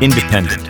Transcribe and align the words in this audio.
Independent, 0.00 0.62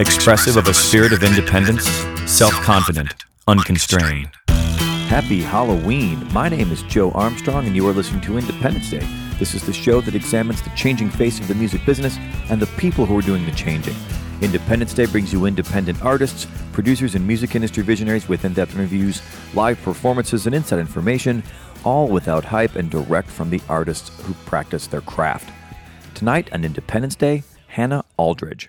expressive 0.00 0.56
of 0.56 0.66
a 0.66 0.72
spirit 0.72 1.12
of 1.12 1.22
independence, 1.22 1.84
self 2.24 2.54
confident, 2.62 3.12
unconstrained. 3.46 4.30
Happy 4.48 5.42
Halloween. 5.42 6.26
My 6.32 6.48
name 6.48 6.72
is 6.72 6.82
Joe 6.84 7.10
Armstrong, 7.10 7.66
and 7.66 7.76
you 7.76 7.86
are 7.86 7.92
listening 7.92 8.22
to 8.22 8.38
Independence 8.38 8.88
Day. 8.88 9.06
This 9.38 9.54
is 9.54 9.66
the 9.66 9.74
show 9.74 10.00
that 10.00 10.14
examines 10.14 10.62
the 10.62 10.70
changing 10.70 11.10
face 11.10 11.38
of 11.38 11.48
the 11.48 11.54
music 11.54 11.84
business 11.84 12.16
and 12.48 12.62
the 12.62 12.78
people 12.78 13.04
who 13.04 13.18
are 13.18 13.20
doing 13.20 13.44
the 13.44 13.52
changing. 13.52 13.94
Independence 14.40 14.94
Day 14.94 15.04
brings 15.04 15.34
you 15.34 15.44
independent 15.44 16.02
artists, 16.02 16.46
producers, 16.72 17.14
and 17.14 17.26
music 17.26 17.54
industry 17.54 17.82
visionaries 17.82 18.26
with 18.26 18.46
in 18.46 18.54
depth 18.54 18.74
interviews, 18.74 19.20
live 19.52 19.82
performances, 19.82 20.46
and 20.46 20.54
inside 20.54 20.78
information, 20.78 21.42
all 21.84 22.08
without 22.08 22.46
hype 22.46 22.76
and 22.76 22.90
direct 22.90 23.28
from 23.28 23.50
the 23.50 23.60
artists 23.68 24.18
who 24.22 24.32
practice 24.46 24.86
their 24.86 25.02
craft. 25.02 25.50
Tonight 26.14 26.50
on 26.54 26.64
Independence 26.64 27.16
Day, 27.16 27.42
Hannah 27.72 28.04
Aldridge. 28.18 28.68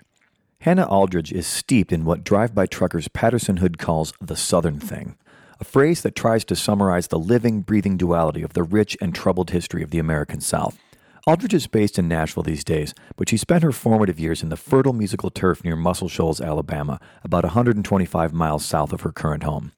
Hannah 0.60 0.86
Aldridge 0.86 1.30
is 1.30 1.46
steeped 1.46 1.92
in 1.92 2.06
what 2.06 2.24
drive 2.24 2.54
by 2.54 2.64
truckers 2.64 3.06
Patterson 3.06 3.58
Hood 3.58 3.76
calls 3.76 4.14
the 4.18 4.34
Southern 4.34 4.80
thing, 4.80 5.18
a 5.60 5.64
phrase 5.64 6.00
that 6.00 6.16
tries 6.16 6.42
to 6.46 6.56
summarize 6.56 7.08
the 7.08 7.18
living, 7.18 7.60
breathing 7.60 7.98
duality 7.98 8.40
of 8.40 8.54
the 8.54 8.62
rich 8.62 8.96
and 9.02 9.14
troubled 9.14 9.50
history 9.50 9.82
of 9.82 9.90
the 9.90 9.98
American 9.98 10.40
South. 10.40 10.78
Aldridge 11.26 11.52
is 11.52 11.66
based 11.66 11.98
in 11.98 12.08
Nashville 12.08 12.44
these 12.44 12.64
days, 12.64 12.94
but 13.16 13.28
she 13.28 13.36
spent 13.36 13.62
her 13.62 13.72
formative 13.72 14.18
years 14.18 14.42
in 14.42 14.48
the 14.48 14.56
fertile 14.56 14.94
musical 14.94 15.28
turf 15.28 15.62
near 15.62 15.76
Muscle 15.76 16.08
Shoals, 16.08 16.40
Alabama, 16.40 16.98
about 17.22 17.44
125 17.44 18.32
miles 18.32 18.64
south 18.64 18.90
of 18.94 19.02
her 19.02 19.12
current 19.12 19.42
home. 19.42 19.72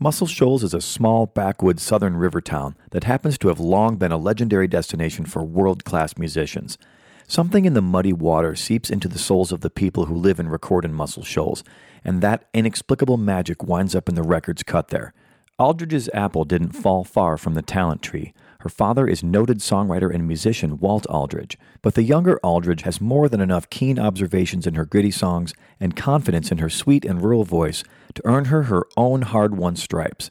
Muscle 0.00 0.26
Shoals 0.26 0.64
is 0.64 0.74
a 0.74 0.80
small, 0.80 1.26
backwoods 1.26 1.84
southern 1.84 2.16
river 2.16 2.40
town 2.40 2.74
that 2.90 3.04
happens 3.04 3.38
to 3.38 3.46
have 3.46 3.60
long 3.60 3.94
been 3.94 4.10
a 4.10 4.16
legendary 4.16 4.66
destination 4.66 5.24
for 5.24 5.44
world 5.44 5.84
class 5.84 6.18
musicians. 6.18 6.78
Something 7.26 7.64
in 7.64 7.74
the 7.74 7.82
muddy 7.82 8.12
water 8.12 8.54
seeps 8.54 8.90
into 8.90 9.08
the 9.08 9.18
souls 9.18 9.52
of 9.52 9.60
the 9.60 9.70
people 9.70 10.06
who 10.06 10.14
live 10.14 10.38
and 10.38 10.50
record 10.50 10.84
in 10.84 10.92
Muscle 10.92 11.24
Shoals, 11.24 11.64
and 12.04 12.20
that 12.20 12.48
inexplicable 12.52 13.16
magic 13.16 13.62
winds 13.62 13.94
up 13.94 14.08
in 14.08 14.14
the 14.14 14.22
records 14.22 14.62
cut 14.62 14.88
there. 14.88 15.14
Aldridge's 15.58 16.10
apple 16.12 16.44
didn't 16.44 16.72
fall 16.72 17.04
far 17.04 17.36
from 17.36 17.54
the 17.54 17.62
talent 17.62 18.02
tree. 18.02 18.32
Her 18.60 18.68
father 18.68 19.06
is 19.06 19.22
noted 19.22 19.58
songwriter 19.58 20.12
and 20.12 20.26
musician 20.26 20.78
Walt 20.78 21.06
Aldridge, 21.06 21.58
but 21.82 21.94
the 21.94 22.02
younger 22.02 22.38
Aldridge 22.42 22.82
has 22.82 23.00
more 23.00 23.28
than 23.28 23.40
enough 23.40 23.70
keen 23.70 23.98
observations 23.98 24.66
in 24.66 24.74
her 24.74 24.84
gritty 24.84 25.10
songs 25.10 25.52
and 25.78 25.96
confidence 25.96 26.50
in 26.50 26.58
her 26.58 26.70
sweet 26.70 27.04
and 27.04 27.22
rural 27.22 27.44
voice 27.44 27.84
to 28.14 28.22
earn 28.24 28.46
her 28.46 28.64
her 28.64 28.86
own 28.96 29.22
hard 29.22 29.56
won 29.56 29.76
stripes. 29.76 30.30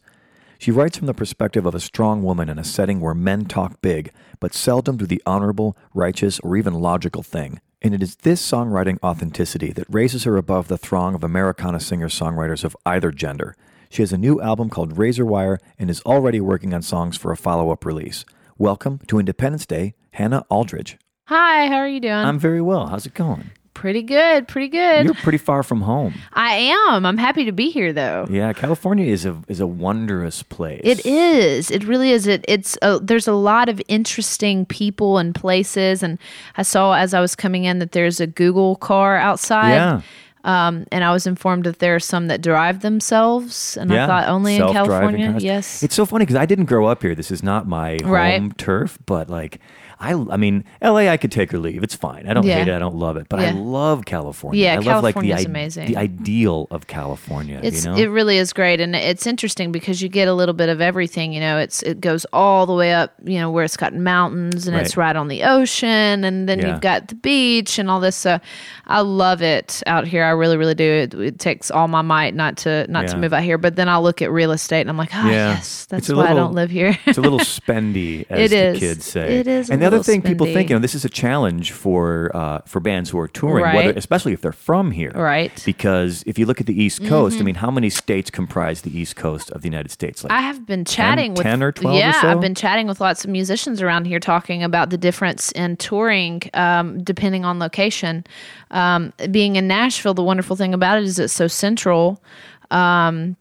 She 0.62 0.70
writes 0.70 0.96
from 0.96 1.08
the 1.08 1.16
perspective 1.16 1.66
of 1.66 1.74
a 1.74 1.80
strong 1.80 2.22
woman 2.22 2.48
in 2.48 2.60
a 2.60 2.64
setting 2.64 3.00
where 3.02 3.16
men 3.16 3.46
talk 3.46 3.82
big, 3.82 4.12
but 4.40 4.54
seldom 4.54 4.96
do 4.96 5.08
the 5.08 5.20
honorable, 5.26 5.76
righteous, 5.96 6.40
or 6.42 6.56
even 6.56 6.76
logical 6.76 7.24
thing. 7.24 7.60
And 7.82 7.96
it 7.96 8.04
is 8.04 8.18
this 8.18 8.48
songwriting 8.48 9.00
authenticity 9.02 9.72
that 9.72 9.88
raises 9.90 10.24
her 10.26 10.38
above 10.38 10.68
the 10.68 10.78
throng 10.78 11.16
of 11.16 11.24
Americana 11.24 11.80
singer 11.80 12.10
songwriters 12.10 12.64
of 12.64 12.78
either 12.86 13.10
gender. 13.10 13.56
She 13.90 14.04
has 14.04 14.14
a 14.14 14.20
new 14.20 14.40
album 14.40 14.70
called 14.70 15.00
Razor 15.00 15.26
Wire 15.26 15.58
and 15.80 15.90
is 15.90 16.04
already 16.04 16.40
working 16.40 16.76
on 16.76 16.84
songs 16.84 17.18
for 17.18 17.32
a 17.32 17.38
follow 17.38 17.72
up 17.72 17.84
release. 17.84 18.24
Welcome 18.60 19.00
to 19.08 19.18
Independence 19.18 19.66
Day, 19.66 19.96
Hannah 20.12 20.46
Aldridge. 20.48 21.00
Hi, 21.26 21.70
how 21.70 21.78
are 21.78 21.88
you 21.88 22.00
doing? 22.00 22.14
I'm 22.14 22.38
very 22.38 22.62
well. 22.62 22.86
How's 22.86 23.08
it 23.08 23.16
going? 23.16 23.50
Pretty 23.74 24.02
good, 24.04 24.48
pretty 24.48 24.68
good. 24.68 25.06
You're 25.06 25.14
pretty 25.16 25.38
far 25.38 25.64
from 25.64 25.82
home. 25.82 26.14
I 26.34 26.54
am. 26.56 27.06
I'm 27.06 27.18
happy 27.18 27.46
to 27.46 27.52
be 27.52 27.70
here 27.72 27.94
though. 27.94 28.28
Yeah, 28.30 28.54
California 28.54 29.06
is 29.06 29.26
a 29.26 29.42
is 29.48 29.60
a 29.60 29.68
wondrous 29.68 30.44
place. 30.44 30.82
It 30.84 31.06
is. 31.06 31.72
It 31.72 31.84
really 31.86 32.12
is. 32.12 32.28
It 32.28 32.46
it's 32.48 32.78
a, 32.82 33.00
there's 33.00 33.28
a 33.28 33.34
lot 33.34 33.70
of 33.70 33.82
interesting 33.88 34.66
people 34.66 35.18
and 35.18 35.34
places 35.34 36.04
and 36.04 36.18
I 36.58 36.64
saw 36.64 36.94
as 36.94 37.14
I 37.14 37.20
was 37.22 37.36
coming 37.36 37.64
in 37.66 37.80
that 37.80 37.92
there's 37.94 38.20
a 38.20 38.28
Google 38.28 38.76
car 38.76 39.18
outside. 39.18 39.74
Yeah. 39.76 40.02
Um, 40.44 40.88
and 40.92 41.04
I 41.04 41.12
was 41.12 41.28
informed 41.28 41.66
that 41.66 41.78
there 41.78 41.94
are 41.94 42.00
some 42.00 42.28
that 42.30 42.42
drive 42.42 42.80
themselves, 42.82 43.78
and 43.78 43.92
yeah. 43.92 44.06
I 44.06 44.08
thought 44.08 44.28
only 44.28 44.56
in 44.56 44.62
California. 44.72 45.30
cars. 45.34 45.44
Yes, 45.44 45.84
It's 45.84 45.94
so 45.94 46.04
funny 46.04 46.24
because 46.26 46.36
I 46.36 46.48
didn't 46.48 46.66
grow 46.66 46.88
up 46.88 47.04
here. 47.04 47.14
This 47.14 47.30
is 47.30 47.44
not 47.44 47.68
my 47.68 48.00
home 48.02 48.12
Right. 48.12 48.58
turf, 48.58 48.98
but 49.06 49.30
like 49.30 49.60
I, 50.02 50.14
I 50.14 50.38
mean, 50.38 50.64
LA, 50.82 51.08
I 51.10 51.18
could 51.18 51.32
take 51.32 51.54
or 51.54 51.60
leave. 51.60 51.84
It's 51.84 51.94
fine. 51.96 52.28
I 52.28 52.34
don't 52.34 52.44
Yeah. 52.46 52.56
hate 52.60 52.68
it. 52.68 52.74
I 52.74 52.80
don't 52.80 52.96
love 52.96 53.18
it, 53.18 53.28
but 53.30 53.40
I 53.40 53.52
love 53.52 54.06
California. 54.06 54.64
Yeah, 54.64 54.74
I 54.74 54.78
love 54.80 55.04
like 55.04 55.14
the 55.20 55.32
amazing. 55.32 55.88
the 55.88 55.98
ideal 55.98 56.68
of 56.72 56.88
California. 56.88 57.60
It's 57.62 57.86
you 57.86 57.92
know, 57.92 57.98
it 57.98 58.08
really 58.08 58.38
is 58.38 58.52
great, 58.52 58.82
and 58.82 58.96
it's 58.96 59.28
interesting 59.28 59.72
because 59.72 60.02
you 60.02 60.10
get 60.10 60.28
a 60.28 60.34
little 60.34 60.54
bit 60.56 60.70
of 60.70 60.82
everything. 60.82 61.34
You 61.34 61.40
know, 61.40 61.60
it's 61.60 61.84
it 61.84 62.02
goes 62.02 62.26
all 62.34 62.66
the 62.66 62.74
way 62.74 62.94
up. 62.94 63.14
You 63.24 63.40
know, 63.40 63.52
where 63.52 63.64
it's 63.64 63.78
got 63.78 63.94
mountains 63.94 64.68
and 64.68 64.76
it's 64.76 64.98
Right. 64.98 65.08
right 65.08 65.16
on 65.16 65.28
the 65.28 65.44
ocean, 65.44 66.24
and 66.24 66.50
then 66.50 66.60
Yeah. 66.60 66.72
you've 66.72 66.82
got 66.82 67.08
the 67.08 67.16
beach 67.16 67.78
and 67.78 67.90
all 67.92 68.00
this. 68.00 68.16
So, 68.16 68.40
I 68.88 69.02
love 69.02 69.42
it 69.44 69.84
out 69.86 70.08
here. 70.08 70.24
I 70.24 70.32
really, 70.32 70.58
really 70.58 70.76
do. 70.76 70.84
It, 70.84 71.14
it 71.14 71.40
takes 71.40 71.70
all 71.70 71.88
my 71.88 72.02
might 72.02 72.34
not 72.34 72.58
to 72.58 72.86
not 72.90 73.08
to 73.10 73.18
move 73.18 73.34
out 73.34 73.44
here. 73.44 73.58
But 73.60 73.76
then 73.76 73.88
I'll 73.88 74.02
look 74.04 74.22
at 74.24 74.32
real 74.32 74.52
estate 74.52 74.82
and 74.82 74.90
I'm 74.90 74.98
like, 74.98 75.12
oh 75.14 75.28
Yeah. 75.30 75.54
yes, 75.54 75.86
that's 75.90 76.10
why 76.10 76.32
I 76.32 76.34
don't 76.34 76.54
live 76.54 76.72
here. 76.72 76.98
it's 77.06 77.18
a 77.18 77.22
little 77.22 77.40
spendy, 77.56 78.26
as 78.30 78.52
It 78.52 78.74
the 78.74 78.80
kids 78.80 79.06
say. 79.06 79.40
It 79.40 79.48
is 79.48 79.70
And 79.70 79.82
the 79.82 79.91
other 79.92 79.98
little 80.00 80.14
thing 80.14 80.22
people 80.22 80.48
think, 80.48 80.70
you 80.70 80.76
know, 80.76 80.80
this 80.80 80.96
is 80.96 81.06
a 81.06 81.10
challenge 81.10 81.72
for 81.72 82.32
uh, 82.34 82.60
for 82.66 82.80
bands 82.80 83.10
who 83.10 83.20
are 83.20 83.28
touring, 83.28 83.64
Right. 83.64 83.76
whether, 83.76 83.94
especially 83.98 84.34
if 84.34 84.42
they're 84.42 84.52
from 84.52 84.92
here. 84.92 85.12
Right. 85.12 85.52
Mm-hmm. 85.54 85.66
Because 85.66 86.24
if 86.26 86.40
you 86.40 86.46
look 86.46 86.60
at 86.60 86.68
the 86.68 86.82
East 86.82 87.06
Coast, 87.06 87.40
I 87.40 87.44
mean, 87.44 87.56
how 87.56 87.72
many 87.72 87.90
states 87.90 88.30
comprise 88.30 88.82
the 88.82 88.98
East 88.98 89.16
Coast 89.16 89.52
of 89.52 89.62
the 89.62 89.68
United 89.68 89.90
States? 89.92 90.24
Like 90.24 90.32
I 90.32 90.42
have 90.42 90.66
been 90.66 90.86
chatting 90.86 91.34
with 91.34 91.44
10 91.44 91.64
or 91.64 91.72
12 91.72 91.96
or 91.96 92.00
yeah, 92.00 92.22
so? 92.22 92.30
I've 92.30 92.42
been 92.42 92.56
chatting 92.56 92.88
with 92.88 93.02
lots 93.02 93.24
of 93.24 93.30
musicians 93.30 93.82
around 93.82 94.06
here 94.06 94.20
talking 94.20 94.64
about 94.64 94.90
the 94.90 94.98
difference 94.98 95.52
in 95.54 95.78
touring 95.78 96.42
um, 96.54 97.04
depending 97.04 97.46
on 97.46 97.60
location. 97.60 98.24
Um, 98.72 99.14
being 99.32 99.56
in 99.56 99.68
Nashville, 99.68 100.14
the 100.14 100.24
wonderful 100.24 100.56
thing 100.56 100.74
about 100.74 100.98
it 100.98 101.04
is 101.04 101.20
it's 101.20 101.34
so 101.34 101.48
central. 101.48 102.22
Um, 102.70 103.36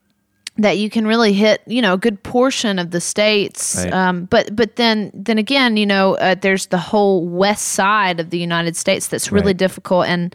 that 0.62 0.78
you 0.78 0.90
can 0.90 1.06
really 1.06 1.32
hit, 1.32 1.62
you 1.66 1.80
know, 1.82 1.94
a 1.94 1.98
good 1.98 2.22
portion 2.22 2.78
of 2.78 2.90
the 2.90 3.00
states, 3.00 3.76
Right. 3.76 3.92
um, 3.92 4.24
but 4.26 4.54
but 4.54 4.76
then 4.76 5.10
then 5.14 5.38
again, 5.38 5.76
you 5.76 5.86
know, 5.86 6.14
uh, 6.16 6.34
there's 6.40 6.66
the 6.66 6.78
whole 6.78 7.26
west 7.26 7.68
side 7.68 8.20
of 8.20 8.30
the 8.30 8.38
United 8.38 8.76
States 8.76 9.08
that's 9.08 9.30
really 9.32 9.46
Right. 9.48 9.56
difficult. 9.56 10.06
And 10.06 10.34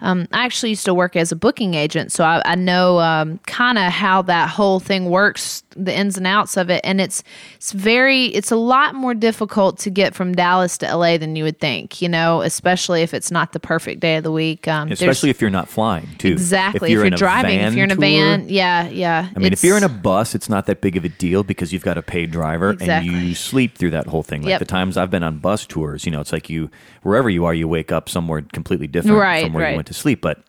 um, 0.00 0.26
I 0.32 0.44
actually 0.44 0.70
used 0.70 0.84
to 0.86 0.94
work 0.94 1.14
as 1.16 1.30
a 1.32 1.36
booking 1.36 1.74
agent, 1.74 2.10
so 2.12 2.24
I, 2.24 2.42
I 2.44 2.54
know 2.56 2.98
um, 2.98 3.38
kind 3.46 3.78
of 3.78 3.92
how 3.92 4.22
that 4.22 4.48
whole 4.48 4.80
thing 4.80 5.04
works, 5.10 5.61
the 5.76 5.96
ins 5.96 6.16
and 6.16 6.26
outs 6.26 6.56
of 6.56 6.70
it. 6.70 6.80
And 6.84 7.00
it's 7.00 7.22
it's 7.56 7.72
very 7.72 8.26
it's 8.26 8.50
a 8.50 8.56
lot 8.56 8.94
more 8.94 9.14
difficult 9.14 9.78
to 9.80 9.90
get 9.90 10.14
from 10.14 10.34
Dallas 10.34 10.78
to 10.78 10.96
LA 10.96 11.16
than 11.18 11.36
you 11.36 11.44
would 11.44 11.58
think. 11.60 12.00
You 12.02 12.08
know, 12.08 12.42
especially 12.42 13.02
if 13.02 13.14
it's 13.14 13.30
not 13.30 13.52
the 13.52 13.60
perfect 13.60 14.00
day 14.00 14.16
of 14.16 14.24
the 14.24 14.32
week. 14.32 14.66
Um, 14.68 14.90
Especially 14.92 15.30
if 15.30 15.40
you're 15.40 15.50
not 15.50 15.68
flying, 15.68 16.08
too. 16.18 16.32
exactly 16.32 16.90
if 16.90 16.92
you're, 16.94 17.04
in 17.04 17.14
a 17.14 17.16
driving, 17.16 17.58
if 17.60 17.74
you're 17.74 17.84
in 17.84 17.90
a 17.90 17.94
tour, 17.94 18.00
van, 18.00 18.48
yeah, 18.48 18.88
yeah. 18.88 19.28
I 19.34 19.38
mean, 19.38 19.52
if 19.52 19.62
you're 19.64 19.76
in 19.76 19.84
a 19.84 19.88
bus, 19.88 20.34
it's 20.34 20.48
not 20.48 20.66
that 20.66 20.80
big 20.80 20.96
of 20.96 21.04
a 21.04 21.08
deal 21.08 21.42
because 21.42 21.72
you've 21.72 21.82
got 21.84 21.98
a 21.98 22.02
paid 22.02 22.30
driver 22.30 22.76
and 22.80 23.04
you 23.06 23.34
sleep 23.34 23.76
through 23.76 23.90
that 23.90 24.06
whole 24.06 24.22
thing. 24.22 24.42
Like 24.42 24.50
Yep. 24.50 24.58
the 24.60 24.64
times 24.66 24.96
I've 24.96 25.10
been 25.10 25.22
on 25.22 25.38
bus 25.38 25.66
tours, 25.66 26.04
you 26.04 26.12
know, 26.12 26.20
it's 26.20 26.32
like 26.32 26.50
you, 26.50 26.70
wherever 27.02 27.30
you 27.30 27.44
are, 27.44 27.54
you 27.54 27.66
wake 27.68 27.90
up 27.92 28.08
somewhere 28.08 28.42
completely 28.52 28.86
different 28.86 29.16
Right, 29.18 29.44
from 29.44 29.52
where 29.54 29.70
you 29.70 29.76
went 29.76 29.86
to 29.88 29.94
sleep. 29.94 30.20
But, 30.20 30.42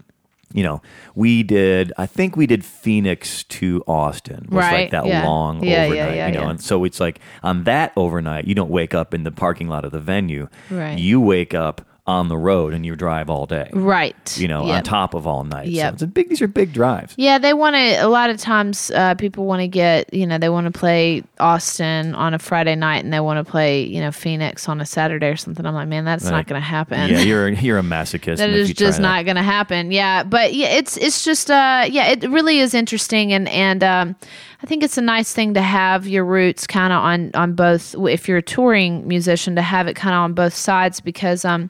you 0.54 0.64
know, 0.64 0.82
we 1.16 1.44
did, 1.44 1.92
I 1.98 2.06
think 2.06 2.36
we 2.38 2.46
did 2.48 2.64
Phoenix 2.64 3.44
to 3.46 3.84
Austin. 3.88 4.46
Was 4.50 4.56
like 4.64 4.72
Right, 4.72 4.92
that 4.92 5.06
yeah. 5.06 5.26
long 5.26 5.64
Yeah, 5.64 5.70
yeah, 5.70 5.84
overnight, 5.86 6.16
yeah, 6.16 6.28
you 6.28 6.34
know. 6.34 6.42
yeah. 6.44 6.50
And 6.52 6.62
so 6.62 6.84
it's 6.84 7.00
like 7.00 7.20
on 7.42 7.64
that 7.66 7.92
overnight, 7.96 8.46
you 8.46 8.56
don't 8.56 8.70
wake 8.70 8.94
up 8.94 9.14
in 9.14 9.24
the 9.24 9.32
parking 9.32 9.68
lot 9.68 9.84
of 9.86 9.92
the 9.92 10.00
venue. 10.00 10.48
Right. 10.70 10.98
You 10.98 11.20
wake 11.20 11.54
up 11.54 11.82
on 12.06 12.28
the 12.28 12.38
road 12.38 12.74
and 12.74 12.86
you 12.86 12.98
drive 12.98 13.30
all 13.30 13.46
day. 13.46 13.70
right, 13.72 14.38
You 14.38 14.50
know, 14.50 14.64
on 14.70 14.84
top 14.84 15.14
of 15.14 15.26
all 15.26 15.46
night. 15.46 15.70
Yeah. 15.70 15.88
So 15.90 15.94
it's 15.94 16.02
a 16.04 16.08
big, 16.08 16.28
these 16.28 16.42
are 16.42 16.50
big 16.50 16.74
drives. 16.74 17.14
Yeah, 17.18 17.38
they 17.38 17.54
want 17.54 17.78
to. 17.78 17.96
A 18.06 18.10
lot 18.10 18.30
of 18.30 18.36
times, 18.38 18.92
uh, 18.92 19.16
people 19.16 19.46
want 19.46 19.62
to 19.62 19.70
get 19.70 20.14
you 20.14 20.28
know 20.28 20.38
they 20.38 20.50
want 20.50 20.66
to 20.72 20.78
play 20.78 21.24
Austin 21.40 22.14
on 22.16 22.34
a 22.34 22.40
Friday 22.40 22.76
night 22.76 23.04
and 23.06 23.14
they 23.14 23.22
want 23.22 23.46
to 23.46 23.50
play 23.50 23.84
you 23.84 24.02
know 24.02 24.12
Phoenix 24.12 24.68
on 24.68 24.82
a 24.82 24.86
Saturday 24.86 25.28
or 25.28 25.38
something. 25.38 25.66
I'm 25.66 25.74
like, 25.74 25.88
man, 25.88 26.04
that's 26.04 26.26
Right. 26.26 26.32
not 26.32 26.48
going 26.48 26.62
to 26.62 26.66
happen. 26.68 27.10
Yeah, 27.10 27.22
you're 27.22 27.50
you're 27.66 27.80
a 27.80 27.84
masochist. 27.84 28.38
that 28.38 28.50
is 28.50 28.74
just 28.74 29.00
not 29.00 29.24
going 29.24 29.38
to 29.38 29.42
happen. 29.44 29.92
Yeah, 29.92 30.24
but 30.24 30.54
yeah, 30.54 30.68
it's 30.70 30.98
it's 30.98 31.24
just 31.24 31.50
uh 31.50 31.86
yeah, 31.90 32.10
it 32.10 32.30
really 32.30 32.60
is 32.60 32.74
interesting 32.74 33.32
and 33.32 33.48
and 33.48 33.82
um, 33.84 34.16
I 34.64 34.66
think 34.66 34.82
it's 34.82 34.98
a 34.98 35.02
nice 35.02 35.34
thing 35.34 35.56
to 35.56 35.62
have 35.62 36.08
your 36.08 36.24
roots 36.24 36.66
kind 36.66 36.94
of 36.94 37.00
on 37.00 37.32
on 37.34 37.54
both. 37.54 37.94
If 37.96 38.30
you're 38.30 38.38
a 38.38 38.42
touring 38.42 39.06
musician, 39.06 39.58
to 39.58 39.62
have 39.62 39.88
it 39.88 39.96
kind 39.96 40.16
of 40.16 40.20
on 40.20 40.34
both 40.34 40.54
sides 40.54 41.02
because 41.02 41.44
um, 41.44 41.70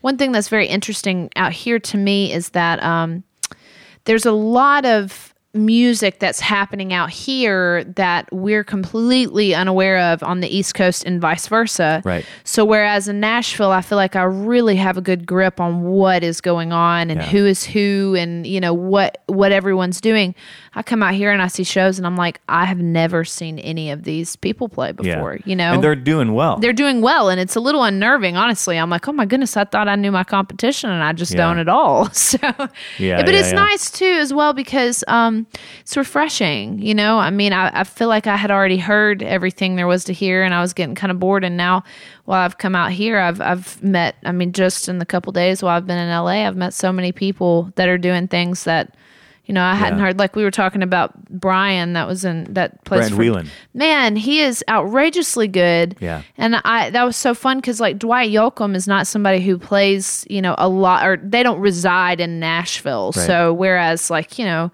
one 0.00 0.18
thing 0.18 0.32
that's 0.32 0.48
very 0.48 0.66
interesting 0.66 1.30
out 1.36 1.52
here 1.52 1.78
to 1.78 1.96
me 1.96 2.32
is 2.32 2.50
that 2.50 2.82
um, 2.82 3.22
there's 4.06 4.26
a 4.26 4.32
lot 4.32 4.84
of 4.84 5.31
music 5.54 6.18
that's 6.18 6.40
happening 6.40 6.94
out 6.94 7.10
here 7.10 7.84
that 7.84 8.26
we're 8.32 8.64
completely 8.64 9.54
unaware 9.54 9.98
of 9.98 10.22
on 10.22 10.40
the 10.40 10.48
East 10.48 10.74
Coast 10.74 11.04
and 11.04 11.20
vice 11.20 11.46
versa. 11.46 12.00
Right. 12.04 12.24
So 12.44 12.64
whereas 12.64 13.06
in 13.06 13.20
Nashville, 13.20 13.70
I 13.70 13.82
feel 13.82 13.96
like 13.96 14.16
I 14.16 14.22
really 14.22 14.76
have 14.76 14.96
a 14.96 15.02
good 15.02 15.26
grip 15.26 15.60
on 15.60 15.82
what 15.82 16.24
is 16.24 16.40
going 16.40 16.72
on 16.72 17.10
and 17.10 17.20
Yeah. 17.20 17.26
who 17.28 17.44
is 17.44 17.64
who 17.64 18.16
and 18.18 18.46
you 18.46 18.60
know 18.60 18.72
what 18.72 19.22
what 19.26 19.52
everyone's 19.52 20.00
doing. 20.00 20.34
I 20.74 20.82
come 20.82 21.02
out 21.02 21.12
here 21.12 21.30
and 21.30 21.42
I 21.42 21.48
see 21.48 21.64
shows 21.64 21.98
and 21.98 22.06
I'm 22.06 22.16
like, 22.16 22.40
I 22.48 22.64
have 22.64 22.78
never 22.78 23.22
seen 23.24 23.58
any 23.58 23.90
of 23.90 24.04
these 24.04 24.36
people 24.36 24.70
play 24.70 24.92
before. 24.92 25.34
Yeah. 25.34 25.42
You 25.44 25.56
know, 25.56 25.74
and 25.74 25.84
they're 25.84 25.94
doing 25.94 26.32
well. 26.32 26.56
they're 26.56 26.72
doing 26.72 27.02
well 27.02 27.28
and 27.28 27.38
it's 27.38 27.56
a 27.56 27.60
little 27.60 27.82
unnerving 27.82 28.36
honestly 28.36 28.76
i'm 28.78 28.88
like 28.88 29.06
oh 29.06 29.12
my 29.12 29.26
goodness 29.26 29.56
i 29.56 29.64
thought 29.64 29.86
i 29.88 29.96
knew 29.96 30.10
my 30.10 30.24
competition 30.24 30.88
and 30.90 31.02
i 31.02 31.12
just 31.12 31.32
Yeah. 31.32 31.38
don't 31.46 31.58
at 31.58 31.68
all 31.68 32.08
so 32.12 32.38
Yeah, 32.98 33.22
but 33.22 33.34
it's 33.34 33.52
nice 33.52 33.90
too 33.90 34.04
as 34.20 34.32
well 34.32 34.52
because 34.54 35.04
um 35.08 35.41
it's 35.80 35.96
refreshing 35.96 36.78
you 36.80 36.94
know 36.94 37.18
i 37.18 37.30
mean 37.30 37.52
I, 37.52 37.80
I 37.80 37.84
feel 37.84 38.08
like 38.08 38.26
i 38.26 38.36
had 38.36 38.50
already 38.50 38.78
heard 38.78 39.22
everything 39.22 39.76
there 39.76 39.86
was 39.86 40.04
to 40.04 40.12
hear 40.12 40.42
and 40.42 40.52
i 40.54 40.60
was 40.60 40.72
getting 40.72 40.94
kind 40.94 41.10
of 41.10 41.18
bored 41.18 41.44
and 41.44 41.56
now 41.56 41.84
while 42.24 42.44
i've 42.44 42.58
come 42.58 42.74
out 42.74 42.92
here 42.92 43.18
i've 43.18 43.40
i've 43.40 43.82
met 43.82 44.16
i 44.24 44.32
mean 44.32 44.52
just 44.52 44.88
in 44.88 44.98
the 44.98 45.06
couple 45.06 45.32
days 45.32 45.62
while 45.62 45.76
i've 45.76 45.86
been 45.86 45.98
in 45.98 46.08
la 46.08 46.26
i've 46.26 46.56
met 46.56 46.74
so 46.74 46.92
many 46.92 47.12
people 47.12 47.72
that 47.76 47.88
are 47.88 47.98
doing 47.98 48.28
things 48.28 48.64
that 48.64 48.94
you 49.44 49.52
know, 49.54 49.64
I 49.64 49.74
hadn't 49.74 49.98
Yeah. 49.98 50.04
heard 50.04 50.18
like 50.20 50.36
we 50.36 50.44
were 50.44 50.52
talking 50.52 50.84
about 50.84 51.28
Brian 51.28 51.94
that 51.94 52.06
was 52.06 52.24
in 52.24 52.44
that 52.54 52.84
place. 52.84 53.08
Brian 53.10 53.16
Whelan. 53.16 53.48
Man, 53.74 54.14
he 54.14 54.38
is 54.40 54.62
outrageously 54.68 55.48
good. 55.48 55.96
Yeah. 55.98 56.22
And 56.38 56.56
I 56.64 56.90
that 56.90 57.02
was 57.02 57.16
so 57.16 57.34
fun 57.34 57.58
because 57.58 57.80
like 57.80 57.98
Dwight 57.98 58.30
Yoakam 58.30 58.76
is 58.76 58.86
not 58.86 59.08
somebody 59.08 59.40
who 59.40 59.58
plays, 59.58 60.24
you 60.30 60.40
know, 60.40 60.54
a 60.58 60.68
lot 60.68 61.04
or 61.04 61.16
they 61.16 61.42
don't 61.42 61.58
reside 61.58 62.20
in 62.20 62.38
Nashville. 62.38 63.10
Right. 63.16 63.26
So 63.26 63.52
whereas 63.52 64.10
like, 64.10 64.38
you 64.38 64.44
know, 64.44 64.70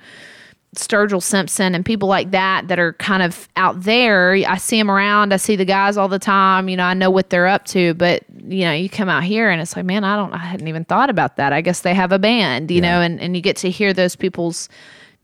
Sturgill 0.77 1.23
Simpson 1.23 1.75
and 1.75 1.85
people 1.85 2.09
like 2.09 2.31
that 2.33 2.69
that 2.69 2.79
are 2.79 2.93
kind 2.95 3.23
of 3.23 3.49
out 3.57 3.83
there. 3.83 4.33
I 4.33 4.59
see 4.59 4.79
them 4.79 4.91
around. 4.91 5.33
I 5.33 5.39
see 5.39 5.57
the 5.57 5.65
guys 5.65 5.97
all 5.97 6.09
the 6.09 6.19
time. 6.19 6.69
You 6.69 6.77
know, 6.77 6.85
I 6.85 6.95
know 6.95 7.11
what 7.11 7.31
they're 7.31 7.47
up 7.47 7.65
to. 7.67 7.95
But 7.95 8.25
you 8.47 8.65
know, 8.65 8.73
you 8.73 8.91
come 8.91 9.09
out 9.09 9.25
here 9.25 9.49
and 9.49 9.61
it's 9.63 9.75
like, 9.75 9.87
man, 9.87 10.05
I 10.05 10.17
don't. 10.17 10.33
I 10.33 10.39
hadn't 10.39 10.69
even 10.69 10.85
thought 10.85 11.09
about 11.11 11.37
that. 11.37 11.53
I 11.53 11.63
guess 11.63 11.81
they 11.81 11.95
have 11.95 12.13
a 12.13 12.19
band. 12.19 12.71
You 12.71 12.81
know, 12.83 13.01
and 13.01 13.19
and 13.21 13.35
you 13.35 13.43
get 13.43 13.57
to 13.59 13.71
hear 13.71 13.93
those 13.93 14.15
people's 14.15 14.69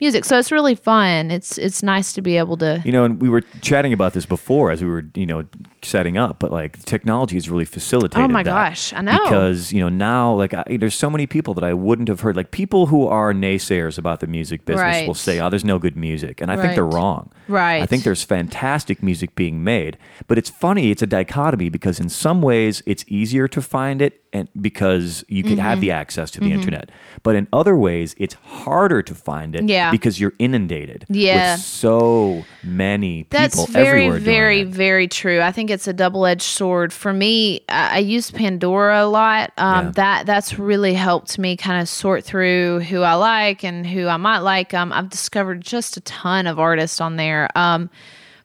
music. 0.05 0.25
So 0.25 0.39
it's 0.39 0.53
really 0.53 0.75
fun. 0.75 1.31
It's 1.31 1.59
it's 1.67 1.83
nice 1.83 2.13
to 2.17 2.23
be 2.23 2.37
able 2.43 2.57
to. 2.59 2.81
You 2.85 2.93
know, 2.93 3.05
and 3.07 3.21
we 3.25 3.29
were 3.29 3.43
chatting 3.63 3.93
about 3.93 4.13
this 4.13 4.27
before 4.27 4.71
as 4.71 4.83
we 4.85 4.89
were, 4.95 5.05
you 5.15 5.27
know, 5.27 5.45
setting 5.83 6.17
up, 6.25 6.39
but 6.39 6.51
like 6.53 6.73
technology 6.85 7.37
has 7.37 7.49
really 7.53 7.65
facilitated 7.65 8.25
Oh 8.31 8.33
my 8.33 8.43
gosh, 8.43 8.93
I 8.93 9.01
know. 9.03 9.19
Because, 9.25 9.73
you 9.73 9.81
know, 9.81 9.89
now 9.89 10.35
like 10.43 10.53
I, 10.55 10.65
there's 10.81 10.95
so 10.95 11.11
many 11.11 11.27
people 11.27 11.53
that 11.55 11.65
I 11.65 11.75
wouldn't 11.75 12.09
have 12.09 12.21
heard 12.21 12.37
like 12.37 12.51
people 12.51 12.87
who 12.87 13.07
are 13.07 13.33
naysayers 13.33 13.99
about 13.99 14.21
the 14.21 14.27
music 14.27 14.65
business 14.65 14.85
Right. 14.99 15.07
will 15.07 15.15
say, 15.29 15.41
"Oh, 15.41 15.49
there's 15.51 15.65
no 15.65 15.79
good 15.79 15.97
music." 15.97 16.41
And 16.43 16.51
I 16.53 16.57
think 16.57 16.75
they're 16.75 16.85
Right. 16.85 16.95
wrong. 17.03 17.31
Right. 17.49 17.83
I 17.83 17.87
think 17.87 18.05
there's 18.05 18.23
fantastic 18.23 19.03
music 19.03 19.35
being 19.35 19.65
made, 19.65 19.97
but 20.29 20.39
it's 20.39 20.51
funny, 20.51 20.91
it's 20.91 21.03
a 21.03 21.07
dichotomy 21.07 21.69
because 21.71 21.99
in 22.01 22.09
some 22.09 22.41
ways 22.43 22.83
it's 22.87 23.05
easier 23.09 23.47
to 23.49 23.61
find 23.63 24.01
it 24.03 24.21
and 24.35 24.49
because 24.61 25.25
you 25.29 25.43
can 25.43 25.57
have 25.59 25.77
Mm-hmm. 25.79 25.81
the 25.81 25.91
access 25.93 26.31
to 26.33 26.41
the 26.41 26.53
internet. 26.53 26.91
But 27.23 27.37
in 27.37 27.49
other 27.53 27.75
ways 27.77 28.15
it's 28.19 28.35
harder 28.35 29.01
to 29.03 29.15
find 29.15 29.55
it 29.57 29.65
Yeah. 29.69 29.91
because 29.91 30.21
you're 30.21 30.35
inundated 30.39 31.07
Yeah. 31.09 31.55
with 31.55 31.63
so 31.63 32.45
many 32.63 33.23
people 33.25 33.39
That's 33.41 33.67
very, 33.71 34.11
very, 34.11 34.65
very 34.65 35.09
true. 35.09 35.41
I 35.41 35.53
think 35.53 35.71
it's 35.71 35.89
a 35.89 35.93
double-edged 35.93 36.43
sword. 36.43 36.93
For 36.93 37.13
me, 37.13 37.63
I, 37.69 37.97
I 37.97 37.99
use 38.01 38.31
Pandora 38.31 39.05
a 39.05 39.09
lot. 39.09 39.53
Um, 39.57 39.87
Yeah. 39.87 39.91
That 39.95 40.27
that's 40.27 40.59
really 40.59 40.95
helped 40.95 41.39
me 41.39 41.57
kind 41.57 41.81
of 41.81 41.89
sort 41.89 42.25
through 42.25 42.81
who 42.81 43.03
I 43.03 43.15
like 43.15 43.65
and 43.65 43.87
who 43.87 44.09
I 44.09 44.17
might 44.19 44.41
like. 44.41 44.75
Um, 44.75 44.93
I've 44.93 45.09
discovered 45.11 45.61
just 45.61 45.97
a 45.97 46.01
ton 46.03 46.47
of 46.47 46.59
artists 46.59 47.01
on 47.01 47.17
there. 47.17 47.49
Um, 47.57 47.89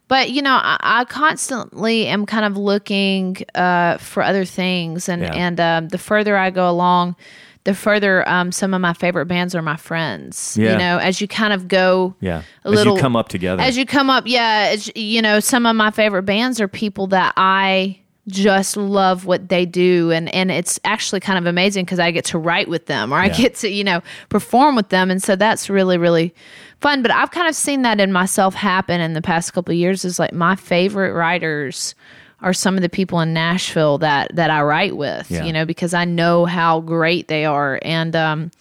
but 0.09 0.31
you 0.31 0.41
know, 0.41 0.51
I, 0.61 0.77
I 0.81 1.05
constantly 1.05 2.07
am 2.07 2.25
kind 2.25 2.43
of 2.45 2.57
looking 2.57 3.37
uh, 3.55 3.97
for 3.97 4.21
other 4.21 4.43
things, 4.43 5.07
and 5.07 5.21
Yeah. 5.21 5.33
and 5.33 5.59
um, 5.59 5.87
the 5.87 5.97
further 5.97 6.35
I 6.37 6.49
go 6.49 6.69
along. 6.69 7.15
The 7.65 7.73
further 7.75 8.27
um, 8.27 8.51
some 8.53 8.73
of 8.73 8.79
my 8.81 8.93
favorite 8.93 9.25
bands 9.27 9.53
are 9.53 9.61
my 9.61 9.75
friends. 9.75 10.57
Yeah. 10.57 10.71
You 10.71 10.77
know, 10.79 10.97
as 10.97 11.19
you 11.21 11.27
kind 11.27 11.51
of 11.53 11.67
go 11.67 12.15
Yeah. 12.21 12.37
a 12.63 12.69
As 12.69 12.71
you 12.71 12.71
little 12.71 12.97
come 12.97 13.15
up 13.17 13.27
together. 13.29 13.61
As 13.61 13.77
you 13.77 13.85
come 13.85 14.09
up, 14.09 14.23
yeah, 14.25 14.69
as, 14.73 14.89
you 14.95 15.21
know, 15.21 15.39
some 15.41 15.65
of 15.65 15.75
my 15.75 15.91
favorite 15.91 16.23
bands 16.23 16.61
are 16.61 16.69
people 16.69 17.07
that 17.07 17.33
I 17.35 17.99
just 18.27 18.77
love 18.77 19.25
what 19.25 19.49
they 19.49 19.65
do 19.65 20.11
and 20.11 20.33
and 20.35 20.51
it's 20.51 20.79
actually 20.85 21.19
kind 21.19 21.39
of 21.39 21.47
amazing 21.47 21.83
because 21.83 21.97
I 21.99 22.11
get 22.11 22.25
to 22.25 22.37
write 22.37 22.69
with 22.69 22.85
them 22.85 23.11
or 23.11 23.17
I 23.17 23.27
get 23.29 23.55
to 23.55 23.69
you 23.69 23.83
know 23.83 24.01
perform 24.29 24.75
with 24.75 24.89
them 24.89 25.09
and 25.09 25.21
so 25.21 25.35
that's 25.35 25.67
really 25.67 25.97
really 25.97 26.35
fun 26.81 27.01
but 27.01 27.11
I've 27.11 27.31
kind 27.31 27.47
of 27.47 27.55
seen 27.55 27.81
that 27.83 27.99
in 27.99 28.11
myself 28.11 28.53
happen 28.55 29.01
in 29.01 29.13
the 29.13 29.21
past 29.21 29.53
couple 29.53 29.71
of 29.71 29.77
years 29.77 30.05
is 30.05 30.19
like 30.19 30.33
my 30.33 30.55
favorite 30.55 31.13
writers 31.13 31.95
are 32.41 32.53
some 32.53 32.75
of 32.75 32.81
the 32.81 32.89
people 32.89 33.19
in 33.19 33.33
Nashville 33.33 33.97
that 33.97 34.33
that 34.35 34.49
I 34.49 34.61
write 34.61 34.95
with 34.95 35.29
Yeah. 35.29 35.43
you 35.43 35.51
know 35.53 35.65
because 35.65 35.93
I 35.93 36.05
know 36.05 36.45
how 36.45 36.79
great 36.81 37.27
they 37.27 37.45
are 37.45 37.79
and 37.83 38.15
um 38.15 38.51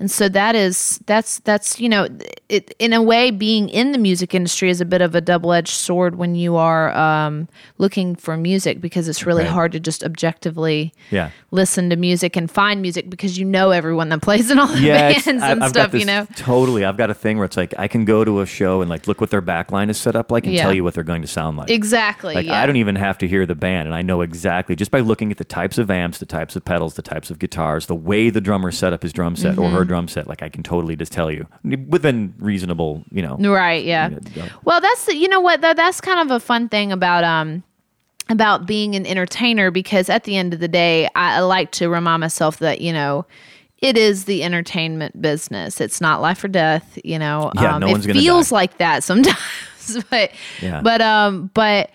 and 0.00 0.10
so 0.10 0.28
that 0.30 0.56
is 0.56 0.98
that's 1.06 1.38
that's 1.40 1.78
you 1.78 1.88
know 1.88 2.08
it, 2.48 2.74
in 2.80 2.92
a 2.92 3.00
way 3.02 3.30
being 3.30 3.68
in 3.68 3.92
the 3.92 3.98
music 3.98 4.34
industry 4.34 4.68
is 4.70 4.80
a 4.80 4.84
bit 4.84 5.00
of 5.02 5.14
a 5.14 5.20
double-edged 5.20 5.68
sword 5.68 6.16
when 6.16 6.34
you 6.34 6.56
are 6.56 6.90
um, 6.96 7.46
looking 7.78 8.16
for 8.16 8.36
music 8.36 8.80
because 8.80 9.06
it's 9.08 9.24
really 9.24 9.44
Right. 9.44 9.52
hard 9.52 9.72
to 9.72 9.80
just 9.80 10.02
objectively 10.02 10.92
Yeah. 11.10 11.30
listen 11.50 11.90
to 11.90 11.96
music 11.96 12.34
and 12.36 12.50
find 12.50 12.80
music 12.82 13.08
because 13.10 13.38
you 13.38 13.44
know 13.44 13.70
everyone 13.70 14.08
that 14.08 14.22
plays 14.22 14.50
in 14.50 14.58
all 14.58 14.66
the 14.66 14.80
Yeah, 14.80 15.12
bands 15.12 15.26
I- 15.28 15.50
and 15.52 15.62
I've 15.64 15.70
stuff 15.70 15.94
you 15.94 16.04
know 16.04 16.26
Totally. 16.34 16.84
I've 16.84 16.96
got 16.96 17.10
a 17.10 17.14
thing 17.14 17.36
where 17.36 17.44
it's 17.44 17.56
like 17.56 17.74
I 17.78 17.86
can 17.88 18.04
go 18.04 18.24
to 18.24 18.40
a 18.40 18.46
show 18.46 18.80
and 18.80 18.88
like 18.90 19.06
look 19.06 19.20
what 19.20 19.30
their 19.30 19.42
backline 19.42 19.90
is 19.90 19.98
set 19.98 20.16
up 20.16 20.30
like 20.30 20.44
and 20.46 20.54
Yeah. 20.54 20.62
tell 20.62 20.74
you 20.74 20.82
what 20.82 20.94
they're 20.94 21.04
going 21.04 21.22
to 21.22 21.28
sound 21.28 21.56
like. 21.58 21.70
exactly 21.70 22.34
Like 22.34 22.46
yeah. 22.46 22.60
I 22.62 22.66
don't 22.66 22.76
even 22.76 22.96
have 22.96 23.18
to 23.18 23.28
hear 23.28 23.44
the 23.46 23.54
band, 23.54 23.86
and 23.86 23.94
I 23.94 24.02
know 24.02 24.22
exactly 24.22 24.74
just 24.76 24.90
by 24.90 25.00
looking 25.00 25.30
at 25.30 25.38
the 25.38 25.44
types 25.44 25.76
of 25.78 25.90
amps, 25.90 26.18
the 26.18 26.26
types 26.26 26.56
of 26.56 26.64
pedals, 26.64 26.94
the 26.94 27.02
types 27.02 27.30
of 27.30 27.38
guitars, 27.38 27.86
the 27.86 27.94
way 27.94 28.30
the 28.30 28.40
drummer 28.40 28.70
set 28.72 28.92
up 28.92 29.02
his 29.02 29.12
drum 29.12 29.36
set 29.36 29.58
or 29.58 29.66
Mm-hmm. 29.66 29.76
her 29.76 29.84
drum 29.90 30.06
set. 30.08 30.28
Like 30.28 30.40
I 30.42 30.48
can 30.48 30.62
totally 30.62 30.94
just 30.94 31.10
tell 31.12 31.30
you 31.32 31.46
within 31.88 32.32
reasonable, 32.38 33.02
you 33.10 33.22
know. 33.22 33.36
Right, 33.36 33.84
yeah. 33.84 34.10
Well, 34.64 34.80
that's 34.80 35.06
the, 35.06 35.16
you 35.16 35.26
know 35.28 35.40
what 35.40 35.60
though 35.62 35.74
that's 35.74 36.00
kind 36.00 36.20
of 36.20 36.30
a 36.30 36.38
fun 36.38 36.68
thing 36.68 36.92
about 36.92 37.24
um 37.24 37.64
about 38.28 38.64
being 38.66 38.94
an 38.94 39.04
entertainer 39.06 39.72
because 39.72 40.08
at 40.08 40.22
the 40.22 40.36
end 40.36 40.54
of 40.54 40.60
the 40.60 40.68
day, 40.68 41.06
I, 41.16 41.38
I 41.38 41.40
like 41.40 41.72
to 41.72 41.88
remind 41.88 42.20
myself 42.20 42.58
that 42.60 42.80
you 42.80 42.92
know 42.92 43.26
it 43.78 43.96
is 43.98 44.26
the 44.26 44.44
entertainment 44.44 45.20
business. 45.20 45.80
It's 45.80 46.00
not 46.00 46.20
life 46.22 46.44
or 46.44 46.48
death. 46.48 46.96
You 47.02 47.18
know, 47.18 47.50
Yeah, 47.56 47.74
um, 47.74 47.80
no 47.80 47.88
it 47.88 47.92
one's 47.92 48.06
gonna 48.06 48.20
feels 48.20 48.50
die. 48.50 48.56
like 48.56 48.78
that 48.78 49.02
sometimes, 49.02 50.04
but 50.10 50.30
Yeah. 50.62 50.80
but 50.82 51.00
um 51.02 51.50
but. 51.54 51.90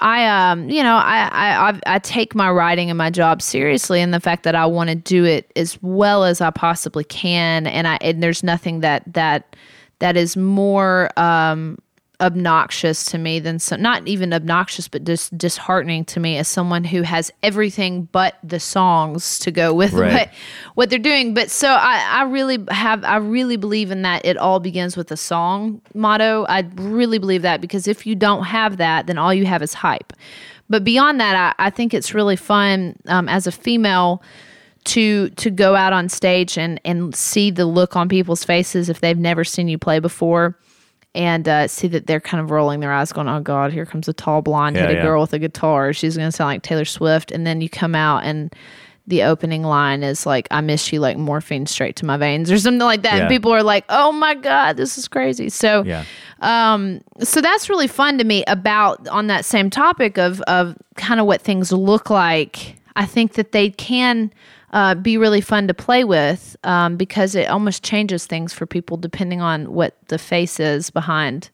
I 0.00 0.50
um 0.50 0.68
you 0.70 0.82
know 0.82 0.94
I, 0.96 1.28
I 1.68 1.80
I 1.86 1.98
take 1.98 2.34
my 2.34 2.50
writing 2.50 2.88
and 2.90 2.96
my 2.96 3.10
job 3.10 3.42
seriously 3.42 4.00
and 4.00 4.14
the 4.14 4.20
fact 4.20 4.44
that 4.44 4.54
I 4.54 4.64
want 4.66 4.90
to 4.90 4.94
do 4.94 5.24
it 5.24 5.50
as 5.56 5.78
well 5.82 6.24
as 6.24 6.40
I 6.40 6.50
possibly 6.50 7.04
can 7.04 7.66
and 7.66 7.88
I 7.88 7.98
and 8.00 8.22
there's 8.22 8.42
nothing 8.42 8.80
that 8.80 9.02
that 9.12 9.56
that 9.98 10.16
is 10.16 10.36
more 10.36 11.10
um 11.18 11.78
obnoxious 12.20 13.04
to 13.04 13.16
me 13.18 13.38
than 13.38 13.60
some 13.60 13.80
not 13.80 14.06
even 14.08 14.32
obnoxious 14.32 14.88
but 14.88 15.04
just 15.04 15.36
disheartening 15.38 16.04
to 16.04 16.18
me 16.18 16.36
as 16.36 16.48
someone 16.48 16.82
who 16.82 17.02
has 17.02 17.30
everything 17.44 18.08
but 18.10 18.34
the 18.42 18.58
songs 18.58 19.38
to 19.38 19.52
go 19.52 19.72
with 19.72 19.92
Right. 19.92 20.12
what 20.12 20.30
what 20.74 20.90
they're 20.90 20.98
doing. 20.98 21.32
But 21.32 21.48
so 21.48 21.68
I 21.68 22.04
I 22.10 22.22
really 22.24 22.58
have 22.70 23.04
I 23.04 23.16
really 23.16 23.56
believe 23.56 23.92
in 23.92 24.02
that 24.02 24.24
it 24.24 24.36
all 24.36 24.58
begins 24.58 24.96
with 24.96 25.12
a 25.12 25.16
song 25.16 25.80
motto. 25.94 26.44
I 26.48 26.68
really 26.74 27.18
believe 27.18 27.42
that 27.42 27.60
because 27.60 27.86
if 27.86 28.04
you 28.04 28.16
don't 28.16 28.44
have 28.44 28.78
that 28.78 29.06
then 29.06 29.16
all 29.16 29.32
you 29.32 29.46
have 29.46 29.62
is 29.62 29.72
hype. 29.74 30.12
But 30.68 30.82
beyond 30.82 31.20
that 31.20 31.54
I, 31.58 31.66
I 31.66 31.70
think 31.70 31.94
it's 31.94 32.14
really 32.14 32.36
fun 32.36 32.96
um, 33.06 33.28
as 33.28 33.46
a 33.46 33.52
female 33.52 34.22
to 34.84 35.28
to 35.30 35.50
go 35.50 35.76
out 35.76 35.92
on 35.92 36.08
stage 36.08 36.58
and 36.58 36.80
and 36.84 37.14
see 37.14 37.52
the 37.52 37.64
look 37.64 37.94
on 37.94 38.08
people's 38.08 38.42
faces 38.42 38.88
if 38.88 39.00
they've 39.00 39.18
never 39.18 39.44
seen 39.44 39.68
you 39.68 39.78
play 39.78 40.00
before 40.00 40.56
and 41.18 41.46
uh, 41.48 41.66
see 41.68 41.88
that 41.88 42.06
they're 42.06 42.20
kind 42.20 42.40
of 42.42 42.50
rolling 42.50 42.80
their 42.80 42.92
eyes 42.92 43.12
going 43.12 43.28
oh 43.28 43.40
god 43.40 43.72
here 43.72 43.84
comes 43.84 44.08
a 44.08 44.12
tall 44.14 44.40
blonde 44.40 44.76
Yeah, 44.76 44.82
headed 44.82 44.96
yeah. 44.98 45.02
girl 45.02 45.20
with 45.20 45.32
a 45.34 45.38
guitar 45.38 45.92
she's 45.92 46.16
going 46.16 46.28
to 46.28 46.32
sound 46.36 46.48
like 46.48 46.62
taylor 46.62 46.84
swift 46.86 47.30
and 47.32 47.46
then 47.46 47.60
you 47.60 47.68
come 47.68 47.94
out 47.94 48.24
and 48.24 48.54
the 49.06 49.22
opening 49.22 49.62
line 49.62 50.02
is 50.02 50.26
like 50.26 50.46
i 50.50 50.60
miss 50.60 50.92
you 50.92 51.00
like 51.00 51.16
morphine 51.16 51.64
straight 51.66 51.96
to 51.96 52.04
my 52.06 52.16
veins 52.18 52.50
or 52.50 52.58
something 52.58 52.80
like 52.80 53.02
that 53.02 53.14
Yeah. 53.16 53.20
and 53.22 53.28
people 53.30 53.50
are 53.52 53.62
like 53.62 53.84
oh 53.88 54.12
my 54.12 54.34
god 54.34 54.76
this 54.76 54.96
is 54.98 55.08
crazy 55.08 55.48
so 55.48 55.82
Yeah. 55.84 56.04
so 57.20 57.40
that's 57.40 57.68
really 57.68 57.86
fun 57.88 58.18
to 58.18 58.24
me 58.24 58.44
about 58.46 59.06
on 59.08 59.26
that 59.28 59.44
same 59.44 59.70
topic 59.70 60.18
of 60.18 60.40
of 60.42 60.76
kind 60.96 61.20
of 61.20 61.26
what 61.26 61.40
things 61.42 61.72
look 61.72 62.10
like. 62.10 62.76
I 62.96 63.06
think 63.06 63.34
that 63.34 63.52
they 63.52 63.70
can 63.70 64.32
uh, 64.72 64.94
be 64.94 65.16
really 65.16 65.40
fun 65.40 65.66
to 65.68 65.74
play 65.74 66.04
with 66.04 66.56
um, 66.64 66.96
because 66.96 67.34
it 67.34 67.48
almost 67.48 67.82
changes 67.82 68.26
things 68.26 68.52
for 68.52 68.66
people 68.66 68.96
depending 68.96 69.40
on 69.40 69.72
what 69.72 69.96
the 70.08 70.18
face 70.18 70.60
is 70.60 70.90
behind, 70.90 71.50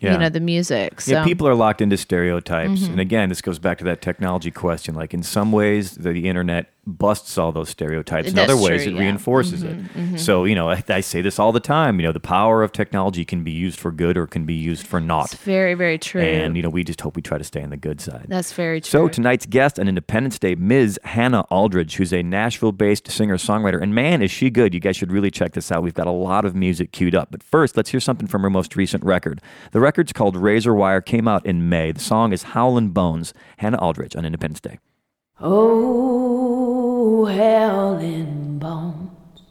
Yeah. 0.00 0.12
you 0.12 0.18
know, 0.18 0.28
the 0.28 0.40
music. 0.40 1.00
So 1.00 1.12
Yeah, 1.12 1.24
people 1.24 1.48
are 1.48 1.54
locked 1.54 1.80
into 1.80 1.96
stereotypes. 1.96 2.80
Mm-hmm. 2.82 2.92
And 2.92 3.00
again, 3.00 3.28
this 3.28 3.40
goes 3.40 3.58
back 3.58 3.78
to 3.78 3.84
that 3.84 4.02
technology 4.02 4.50
question. 4.50 4.94
Like 4.94 5.14
in 5.14 5.22
some 5.22 5.50
ways, 5.52 5.92
the, 5.96 6.12
the 6.12 6.28
internet 6.28 6.73
busts 6.86 7.38
all 7.38 7.52
those 7.52 7.68
stereotypes. 7.68 8.28
In 8.28 8.34
That's 8.34 8.52
other 8.52 8.60
ways, 8.60 8.82
true, 8.82 8.92
it 8.92 8.94
yeah. 8.94 9.00
Mm-hmm, 9.00 9.00
reinforces 9.00 9.62
it. 9.62 10.18
So, 10.18 10.44
you 10.44 10.54
know, 10.54 10.70
I, 10.70 10.82
I 10.88 11.00
say 11.00 11.22
this 11.22 11.38
all 11.38 11.52
the 11.52 11.60
time. 11.60 11.98
You 11.98 12.06
know, 12.06 12.12
the 12.12 12.20
power 12.20 12.62
of 12.62 12.72
technology 12.72 13.24
can 13.24 13.42
be 13.42 13.50
used 13.50 13.78
for 13.78 13.90
good 13.90 14.16
or 14.16 14.26
can 14.26 14.44
be 14.44 14.54
used 14.54 14.86
for 14.86 15.00
not. 15.00 15.32
It's 15.32 15.42
very, 15.42 15.74
very 15.74 15.98
true. 15.98 16.22
And, 16.22 16.56
you 16.56 16.62
know, 16.62 16.68
we 16.68 16.84
just 16.84 17.00
hope 17.00 17.16
we 17.16 17.22
try 17.22 17.38
to 17.38 17.44
stay 17.44 17.62
on 17.62 17.70
the 17.70 17.76
good 17.76 18.00
side. 18.00 18.26
That's 18.28 18.52
very 18.52 18.80
true. 18.80 18.90
So 18.90 19.08
tonight's 19.08 19.46
guest 19.46 19.78
on 19.78 19.88
Independence 19.88 20.38
Day, 20.38 20.54
Ms. 20.54 20.98
Hannah 21.04 21.42
Aldridge, 21.50 21.96
who's 21.96 22.12
a 22.12 22.22
Nashville-based 22.22 23.10
singer-songwriter, 23.10 23.82
and 23.82 23.94
man, 23.94 24.22
is 24.22 24.30
she 24.30 24.50
good! 24.50 24.74
You 24.74 24.80
guys 24.80 24.96
should 24.96 25.12
really 25.12 25.30
check 25.30 25.52
this 25.52 25.72
out. 25.72 25.82
We've 25.82 25.94
got 25.94 26.06
a 26.06 26.12
lot 26.12 26.44
of 26.44 26.54
music 26.54 26.92
queued 26.92 27.14
up. 27.14 27.30
But 27.30 27.42
first, 27.42 27.76
let's 27.76 27.90
hear 27.90 28.00
something 28.00 28.26
from 28.26 28.42
her 28.42 28.50
most 28.50 28.76
recent 28.76 29.04
record. 29.04 29.40
The 29.72 29.80
record's 29.80 30.12
called 30.12 30.36
Razor 30.36 30.74
Wire. 30.74 31.00
Came 31.00 31.26
out 31.28 31.44
in 31.46 31.68
May. 31.68 31.92
The 31.92 32.00
song 32.00 32.32
is 32.32 32.42
"Howlin' 32.42 32.90
Bones." 32.90 33.32
Hannah 33.58 33.78
Aldridge 33.78 34.16
on 34.16 34.24
Independence 34.24 34.60
Day. 34.60 34.78
Oh, 35.40 36.53
howling 37.26 38.58
bones, 38.58 39.42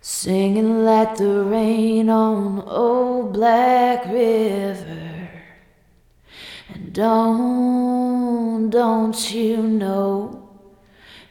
singing 0.00 0.84
like 0.84 1.16
the 1.16 1.44
rain 1.44 2.08
on 2.08 2.62
old 2.66 3.32
Black 3.32 4.04
River. 4.06 5.28
And 6.68 6.92
don't, 6.92 8.70
don't 8.70 9.30
you 9.32 9.56
know, 9.58 10.48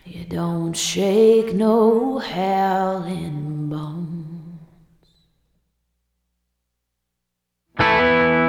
you 0.06 0.26
don't 0.26 0.74
shake 0.74 1.54
no 1.54 2.20
hell 2.20 3.04
in 3.04 3.42
You 7.80 8.41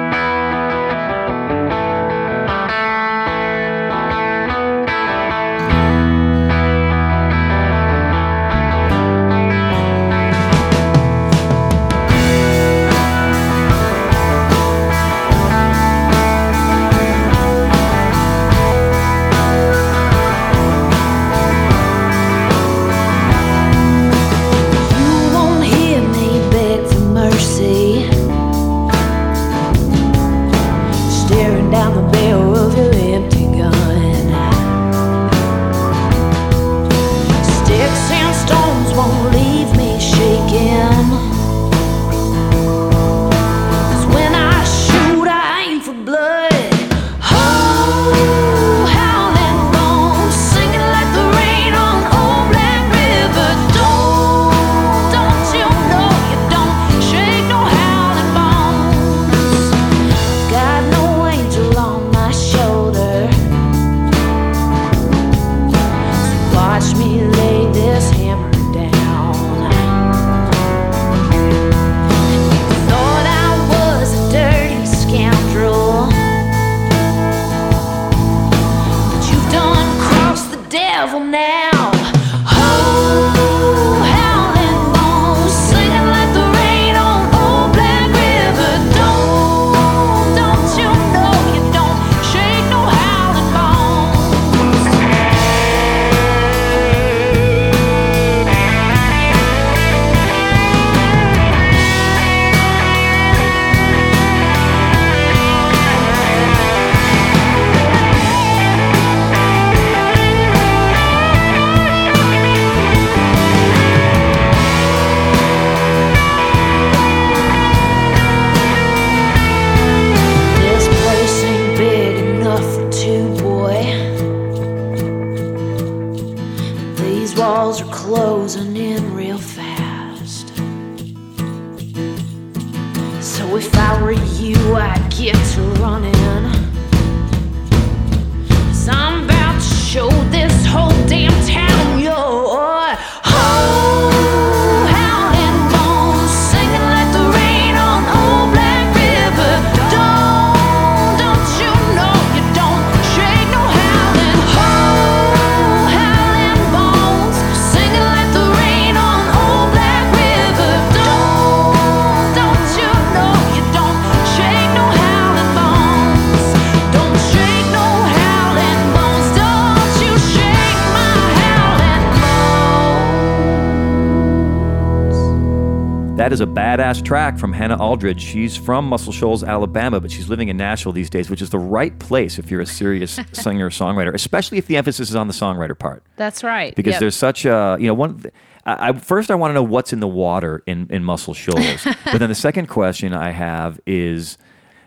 badass 176.77 177.03
track 177.03 177.37
from 177.37 177.53
Hannah 177.53 177.77
Aldridge. 177.77 178.21
She's 178.21 178.57
from 178.57 178.87
Muscle 178.87 179.13
Shoals, 179.13 179.43
Alabama, 179.43 179.99
but 179.99 180.11
she's 180.11 180.29
living 180.29 180.49
in 180.49 180.57
Nashville 180.57 180.91
these 180.91 181.09
days, 181.09 181.29
which 181.29 181.41
is 181.41 181.51
the 181.51 181.59
right 181.59 181.97
place 181.99 182.39
if 182.39 182.49
you're 182.49 182.61
a 182.61 182.65
serious 182.65 183.19
singer 183.31 183.69
songwriter, 183.69 184.13
especially 184.13 184.57
if 184.57 184.67
the 184.67 184.77
emphasis 184.77 185.09
is 185.09 185.15
on 185.15 185.27
the 185.27 185.33
songwriter 185.33 185.77
part. 185.77 186.03
That's 186.15 186.43
right. 186.43 186.73
because 186.75 186.93
Yep. 186.93 186.99
there's 186.99 187.15
such 187.15 187.45
a 187.45 187.77
you 187.79 187.87
know 187.87 187.93
one 187.93 188.23
I, 188.65 188.89
I 188.89 188.93
first 188.93 189.29
I 189.29 189.35
want 189.35 189.51
to 189.51 189.53
know 189.53 189.63
what's 189.63 189.93
in 189.93 189.99
the 189.99 190.07
water 190.07 190.63
in 190.65 190.87
in 190.89 191.03
Muscle 191.03 191.33
Shoals, 191.33 191.83
but 192.05 192.17
then 192.17 192.29
the 192.29 192.35
second 192.35 192.67
question 192.67 193.13
I 193.13 193.31
have 193.31 193.79
is 193.85 194.37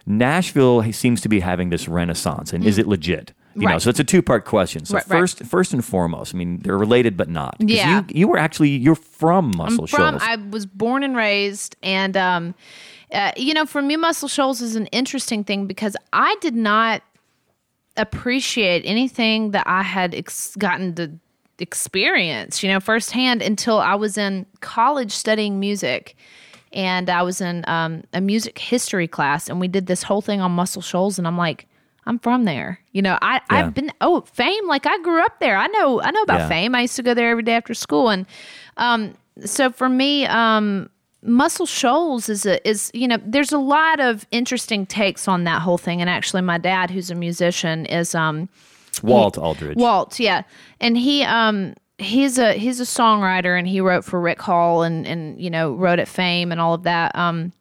Nashville 0.07 0.93
seems 0.93 1.21
to 1.21 1.29
be 1.29 1.41
having 1.41 1.71
this 1.71 1.89
renaissance, 1.89 2.53
and 2.53 2.65
is 2.65 2.77
mm. 2.77 2.81
it 2.81 2.89
legit? 2.89 3.33
You 3.57 3.67
know, 3.69 3.77
Mm. 3.77 3.81
So 3.81 3.91
it's 3.91 4.01
a 4.01 4.05
two 4.05 4.23
part 4.23 4.45
question. 4.45 4.85
So 4.85 4.95
Right, 4.95 5.09
right. 5.09 5.19
first, 5.21 5.45
first 5.45 5.73
and 5.73 5.85
foremost, 5.85 6.35
I 6.35 6.39
mean 6.39 6.59
they're 6.61 6.77
related 6.79 7.17
but 7.17 7.29
not. 7.29 7.57
Yeah. 7.59 8.05
you, 8.09 8.21
you 8.21 8.29
were 8.29 8.39
actually 8.39 8.71
you're 8.71 8.95
from 8.95 9.51
Muscle 9.57 9.83
I'm 9.85 9.87
from. 9.87 10.19
Shoals. 10.19 10.23
I 10.25 10.37
was 10.37 10.67
born 10.67 11.03
and 11.03 11.17
raised, 11.17 11.75
and 11.83 12.17
um, 12.17 12.55
uh, 13.13 13.33
you 13.37 13.55
know, 13.55 13.65
for 13.67 13.81
me, 13.83 13.97
Muscle 13.97 14.29
Shoals 14.29 14.61
is 14.61 14.77
an 14.77 14.87
interesting 14.87 15.43
thing 15.45 15.67
because 15.67 15.97
I 16.13 16.37
did 16.41 16.55
not 16.55 17.03
appreciate 17.97 18.83
anything 18.85 19.53
that 19.53 19.67
I 19.67 19.83
had 19.83 20.15
ex- 20.15 20.55
gotten 20.57 20.95
to 20.97 21.13
experience, 21.59 22.63
you 22.63 22.69
know, 22.69 22.81
firsthand 22.81 23.41
until 23.43 23.79
I 23.79 23.95
was 23.95 24.19
in 24.19 24.45
college 24.61 25.13
studying 25.13 25.59
music. 25.59 26.15
And 26.73 27.09
I 27.09 27.23
was 27.23 27.41
in 27.41 27.65
um, 27.69 28.03
a 28.13 28.21
music 28.21 28.59
history 28.59 29.09
class, 29.09 29.49
and 29.49 29.61
we 29.61 29.69
did 29.69 29.87
this 29.87 30.03
whole 30.03 30.21
thing 30.21 30.43
on 30.43 30.53
Muscle 30.53 30.83
Shoals, 30.83 31.17
and 31.17 31.27
I'm 31.27 31.39
like, 31.39 31.67
I'm 32.07 32.19
from 32.19 32.45
there. 32.45 32.81
You 32.93 33.03
know, 33.03 33.19
I 33.21 33.35
Yeah. 33.35 33.41
I've 33.51 33.75
been 33.75 33.93
oh 34.01 34.21
fame 34.23 34.67
like 34.69 34.87
I 34.87 34.99
grew 35.03 35.21
up 35.25 35.41
there. 35.41 35.57
I 35.57 35.67
know 35.69 36.01
I 36.01 36.11
know 36.11 36.23
about 36.23 36.41
Yeah. 36.41 36.49
fame. 36.49 36.75
I 36.75 36.83
used 36.83 36.97
to 36.97 37.03
go 37.03 37.15
there 37.15 37.31
every 37.31 37.43
day 37.43 37.55
after 37.55 37.75
school, 37.75 38.09
and 38.11 38.27
um, 38.77 39.15
so 39.45 39.71
for 39.71 39.89
me, 39.89 40.25
um, 40.27 40.89
Muscle 41.23 41.67
Shoals 41.67 42.29
is 42.29 42.47
a 42.47 42.67
is 42.69 42.91
you 42.95 43.09
know 43.09 43.19
there's 43.25 43.53
a 43.53 43.59
lot 43.59 44.01
of 44.01 44.27
interesting 44.31 44.87
takes 44.87 45.27
on 45.27 45.45
that 45.45 45.63
whole 45.63 45.79
thing, 45.79 46.01
and 46.01 46.09
actually 46.09 46.43
my 46.43 46.59
dad, 46.59 46.91
who's 46.91 47.11
a 47.11 47.15
musician, 47.15 47.87
is 47.87 48.15
um 48.15 48.49
Walt 49.03 49.37
Aldridge. 49.37 49.77
Walt, 49.77 50.21
yeah, 50.21 50.43
and 50.81 50.97
he 50.97 51.23
um 51.25 51.75
he's 51.99 52.39
a 52.39 52.53
he's 52.53 52.79
a 52.79 52.85
songwriter 52.85 53.59
and 53.59 53.67
he 53.67 53.81
wrote 53.81 54.05
for 54.05 54.21
Rick 54.21 54.41
Hall 54.43 54.83
and 54.83 55.07
and 55.07 55.41
you 55.41 55.51
know 55.51 55.75
wrote 55.75 55.99
at 55.99 56.09
Fame 56.09 56.53
and 56.53 56.61
all 56.61 56.75
of 56.75 56.85
that. 56.85 57.17
Um, 57.17 57.53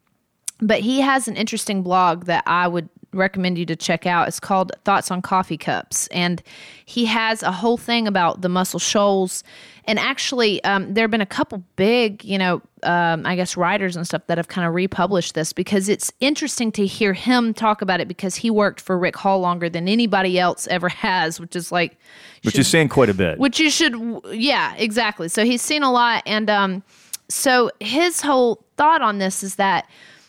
but 0.60 0.80
he 0.80 1.00
has 1.00 1.26
an 1.28 1.36
interesting 1.36 1.82
blog 1.82 2.24
that 2.26 2.42
I 2.46 2.68
would 2.68 2.88
recommend 3.16 3.58
you 3.58 3.66
to 3.66 3.76
check 3.76 4.06
out. 4.06 4.28
It's 4.28 4.40
called 4.40 4.72
Thoughts 4.84 5.10
on 5.10 5.22
Coffee 5.22 5.56
Cups, 5.56 6.06
and 6.08 6.42
he 6.84 7.06
has 7.06 7.42
a 7.42 7.52
whole 7.52 7.76
thing 7.76 8.06
about 8.06 8.42
the 8.42 8.48
Muscle 8.48 8.78
Shoals. 8.80 9.42
And 9.84 9.98
actually, 9.98 10.62
um, 10.64 10.94
there 10.94 11.04
have 11.04 11.10
been 11.10 11.20
a 11.20 11.26
couple 11.26 11.62
big, 11.76 12.24
you 12.24 12.38
know, 12.38 12.60
um, 12.82 13.24
I 13.24 13.36
guess 13.36 13.56
writers 13.56 13.96
and 13.96 14.06
stuff 14.06 14.26
that 14.26 14.36
have 14.36 14.48
kind 14.48 14.66
of 14.66 14.74
republished 14.74 15.34
this 15.34 15.52
because 15.52 15.88
it's 15.88 16.12
interesting 16.20 16.72
to 16.72 16.86
hear 16.86 17.12
him 17.12 17.54
talk 17.54 17.82
about 17.82 18.00
it 18.00 18.08
because 18.08 18.36
he 18.36 18.50
worked 18.50 18.80
for 18.80 18.98
Rick 18.98 19.16
Hall 19.16 19.38
longer 19.40 19.68
than 19.68 19.88
anybody 19.88 20.38
else 20.38 20.66
ever 20.68 20.88
has, 20.88 21.40
which 21.40 21.54
is 21.54 21.70
like, 21.70 21.96
which 22.42 22.58
is 22.58 22.68
saying 22.68 22.88
quite 22.88 23.08
a 23.08 23.14
bit. 23.14 23.38
which 23.38 23.60
you 23.60 23.70
should, 23.70 23.94
yeah, 24.32 24.74
exactly. 24.76 25.28
So 25.28 25.44
he's 25.44 25.62
seen 25.62 25.82
a 25.82 25.90
lot, 25.90 26.22
and 26.26 26.50
um, 26.50 26.82
so 27.28 27.70
his 27.80 28.20
whole 28.20 28.64
thought 28.76 29.02
on 29.02 29.18
this 29.18 29.42
is 29.42 29.56
that 29.56 29.88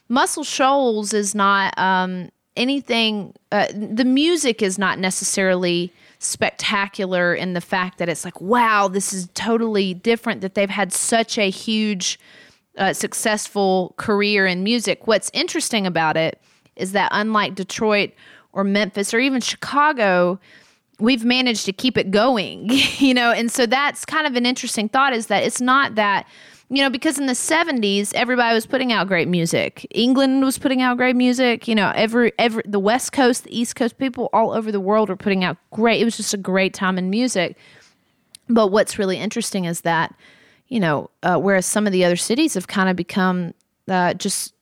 Muscle 0.10 0.44
Shoals 0.44 1.14
is 1.14 1.36
not 1.36 1.78
um 1.78 2.30
anything. 2.58 3.34
Uh, 3.52 3.68
the 3.72 4.06
music 4.06 4.62
is 4.62 4.78
not 4.78 5.00
necessarily 5.00 5.94
spectacular 6.20 7.34
in 7.34 7.54
the 7.54 7.62
fact 7.62 8.00
that 8.00 8.10
it's 8.10 8.26
like, 8.26 8.40
wow, 8.42 8.88
this 8.88 9.14
is 9.14 9.30
totally 9.34 9.94
different. 9.94 10.42
That 10.42 10.56
they've 10.56 10.70
had 10.70 10.92
such 10.92 11.38
a 11.38 11.50
huge, 11.50 12.20
uh, 12.78 12.94
successful 12.94 13.94
career 13.98 14.46
in 14.46 14.64
music. 14.64 15.08
What's 15.08 15.30
interesting 15.34 15.86
about 15.86 16.18
it 16.18 16.42
is 16.76 16.92
that 16.92 17.10
unlike 17.14 17.56
Detroit 17.56 18.12
or 18.54 18.64
Memphis 18.64 19.14
or 19.14 19.20
even 19.20 19.42
Chicago, 19.42 20.40
we've 21.00 21.24
managed 21.26 21.66
to 21.66 21.74
keep 21.74 21.98
it 21.98 22.12
going, 22.12 22.70
you 22.98 23.14
know, 23.14 23.32
and 23.32 23.52
so 23.52 23.66
that's 23.66 24.06
kind 24.06 24.28
of 24.28 24.36
an 24.36 24.46
interesting 24.46 24.90
thought 24.90 25.14
is 25.14 25.28
that 25.28 25.44
it's 25.44 25.62
not 25.62 25.96
that, 25.96 26.28
you 26.70 26.84
know, 26.84 26.90
because 26.90 27.18
in 27.18 27.28
the 27.28 27.34
70s 27.34 28.14
everybody 28.14 28.54
was 28.54 28.66
putting 28.66 28.92
out 28.92 29.08
great 29.08 29.28
music. 29.28 29.88
England 29.92 30.44
was 30.44 30.58
putting 30.58 30.82
out 30.82 30.98
great 30.98 31.16
music, 31.16 31.68
you 31.68 31.76
know, 31.76 31.92
every 31.96 32.34
every 32.38 32.64
the 32.66 32.80
West 32.80 33.12
Coast, 33.12 33.46
the 33.46 33.58
East 33.58 33.76
Coast, 33.76 33.98
people 33.98 34.30
all 34.34 34.52
over 34.52 34.72
the 34.72 34.80
world 34.80 35.10
were 35.10 35.16
putting 35.16 35.44
out 35.44 35.58
great. 35.72 36.02
It 36.02 36.06
was 36.06 36.18
just 36.18 36.34
a 36.34 36.38
great 36.38 36.74
time 36.74 36.98
in 36.98 37.10
music. 37.10 37.58
But 38.50 38.68
what's 38.68 38.98
really 38.98 39.18
interesting 39.18 39.66
is 39.66 39.82
that, 39.82 40.16
you 40.68 40.80
know, 40.80 41.10
uh, 41.24 41.38
whereas 41.38 41.66
some 41.66 41.86
of 41.86 41.94
the 41.94 42.06
other 42.06 42.16
cities 42.16 42.54
have 42.54 42.68
kind 42.68 42.90
of 42.90 42.96
become 42.96 43.54
uh, 43.88 44.14
just 44.14 44.54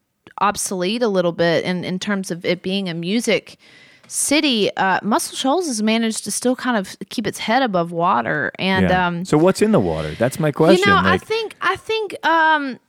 obsolete 0.42 1.02
a 1.02 1.08
little 1.08 1.32
bit 1.32 1.64
in, 1.64 1.84
in 1.84 1.98
terms 2.00 2.30
of 2.30 2.44
it 2.46 2.62
being 2.62 2.90
a 2.90 2.94
music 2.94 3.58
city, 4.08 4.76
uh, 4.78 5.00
Muscle 5.04 5.36
Shoals 5.36 5.68
has 5.68 5.82
managed 5.84 6.24
to 6.26 6.32
still 6.32 6.56
kind 6.56 6.78
of 6.78 6.96
keep 7.10 7.26
its 7.28 7.40
head 7.40 7.62
above 7.62 7.92
water. 7.92 8.52
And 8.60 8.90
Yeah. 8.90 9.08
um, 9.08 9.26
so 9.26 9.38
what's 9.38 9.62
in 9.62 9.72
the 9.72 9.80
water? 9.80 10.12
That's 10.20 10.40
my 10.40 10.52
question. 10.52 10.80
you 10.88 10.96
know, 10.96 11.02
I 11.04 11.18
think 11.18 11.56
I 11.62 11.76
think 11.76 12.16
um, 12.26 12.80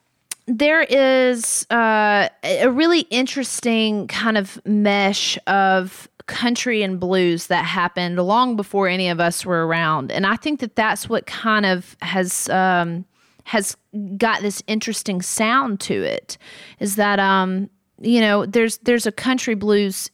there 0.47 0.83
is 0.83 1.67
uh, 1.71 2.29
a 2.45 2.69
really 2.71 3.01
interesting 3.11 4.07
kind 4.09 4.37
of 4.39 4.61
mesh 4.65 5.39
of 5.47 6.09
country 6.27 6.83
and 6.83 6.99
blues 6.99 7.47
that 7.47 7.65
happened 7.65 8.17
long 8.19 8.57
before 8.57 8.89
any 8.89 9.09
of 9.09 9.21
us 9.21 9.47
were 9.47 9.67
around, 9.67 10.11
and 10.11 10.27
I 10.27 10.37
think 10.37 10.61
that 10.61 10.77
that's 10.77 11.09
what 11.09 11.27
kind 11.27 11.67
of 11.67 11.97
has. 12.03 12.49
Um, 12.49 13.05
has 13.51 13.77
got 14.17 14.43
this 14.43 14.61
interesting 14.67 15.23
sound 15.23 15.79
to 15.79 16.03
it 16.03 16.37
is 16.81 16.97
that 16.97 17.21
um 17.21 17.71
you 18.01 18.21
know 18.21 18.45
there's 18.45 18.79
there's 18.79 19.07
a 19.07 19.13
country 19.13 19.55
blues 19.55 20.11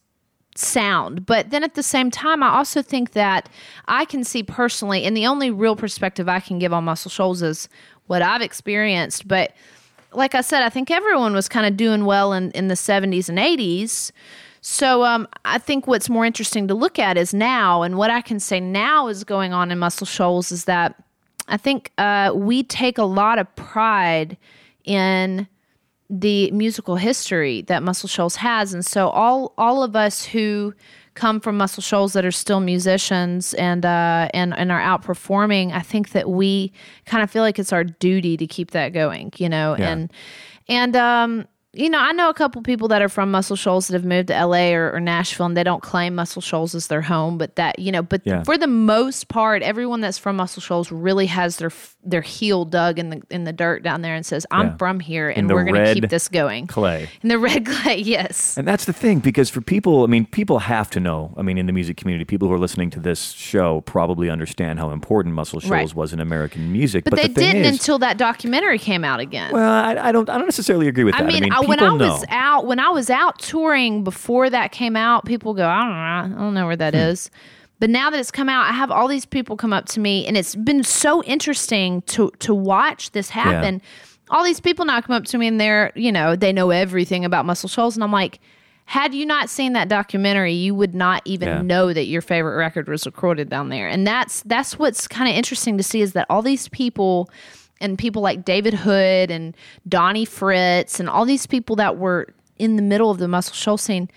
sound. 0.56 1.26
But 1.26 1.50
then 1.50 1.64
at 1.64 1.74
the 1.74 1.82
same 1.82 2.10
time, 2.10 2.42
I 2.42 2.50
also 2.50 2.82
think 2.82 3.12
that 3.12 3.48
I 3.86 4.04
can 4.04 4.24
see 4.24 4.42
personally, 4.42 5.04
and 5.04 5.16
the 5.16 5.26
only 5.26 5.50
real 5.50 5.76
perspective 5.76 6.28
I 6.28 6.40
can 6.40 6.58
give 6.58 6.72
on 6.72 6.84
Muscle 6.84 7.10
Shoals 7.10 7.42
is 7.42 7.68
what 8.06 8.22
I've 8.22 8.42
experienced. 8.42 9.26
But 9.26 9.52
like 10.12 10.34
I 10.34 10.40
said, 10.40 10.62
I 10.62 10.68
think 10.68 10.90
everyone 10.90 11.32
was 11.32 11.48
kind 11.48 11.66
of 11.66 11.76
doing 11.76 12.04
well 12.04 12.32
in, 12.32 12.50
in 12.52 12.68
the 12.68 12.74
70s 12.74 13.28
and 13.28 13.38
80s. 13.38 14.12
So 14.60 15.04
um, 15.04 15.26
I 15.44 15.58
think 15.58 15.86
what's 15.86 16.08
more 16.08 16.24
interesting 16.24 16.68
to 16.68 16.74
look 16.74 16.98
at 16.98 17.16
is 17.16 17.34
now, 17.34 17.82
and 17.82 17.98
what 17.98 18.10
I 18.10 18.20
can 18.20 18.38
say 18.38 18.60
now 18.60 19.08
is 19.08 19.24
going 19.24 19.52
on 19.52 19.72
in 19.72 19.78
Muscle 19.78 20.06
Shoals 20.06 20.52
is 20.52 20.66
that 20.66 21.02
I 21.48 21.56
think 21.56 21.90
uh, 21.98 22.32
we 22.34 22.62
take 22.62 22.96
a 22.98 23.04
lot 23.04 23.38
of 23.40 23.54
pride 23.56 24.36
in 24.84 25.48
the 26.14 26.50
musical 26.50 26.96
history 26.96 27.62
that 27.62 27.82
Muscle 27.82 28.06
Shoals 28.08 28.36
has, 28.36 28.74
and 28.74 28.84
so 28.84 29.08
all 29.08 29.54
all 29.56 29.82
of 29.82 29.96
us 29.96 30.24
who 30.24 30.74
come 31.14 31.40
from 31.40 31.56
Muscle 31.56 31.82
Shoals 31.82 32.12
that 32.12 32.24
are 32.24 32.30
still 32.30 32.60
musicians 32.60 33.54
and 33.54 33.86
uh, 33.86 34.28
and 34.34 34.52
and 34.58 34.70
are 34.70 34.80
out 34.80 35.00
performing, 35.02 35.72
I 35.72 35.80
think 35.80 36.10
that 36.10 36.28
we 36.28 36.70
kind 37.06 37.22
of 37.22 37.30
feel 37.30 37.42
like 37.42 37.58
it's 37.58 37.72
our 37.72 37.82
duty 37.84 38.36
to 38.36 38.46
keep 38.46 38.72
that 38.72 38.90
going, 38.92 39.32
you 39.38 39.48
know, 39.48 39.74
Yeah. 39.78 39.90
and 39.90 40.12
and 40.68 40.94
um, 40.96 41.46
you 41.74 41.88
know, 41.88 41.98
I 41.98 42.12
know 42.12 42.28
a 42.28 42.34
couple 42.34 42.60
people 42.62 42.88
that 42.88 43.00
are 43.00 43.08
from 43.08 43.30
Muscle 43.30 43.56
Shoals 43.56 43.88
that 43.88 43.94
have 43.94 44.04
moved 44.04 44.28
to 44.28 44.34
LA 44.34 44.72
or, 44.74 44.92
or 44.92 45.00
Nashville, 45.00 45.46
and 45.46 45.56
they 45.56 45.64
don't 45.64 45.82
claim 45.82 46.14
Muscle 46.14 46.42
Shoals 46.42 46.74
as 46.74 46.88
their 46.88 47.00
home, 47.02 47.38
but 47.38 47.56
that 47.56 47.78
you 47.78 47.90
know, 47.90 48.02
but 48.02 48.20
Yeah. 48.24 48.42
for 48.42 48.58
the 48.58 48.66
most 48.66 49.28
part, 49.28 49.62
everyone 49.62 50.00
that's 50.02 50.18
from 50.18 50.36
Muscle 50.36 50.60
Shoals 50.60 50.92
really 50.92 51.26
has 51.26 51.56
their 51.56 51.68
f- 51.68 51.96
their 52.04 52.20
heel 52.20 52.64
dug 52.64 52.98
in 52.98 53.10
the 53.10 53.22
in 53.30 53.44
the 53.44 53.52
dirt 53.52 53.82
down 53.82 54.02
there 54.02 54.14
and 54.14 54.26
says, 54.26 54.44
"I'm 54.50 54.66
Yeah. 54.66 54.76
from 54.76 55.00
here, 55.00 55.30
and 55.30 55.48
we're 55.48 55.64
going 55.64 55.74
to 55.84 55.94
keep 55.94 56.10
this 56.10 56.28
going." 56.28 56.66
clay. 56.66 57.08
In 57.22 57.28
the 57.28 57.38
red 57.38 57.64
clay, 57.64 57.98
yes. 58.04 58.56
And 58.58 58.66
that's 58.68 58.84
the 58.84 58.92
thing, 58.92 59.20
because 59.20 59.48
for 59.48 59.60
people, 59.60 60.02
I 60.04 60.06
mean, 60.08 60.26
people 60.26 60.58
have 60.58 60.90
to 60.90 61.00
know. 61.00 61.32
I 61.38 61.42
mean, 61.42 61.58
in 61.58 61.66
the 61.66 61.72
music 61.72 61.96
community, 61.96 62.24
people 62.24 62.48
who 62.48 62.54
are 62.54 62.58
listening 62.58 62.90
to 62.90 63.00
this 63.00 63.30
show 63.32 63.80
probably 63.82 64.28
understand 64.28 64.78
how 64.78 64.90
important 64.90 65.34
Muscle 65.34 65.60
Shoals 65.60 65.70
Right. 65.70 65.94
was 65.94 66.12
in 66.12 66.20
American 66.20 66.72
music. 66.72 67.04
But, 67.04 67.16
they 67.16 67.28
the 67.28 67.34
thing 67.34 67.52
didn't 67.52 67.64
is, 67.66 67.78
until 67.78 67.98
that 68.00 68.18
documentary 68.18 68.78
came 68.78 69.04
out 69.04 69.20
again. 69.20 69.52
well, 69.52 69.70
I, 69.72 70.08
I 70.08 70.12
don't, 70.12 70.28
I 70.28 70.36
don't 70.36 70.46
necessarily 70.46 70.88
agree 70.88 71.04
with 71.04 71.14
I 71.14 71.22
that. 71.22 71.32
mean, 71.32 71.52
I 71.52 71.60
when 71.60 71.61
people 71.66 71.86
I 71.86 71.92
was 71.92 72.24
out 72.28 72.66
when 72.66 72.78
I 72.78 72.88
was 72.90 73.10
out 73.10 73.38
touring 73.38 74.04
before 74.04 74.50
that 74.50 74.72
came 74.72 74.96
out, 74.96 75.24
people 75.24 75.54
go, 75.54 75.66
I 75.66 75.78
don't 75.78 75.88
know, 76.32 76.36
I 76.36 76.42
don't 76.42 76.54
know 76.54 76.66
where 76.66 76.76
that 76.76 76.94
hmm. 76.94 77.00
is. 77.00 77.30
But 77.78 77.90
now 77.90 78.10
that 78.10 78.20
it's 78.20 78.30
come 78.30 78.48
out, 78.48 78.66
I 78.68 78.72
have 78.72 78.92
all 78.92 79.08
these 79.08 79.26
people 79.26 79.56
come 79.56 79.72
up 79.72 79.86
to 79.86 79.98
me, 79.98 80.24
and 80.24 80.36
it's 80.36 80.54
been 80.54 80.84
so 80.84 81.22
interesting 81.24 82.02
to 82.02 82.30
to 82.38 82.54
watch 82.54 83.10
this 83.10 83.28
happen. 83.28 83.82
All 84.30 84.44
these 84.44 84.60
people 84.60 84.84
now 84.84 85.00
come 85.00 85.16
up 85.16 85.24
to 85.24 85.38
me, 85.38 85.48
and 85.48 85.60
they're 85.60 85.90
you 85.96 86.12
know 86.12 86.36
they 86.36 86.52
know 86.52 86.70
everything 86.70 87.24
about 87.24 87.44
Muscle 87.44 87.68
Shoals, 87.68 87.96
and 87.96 88.04
I'm 88.04 88.12
like. 88.12 88.40
Had 88.84 89.14
you 89.14 89.24
not 89.24 89.48
seen 89.48 89.74
that 89.74 89.88
documentary, 89.88 90.52
you 90.52 90.74
would 90.74 90.92
not 90.92 91.22
even 91.24 91.48
Yeah. 91.48 91.62
know 91.62 91.92
that 91.92 92.06
your 92.06 92.20
favorite 92.20 92.56
record 92.56 92.88
was 92.88 93.06
recorded 93.06 93.48
down 93.48 93.68
there. 93.68 93.88
And 93.88 94.04
that's 94.04 94.42
that's 94.42 94.76
what's 94.76 95.06
kind 95.06 95.30
of 95.30 95.36
interesting 95.36 95.76
to 95.78 95.84
see 95.84 96.02
is 96.02 96.14
that 96.14 96.26
all 96.28 96.42
these 96.42 96.68
people 96.68 97.30
and 97.82 97.98
people 97.98 98.22
like 98.22 98.44
David 98.44 98.72
Hood 98.74 99.30
and 99.30 99.54
Donnie 99.88 100.24
Fritts 100.24 100.98
and 101.00 101.08
all 101.08 101.24
these 101.26 101.46
people 101.46 101.76
that 101.76 101.98
were 101.98 102.28
in 102.58 102.76
the 102.76 102.82
middle 102.82 103.10
of 103.10 103.18
the 103.18 103.28
Muscle 103.28 103.54
Shoals 103.54 103.82
scene. 103.82 104.08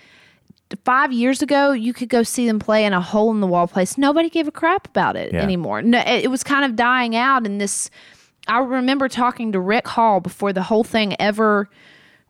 Five 0.84 1.12
years 1.12 1.42
ago, 1.42 1.72
you 1.72 1.92
could 1.92 2.08
go 2.08 2.22
see 2.24 2.46
them 2.46 2.58
play 2.58 2.84
in 2.84 2.92
a 2.92 3.00
hole 3.00 3.30
in 3.30 3.40
the 3.40 3.46
wall 3.46 3.68
place. 3.68 3.96
Nobody 3.96 4.28
gave 4.28 4.48
a 4.48 4.50
crap 4.50 4.88
about 4.88 5.14
it 5.16 5.32
Yeah. 5.32 5.42
anymore. 5.42 5.80
No, 5.82 5.98
it, 6.00 6.24
it 6.24 6.28
was 6.28 6.42
kind 6.42 6.64
of 6.64 6.74
dying 6.74 7.14
out. 7.14 7.46
And 7.46 7.60
this, 7.60 7.88
I 8.48 8.58
remember 8.58 9.08
talking 9.08 9.52
to 9.52 9.60
Rick 9.60 9.86
Hall 9.86 10.18
before 10.20 10.52
the 10.52 10.62
whole 10.64 10.82
thing 10.84 11.14
ever 11.20 11.68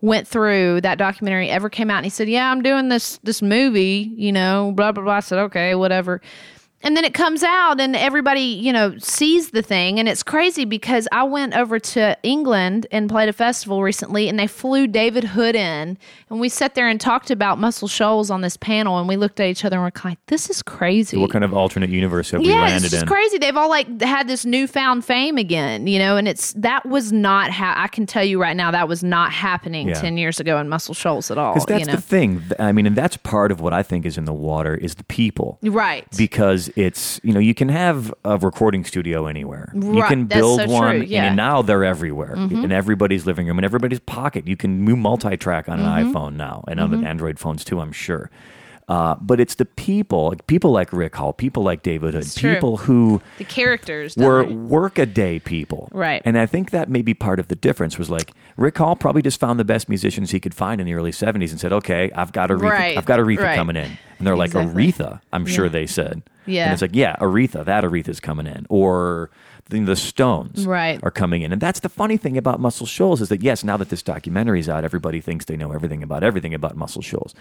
went 0.03 0.29
through 0.29 0.83
that 0.83 0.99
documentary 0.99 1.49
ever 1.49 1.71
came 1.71 1.91
out 1.91 1.97
and 1.97 2.05
he 2.05 2.11
said 2.11 2.29
yeah 2.29 2.51
i'm 2.53 2.61
doing 2.63 2.91
this 2.91 3.19
this 3.23 3.41
movie 3.41 4.13
you 4.15 4.31
know 4.31 4.71
blah 4.77 4.93
blah 4.93 5.03
blah 5.03 5.15
i 5.15 5.21
said 5.21 5.39
okay 5.39 5.75
whatever 5.75 6.21
and 6.87 6.97
then 6.97 7.05
it 7.05 7.13
comes 7.15 7.43
out 7.43 7.81
and 7.81 7.97
everybody 7.97 8.41
you 8.41 8.73
know 8.73 8.97
sees 8.99 9.51
the 9.51 9.61
thing 9.63 9.99
and 9.99 10.09
it's 10.09 10.23
crazy 10.23 10.65
because 10.65 11.09
i 11.13 11.23
went 11.23 11.55
over 11.55 11.79
to 11.79 12.17
england 12.23 12.87
and 12.93 13.11
played 13.11 13.29
a 13.29 13.33
festival 13.33 13.83
recently 13.83 14.29
and 14.29 14.39
they 14.39 14.47
flew 14.47 14.87
david 14.87 15.25
hood 15.25 15.57
in 15.57 15.99
and 16.31 16.41
we 16.41 16.49
sat 16.49 16.75
there 16.77 16.89
and 16.89 17.01
talked 17.01 17.31
about 17.31 17.59
muscle 17.59 17.89
shoals 17.89 18.31
on 18.31 18.41
this 18.41 18.57
panel 18.57 18.99
and 18.99 19.09
we 19.09 19.17
looked 19.17 19.41
at 19.41 19.49
each 19.49 19.65
other 19.65 19.77
and 19.77 19.85
we're 19.85 19.91
kind 19.91 20.13
of 20.15 20.19
like 20.21 20.27
this 20.27 20.49
is 20.49 20.63
crazy 20.63 21.17
what 21.17 21.31
kind 21.31 21.45
of 21.45 21.53
alternate 21.53 21.91
universe 21.91 22.31
have 22.31 22.41
we 22.41 22.49
yeah, 22.49 22.65
it's 22.65 22.83
landed 22.83 22.93
in? 22.93 23.07
crazy. 23.07 23.39
They've 23.39 23.57
all 23.57 23.69
like 23.69 24.01
had 24.01 24.29
this 24.29 24.45
newfound 24.45 25.05
fame 25.05 25.39
again, 25.39 25.87
you 25.87 25.99
know, 25.99 26.17
and 26.17 26.29
it's 26.29 26.53
that 26.55 26.87
was 26.87 27.13
not 27.13 27.51
how 27.51 27.75
I 27.77 27.89
can 27.89 28.07
tell 28.07 28.23
you 28.23 28.41
right 28.41 28.57
now 28.57 28.71
that 28.71 28.89
was 28.89 29.03
not 29.03 29.33
happening 29.33 29.89
Yeah. 29.89 30.01
ten 30.01 30.17
years 30.17 30.39
ago 30.39 30.59
in 30.59 30.69
Muscle 30.69 30.95
Shoals 30.95 31.31
at 31.31 31.39
all. 31.39 31.55
Because 31.55 31.67
that's 31.67 31.81
you 31.81 31.87
know, 31.87 31.93
the 31.97 32.01
thing. 32.01 32.43
I 32.59 32.71
mean, 32.73 32.87
and 32.87 32.95
that's 32.95 33.17
part 33.17 33.51
of 33.51 33.61
what 33.61 33.73
I 33.73 33.83
think 33.83 34.07
is 34.07 34.17
in 34.17 34.25
the 34.25 34.33
water 34.33 34.75
is 34.75 34.95
the 34.95 35.05
people. 35.05 35.59
right? 35.63 36.07
Because 36.17 36.69
it's 36.77 37.19
you 37.25 37.33
know 37.33 37.41
you 37.41 37.55
can 37.55 37.69
have 37.71 38.13
a 38.25 38.37
recording 38.39 38.85
studio 38.85 39.27
anywhere. 39.27 39.73
You 39.75 40.01
Right, 40.03 40.09
can 40.09 40.29
that's 40.29 40.39
build 40.39 40.61
so 40.61 40.67
one, 40.69 40.97
true, 40.99 41.07
yeah. 41.07 41.21
Mm-hmm. 41.23 41.27
and 41.29 41.37
now 41.37 41.63
they're 41.63 41.85
everywhere 41.85 42.35
in 42.35 42.71
everybody's 42.71 43.27
living 43.27 43.47
room, 43.47 43.59
in 43.59 43.65
everybody's 43.65 44.01
pocket. 44.01 44.47
You 44.47 44.57
can 44.57 44.85
do 44.85 44.95
multi-track 44.95 45.69
on 45.69 45.81
an 45.81 45.87
Mm-hmm. 45.87 46.15
iPhone 46.17 46.35
now, 46.37 46.63
and 46.69 46.79
on 46.79 47.05
Android 47.05 47.39
phones 47.39 47.65
too. 47.65 47.81
I'm 47.81 47.93
sure. 47.93 48.31
Uh, 48.89 49.17
but 49.21 49.41
it's 49.41 49.57
the 49.57 49.65
people, 49.65 50.33
people 50.47 50.71
like 50.71 50.93
Rick 50.93 51.17
Hall, 51.17 51.33
people 51.33 51.65
like 51.65 51.83
David 51.83 52.15
Hood, 52.15 52.33
people 52.37 52.77
who 52.77 53.21
the 53.39 53.43
characters 53.43 54.17
were 54.17 54.45
there. 54.47 54.55
workaday 54.57 55.41
people. 55.41 55.89
Right. 55.91 56.23
And 56.25 56.39
I 56.39 56.47
think 56.47 56.71
that 56.71 56.89
may 56.89 57.03
be 57.03 57.13
part 57.13 57.41
of 57.41 57.49
the 57.49 57.57
difference 57.57 57.99
was 57.99 58.11
like 58.11 58.31
Rick 58.57 58.79
Hall 58.79 58.95
probably 58.95 59.23
just 59.23 59.41
found 59.41 59.59
the 59.59 59.65
best 59.65 59.89
musicians 59.89 60.31
he 60.31 60.39
could 60.39 60.55
find 60.55 60.81
in 60.81 60.87
the 60.87 60.95
early 60.95 61.11
70s 61.11 61.51
and 61.51 61.59
said, 61.59 61.73
okay, 61.73 62.13
I've 62.15 62.31
got 62.31 62.51
Aretha, 62.51 62.61
Right, 62.71 62.97
I've 62.97 63.07
got 63.07 63.19
Aretha 63.19 63.41
right. 63.43 63.57
coming 63.57 63.75
in. 63.75 63.99
And 64.19 64.27
they're 64.27 64.37
like, 64.37 64.53
Aretha, 64.53 65.21
I'm 65.33 65.47
sure 65.47 65.69
they 65.69 65.87
said. 65.87 66.23
Yeah. 66.47 66.65
And 66.65 66.73
it's 66.73 66.83
like, 66.83 66.95
yeah, 66.95 67.17
Aretha, 67.17 67.65
that 67.65 67.85
Aretha's 67.85 68.21
coming 68.21 68.47
in. 68.47 68.67
Or 68.71 69.31
the, 69.69 69.81
the 69.81 69.97
Stones 69.97 70.65
Right. 70.65 71.01
are 71.03 71.11
coming 71.11 71.43
in. 71.43 71.53
And 71.53 71.61
that's 71.61 71.81
the 71.81 71.89
funny 71.89 72.17
thing 72.17 72.39
about 72.39 72.61
Muscle 72.61 72.87
Shoals 72.87 73.21
is 73.21 73.29
that, 73.31 73.43
yes, 73.43 73.65
now 73.65 73.77
that 73.77 73.89
this 73.89 74.01
documentary's 74.03 74.69
out, 74.69 74.85
everybody 74.85 75.21
thinks 75.21 75.47
they 75.47 75.57
know 75.57 75.73
everything 75.73 76.05
about 76.05 76.23
everything 76.23 76.55
about 76.55 76.77
Muscle 76.77 77.03
Shoals. 77.03 77.35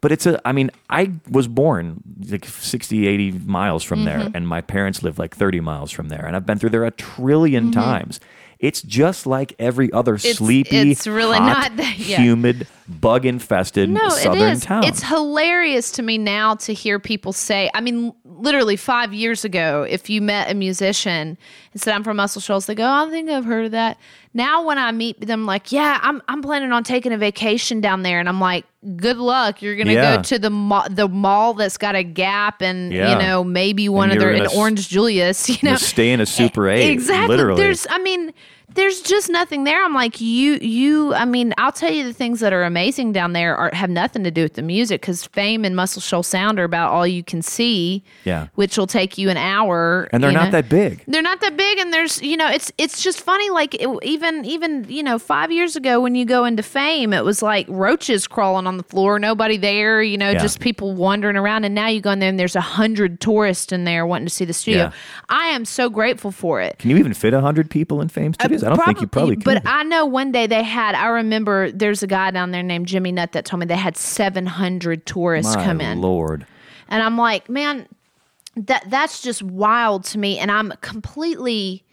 But 0.00 0.10
it's 0.10 0.24
a, 0.24 0.40
I 0.48 0.52
mean, 0.52 0.70
I 0.88 1.12
was 1.30 1.48
born 1.48 2.02
like 2.30 2.46
60, 2.46 3.06
80 3.06 3.32
miles 3.44 3.84
from 3.84 4.04
there, 4.06 4.20
Mm-hmm. 4.20 4.36
and 4.36 4.48
my 4.48 4.62
parents 4.62 5.02
live 5.02 5.18
like 5.18 5.36
30 5.36 5.60
miles 5.60 5.90
from 5.92 6.08
there. 6.08 6.24
And 6.24 6.34
I've 6.34 6.46
been 6.46 6.58
through 6.58 6.70
there 6.70 6.84
a 6.86 6.92
1000000000000 6.92 7.60
Mm-hmm. 7.60 7.70
times. 7.72 8.20
It's 8.58 8.80
just 8.80 9.26
like 9.26 9.54
every 9.58 9.92
other 9.92 10.16
sleepy, 10.16 10.90
it's 10.92 11.06
really 11.06 11.36
hot, 11.36 11.72
not 11.72 11.76
that- 11.76 11.98
yeah. 11.98 12.22
humid, 12.22 12.66
bug 12.88 13.26
infested 13.26 13.90
No, 13.90 14.08
southern 14.10 14.42
it 14.42 14.52
is. 14.52 14.60
town. 14.64 14.84
It's 14.84 15.02
hilarious 15.02 15.90
to 15.92 16.02
me 16.02 16.18
now 16.18 16.54
to 16.56 16.72
hear 16.72 16.98
people 16.98 17.32
say. 17.32 17.70
I 17.74 17.80
mean, 17.80 18.12
literally 18.24 18.76
five 18.76 19.12
years 19.12 19.44
ago, 19.44 19.84
if 19.88 20.08
you 20.08 20.22
met 20.22 20.50
a 20.50 20.54
musician 20.54 21.36
and 21.72 21.82
said, 21.82 21.94
"I'm 21.94 22.04
from 22.04 22.16
Muscle 22.18 22.40
Shoals," 22.40 22.66
they 22.66 22.74
go, 22.74 22.86
"I 22.88 23.08
think 23.10 23.28
I've 23.30 23.44
heard 23.44 23.66
of 23.66 23.70
that." 23.72 23.98
Now, 24.34 24.62
when 24.64 24.76
I 24.78 24.92
meet 24.92 25.20
them, 25.26 25.46
like, 25.46 25.72
"Yeah, 25.72 25.98
I'm 26.02 26.22
I'm 26.28 26.42
planning 26.42 26.70
on 26.72 26.84
taking 26.84 27.12
a 27.12 27.18
vacation 27.18 27.80
down 27.80 28.02
there," 28.02 28.20
and 28.20 28.28
I'm 28.28 28.40
like, 28.40 28.64
"Good 28.96 29.16
luck. 29.16 29.62
You're 29.62 29.76
gonna 29.76 29.92
Yeah. 29.94 30.16
go 30.16 30.22
to 30.22 30.38
the 30.38 30.50
ma- 30.50 30.88
the 30.88 31.08
mall 31.08 31.54
that's 31.54 31.78
got 31.78 31.94
a 31.96 32.02
Gap 32.04 32.60
and 32.62 32.92
Yeah. 32.92 33.12
you 33.12 33.26
know 33.26 33.42
maybe 33.42 33.88
one 33.88 34.10
of 34.10 34.16
you're 34.16 34.34
their 34.36 34.44
an 34.44 34.50
Orange 34.54 34.88
Julius. 34.88 35.48
You 35.62 35.70
know, 35.70 35.76
stay 35.76 36.12
in 36.12 36.20
a 36.20 36.26
Super 36.26 36.68
8. 36.68 36.88
exactly 36.90 37.28
Literally. 37.36 37.62
there's 37.62 37.86
i 37.90 37.98
mean 37.98 38.32
there's 38.76 39.00
just 39.00 39.28
nothing 39.30 39.64
there 39.64 39.82
i'm 39.84 39.94
like 39.94 40.20
you 40.20 40.54
you 40.60 41.12
i 41.14 41.24
mean 41.24 41.52
i'll 41.58 41.72
tell 41.72 41.90
you 41.90 42.04
the 42.04 42.12
things 42.12 42.40
that 42.40 42.52
are 42.52 42.62
amazing 42.62 43.12
down 43.12 43.32
there 43.32 43.56
are 43.56 43.70
have 43.74 43.90
nothing 43.90 44.22
to 44.22 44.30
do 44.30 44.42
with 44.42 44.54
the 44.54 44.62
music 44.62 45.00
because 45.00 45.24
fame 45.26 45.64
and 45.64 45.74
muscle 45.74 46.00
shoal 46.00 46.22
sound 46.22 46.58
are 46.60 46.64
about 46.64 46.92
all 46.92 47.06
you 47.06 47.24
can 47.24 47.42
see 47.42 48.02
Yeah. 48.24 48.48
which 48.54 48.76
will 48.78 48.86
take 48.86 49.18
you 49.18 49.30
an 49.30 49.36
hour 49.36 50.08
and 50.12 50.22
they're 50.22 50.30
not 50.32 50.46
know. 50.46 50.50
that 50.52 50.68
big. 50.68 51.02
they're 51.08 51.22
not 51.22 51.40
that 51.40 51.56
big 51.56 51.78
and 51.78 51.92
there's 51.92 52.20
you 52.22 52.36
know 52.36 52.48
it's 52.48 52.70
it's 52.78 53.02
just 53.02 53.20
funny 53.20 53.50
like 53.50 53.74
it, 53.74 53.88
even 54.02 54.44
even 54.44 54.84
you 54.88 55.02
know 55.02 55.18
five 55.18 55.50
years 55.50 55.74
ago 55.76 56.00
when 56.00 56.14
you 56.14 56.24
go 56.24 56.44
into 56.44 56.62
fame 56.62 57.12
it 57.12 57.24
was 57.24 57.42
like 57.42 57.66
roaches 57.68 58.26
crawling 58.28 58.66
on 58.66 58.76
the 58.76 58.82
floor 58.84 59.18
nobody 59.18 59.56
there 59.56 60.02
you 60.02 60.16
know 60.18 60.30
Yeah. 60.30 60.38
just 60.42 60.60
people 60.60 60.94
wandering 60.94 61.36
around 61.36 61.64
and 61.64 61.74
now 61.74 61.88
you 61.88 62.00
go 62.00 62.10
in 62.10 62.18
there 62.18 62.28
and 62.28 62.38
there's 62.38 62.56
a 62.56 62.60
hundred 62.60 63.20
tourists 63.20 63.72
in 63.72 63.84
there 63.84 64.06
wanting 64.06 64.26
to 64.26 64.32
see 64.34 64.44
the 64.44 64.52
studio 64.52 64.84
Yeah. 64.84 64.92
i 65.28 65.46
am 65.48 65.64
so 65.64 65.88
grateful 65.88 66.30
for 66.30 66.60
it 66.60 66.78
Can 66.78 66.90
you 66.90 66.96
even 66.98 67.14
fit 67.14 67.32
a 67.32 67.36
100 67.36 67.70
people 67.70 68.00
in 68.00 68.08
Fame 68.08 68.34
Studios? 68.34 68.62
I 68.66 68.74
don't 68.76 68.84
think 68.84 69.00
you 69.00 69.06
probably. 69.06 69.36
But 69.36 69.62
I 69.66 69.82
know 69.84 70.04
one 70.06 70.32
day 70.32 70.46
they 70.46 70.62
had. 70.62 70.94
I 70.94 71.06
remember 71.06 71.70
there's 71.70 72.02
a 72.02 72.06
guy 72.06 72.30
down 72.30 72.50
there 72.50 72.62
named 72.62 72.86
Jimmy 72.86 73.12
Nutt 73.12 73.32
that 73.32 73.44
told 73.44 73.60
me 73.60 73.66
they 73.66 73.76
had 73.76 73.96
700 73.96 75.06
tourists 75.06 75.54
My 75.56 75.64
come 75.64 75.80
in, 75.80 76.00
Lord. 76.00 76.46
and 76.88 77.02
I'm 77.02 77.16
like, 77.16 77.48
man, 77.48 77.86
that 78.56 78.84
that's 78.88 79.22
just 79.22 79.42
wild 79.42 80.04
to 80.06 80.18
me. 80.18 80.38
And 80.38 80.50
I'm 80.50 80.72
completely, 80.80 81.84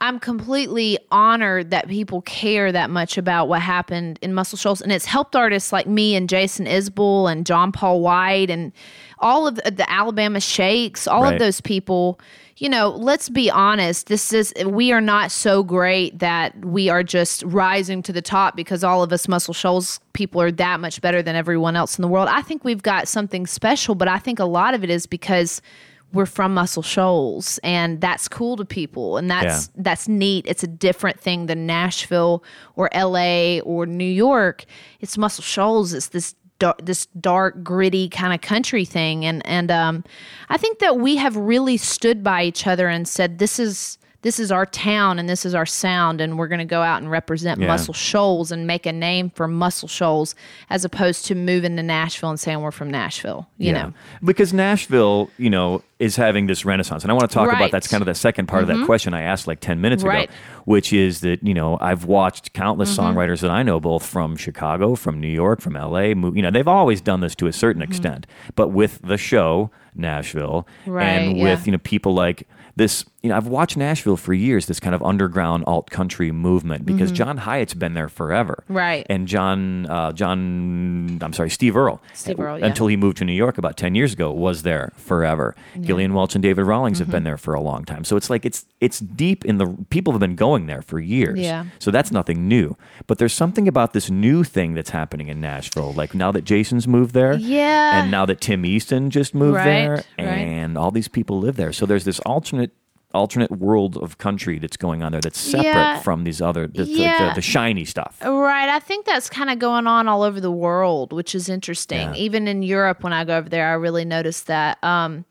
I'm 0.00 0.18
completely 0.18 0.98
honored 1.10 1.70
that 1.72 1.88
people 1.88 2.22
care 2.22 2.72
that 2.72 2.88
much 2.90 3.18
about 3.18 3.48
what 3.48 3.60
happened 3.60 4.18
in 4.22 4.32
Muscle 4.32 4.56
Shoals, 4.58 4.80
and 4.80 4.90
it's 4.92 5.04
helped 5.04 5.36
artists 5.36 5.72
like 5.72 5.86
me 5.86 6.16
and 6.16 6.28
Jason 6.28 6.66
Isbell 6.66 7.30
and 7.30 7.44
John 7.46 7.70
Paul 7.70 8.00
White 8.00 8.48
and 8.50 8.72
all 9.18 9.46
of 9.46 9.56
the, 9.56 9.70
the 9.70 9.90
Alabama 9.90 10.40
Shakes, 10.40 11.06
all 11.06 11.22
Right. 11.24 11.34
of 11.34 11.38
those 11.38 11.60
people. 11.60 12.18
You 12.60 12.68
know, 12.68 12.90
let's 12.90 13.30
be 13.30 13.50
honest. 13.50 14.08
This 14.08 14.34
is 14.34 14.52
we 14.66 14.92
are 14.92 15.00
not 15.00 15.30
so 15.32 15.62
great 15.62 16.18
that 16.18 16.62
we 16.62 16.90
are 16.90 17.02
just 17.02 17.42
rising 17.44 18.02
to 18.02 18.12
the 18.12 18.20
top 18.20 18.54
because 18.54 18.84
all 18.84 19.02
of 19.02 19.10
us 19.14 19.26
Muscle 19.28 19.54
Shoals 19.54 19.98
people 20.12 20.42
are 20.42 20.52
that 20.52 20.78
much 20.78 21.00
better 21.00 21.22
than 21.22 21.34
everyone 21.36 21.74
else 21.74 21.98
in 21.98 22.02
the 22.02 22.08
world. 22.08 22.28
I 22.28 22.42
think 22.42 22.62
we've 22.62 22.82
got 22.82 23.08
something 23.08 23.46
special, 23.46 23.94
but 23.94 24.08
I 24.08 24.18
think 24.18 24.38
a 24.38 24.44
lot 24.44 24.74
of 24.74 24.84
it 24.84 24.90
is 24.90 25.06
because 25.06 25.62
we're 26.12 26.26
from 26.26 26.52
Muscle 26.52 26.82
Shoals 26.82 27.58
and 27.62 27.98
that's 28.00 28.28
cool 28.28 28.56
to 28.58 28.64
people 28.66 29.16
and 29.16 29.30
that's 29.30 29.70
Yeah. 29.74 29.82
that's 29.82 30.06
neat. 30.06 30.44
It's 30.46 30.62
a 30.62 30.66
different 30.66 31.18
thing 31.18 31.46
than 31.46 31.64
Nashville 31.66 32.44
or 32.76 32.90
LA 32.92 33.60
or 33.60 33.86
New 33.86 34.04
York. 34.04 34.66
It's 35.00 35.16
Muscle 35.16 35.44
Shoals. 35.44 35.94
It's 35.94 36.08
this 36.08 36.34
this 36.82 37.06
dark, 37.20 37.62
gritty 37.62 38.08
kind 38.08 38.32
of 38.32 38.40
country 38.40 38.84
thing, 38.84 39.24
and 39.24 39.44
and 39.46 39.70
um, 39.70 40.04
I 40.48 40.56
think 40.56 40.78
that 40.78 40.98
we 40.98 41.16
have 41.16 41.36
really 41.36 41.76
stood 41.76 42.22
by 42.22 42.44
each 42.44 42.66
other 42.66 42.88
and 42.88 43.06
said 43.08 43.38
this 43.38 43.58
is. 43.58 43.98
This 44.22 44.38
is 44.38 44.52
our 44.52 44.66
town 44.66 45.18
and 45.18 45.28
this 45.30 45.46
is 45.46 45.54
our 45.54 45.64
sound, 45.64 46.20
and 46.20 46.36
we're 46.38 46.48
going 46.48 46.58
to 46.58 46.64
go 46.66 46.82
out 46.82 47.00
and 47.00 47.10
represent 47.10 47.58
Yeah. 47.60 47.68
Muscle 47.68 47.94
Shoals 47.94 48.52
and 48.52 48.66
make 48.66 48.84
a 48.84 48.92
name 48.92 49.30
for 49.30 49.48
Muscle 49.48 49.88
Shoals 49.88 50.34
as 50.68 50.84
opposed 50.84 51.24
to 51.26 51.34
moving 51.34 51.76
to 51.76 51.82
Nashville 51.82 52.28
and 52.30 52.38
saying 52.38 52.60
we're 52.60 52.70
from 52.70 52.90
Nashville. 52.90 53.48
You 53.56 53.72
know, 53.72 53.92
Because 54.22 54.52
Nashville, 54.52 55.30
you 55.38 55.48
know, 55.48 55.82
is 55.98 56.16
having 56.16 56.46
this 56.48 56.64
renaissance. 56.64 57.02
And 57.02 57.10
I 57.10 57.14
want 57.14 57.30
to 57.30 57.34
talk 57.34 57.48
about 57.48 57.54
Right. 57.60 57.64
Mm-hmm. 57.68 57.72
that's 57.72 57.88
kind 57.88 58.02
of 58.02 58.06
the 58.06 58.14
second 58.14 58.46
part 58.46 58.62
of 58.62 58.68
that 58.68 58.84
question 58.86 59.14
I 59.14 59.22
asked 59.22 59.46
like 59.46 59.60
10 59.60 59.80
minutes 59.80 60.02
Right. 60.02 60.28
ago, 60.28 60.34
which 60.64 60.92
is 60.92 61.20
that, 61.20 61.42
you 61.42 61.54
know, 61.54 61.78
I've 61.80 62.04
watched 62.04 62.52
countless 62.52 62.96
Mm-hmm. 62.96 63.18
songwriters 63.18 63.40
that 63.40 63.50
I 63.50 63.62
know 63.62 63.80
both 63.80 64.04
from 64.04 64.36
Chicago, 64.36 64.94
from 64.96 65.18
New 65.20 65.28
York, 65.28 65.60
from 65.62 65.74
LA, 65.74 66.00
you 66.08 66.42
know, 66.42 66.50
they've 66.50 66.68
always 66.68 67.00
done 67.00 67.20
this 67.20 67.34
to 67.36 67.46
a 67.46 67.52
certain 67.52 67.80
Mm-hmm. 67.82 67.90
extent, 67.90 68.26
but 68.54 68.68
with 68.68 69.00
the 69.02 69.16
show 69.16 69.70
Nashville 69.94 70.66
Right, 70.86 71.04
and 71.06 71.36
yeah. 71.36 71.42
with, 71.44 71.66
you 71.66 71.72
know, 71.72 71.78
people 71.78 72.14
like 72.14 72.46
this, 72.76 73.04
you 73.22 73.28
know, 73.28 73.36
I've 73.36 73.46
watched 73.46 73.76
Nashville 73.76 74.16
for 74.16 74.32
years, 74.32 74.66
this 74.66 74.80
kind 74.80 74.94
of 74.94 75.02
underground 75.02 75.64
alt 75.66 75.90
country 75.90 76.32
movement 76.32 76.86
because 76.86 77.12
John 77.12 77.36
Hiatt's 77.38 77.74
been 77.74 77.92
there 77.94 78.08
forever. 78.08 78.62
Mm-hmm. 78.64 78.76
Right. 78.76 79.06
And 79.10 79.28
John, 79.28 79.86
uh, 79.86 80.12
John, 80.12 81.18
I'm 81.20 81.32
sorry, 81.32 81.50
Steve 81.50 81.76
Earle. 81.76 82.00
Steve 82.14 82.40
Earle, 82.40 82.58
yeah. 82.58 82.66
Until 82.66 82.86
he 82.86 82.96
moved 82.96 83.18
to 83.18 83.24
New 83.24 83.32
York 83.34 83.58
about 83.58 83.76
10 83.76 83.94
years 83.94 84.12
ago, 84.14 84.30
was 84.32 84.62
there 84.62 84.92
forever. 84.96 85.54
Gillian 85.80 86.14
Welch 86.14 86.34
and 86.34 86.42
David 86.42 86.62
Rawlings 86.64 86.98
have 86.98 87.08
Mm-hmm. 87.08 87.12
been 87.16 87.24
there 87.24 87.36
for 87.36 87.54
a 87.54 87.60
long 87.60 87.84
time. 87.84 88.04
So 88.04 88.16
it's 88.16 88.30
like 88.30 88.44
it's 88.46 88.64
it's 88.80 89.00
deep 89.00 89.44
in 89.44 89.58
the 89.58 89.66
people 89.90 90.12
have 90.12 90.20
been 90.20 90.36
going 90.36 90.66
there 90.66 90.80
for 90.80 90.98
years. 91.00 91.38
Yeah. 91.40 91.64
So 91.78 91.90
that's 91.90 92.12
nothing 92.12 92.46
new. 92.48 92.76
But 93.06 93.18
there's 93.18 93.32
something 93.34 93.66
about 93.68 93.92
this 93.92 94.08
new 94.10 94.44
thing 94.44 94.74
that's 94.74 94.90
happening 94.90 95.28
in 95.28 95.40
Nashville. 95.40 95.92
Like 95.92 96.14
now 96.14 96.30
that 96.32 96.44
Jason's 96.44 96.86
moved 96.86 97.14
there. 97.14 97.34
Yeah. 97.34 98.00
And 98.00 98.10
now 98.10 98.24
that 98.26 98.40
Tim 98.40 98.64
Easton 98.64 99.10
just 99.10 99.34
moved 99.34 99.56
Right, 99.56 99.64
there 99.64 99.94
right. 100.18 100.26
and 100.26 100.78
all 100.78 100.90
these 100.90 101.08
people 101.08 101.38
live 101.40 101.56
there. 101.56 101.72
So 101.72 101.84
there's 101.84 102.04
this 102.04 102.20
alternate 102.20 102.70
alternate 103.12 103.50
world 103.50 103.96
of 103.96 104.18
country 104.18 104.58
that's 104.58 104.76
going 104.76 105.02
on 105.02 105.12
there 105.12 105.20
that's 105.20 105.38
separate 105.38 105.64
Yeah. 105.64 106.00
from 106.00 106.24
these 106.24 106.40
other 106.40 106.66
the, 106.66 106.84
the- 106.84 106.90
Yeah. 106.90 107.28
the, 107.30 107.34
the 107.36 107.42
shiny 107.42 107.84
stuff. 107.84 108.18
Right. 108.24 108.68
I 108.68 108.78
think 108.78 109.04
that's 109.06 109.28
kind 109.28 109.50
of 109.50 109.58
going 109.58 109.86
on 109.86 110.06
all 110.08 110.22
over 110.22 110.40
the 110.40 110.50
world, 110.52 111.12
which 111.12 111.34
is 111.34 111.48
interesting. 111.48 112.08
Yeah. 112.10 112.14
Even 112.14 112.46
in 112.48 112.62
Europe, 112.62 113.02
when 113.02 113.12
I 113.12 113.24
go 113.24 113.36
over 113.38 113.48
there, 113.48 113.68
I 113.68 113.72
really 113.72 114.04
notice 114.04 114.42
that. 114.42 114.82
Um, 114.84 115.24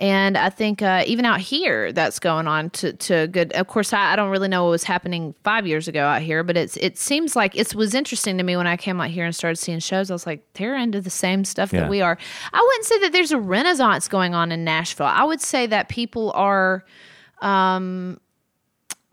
and 0.00 0.36
I 0.36 0.48
think 0.50 0.80
uh, 0.82 1.04
even 1.06 1.24
out 1.24 1.40
here, 1.40 1.92
that's 1.92 2.18
going 2.18 2.48
on 2.48 2.70
to, 2.70 2.94
to 2.94 3.26
good. 3.28 3.52
Of 3.52 3.68
course, 3.68 3.92
I, 3.92 4.14
I 4.14 4.16
don't 4.16 4.30
really 4.30 4.48
know 4.48 4.64
what 4.64 4.70
was 4.70 4.84
happening 4.84 5.34
five 5.44 5.66
years 5.66 5.86
ago 5.86 6.04
out 6.06 6.22
here, 6.22 6.42
but 6.42 6.56
it's 6.56 6.76
it 6.78 6.98
seems 6.98 7.36
like 7.36 7.54
it 7.54 7.74
was 7.74 7.94
interesting 7.94 8.38
to 8.38 8.42
me 8.42 8.56
when 8.56 8.66
I 8.66 8.76
came 8.76 9.00
out 9.00 9.10
here 9.10 9.24
and 9.26 9.36
started 9.36 9.56
seeing 9.56 9.78
shows. 9.78 10.10
I 10.10 10.14
was 10.14 10.26
like, 10.26 10.42
they're 10.54 10.74
into 10.74 11.00
the 11.00 11.10
same 11.10 11.44
stuff 11.44 11.72
Yeah. 11.72 11.82
that 11.82 11.90
we 11.90 12.00
are. 12.00 12.16
I 12.52 12.60
wouldn't 12.60 12.84
say 12.86 12.98
that 13.00 13.12
there's 13.12 13.30
a 13.30 13.38
renaissance 13.38 14.08
going 14.08 14.34
on 14.34 14.50
in 14.50 14.64
Nashville. 14.64 15.06
I 15.06 15.22
would 15.24 15.40
say 15.40 15.66
that 15.66 15.88
people 15.88 16.32
are 16.34 16.84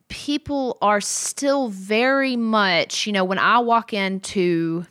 people 0.10 0.78
are 0.82 1.02
still 1.02 1.69
very 1.69 2.36
much, 2.36 3.06
you 3.06 3.13
know, 3.13 3.23
when 3.26 3.39
I 3.39 3.60
walk 3.60 3.93
into 3.93 4.86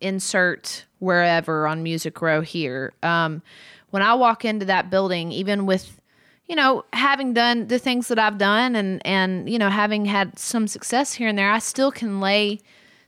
insert 0.00 0.84
wherever 1.00 1.66
on 1.66 1.82
Music 1.82 2.20
Row 2.22 2.40
here, 2.40 2.92
um, 3.02 3.42
when 3.90 4.02
I 4.02 4.14
walk 4.14 4.44
into 4.44 4.66
that 4.66 4.90
building, 4.90 5.32
even 5.32 5.66
with, 5.66 6.00
you 6.46 6.56
know, 6.56 6.84
having 6.92 7.32
done 7.32 7.68
the 7.68 7.78
things 7.78 8.08
that 8.08 8.18
I've 8.18 8.38
done 8.38 8.76
and 8.76 9.04
and 9.06 9.48
you 9.48 9.58
know 9.58 9.70
having 9.70 10.04
had 10.04 10.38
some 10.38 10.66
success 10.66 11.14
here 11.14 11.28
and 11.28 11.38
there, 11.38 11.50
I 11.50 11.58
still 11.58 11.90
can 11.90 12.20
lay 12.20 12.60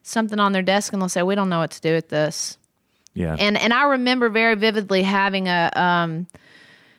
something 0.02 0.38
on 0.38 0.52
their 0.52 0.62
desk 0.62 0.92
and 0.92 1.00
they'll 1.00 1.08
say, 1.08 1.22
"We 1.22 1.34
don't 1.34 1.48
know 1.48 1.58
what 1.58 1.70
to 1.72 1.80
do 1.80 1.94
with 1.94 2.08
this." 2.08 2.58
Yeah. 3.14 3.36
and 3.38 3.58
and 3.58 3.72
I 3.72 3.84
remember 3.84 4.28
very 4.28 4.54
vividly 4.54 5.02
having 5.02 5.48
a 5.48 5.70
um, 5.74 6.26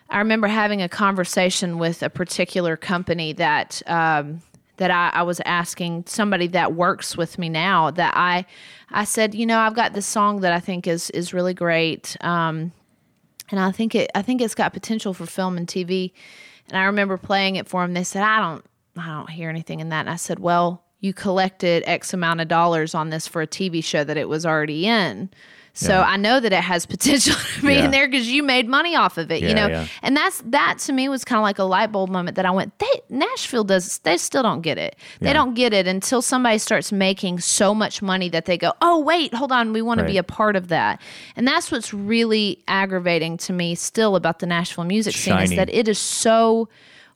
I 0.09 0.19
remember 0.19 0.47
having 0.47 0.81
a 0.81 0.89
conversation 0.89 1.77
with 1.77 2.03
a 2.03 2.09
particular 2.09 2.75
company 2.75 3.33
that 3.33 3.81
um, 3.87 4.41
that 4.77 4.91
I, 4.91 5.11
I 5.13 5.23
was 5.23 5.39
asking 5.45 6.05
somebody 6.07 6.47
that 6.47 6.73
works 6.73 7.15
with 7.15 7.37
me 7.37 7.47
now 7.47 7.91
that 7.91 8.13
I 8.15 8.45
I 8.89 9.05
said 9.05 9.33
you 9.33 9.45
know 9.45 9.59
I've 9.59 9.75
got 9.75 9.93
this 9.93 10.05
song 10.05 10.41
that 10.41 10.51
I 10.51 10.59
think 10.59 10.85
is 10.85 11.09
is 11.11 11.33
really 11.33 11.53
great 11.53 12.17
um, 12.21 12.73
and 13.51 13.59
I 13.59 13.71
think 13.71 13.95
it 13.95 14.09
I 14.15 14.21
think 14.21 14.41
it's 14.41 14.55
got 14.55 14.73
potential 14.73 15.13
for 15.13 15.25
film 15.25 15.57
and 15.57 15.67
TV 15.67 16.11
and 16.69 16.77
I 16.77 16.85
remember 16.85 17.17
playing 17.17 17.55
it 17.55 17.67
for 17.67 17.81
them 17.81 17.93
they 17.93 18.03
said 18.03 18.23
I 18.23 18.39
don't 18.39 18.65
I 18.97 19.07
don't 19.07 19.29
hear 19.29 19.49
anything 19.49 19.79
in 19.79 19.89
that. 19.89 20.01
And 20.01 20.09
I 20.09 20.15
said 20.15 20.39
well 20.39 20.83
you 20.99 21.13
collected 21.13 21.83
X 21.85 22.13
amount 22.13 22.41
of 22.41 22.47
dollars 22.47 22.93
on 22.93 23.09
this 23.09 23.27
for 23.27 23.41
a 23.41 23.47
TV 23.47 23.83
show 23.83 24.03
that 24.03 24.17
it 24.17 24.29
was 24.29 24.45
already 24.45 24.85
in. 24.87 25.29
So 25.81 25.93
Yeah. 25.99 26.01
I 26.13 26.17
know 26.17 26.39
that 26.39 26.53
it 26.53 26.61
has 26.63 26.85
potential 26.95 27.35
to 27.35 27.61
be 27.65 27.73
Yeah. 27.73 27.85
in 27.85 27.91
there 27.91 28.07
because 28.07 28.27
you 28.27 28.43
made 28.43 28.67
money 28.67 28.95
off 28.95 29.17
of 29.17 29.31
it, 29.31 29.41
Yeah, 29.41 29.49
you 29.49 29.55
know. 29.55 29.85
And 30.01 30.15
that's 30.15 30.41
that 30.45 30.77
to 30.85 30.93
me 30.93 31.09
was 31.09 31.23
kind 31.25 31.37
of 31.37 31.43
like 31.43 31.59
a 31.59 31.63
light 31.63 31.91
bulb 31.91 32.09
moment 32.09 32.35
that 32.35 32.45
I 32.45 32.51
went, 32.51 32.77
they 32.79 33.01
Nashville 33.09 33.63
does. 33.63 33.97
They 33.99 34.17
still 34.17 34.43
don't 34.43 34.61
get 34.61 34.77
it. 34.77 34.95
They 35.19 35.33
don't 35.33 35.53
get 35.53 35.73
it 35.73 35.87
until 35.87 36.21
somebody 36.21 36.57
starts 36.57 36.91
making 36.91 37.39
so 37.39 37.73
much 37.73 38.01
money 38.01 38.29
that 38.29 38.45
they 38.45 38.57
go, 38.57 38.73
"Oh, 38.81 38.99
wait, 38.99 39.33
hold 39.33 39.51
on, 39.51 39.73
we 39.73 39.81
want 39.81 39.99
to 39.99 40.05
be 40.05 40.17
a 40.17 40.23
part 40.23 40.55
of 40.55 40.67
that." 40.69 41.01
And 41.35 41.47
that's 41.47 41.71
what's 41.71 41.93
really 41.93 42.59
aggravating 42.67 43.37
to 43.37 43.53
me 43.53 43.75
still 43.75 44.15
about 44.15 44.39
the 44.39 44.45
Nashville 44.45 44.83
music 44.85 45.15
scene 45.15 45.39
is 45.39 45.51
that 45.51 45.69
it 45.73 45.87
is 45.87 45.99
so 45.99 46.69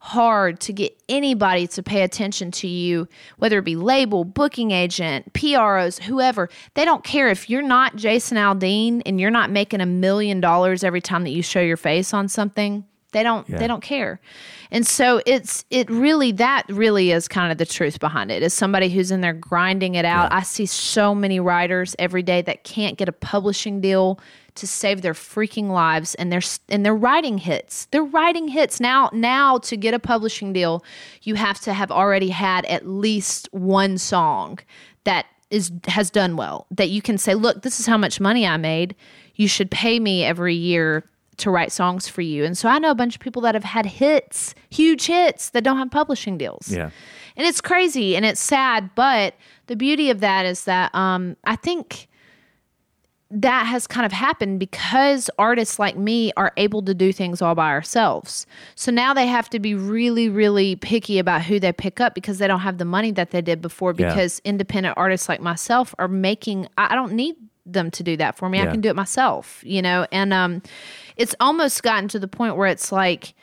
hard 0.05 0.59
to 0.59 0.71
get 0.71 0.95
anybody 1.09 1.65
to 1.65 1.81
pay 1.81 2.03
attention 2.03 2.51
to 2.51 2.67
you, 2.67 3.07
whether 3.37 3.57
it 3.57 3.65
be 3.65 3.75
label, 3.75 4.23
booking 4.23 4.69
agent, 4.69 5.33
PROs, 5.33 5.97
whoever. 5.97 6.47
They 6.75 6.85
don't 6.85 7.03
care 7.03 7.29
if 7.29 7.49
you're 7.49 7.63
not 7.63 7.95
Jason 7.95 8.37
Aldean 8.37 9.01
and 9.07 9.19
you're 9.19 9.31
not 9.31 9.49
making 9.49 9.81
a 9.81 9.85
million 9.87 10.39
dollars 10.41 10.83
every 10.83 11.01
time 11.01 11.23
that 11.23 11.31
you 11.31 11.41
show 11.41 11.59
your 11.59 11.75
face 11.77 12.13
on 12.13 12.27
something. 12.27 12.85
They 13.13 13.23
don't 13.23 13.49
Yeah. 13.49 13.57
they 13.57 13.65
don't 13.65 13.81
care. 13.81 14.19
And 14.69 14.85
so 14.85 15.21
it's 15.25 15.65
it 15.71 15.89
really 15.89 16.33
that 16.33 16.63
really 16.69 17.11
is 17.11 17.27
kind 17.27 17.51
of 17.51 17.57
the 17.57 17.65
truth 17.65 17.99
behind 17.99 18.29
it. 18.29 18.43
Is 18.43 18.53
somebody 18.53 18.89
who's 18.89 19.09
in 19.09 19.21
there 19.21 19.33
grinding 19.33 19.95
it 19.95 20.05
out. 20.05 20.31
I 20.31 20.43
see 20.43 20.65
so 20.67 21.15
many 21.15 21.39
writers 21.39 21.95
every 21.97 22.21
day 22.23 22.41
that 22.43 22.63
can't 22.63 22.95
get 22.97 23.09
a 23.09 23.13
publishing 23.13 23.81
deal 23.81 24.19
to 24.55 24.65
save 24.65 25.01
their 25.01 25.13
freaking 25.13 25.69
lives 25.69 26.15
and 26.15 26.31
they're 26.31 26.41
and 26.69 26.85
they're 26.85 26.95
writing 26.95 27.37
hits. 27.37 27.85
They're 27.91 28.03
writing 28.03 28.47
hits 28.47 28.79
now 28.79 29.09
now 29.13 29.57
to 29.59 29.77
get 29.77 29.93
a 29.93 29.99
publishing 29.99 30.53
deal, 30.53 30.83
you 31.21 31.35
have 31.35 31.59
to 31.61 31.73
have 31.73 31.91
already 31.91 32.29
had 32.29 32.65
at 32.65 32.87
least 32.87 33.49
one 33.51 33.97
song 33.97 34.59
that 35.03 35.25
is 35.49 35.71
has 35.87 36.09
done 36.09 36.35
well 36.37 36.67
that 36.71 36.89
you 36.89 37.01
can 37.01 37.17
say, 37.17 37.35
"Look, 37.35 37.61
this 37.61 37.79
is 37.79 37.85
how 37.85 37.97
much 37.97 38.19
money 38.19 38.47
I 38.47 38.57
made. 38.57 38.95
You 39.35 39.47
should 39.47 39.69
pay 39.69 39.99
me 39.99 40.23
every 40.23 40.55
year 40.55 41.03
to 41.37 41.51
write 41.51 41.71
songs 41.71 42.07
for 42.07 42.21
you." 42.21 42.45
And 42.45 42.57
so 42.57 42.69
I 42.69 42.79
know 42.79 42.91
a 42.91 42.95
bunch 42.95 43.15
of 43.15 43.21
people 43.21 43.41
that 43.43 43.55
have 43.55 43.65
had 43.65 43.85
hits, 43.85 44.55
huge 44.69 45.05
hits 45.05 45.49
that 45.49 45.63
don't 45.63 45.77
have 45.77 45.91
publishing 45.91 46.37
deals. 46.37 46.69
Yeah. 46.69 46.89
And 47.37 47.45
it's 47.45 47.59
crazy 47.59 48.15
and 48.15 48.25
it's 48.25 48.41
sad, 48.41 48.91
but 48.95 49.35
the 49.67 49.75
beauty 49.75 50.09
of 50.09 50.21
that 50.21 50.45
is 50.45 50.63
that 50.63 50.95
um, 50.95 51.35
I 51.43 51.57
think 51.57 52.07
that 53.31 53.65
has 53.65 53.87
kind 53.87 54.05
of 54.05 54.11
happened 54.11 54.59
because 54.59 55.29
artists 55.39 55.79
like 55.79 55.97
me 55.97 56.31
are 56.37 56.53
able 56.57 56.81
to 56.83 56.93
do 56.93 57.11
things 57.11 57.41
all 57.41 57.55
by 57.55 57.69
ourselves. 57.69 58.45
So 58.75 58.91
now 58.91 59.13
they 59.13 59.25
have 59.25 59.49
to 59.49 59.59
be 59.59 59.73
really, 59.73 60.29
really 60.29 60.75
picky 60.75 61.17
about 61.17 61.41
who 61.43 61.59
they 61.59 61.73
pick 61.73 61.99
up 61.99 62.13
because 62.13 62.37
they 62.37 62.47
don't 62.47 62.59
have 62.59 62.77
the 62.77 62.85
money 62.85 63.11
that 63.11 63.31
they 63.31 63.41
did 63.41 63.61
before. 63.61 63.95
Yeah. 63.97 64.09
Because 64.09 64.41
independent 64.45 64.95
artists 64.97 65.27
like 65.27 65.41
myself 65.41 65.95
are 65.97 66.07
making, 66.07 66.67
I 66.77 66.93
I 66.95 66.95
don't 66.95 67.13
need 67.13 67.35
them 67.65 67.89
to 67.91 68.03
do 68.03 68.15
that 68.15 68.37
for 68.37 68.47
me. 68.47 68.59
Yeah. 68.59 68.65
I 68.65 68.67
can 68.67 68.79
do 68.79 68.89
it 68.89 68.95
myself, 68.95 69.61
you 69.65 69.81
know? 69.81 70.05
And 70.11 70.31
um, 70.31 70.61
it's 71.17 71.35
almost 71.39 71.81
gotten 71.83 72.07
to 72.09 72.19
the 72.19 72.27
point 72.27 72.55
where 72.55 72.67
it's 72.67 72.91
like, 72.91 73.33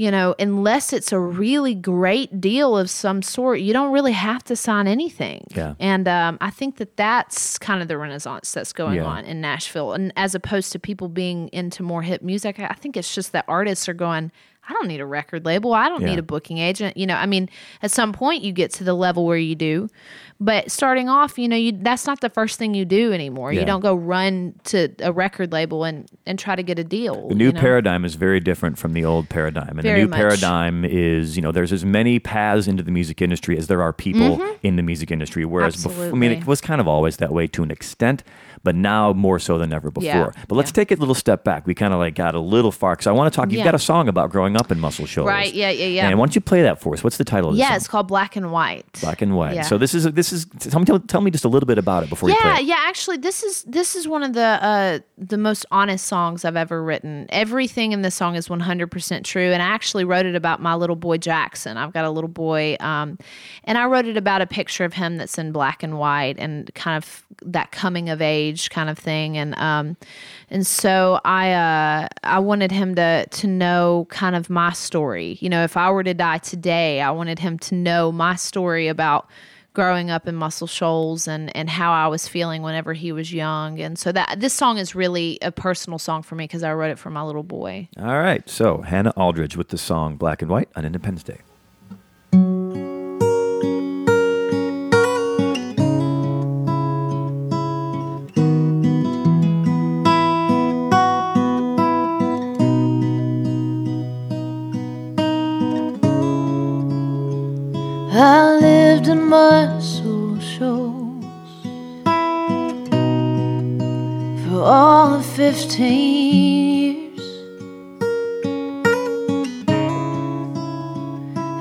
you 0.00 0.10
know, 0.10 0.34
unless 0.38 0.94
it's 0.94 1.12
a 1.12 1.18
really 1.20 1.74
great 1.74 2.40
deal 2.40 2.74
of 2.78 2.88
some 2.88 3.20
sort, 3.20 3.60
you 3.60 3.74
don't 3.74 3.92
really 3.92 4.12
have 4.12 4.42
to 4.42 4.56
sign 4.56 4.88
anything. 4.88 5.46
Yeah. 5.54 5.74
And 5.78 6.08
um, 6.08 6.38
I 6.40 6.48
think 6.48 6.76
that 6.78 6.96
that's 6.96 7.58
kind 7.58 7.82
of 7.82 7.88
the 7.88 7.98
renaissance 7.98 8.50
that's 8.52 8.72
going 8.72 8.96
Yeah. 8.96 9.04
on 9.04 9.26
in 9.26 9.42
Nashville. 9.42 9.92
And 9.92 10.10
as 10.16 10.34
opposed 10.34 10.72
to 10.72 10.78
people 10.78 11.08
being 11.08 11.48
into 11.52 11.82
more 11.82 12.00
hip 12.00 12.22
music, 12.22 12.58
I 12.58 12.68
I 12.68 12.74
think 12.82 12.96
it's 12.96 13.14
just 13.14 13.32
that 13.32 13.44
artists 13.46 13.90
are 13.90 13.94
going, 13.94 14.32
I 14.70 14.72
don't 14.72 14.86
need 14.86 15.00
a 15.00 15.06
record 15.06 15.44
label. 15.44 15.74
I 15.74 15.88
don't 15.88 16.02
Yeah. 16.02 16.10
need 16.10 16.18
a 16.20 16.22
booking 16.22 16.58
agent. 16.58 16.96
You 16.96 17.06
know, 17.06 17.16
I 17.16 17.26
mean, 17.26 17.48
at 17.82 17.90
some 17.90 18.12
point 18.12 18.42
you 18.44 18.52
get 18.52 18.72
to 18.74 18.84
the 18.84 18.94
level 18.94 19.26
where 19.26 19.36
you 19.36 19.56
do, 19.56 19.88
but 20.38 20.70
starting 20.70 21.08
off, 21.08 21.38
you 21.38 21.48
know, 21.48 21.56
you 21.56 21.72
that's 21.72 22.06
not 22.06 22.20
the 22.20 22.30
first 22.30 22.56
thing 22.58 22.72
you 22.74 22.84
do 22.84 23.12
anymore. 23.12 23.52
Yeah. 23.52 23.60
You 23.60 23.66
don't 23.66 23.80
go 23.80 23.94
run 23.96 24.54
to 24.64 24.88
a 25.00 25.12
record 25.12 25.50
label 25.52 25.82
and 25.84 26.08
and 26.24 26.38
try 26.38 26.54
to 26.54 26.62
get 26.62 26.78
a 26.78 26.84
deal. 26.84 27.28
The 27.28 27.34
new 27.34 27.46
you 27.46 27.52
know? 27.52 27.60
paradigm 27.60 28.04
is 28.04 28.14
very 28.14 28.38
different 28.38 28.78
from 28.78 28.92
the 28.92 29.04
old 29.04 29.28
paradigm. 29.28 29.70
And 29.70 29.82
Very 29.82 30.00
the 30.00 30.04
new 30.06 30.10
much. 30.10 30.18
paradigm 30.18 30.84
is, 30.84 31.34
you 31.36 31.42
know, 31.42 31.50
there's 31.52 31.72
as 31.72 31.84
many 31.84 32.18
paths 32.20 32.68
into 32.68 32.82
the 32.84 32.92
music 32.92 33.20
industry 33.20 33.58
as 33.58 33.66
there 33.66 33.82
are 33.82 33.92
people 33.92 34.40
in 34.62 34.76
the 34.76 34.82
music 34.82 35.10
industry. 35.10 35.44
Whereas, 35.44 35.82
before, 35.82 36.06
I 36.06 36.10
mean, 36.12 36.30
Mm-hmm. 36.30 36.42
It 36.42 36.46
was 36.46 36.60
kind 36.60 36.80
of 36.80 36.86
always 36.86 37.16
that 37.16 37.32
way 37.32 37.48
to 37.48 37.62
an 37.64 37.70
extent, 37.72 38.22
but 38.62 38.74
now 38.74 39.12
more 39.12 39.38
so 39.38 39.58
than 39.58 39.72
ever 39.72 39.90
before. 39.90 40.04
Yeah. 40.06 40.30
But 40.48 40.54
let's 40.56 40.70
Yeah. 40.70 40.74
take 40.74 40.92
it 40.92 40.98
a 40.98 41.00
little 41.00 41.14
step 41.14 41.44
back. 41.44 41.66
We 41.66 41.74
kind 41.74 41.92
of 41.94 41.98
like 41.98 42.14
got 42.14 42.34
a 42.34 42.40
little 42.40 42.72
far 42.72 42.92
because 42.92 43.06
I 43.06 43.12
want 43.12 43.32
to 43.32 43.36
talk. 43.36 43.50
You've 43.50 43.58
Yeah. 43.58 43.64
got 43.64 43.74
a 43.74 43.78
song 43.78 44.08
about 44.08 44.30
growing 44.30 44.56
up 44.56 44.70
in 44.70 44.78
Muscle 44.80 45.06
Shoals. 45.06 45.28
Right, 45.28 45.52
yeah, 45.52 45.70
yeah, 45.70 45.86
yeah. 45.86 46.08
And 46.08 46.18
why 46.18 46.26
don't 46.26 46.34
you 46.34 46.40
play 46.40 46.62
that 46.62 46.80
for 46.80 46.94
us? 46.94 47.02
What's 47.04 47.16
the 47.16 47.24
title 47.24 47.50
of 47.50 47.56
Yeah, 47.56 47.76
it's 47.76 47.88
called 47.88 48.08
Black 48.08 48.36
and 48.36 48.52
White. 48.52 48.98
Black 49.00 49.22
and 49.22 49.36
White. 49.36 49.64
So 49.64 49.78
this 49.78 49.94
is 49.94 50.04
this 50.12 50.32
is 50.32 50.46
tell 50.58 50.80
me 50.80 50.86
tell, 50.86 50.98
tell 51.00 51.20
me 51.20 51.30
just 51.30 51.44
a 51.44 51.48
little 51.48 51.66
bit 51.66 51.78
about 51.78 52.02
it 52.02 52.08
before 52.10 52.28
you 52.28 52.36
play 52.36 52.50
yeah 52.50 52.58
yeah 52.58 52.76
actually 52.86 53.16
this 53.16 53.42
is 53.42 53.62
this 53.64 53.94
is 53.96 54.06
one 54.08 54.22
of 54.22 54.32
the 54.34 54.40
uh 54.42 54.98
the 55.16 55.38
most 55.38 55.64
honest 55.70 56.06
songs 56.06 56.44
i've 56.44 56.56
ever 56.56 56.82
written 56.82 57.26
everything 57.30 57.92
in 57.92 58.02
this 58.02 58.14
song 58.14 58.34
is 58.34 58.48
100% 58.48 59.24
true 59.24 59.50
and 59.52 59.62
i 59.62 59.66
actually 59.66 60.04
wrote 60.04 60.26
it 60.26 60.34
about 60.34 60.60
my 60.60 60.74
little 60.74 60.96
boy 60.96 61.16
jackson 61.16 61.76
i've 61.76 61.92
got 61.92 62.04
a 62.04 62.10
little 62.10 62.28
boy 62.28 62.76
um 62.80 63.18
and 63.64 63.78
i 63.78 63.84
wrote 63.86 64.06
it 64.06 64.16
about 64.16 64.40
a 64.42 64.46
picture 64.46 64.84
of 64.84 64.94
him 64.94 65.16
that's 65.16 65.38
in 65.38 65.52
black 65.52 65.82
and 65.82 65.98
white 65.98 66.36
and 66.38 66.72
kind 66.74 66.96
of 66.96 67.22
that 67.42 67.70
coming 67.70 68.08
of 68.08 68.20
age 68.20 68.49
kind 68.70 68.90
of 68.90 68.98
thing 68.98 69.36
and 69.36 69.54
um 69.58 69.96
and 70.50 70.66
so 70.66 71.20
i 71.24 71.52
uh 71.52 72.08
i 72.24 72.38
wanted 72.38 72.70
him 72.70 72.94
to 72.94 73.26
to 73.30 73.46
know 73.46 74.06
kind 74.10 74.34
of 74.34 74.50
my 74.50 74.72
story 74.72 75.38
you 75.40 75.48
know 75.48 75.62
if 75.62 75.76
i 75.76 75.90
were 75.90 76.04
to 76.04 76.14
die 76.14 76.38
today 76.38 77.00
i 77.00 77.10
wanted 77.10 77.38
him 77.38 77.58
to 77.58 77.74
know 77.74 78.10
my 78.10 78.34
story 78.34 78.88
about 78.88 79.28
growing 79.72 80.10
up 80.10 80.26
in 80.26 80.34
Muscle 80.34 80.66
Shoals 80.66 81.28
and 81.28 81.54
and 81.56 81.70
how 81.70 81.92
I 81.92 82.08
was 82.08 82.26
feeling 82.26 82.62
whenever 82.62 82.92
he 82.92 83.12
was 83.12 83.32
young. 83.32 83.80
And 83.80 83.98
so 83.98 84.12
that 84.12 84.40
this 84.40 84.52
song 84.52 84.78
is 84.78 84.94
really 84.94 85.38
a 85.42 85.52
personal 85.52 85.98
song 85.98 86.22
for 86.22 86.34
me 86.34 86.44
because 86.44 86.62
I 86.62 86.72
wrote 86.72 86.90
it 86.90 86.98
for 86.98 87.10
my 87.10 87.22
little 87.22 87.42
boy. 87.42 87.88
All 87.98 88.18
right. 88.18 88.48
So 88.48 88.82
Hannah 88.82 89.14
Aldridge 89.16 89.56
with 89.56 89.68
the 89.68 89.78
song 89.78 90.16
Black 90.16 90.42
and 90.42 90.50
White 90.50 90.68
on 90.74 90.84
Independence 90.84 91.22
Day. 91.22 91.40
In 109.30 109.36
Muscle 109.36 110.40
Shoals 110.40 111.24
for 114.44 114.62
all 114.62 115.14
of 115.14 115.26
15 115.26 115.92
years. 116.34 117.20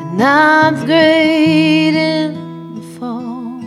And 0.02 0.18
ninth 0.18 0.86
grade 0.86 1.96
in 1.96 2.76
the 2.76 2.82
fall 2.98 3.62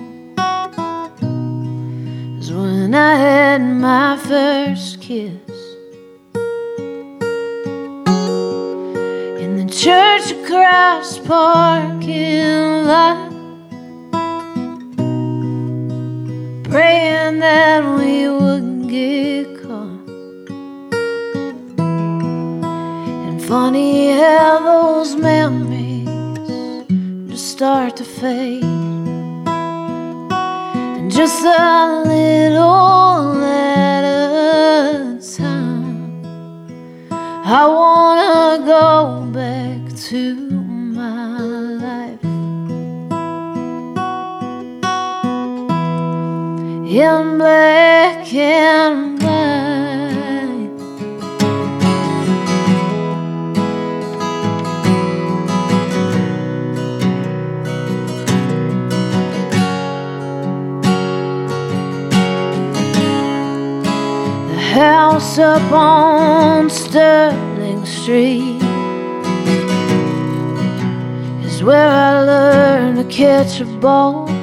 is 2.38 2.52
when 2.52 2.94
I 2.94 3.14
had 3.16 3.62
my 3.62 4.16
first 4.16 5.00
kiss. 5.00 5.32
In 9.42 9.56
the 9.56 9.66
church 9.72 10.32
across 10.32 11.18
the 11.18 11.24
parking 11.28 12.86
lot, 12.86 13.31
praying 16.72 17.38
that 17.38 17.84
we 17.98 18.26
wouldn't 18.30 18.88
get 18.88 19.44
caught. 19.62 20.08
And 23.26 23.44
funny 23.44 24.12
how 24.12 24.58
those 24.70 25.14
memories 25.14 26.08
just 27.28 27.48
start 27.48 27.96
to 27.98 28.04
fade. 28.04 28.64
And 30.96 31.10
just 31.12 31.44
a 31.44 32.04
little 32.06 33.42
at 33.44 34.04
a 34.04 35.20
time. 35.36 36.24
I 37.60 37.66
wanna 37.66 38.64
go 38.64 39.26
back 39.30 39.94
to 40.08 40.41
in 47.02 47.36
black 47.36 48.32
and 48.32 49.20
white. 49.20 50.70
The 64.48 64.60
house 64.60 65.38
up 65.38 65.72
on 65.72 66.70
Sterling 66.70 67.84
Street 67.84 68.62
is 71.44 71.64
where 71.64 71.88
I 71.88 72.22
learned 72.22 72.98
to 72.98 73.04
catch 73.04 73.60
a 73.60 73.64
ball. 73.64 74.41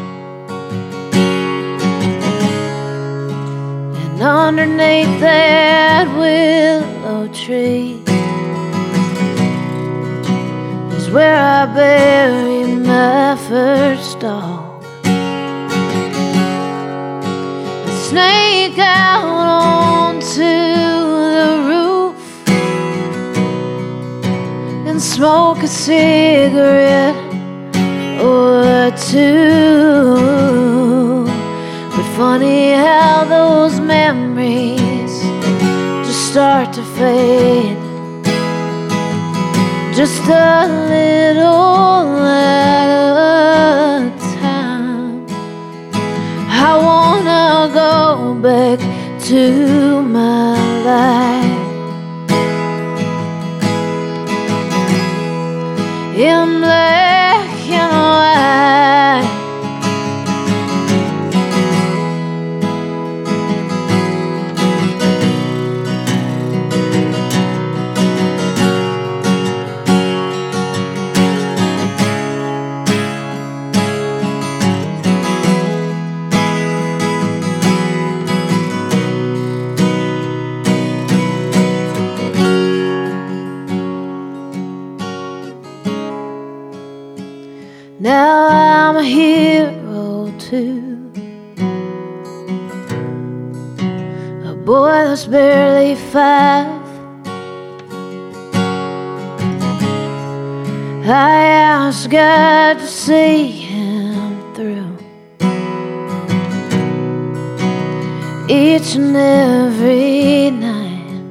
And 4.19 4.27
underneath 4.27 5.21
that 5.21 6.05
willow 6.17 7.29
tree 7.29 8.03
is 10.97 11.09
where 11.09 11.37
I 11.37 11.65
buried 11.73 12.85
my 12.85 13.37
first 13.47 14.19
dog. 14.19 14.83
Snake 18.09 18.77
out 18.79 19.23
onto 19.23 20.51
the 21.37 21.63
roof 21.69 22.49
and 24.85 25.01
smoke 25.01 25.63
a 25.63 25.67
cigarette 25.67 27.15
or 28.21 28.91
two. 28.97 30.09
But 31.95 32.07
funny 32.17 32.71
how 32.73 33.23
those 33.23 33.78
start 36.31 36.71
to 36.71 36.83
fade. 36.83 37.75
Just 39.95 40.21
a 40.27 40.67
little 40.93 42.23
at 42.23 43.15
a 43.17 44.11
time. 44.39 45.25
I 46.67 46.71
wanna 46.87 47.71
go 47.73 48.35
back 48.47 48.79
to 49.29 50.01
my 50.03 50.53
life. 50.89 51.59
in 56.15 56.58
boy 94.69 95.03
that's 95.03 95.25
barely 95.25 95.95
five. 95.95 96.67
I 101.07 101.41
ask 101.73 102.07
God 102.07 102.77
to 102.77 102.85
see 102.85 103.47
him 103.47 104.53
through 104.53 104.95
each 108.47 108.93
and 108.93 109.15
every 109.17 110.51
night. 110.51 111.23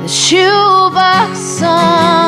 The 0.00 0.08
shoebox 0.08 1.60
under 1.60 2.21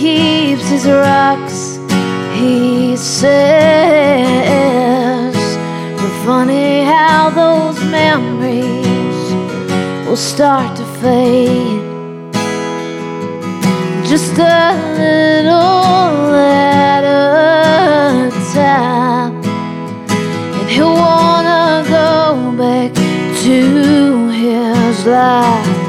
where 0.00 0.12
he 0.12 0.56
keeps 0.56 0.68
his 0.68 0.86
rocks. 0.86 1.78
He 2.34 2.96
says, 2.96 3.34
but 5.96 6.24
funny 6.24 6.84
how 6.84 7.30
those 7.30 7.78
memories 7.84 9.34
will 10.06 10.16
start 10.16 10.76
to 10.76 10.84
fade. 11.00 11.80
Just 14.06 14.38
a 14.38 14.72
little 14.96 16.34
at 16.34 17.04
a 17.04 18.30
time 18.54 19.42
and 19.44 20.68
he'll 20.68 20.94
wanna 20.94 21.84
go 21.88 22.52
back 22.56 22.94
to 23.44 24.28
his 24.28 25.06
life. 25.06 25.79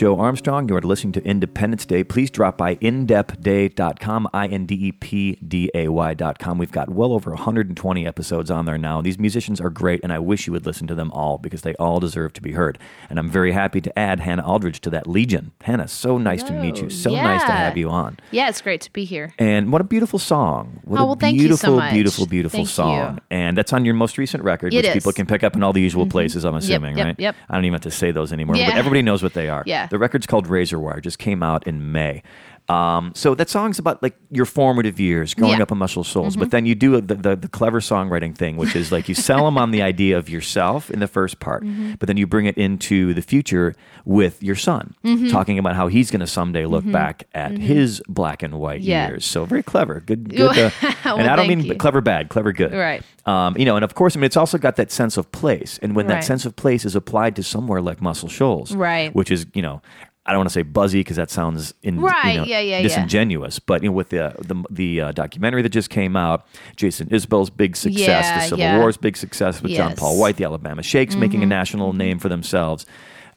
Joe 0.00 0.18
Armstrong. 0.18 0.66
You 0.66 0.76
are 0.76 0.80
listening 0.80 1.12
to 1.12 1.24
Independence 1.26 1.84
Day. 1.84 2.02
Please 2.02 2.30
drop 2.30 2.56
by 2.56 2.76
indepday.com, 2.76 4.28
I 4.32 4.46
N 4.46 4.64
D 4.64 4.74
E 4.86 4.92
P 4.92 5.36
D 5.46 5.70
A 5.74 5.88
Y.com. 5.88 6.56
We've 6.56 6.72
got 6.72 6.88
well 6.88 7.12
over 7.12 7.32
120 7.32 8.06
episodes 8.06 8.50
on 8.50 8.64
there 8.64 8.78
now. 8.78 9.02
These 9.02 9.18
musicians 9.18 9.60
are 9.60 9.68
great, 9.68 10.00
and 10.02 10.10
I 10.10 10.18
wish 10.18 10.46
you 10.46 10.54
would 10.54 10.64
listen 10.64 10.86
to 10.86 10.94
them 10.94 11.12
all 11.12 11.36
because 11.36 11.60
they 11.60 11.74
all 11.74 12.00
deserve 12.00 12.32
to 12.32 12.40
be 12.40 12.52
heard. 12.52 12.78
And 13.10 13.18
I'm 13.18 13.28
very 13.28 13.52
happy 13.52 13.82
to 13.82 13.98
add 13.98 14.20
Hannah 14.20 14.42
Aldridge 14.42 14.80
to 14.80 14.88
that 14.90 15.06
legion. 15.06 15.52
Hannah, 15.60 15.86
so 15.86 16.16
nice 16.16 16.42
to 16.44 16.52
meet 16.54 16.80
you. 16.80 16.88
So 16.88 17.10
nice 17.10 17.42
to 17.42 17.52
have 17.52 17.76
you 17.76 17.90
on. 17.90 18.16
Yeah, 18.30 18.48
it's 18.48 18.62
great 18.62 18.80
to 18.80 18.92
be 18.94 19.04
here. 19.04 19.34
And 19.38 19.70
what 19.70 19.82
a 19.82 19.84
beautiful 19.84 20.18
song. 20.18 20.80
What 20.84 20.98
Oh, 20.98 21.02
a 21.02 21.06
well, 21.08 21.16
thank 21.16 21.34
you 21.34 21.40
so 21.40 21.46
beautiful, 21.48 21.76
much. 21.76 21.92
beautiful, 21.92 22.24
beautiful 22.26 22.56
Thank 22.56 22.68
song. 22.70 23.14
you. 23.16 23.20
And 23.30 23.54
that's 23.54 23.74
on 23.74 23.84
your 23.84 23.92
most 23.92 24.16
recent 24.16 24.44
record, 24.44 24.72
It 24.72 24.78
which 24.78 24.86
is. 24.86 24.88
Mm-hmm. 24.92 24.96
people 24.96 25.12
can 25.12 25.26
pick 25.26 25.44
up 25.44 25.56
in 25.56 25.62
all 25.62 25.74
the 25.74 25.82
usual 25.82 26.06
places, 26.06 26.46
I'm 26.46 26.54
assuming, 26.54 26.96
yep, 26.96 27.06
right? 27.06 27.20
yep. 27.20 27.36
I 27.50 27.54
don't 27.56 27.66
even 27.66 27.74
have 27.74 27.82
to 27.82 27.90
say 27.90 28.12
those 28.12 28.32
anymore, 28.32 28.56
yeah. 28.56 28.70
but 28.70 28.78
everybody 28.78 29.02
knows 29.02 29.22
what 29.22 29.34
they 29.34 29.50
are. 29.50 29.62
Yeah. 29.66 29.88
The 29.90 29.98
record's 29.98 30.26
called 30.26 30.46
Razor 30.46 30.78
Wire, 30.78 31.00
just 31.00 31.18
came 31.18 31.42
out 31.42 31.66
in 31.66 31.90
May. 31.90 32.22
Um, 32.70 33.12
so 33.16 33.34
that 33.34 33.48
song's 33.50 33.78
about 33.80 34.00
like 34.02 34.14
your 34.30 34.46
formative 34.46 35.00
years, 35.00 35.34
growing 35.34 35.50
Yeah. 35.50 35.56
Mm-hmm. 35.56 35.62
up 35.62 35.72
in 35.72 35.78
Muscle 35.78 36.04
Shoals. 36.04 36.36
But 36.36 36.50
then 36.52 36.66
you 36.66 36.74
do 36.74 37.00
the, 37.00 37.14
the, 37.16 37.34
the 37.36 37.48
clever 37.48 37.80
songwriting 37.80 38.36
thing, 38.36 38.56
which 38.56 38.76
is 38.76 38.92
like 38.92 39.08
you 39.08 39.14
sell 39.14 39.44
them 39.44 39.58
on 39.58 39.72
the 39.72 39.82
idea 39.82 40.16
of 40.16 40.28
yourself 40.28 40.88
in 40.90 41.00
the 41.00 41.08
first 41.08 41.40
part, 41.40 41.64
Mm-hmm. 41.64 41.94
but 41.98 42.06
then 42.06 42.16
you 42.16 42.26
bring 42.28 42.46
it 42.46 42.56
into 42.56 43.12
the 43.14 43.22
future 43.22 43.74
with 44.04 44.40
your 44.42 44.54
son, 44.56 44.94
Mm-hmm. 45.04 45.28
talking 45.30 45.58
about 45.58 45.74
how 45.74 45.88
he's 45.88 46.10
going 46.12 46.20
to 46.20 46.26
someday 46.28 46.64
look 46.66 46.88
back 46.90 47.24
at 47.34 47.52
his 47.58 48.00
black 48.08 48.42
and 48.42 48.54
white 48.60 48.82
Yeah. 48.82 49.08
years. 49.08 49.24
So 49.24 49.44
very 49.44 49.62
clever. 49.64 50.00
Good, 50.00 50.28
good. 50.36 50.56
Uh, 50.56 50.70
Well, 51.04 51.18
and 51.18 51.28
I 51.28 51.34
don't 51.36 51.48
mean 51.48 51.60
you. 51.64 51.74
clever 51.74 52.00
bad, 52.00 52.28
clever 52.28 52.52
good. 52.52 52.72
Right. 52.72 53.02
Um, 53.26 53.56
you 53.58 53.64
know, 53.64 53.76
and 53.76 53.84
of 53.84 53.94
course, 53.94 54.16
I 54.16 54.20
mean, 54.20 54.24
it's 54.26 54.36
also 54.36 54.58
got 54.58 54.76
that 54.76 54.90
sense 54.92 55.16
of 55.16 55.30
place. 55.32 55.78
And 55.82 55.94
when 55.96 56.06
that 56.06 56.24
sense 56.24 56.46
of 56.46 56.54
place 56.56 56.84
is 56.84 56.94
applied 56.94 57.36
to 57.36 57.42
somewhere 57.42 57.80
like 57.82 58.00
Muscle 58.00 58.28
Shoals, 58.28 58.74
Right. 58.74 59.14
which 59.14 59.30
is, 59.30 59.46
you 59.54 59.62
know, 59.62 59.82
I 60.26 60.32
don't 60.32 60.40
want 60.40 60.50
to 60.50 60.52
say 60.52 60.62
buzzy 60.62 61.00
because 61.00 61.16
that 61.16 61.30
sounds 61.30 61.72
in, 61.82 61.96
you 61.96 62.02
Right, 62.06 62.36
know, 62.36 62.44
yeah, 62.44 62.60
yeah, 62.60 62.76
yeah. 62.76 62.82
disingenuous. 62.82 63.58
But 63.58 63.82
you 63.82 63.88
know, 63.88 63.94
with 63.94 64.10
the 64.10 64.34
the, 64.40 64.62
the 64.70 65.00
uh, 65.00 65.12
documentary 65.12 65.62
that 65.62 65.70
just 65.70 65.88
came 65.90 66.14
out, 66.16 66.46
Jason 66.76 67.08
Isbell's 67.08 67.48
big 67.50 67.74
success, 67.76 68.06
Yeah, 68.06 68.38
the 68.38 68.44
Civil 68.44 68.58
yeah. 68.58 68.78
War's 68.78 68.96
big 68.96 69.16
success 69.16 69.62
with 69.62 69.72
John 69.72 69.90
Yes. 69.90 69.96
Mm-hmm. 69.96 70.04
Paul 70.04 70.18
White, 70.20 70.36
the 70.36 70.44
Alabama 70.44 70.82
Shakes 70.82 71.16
making 71.16 71.42
a 71.42 71.46
national 71.46 71.92
name 71.94 72.18
for 72.18 72.28
themselves. 72.28 72.84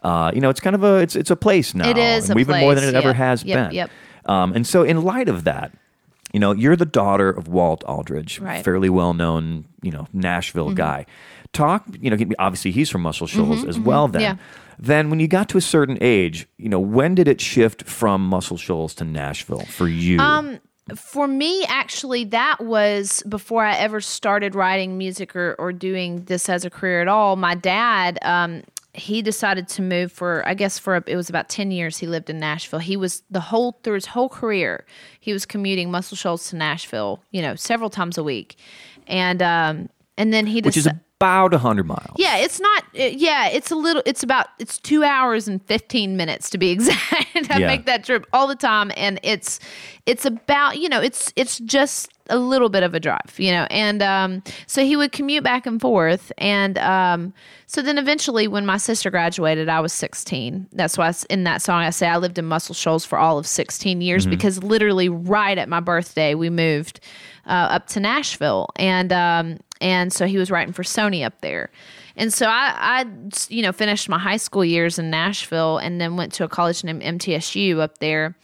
Uh, 0.01 0.31
you 0.35 0.41
know, 0.41 0.49
it's 0.49 0.59
kind 0.59 0.75
of 0.75 0.83
a 0.83 0.97
it's 0.97 1.15
it's 1.15 1.31
a 1.31 1.35
place 1.37 1.73
now. 1.73 1.89
It 1.89 1.97
is 1.97 2.29
and 2.29 2.37
a 2.37 2.41
even 2.41 2.59
more 2.59 2.75
than 2.75 2.83
place, 2.83 2.93
it 2.93 2.97
ever 2.97 3.13
has 3.13 3.43
yep, 3.45 3.69
been. 3.69 3.75
yep. 3.75 3.89
Um, 4.25 4.53
and 4.53 4.67
so, 4.67 4.83
in 4.83 5.01
light 5.03 5.29
of 5.29 5.45
that, 5.45 5.71
you 6.33 6.39
know, 6.41 6.51
you're 6.51 6.75
the 6.75 6.85
daughter 6.85 7.29
of 7.29 7.47
Walt 7.47 7.83
Aldridge, 7.85 8.39
Right. 8.39 8.55
Mm-hmm. 8.55 8.63
fairly 8.63 8.89
well 8.89 9.13
known, 9.13 9.65
you 9.81 9.91
know, 9.91 10.07
Nashville 10.11 10.73
guy. 10.73 11.05
Talk, 11.53 11.85
you 12.01 12.09
know, 12.09 12.17
obviously 12.39 12.71
he's 12.71 12.89
from 12.89 13.01
Muscle 13.03 13.27
Shoals 13.27 13.63
as 13.63 13.79
well. 13.79 14.07
Then, 14.07 14.21
yeah. 14.21 14.35
then 14.79 15.09
when 15.09 15.19
you 15.19 15.27
got 15.27 15.49
to 15.49 15.57
a 15.57 15.61
certain 15.61 15.97
age, 16.01 16.47
you 16.57 16.67
know, 16.67 16.79
when 16.79 17.13
did 17.15 17.27
it 17.27 17.39
shift 17.39 17.83
from 17.83 18.25
Muscle 18.27 18.57
Shoals 18.57 18.95
to 18.95 19.05
Nashville 19.05 19.65
for 19.65 19.87
you? 19.87 20.19
Um, 20.19 20.59
for 20.95 21.27
me, 21.27 21.63
actually, 21.65 22.25
that 22.25 22.59
was 22.59 23.23
before 23.29 23.63
I 23.63 23.77
ever 23.77 24.01
started 24.01 24.55
writing 24.55 24.97
music 24.97 25.35
or, 25.35 25.55
or 25.57 25.71
doing 25.71 26.25
this 26.25 26.49
as 26.49 26.65
a 26.65 26.69
career 26.69 27.01
at 27.01 27.07
all. 27.07 27.35
My 27.35 27.55
dad, 27.55 28.19
um, 28.23 28.63
he 28.93 29.21
decided 29.21 29.67
to 29.69 29.81
move 29.81 30.11
for, 30.11 30.47
I 30.47 30.53
guess, 30.53 30.77
for 30.77 30.97
a, 30.97 31.03
it 31.07 31.15
was 31.15 31.29
about 31.29 31.49
10 31.49 31.71
years 31.71 31.97
he 31.97 32.07
lived 32.07 32.29
in 32.29 32.39
Nashville. 32.39 32.79
He 32.79 32.97
was 32.97 33.23
the 33.31 33.39
whole, 33.39 33.79
through 33.83 33.95
his 33.95 34.07
whole 34.07 34.29
career, 34.29 34.85
he 35.19 35.33
was 35.33 35.45
commuting 35.45 35.89
Muscle 35.89 36.17
Shoals 36.17 36.49
to 36.49 36.55
Nashville, 36.55 37.23
you 37.31 37.41
know, 37.41 37.55
several 37.55 37.89
times 37.89 38.17
a 38.17 38.23
week. 38.23 38.57
And, 39.07 39.41
um, 39.41 39.89
and 40.17 40.33
then 40.33 40.45
he 40.45 40.61
which 40.61 40.77
is 40.77 40.83
decided. 40.83 41.02
About 41.23 41.53
hundred 41.53 41.85
miles. 41.87 42.15
Yeah, 42.17 42.37
it's 42.37 42.59
not. 42.59 42.83
uh, 42.99 43.03
Yeah, 43.03 43.47
it's 43.49 43.71
a 43.71 43.75
little. 43.75 44.03
It's 44.05 44.23
about. 44.23 44.47
It's 44.59 44.77
two 44.77 45.03
hours 45.03 45.47
and 45.47 45.63
fifteen 45.65 46.17
minutes 46.17 46.49
to 46.51 46.57
be 46.57 46.69
exact. 46.77 47.49
I 47.51 47.59
Yeah. 47.59 47.67
make 47.67 47.85
that 47.85 48.03
trip 48.03 48.25
all 48.33 48.47
the 48.47 48.55
time, 48.55 48.91
and 48.97 49.19
it's 49.23 49.59
it's 50.05 50.25
about 50.25 50.79
you 50.79 50.89
know 50.89 51.01
it's 51.01 51.31
it's 51.35 51.59
just 51.59 52.09
a 52.29 52.37
little 52.37 52.69
bit 52.69 52.83
of 52.83 52.93
a 52.93 52.99
drive, 53.01 53.33
you 53.37 53.51
know. 53.51 53.67
And 53.69 54.01
um, 54.01 54.43
so 54.65 54.83
he 54.85 54.95
would 54.95 55.11
commute 55.11 55.43
back 55.43 55.65
and 55.65 55.79
forth, 55.81 56.31
and 56.37 56.77
um, 56.77 57.33
so 57.67 57.81
then 57.81 57.97
eventually, 57.97 58.47
when 58.47 58.65
my 58.65 58.77
sister 58.77 59.09
graduated, 59.11 59.69
I 59.69 59.79
was 59.79 59.93
sixteen. 59.93 60.67
That's 60.73 60.97
why 60.97 61.05
it's- 61.09 61.25
in 61.25 61.43
that 61.45 61.61
song 61.61 61.83
I 61.83 61.89
say 61.89 62.07
I 62.07 62.17
lived 62.17 62.37
in 62.37 62.45
Muscle 62.45 62.75
Shoals 62.75 63.05
for 63.05 63.17
all 63.17 63.37
of 63.37 63.47
sixteen 63.47 64.01
years 64.01 64.25
because 64.25 64.61
literally 64.63 65.09
right 65.09 65.57
at 65.57 65.67
my 65.69 65.79
birthday 65.79 66.33
we 66.35 66.49
moved 66.49 66.99
uh, 67.45 67.49
up 67.75 67.87
to 67.87 67.99
Nashville, 67.99 68.69
and 68.77 69.11
um, 69.11 69.57
and 69.83 70.13
so 70.13 70.25
he 70.25 70.37
was 70.37 70.49
writing 70.49 70.73
for 70.73 70.83
Sony 70.83 71.25
up 71.25 71.41
there. 71.41 71.69
And 72.15 72.33
so 72.33 72.47
I, 72.47 72.73
I, 72.77 73.05
you 73.49 73.61
know, 73.61 73.73
finished 73.73 74.07
my 74.07 74.17
high 74.17 74.37
school 74.37 74.63
years 74.63 74.97
in 74.97 75.09
Nashville, 75.09 75.77
and 75.77 75.99
then 75.99 76.15
went 76.15 76.31
to 76.33 76.45
a 76.45 76.47
college 76.47 76.83
named 76.83 77.01
MTSU 77.01 77.79
up 77.79 77.97
there, 77.97 78.35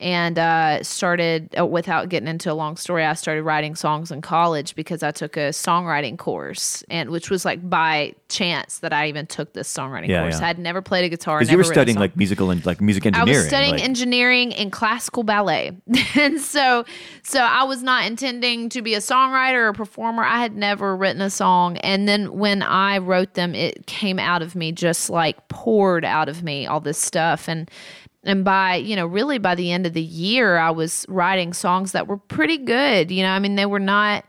and 0.00 0.38
uh, 0.38 0.82
started. 0.82 1.54
Uh, 1.58 1.64
without 1.66 2.08
getting 2.08 2.28
into 2.28 2.50
a 2.50 2.54
long 2.54 2.76
story, 2.76 3.04
I 3.04 3.14
started 3.14 3.42
writing 3.42 3.74
songs 3.74 4.10
in 4.10 4.20
college 4.22 4.74
because 4.74 5.02
I 5.02 5.10
took 5.10 5.36
a 5.36 5.50
songwriting 5.50 6.18
course, 6.18 6.82
and 6.90 7.10
which 7.10 7.30
was 7.30 7.44
like 7.44 7.68
by 7.68 8.14
chance 8.28 8.80
that 8.80 8.92
I 8.92 9.08
even 9.08 9.26
took 9.26 9.52
this 9.52 9.72
songwriting 9.72 10.08
Yeah, 10.08 10.22
course. 10.22 10.40
yeah. 10.40 10.48
I'd 10.48 10.58
never 10.58 10.82
played 10.82 11.04
a 11.04 11.08
guitar. 11.08 11.38
Because 11.38 11.50
you 11.50 11.56
never 11.56 11.68
were 11.68 11.72
studying 11.74 11.98
like 11.98 12.16
musical 12.16 12.50
and 12.50 12.64
like 12.66 12.80
music 12.80 13.06
engineering 13.06 13.36
I 13.36 13.40
was 13.40 13.46
studying 13.48 13.72
like- 13.72 13.84
engineering 13.84 14.52
and 14.54 14.70
classical 14.72 15.22
ballet. 15.22 15.72
and 16.16 16.40
so 16.40 16.84
so 17.22 17.40
I 17.40 17.64
was 17.64 17.82
not 17.82 18.04
intending 18.06 18.68
to 18.70 18.82
be 18.82 18.94
a 18.94 18.98
songwriter 18.98 19.68
or 19.68 19.72
performer. 19.72 20.24
I 20.24 20.38
had 20.40 20.56
never 20.56 20.96
written 20.96 21.20
a 21.22 21.30
song 21.30 21.76
and 21.78 22.08
then 22.08 22.36
when 22.38 22.62
I 22.62 22.98
wrote 22.98 23.34
them 23.34 23.54
it 23.54 23.86
came 23.86 24.18
out 24.18 24.42
of 24.42 24.54
me 24.56 24.72
just 24.72 25.08
like 25.08 25.48
poured 25.48 26.04
out 26.04 26.28
of 26.28 26.42
me 26.42 26.66
all 26.66 26.80
this 26.80 26.98
stuff 26.98 27.48
and 27.48 27.70
and 28.26 28.44
by 28.44 28.76
you 28.76 28.96
know 28.96 29.06
really 29.06 29.38
by 29.38 29.54
the 29.54 29.72
end 29.72 29.86
of 29.86 29.94
the 29.94 30.02
year 30.02 30.58
I 30.58 30.70
was 30.70 31.06
writing 31.08 31.52
songs 31.52 31.92
that 31.92 32.06
were 32.06 32.18
pretty 32.18 32.58
good. 32.58 33.10
You 33.10 33.22
know, 33.22 33.30
I 33.30 33.38
mean 33.38 33.54
they 33.54 33.66
were 33.66 33.80
not 33.80 34.24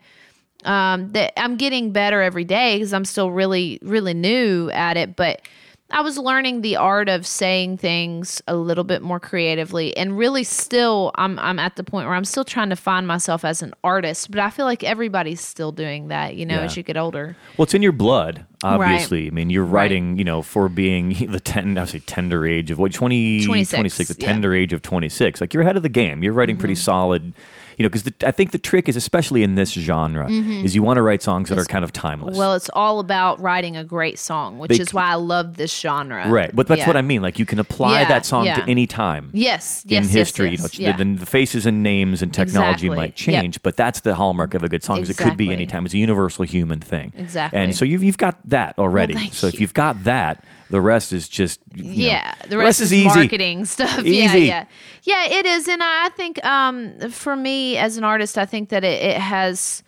um, 0.65 1.11
that 1.11 1.39
I'm 1.39 1.55
getting 1.55 1.91
better 1.91 2.21
every 2.21 2.43
day 2.43 2.75
because 2.75 2.93
I'm 2.93 3.05
still 3.05 3.31
really, 3.31 3.79
really 3.81 4.13
new 4.13 4.69
at 4.71 4.97
it. 4.97 5.15
But 5.15 5.41
I 5.89 6.01
was 6.01 6.17
learning 6.17 6.61
the 6.61 6.75
art 6.75 7.07
of 7.07 7.25
saying 7.25 7.77
things 7.77 8.41
a 8.45 8.55
little 8.57 8.83
bit 8.83 9.01
more 9.01 9.21
creatively, 9.21 9.95
and 9.95 10.17
really 10.17 10.43
still, 10.43 11.11
I'm 11.15 11.39
I'm 11.39 11.59
at 11.59 11.77
the 11.77 11.83
point 11.83 12.07
where 12.07 12.15
I'm 12.15 12.25
still 12.25 12.43
trying 12.43 12.69
to 12.71 12.75
find 12.75 13.07
myself 13.07 13.45
as 13.45 13.61
an 13.63 13.73
artist. 13.85 14.29
But 14.29 14.41
I 14.41 14.49
feel 14.49 14.65
like 14.65 14.83
everybody's 14.83 15.39
still 15.39 15.71
doing 15.71 16.09
that, 16.09 16.35
you 16.35 16.45
know, 16.45 16.55
Yeah. 16.55 16.61
as 16.63 16.75
you 16.75 16.83
get 16.83 16.97
older. 16.97 17.37
Well, 17.55 17.63
it's 17.63 17.73
in 17.73 17.81
your 17.81 17.93
blood, 17.93 18.45
obviously. 18.65 19.27
I 19.27 19.29
mean, 19.29 19.49
you're 19.49 19.63
Right. 19.63 19.83
writing, 19.83 20.17
you 20.17 20.25
know, 20.25 20.41
for 20.41 20.67
being 20.67 21.13
the 21.31 21.39
ten, 21.39 21.77
I 21.77 21.85
say 21.85 21.99
tender 21.99 22.45
age 22.45 22.69
of 22.69 22.79
what 22.79 22.91
20, 22.91 23.45
26, 23.45 23.71
26, 23.77 24.09
the 24.09 24.15
yeah. 24.15 24.25
Mm-hmm. 24.27 24.33
tender 24.33 24.53
age 24.53 24.73
of 24.73 24.81
26. 24.81 25.39
Like 25.39 25.53
you're 25.53 25.63
ahead 25.63 25.77
of 25.77 25.83
the 25.83 25.89
game. 25.89 26.21
You're 26.21 26.33
writing 26.33 26.57
pretty 26.57 26.75
solid, 26.75 27.31
you 27.77 27.83
know, 27.83 27.89
because 27.89 28.11
I 28.23 28.31
think 28.31 28.51
the 28.51 28.57
trick 28.57 28.89
is, 28.89 28.95
especially 28.95 29.43
in 29.43 29.53
this 29.55 29.71
genre, 29.71 30.27
is 30.29 30.75
you 30.75 30.81
want 30.83 30.97
to 30.97 31.03
write 31.03 31.21
songs 31.21 31.49
that 31.49 31.57
are 31.59 31.63
kind 31.65 31.83
of 31.83 31.93
timeless. 31.93 32.31
Mm-hmm. 32.31 32.39
Well, 32.39 32.55
it's 32.55 32.69
all 32.73 32.99
about 32.99 33.39
writing 33.39 33.77
a 33.77 33.83
great 33.83 34.17
song, 34.17 34.57
which 34.57 34.69
They- 34.69 34.79
is 34.79 34.93
why 34.93 35.03
I 35.11 35.13
love 35.15 35.57
this 35.57 35.79
genre. 35.79 36.27
right. 36.27 36.53
But 36.55 36.67
that's 36.67 36.79
Yeah. 36.79 36.87
what 36.87 36.97
I 36.97 37.01
mean. 37.03 37.21
Like 37.21 37.37
you 37.37 37.45
can 37.45 37.59
apply 37.59 38.01
Yeah, 38.01 38.07
that 38.09 38.25
song 38.25 38.45
yeah. 38.45 38.55
to 38.55 38.69
any 38.69 38.87
time. 38.87 39.29
Yes, 39.31 39.83
in 39.85 39.91
yes, 39.91 40.09
history, 40.11 40.51
yes, 40.51 40.77
you 40.79 40.87
know, 40.91 40.97
the, 40.97 41.05
the 41.19 41.25
faces 41.27 41.65
and 41.67 41.83
names 41.83 42.21
and 42.23 42.33
technology 42.33 42.87
Exactly. 42.87 42.95
might 42.97 43.27
Yep. 43.27 43.41
change, 43.43 43.61
but 43.61 43.77
that's 43.77 43.99
the 43.99 44.15
hallmark 44.15 44.53
of 44.55 44.63
a 44.63 44.69
good 44.69 44.83
song. 44.83 44.99
Is 45.01 45.09
it 45.09 45.17
could 45.17 45.37
be 45.37 45.45
Exactly. 45.45 45.53
anytime. 45.53 45.85
It's 45.85 45.93
a 45.93 45.99
universal 45.99 46.45
human 46.45 46.79
thing. 46.79 47.13
Exactly. 47.15 47.59
And 47.59 47.75
so 47.75 47.85
you've 47.85 48.03
you've 48.03 48.17
got 48.17 48.37
that 48.49 48.73
already. 48.79 49.13
thank 49.13 49.33
so 49.35 49.45
if 49.47 49.61
you've 49.61 49.73
got 49.75 50.03
that, 50.03 50.43
the 50.69 50.81
rest 50.81 51.13
is 51.13 51.29
just 51.29 51.59
you 51.73 51.83
know, 51.83 51.91
yeah 51.91 52.33
the 52.49 52.57
rest, 52.57 52.81
is, 52.81 52.93
easy. 52.93 53.05
marketing 53.05 53.65
stuff. 53.65 54.03
Yeah 54.03 54.35
yeah. 54.35 54.65
Yeah 55.03 55.25
it 55.25 55.45
is. 55.45 55.67
And 55.67 55.81
i 55.83 56.09
think 56.09 56.43
um 56.45 56.99
for 57.09 57.35
me 57.35 57.77
as 57.77 57.97
an 57.97 58.03
artist 58.03 58.37
i 58.37 58.45
think 58.45 58.69
that 58.69 58.83
it, 58.83 59.01
it 59.01 59.17
has 59.17 59.83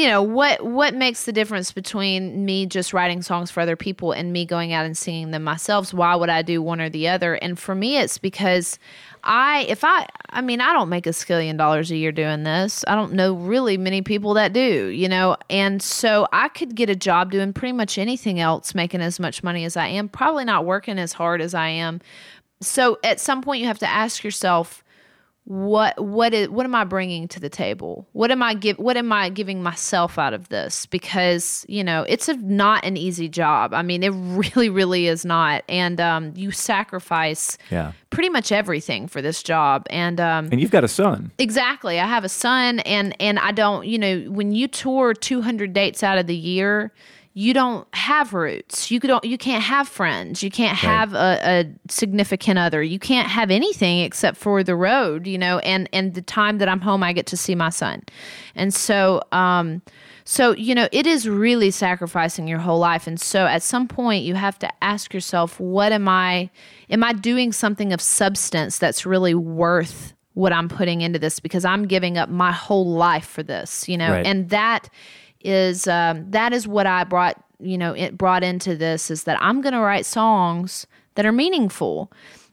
you 0.00 0.08
know 0.08 0.22
what 0.22 0.64
what 0.64 0.94
makes 0.94 1.24
the 1.24 1.32
difference 1.32 1.72
between 1.72 2.44
me 2.44 2.66
just 2.66 2.92
writing 2.92 3.22
songs 3.22 3.50
for 3.50 3.60
other 3.60 3.76
people 3.76 4.12
and 4.12 4.32
me 4.32 4.44
going 4.44 4.72
out 4.72 4.86
and 4.86 4.96
singing 4.96 5.30
them 5.30 5.44
myself? 5.44 5.92
Why 5.92 6.14
would 6.14 6.28
i 6.28 6.42
do 6.42 6.62
one 6.62 6.80
or 6.80 6.88
the 6.88 7.08
other? 7.08 7.34
And 7.34 7.58
for 7.58 7.74
me 7.74 7.98
it's 7.98 8.18
because 8.18 8.78
i 9.24 9.64
if 9.68 9.84
i 9.84 10.06
i 10.30 10.40
mean 10.40 10.60
i 10.60 10.72
don't 10.72 10.88
make 10.88 11.06
a 11.06 11.10
skillion 11.10 11.56
dollars 11.56 11.90
a 11.90 11.96
year 11.96 12.12
doing 12.12 12.42
this. 12.44 12.84
I 12.86 12.94
don't 12.94 13.14
know 13.14 13.34
really 13.34 13.76
many 13.76 14.02
people 14.02 14.34
that 14.34 14.52
do 14.52 14.86
you 14.88 15.08
know? 15.08 15.36
And 15.50 15.82
so 15.82 16.28
i 16.32 16.48
could 16.48 16.74
get 16.74 16.90
a 16.90 16.96
job 16.96 17.30
doing 17.30 17.52
pretty 17.52 17.72
much 17.72 17.98
anything 17.98 18.40
else 18.40 18.74
making 18.74 19.00
as 19.00 19.18
much 19.18 19.42
money 19.42 19.64
as 19.64 19.76
i 19.76 19.86
am 19.86 20.08
probably 20.08 20.44
not 20.44 20.64
working 20.64 20.98
as 20.98 21.12
hard 21.12 21.40
as 21.40 21.54
i 21.54 21.68
am. 21.68 22.00
So 22.60 22.98
at 23.02 23.20
some 23.20 23.42
point 23.42 23.60
you 23.60 23.66
have 23.66 23.80
to 23.80 23.88
ask 23.88 24.22
yourself 24.22 24.83
what 25.46 26.02
what 26.02 26.32
is 26.32 26.48
what 26.48 26.64
am 26.64 26.74
I 26.74 26.84
bringing 26.84 27.28
to 27.28 27.38
the 27.40 27.50
table? 27.50 28.08
What 28.12 28.30
am 28.30 28.42
I 28.42 28.54
give 28.54 28.78
what 28.78 28.96
am 28.96 29.12
I 29.12 29.28
giving 29.28 29.62
myself 29.62 30.18
out 30.18 30.32
of 30.32 30.48
this? 30.48 30.86
Because 30.86 31.66
you 31.68 31.84
know 31.84 32.04
it's 32.08 32.28
a 32.30 32.34
not 32.36 32.84
an 32.84 32.96
easy 32.96 33.28
job. 33.28 33.74
I 33.74 33.82
mean, 33.82 34.02
it 34.02 34.08
really 34.14 34.70
really 34.70 35.06
is 35.06 35.24
not, 35.24 35.62
and 35.68 36.00
um, 36.00 36.32
you 36.34 36.50
sacrifice 36.50 37.58
Yeah. 37.70 37.92
pretty 38.08 38.30
much 38.30 38.52
everything 38.52 39.06
for 39.06 39.20
this 39.20 39.42
job. 39.42 39.86
And 39.90 40.18
um, 40.18 40.48
And 40.50 40.60
you've 40.60 40.70
got 40.70 40.84
a 40.84 40.88
son. 40.88 41.30
Exactly. 41.38 42.00
I 42.00 42.06
have 42.06 42.24
a 42.24 42.28
son 42.30 42.80
and 42.80 43.14
and 43.20 43.38
I 43.38 43.52
don't, 43.52 43.86
you 43.86 43.98
know, 43.98 44.20
when 44.30 44.52
you 44.52 44.66
tour 44.66 45.12
200 45.12 45.72
dates 45.74 46.02
out 46.02 46.16
of 46.16 46.26
the 46.26 46.36
year, 46.36 46.90
you 47.36 47.52
don't 47.52 47.92
have 47.94 48.32
roots. 48.32 48.92
You 48.92 49.00
don't 49.00 49.24
you 49.24 49.36
can't 49.36 49.62
have 49.64 49.88
friends. 49.88 50.40
You 50.42 50.50
can't 50.50 50.76
have 50.78 51.14
a, 51.14 51.40
a 51.42 51.64
significant 51.90 52.60
other. 52.60 52.80
You 52.80 53.00
can't 53.00 53.28
have 53.28 53.50
anything 53.50 53.98
except 54.00 54.36
for 54.36 54.62
the 54.62 54.76
road, 54.76 55.26
you 55.26 55.36
know, 55.36 55.58
and 55.58 55.88
and 55.92 56.14
the 56.14 56.22
time 56.22 56.58
that 56.58 56.68
I'm 56.68 56.80
home 56.80 57.02
I 57.02 57.12
get 57.12 57.26
to 57.26 57.36
see 57.36 57.56
my 57.56 57.70
son. 57.70 58.02
And 58.54 58.72
so 58.72 59.20
um 59.32 59.82
so, 60.26 60.52
you 60.52 60.74
know, 60.76 60.88
it 60.92 61.06
is 61.08 61.28
really 61.28 61.70
sacrificing 61.72 62.46
your 62.48 62.60
whole 62.60 62.78
life. 62.78 63.06
And 63.06 63.20
so 63.20 63.46
at 63.46 63.62
some 63.62 63.88
point 63.88 64.22
you 64.24 64.36
have 64.36 64.58
to 64.60 64.70
ask 64.82 65.12
yourself, 65.12 65.58
what 65.58 65.90
am 65.90 66.08
I 66.08 66.50
am 66.88 67.02
I 67.02 67.14
doing 67.14 67.52
something 67.52 67.92
of 67.92 68.00
substance 68.00 68.78
that's 68.78 69.04
really 69.04 69.34
worth 69.34 70.14
what 70.34 70.52
I'm 70.52 70.68
putting 70.68 71.00
into 71.00 71.18
this 71.18 71.40
because 71.40 71.64
I'm 71.64 71.86
giving 71.86 72.16
up 72.16 72.28
my 72.28 72.52
whole 72.52 72.86
life 72.92 73.26
for 73.26 73.42
this, 73.42 73.88
you 73.88 73.96
know, 73.98 74.10
Right. 74.12 74.26
and 74.26 74.50
that 74.50 74.88
is 75.44 75.86
um, 75.86 76.30
that 76.30 76.52
is 76.52 76.66
what 76.66 76.86
I 76.86 77.04
brought, 77.04 77.42
you 77.60 77.78
know, 77.78 77.92
it 77.92 78.16
brought 78.18 78.42
into 78.42 78.76
this 78.76 79.10
is 79.10 79.24
that 79.24 79.40
I'm 79.42 79.60
going 79.60 79.74
to 79.74 79.80
write 79.80 80.06
songs 80.06 80.86
that 81.14 81.24
are 81.26 81.32
meaningful, 81.32 82.10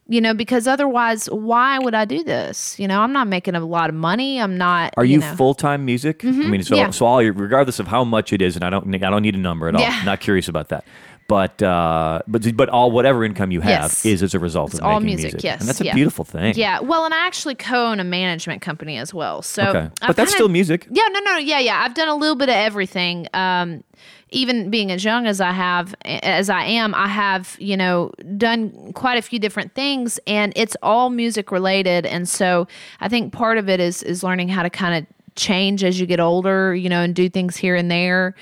you 0.07 0.19
know, 0.21 0.33
because 0.33 0.67
otherwise, 0.67 1.27
why 1.27 1.79
would 1.79 1.95
I 1.95 2.05
do 2.05 2.23
this? 2.23 2.77
You 2.77 2.87
know, 2.87 3.01
I'm 3.01 3.13
not 3.13 3.27
making 3.27 3.55
a 3.55 3.59
lot 3.65 3.89
of 3.89 3.95
money. 3.95 4.39
I'm 4.41 4.57
not. 4.57 4.93
Are 4.97 5.05
you, 5.05 5.19
know, 5.19 5.25
Mm-hmm. 5.25 5.35
full 5.37 5.53
time 5.53 5.85
music? 5.85 6.23
I 6.25 6.31
mean, 6.31 6.63
so 6.63 6.75
yeah. 6.75 6.89
so 6.91 7.05
all 7.05 7.21
your, 7.21 7.33
regardless 7.33 7.79
of 7.79 7.87
how 7.87 8.03
much 8.03 8.33
it 8.33 8.41
is, 8.41 8.55
and 8.55 8.63
I 8.65 8.69
don't 8.69 8.93
I 8.93 9.09
don't 9.09 9.21
need 9.23 9.35
a 9.35 9.39
number 9.39 9.67
at 9.69 9.75
all. 9.75 9.81
Yeah. 9.81 10.01
Not 10.03 10.19
curious 10.19 10.47
about 10.47 10.69
that. 10.69 10.83
But 11.31 11.63
uh, 11.63 12.21
but 12.27 12.57
but 12.57 12.67
all 12.67 12.91
whatever 12.91 13.23
income 13.23 13.51
you 13.51 13.61
have 13.61 13.69
Yes. 13.83 14.05
is 14.05 14.21
as 14.21 14.33
a 14.33 14.39
result 14.39 14.73
of 14.73 14.81
all 14.81 14.99
making 14.99 15.21
music, 15.21 15.43
yes, 15.43 15.61
and 15.61 15.69
that's 15.69 15.79
a 15.79 15.85
yeah. 15.85 15.93
beautiful 15.95 16.25
thing. 16.25 16.55
Yeah, 16.57 16.81
well, 16.81 17.05
and 17.05 17.13
I 17.13 17.25
actually 17.25 17.55
co-own 17.55 18.01
a 18.01 18.03
management 18.03 18.61
company 18.61 18.97
as 18.97 19.13
well. 19.13 19.41
So, 19.41 19.63
Okay. 19.63 19.79
I've 19.79 20.07
But 20.07 20.15
that's 20.17 20.31
kinda- 20.31 20.31
still 20.31 20.49
music. 20.49 20.87
Yeah, 20.91 21.03
no, 21.13 21.19
no, 21.21 21.37
yeah, 21.37 21.59
yeah. 21.59 21.83
I've 21.85 21.93
done 21.93 22.09
a 22.09 22.15
little 22.15 22.35
bit 22.35 22.49
of 22.49 22.55
everything. 22.55 23.27
Um, 23.33 23.85
even 24.31 24.69
being 24.69 24.91
as 24.91 25.05
young 25.05 25.25
as 25.25 25.39
I 25.39 25.51
have, 25.53 25.95
as 26.03 26.49
I 26.49 26.65
am, 26.65 26.93
I 26.95 27.07
have 27.07 27.55
you 27.59 27.77
know 27.77 28.11
done 28.37 28.91
quite 28.93 29.17
a 29.17 29.21
few 29.21 29.39
different 29.39 29.73
things, 29.73 30.19
and 30.27 30.51
it's 30.57 30.75
all 30.83 31.09
music 31.09 31.49
related. 31.49 32.05
And 32.05 32.27
so, 32.27 32.67
I 32.99 33.07
think 33.07 33.31
part 33.31 33.57
of 33.57 33.69
it 33.69 33.79
is 33.79 34.03
is 34.03 34.21
learning 34.21 34.49
how 34.49 34.63
to 34.63 34.69
kind 34.69 34.95
of 34.97 35.05
change 35.37 35.81
as 35.85 35.97
you 35.97 36.05
get 36.05 36.19
older, 36.19 36.75
you 36.75 36.89
know, 36.89 37.01
and 37.01 37.15
do 37.15 37.29
things 37.29 37.55
here 37.55 37.77
and 37.77 37.89
there. 37.89 38.35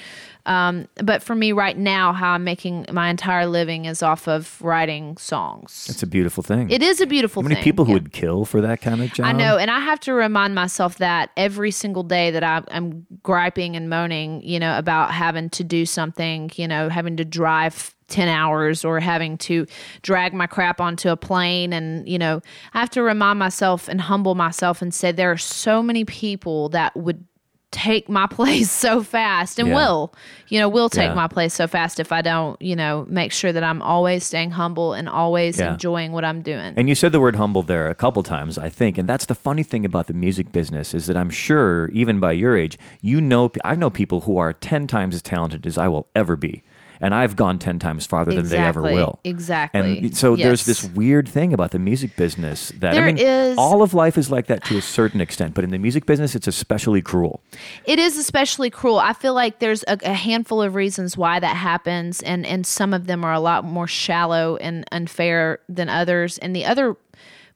Um, 0.50 0.88
but 0.96 1.22
for 1.22 1.36
me 1.36 1.52
right 1.52 1.78
now, 1.78 2.12
how 2.12 2.32
I'm 2.32 2.44
making 2.44 2.88
my 2.92 3.12
entire 3.12 3.46
living 3.46 3.86
is 3.86 4.02
off 4.02 4.28
of 4.28 4.60
writing 4.64 5.16
songs. 5.18 5.86
It's 5.88 6.02
a 6.02 6.08
beautiful 6.08 6.42
thing. 6.42 6.72
It 6.72 6.82
is 6.82 7.00
a 7.00 7.06
beautiful 7.06 7.44
How 7.44 7.48
many 7.48 7.56
thing. 7.56 7.64
people 7.64 7.86
who 7.86 7.92
yeah. 7.92 7.98
would 7.98 8.12
kill 8.12 8.46
for 8.46 8.60
that 8.62 8.82
kind 8.82 9.04
of 9.04 9.14
job? 9.14 9.28
I 9.28 9.32
know, 9.32 9.58
and 9.58 9.70
I 9.70 9.80
have 9.80 10.00
to 10.02 10.14
remind 10.14 10.56
myself 10.56 10.98
that 10.98 11.30
every 11.38 11.70
single 11.70 12.02
day 12.02 12.32
that 12.32 12.44
I, 12.44 12.64
I'm 12.72 13.06
griping 13.22 13.76
and 13.76 13.92
moaning, 13.92 14.42
you 14.42 14.60
know, 14.60 14.76
about 14.76 15.12
having 15.12 15.52
to 15.52 15.64
do 15.64 15.86
something, 15.86 16.50
you 16.56 16.68
know, 16.68 16.90
having 16.90 17.16
to 17.18 17.26
drive 17.26 17.94
10 18.08 18.28
hours 18.28 18.84
or 18.84 19.00
having 19.00 19.38
to 19.38 19.68
drag 20.02 20.34
my 20.34 20.48
crap 20.48 20.82
onto 20.82 21.10
a 21.10 21.18
plane. 21.18 21.74
And, 21.74 22.10
you 22.10 22.18
know, 22.18 22.42
I 22.74 22.80
have 22.80 22.90
to 22.92 23.04
remind 23.04 23.38
myself 23.38 23.88
and 23.88 24.02
humble 24.02 24.34
myself 24.34 24.82
and 24.82 24.92
say 24.92 25.12
there 25.12 25.32
are 25.32 25.38
so 25.38 25.84
many 25.84 26.06
people 26.06 26.70
that 26.70 26.96
would 26.98 27.24
take 27.72 28.10
my 28.10 28.26
place 28.40 28.72
so 28.72 29.04
fast 29.04 29.60
and 29.60 29.70
Yeah. 29.70 29.76
will 29.76 30.14
you 30.48 30.60
know 30.60 30.68
will 30.68 30.90
take 30.90 31.10
Yeah. 31.10 31.14
my 31.14 31.28
place 31.28 31.54
so 31.54 31.68
fast 31.68 32.00
if 32.00 32.12
i 32.12 32.22
don't 32.22 32.60
you 32.62 32.76
know 32.76 33.06
make 33.10 33.32
sure 33.32 33.52
that 33.54 33.64
i'm 33.64 33.82
always 33.82 34.24
staying 34.24 34.52
humble 34.52 34.94
and 34.94 35.08
always 35.08 35.60
Yeah. 35.60 35.74
enjoying 35.74 36.12
what 36.12 36.26
i'm 36.26 36.42
doing 36.42 36.74
And 36.78 36.90
you 36.90 36.96
said 36.96 37.12
the 37.12 37.20
word 37.20 37.36
humble 37.36 37.62
there 37.62 37.88
a 37.90 37.96
couple 37.96 38.24
times, 38.24 38.58
I 38.58 38.70
think, 38.70 38.98
and 38.98 39.08
that's 39.08 39.26
the 39.26 39.36
funny 39.36 39.64
thing 39.64 39.86
about 39.86 40.08
the 40.08 40.14
music 40.14 40.52
business 40.52 40.94
is 40.94 41.06
that 41.08 41.16
I'm 41.18 41.30
sure, 41.30 41.90
even 41.90 42.20
by 42.20 42.32
your 42.34 42.58
age, 42.58 42.78
you 43.02 43.22
know, 43.22 43.52
I 43.64 43.76
know 43.76 43.90
people 43.90 44.22
who 44.22 44.38
are 44.38 44.54
ten 44.54 44.88
times 44.88 45.14
as 45.16 45.22
talented 45.22 45.68
as 45.68 45.78
I 45.78 45.88
will 45.88 46.08
ever 46.16 46.36
be, 46.36 46.64
and 47.02 47.16
I've 47.16 47.36
gone 47.36 47.60
ten 47.60 47.80
times 47.80 48.06
farther 48.06 48.34
than 48.34 48.48
they 48.50 48.58
ever 48.58 48.82
will. 48.82 49.20
Exactly. 49.24 50.00
And 50.00 50.18
so 50.18 50.36
there's 50.36 50.66
this 50.66 50.84
weird 50.84 51.28
thing 51.28 51.54
about 51.54 51.72
the 51.72 51.80
music 51.80 52.16
business 52.16 52.70
that 52.80 52.94
There 52.94 53.04
I 53.04 53.08
mean, 53.14 53.18
is- 53.18 53.58
all 53.58 53.82
of 53.82 53.94
life 53.94 54.18
is 54.18 54.30
like 54.30 54.48
that 54.48 54.64
to 54.66 54.78
a 54.78 54.82
certain 54.82 55.22
extent, 55.22 55.54
but 55.54 55.64
in 55.64 55.70
the 55.72 55.78
music 55.78 56.06
business, 56.06 56.36
it's 56.36 56.48
especially 56.48 57.02
cruel. 57.02 57.42
It 57.86 58.00
is 58.00 58.18
especially 58.18 58.70
cruel. 58.70 59.00
I 59.00 59.14
feel 59.14 59.34
like 59.34 59.60
there's 59.60 59.84
a, 59.88 59.98
a 60.04 60.14
handful 60.14 60.62
of 60.62 60.76
reasons 60.76 61.18
why 61.18 61.40
that 61.40 61.56
happens, 61.56 62.22
and 62.24 62.46
and 62.46 62.66
some 62.66 62.94
of 62.94 63.08
them 63.08 63.24
are 63.24 63.34
a 63.34 63.40
lot 63.40 63.64
more 63.66 63.88
shallow 63.88 64.58
and 64.58 64.86
unfair 64.92 65.60
than 65.70 65.90
others, 65.90 66.38
and 66.38 66.56
the 66.56 66.66
other 66.66 66.96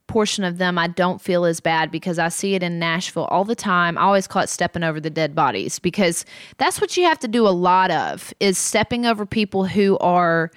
portion 0.07 0.43
of 0.43 0.57
them 0.57 0.77
I 0.77 0.87
don't 0.87 1.21
feel 1.21 1.45
as 1.45 1.59
bad 1.59 1.89
because 1.89 2.19
I 2.19 2.29
see 2.29 2.55
it 2.55 2.63
in 2.63 2.77
Nashville 2.77 3.25
all 3.25 3.45
the 3.45 3.55
time. 3.55 3.97
I 3.97 4.01
always 4.01 4.27
call 4.27 4.43
it 4.43 4.49
stepping 4.49 4.83
over 4.83 4.99
the 4.99 5.09
dead 5.09 5.33
bodies 5.33 5.79
because 5.79 6.25
that's 6.57 6.81
what 6.81 6.97
you 6.97 7.03
have 7.05 7.19
to 7.19 7.27
do 7.27 7.47
a 7.47 7.49
lot 7.49 7.89
of 7.91 8.33
is 8.39 8.57
stepping 8.57 9.05
over 9.05 9.25
people 9.25 9.65
who 9.65 9.97
are 9.99 10.51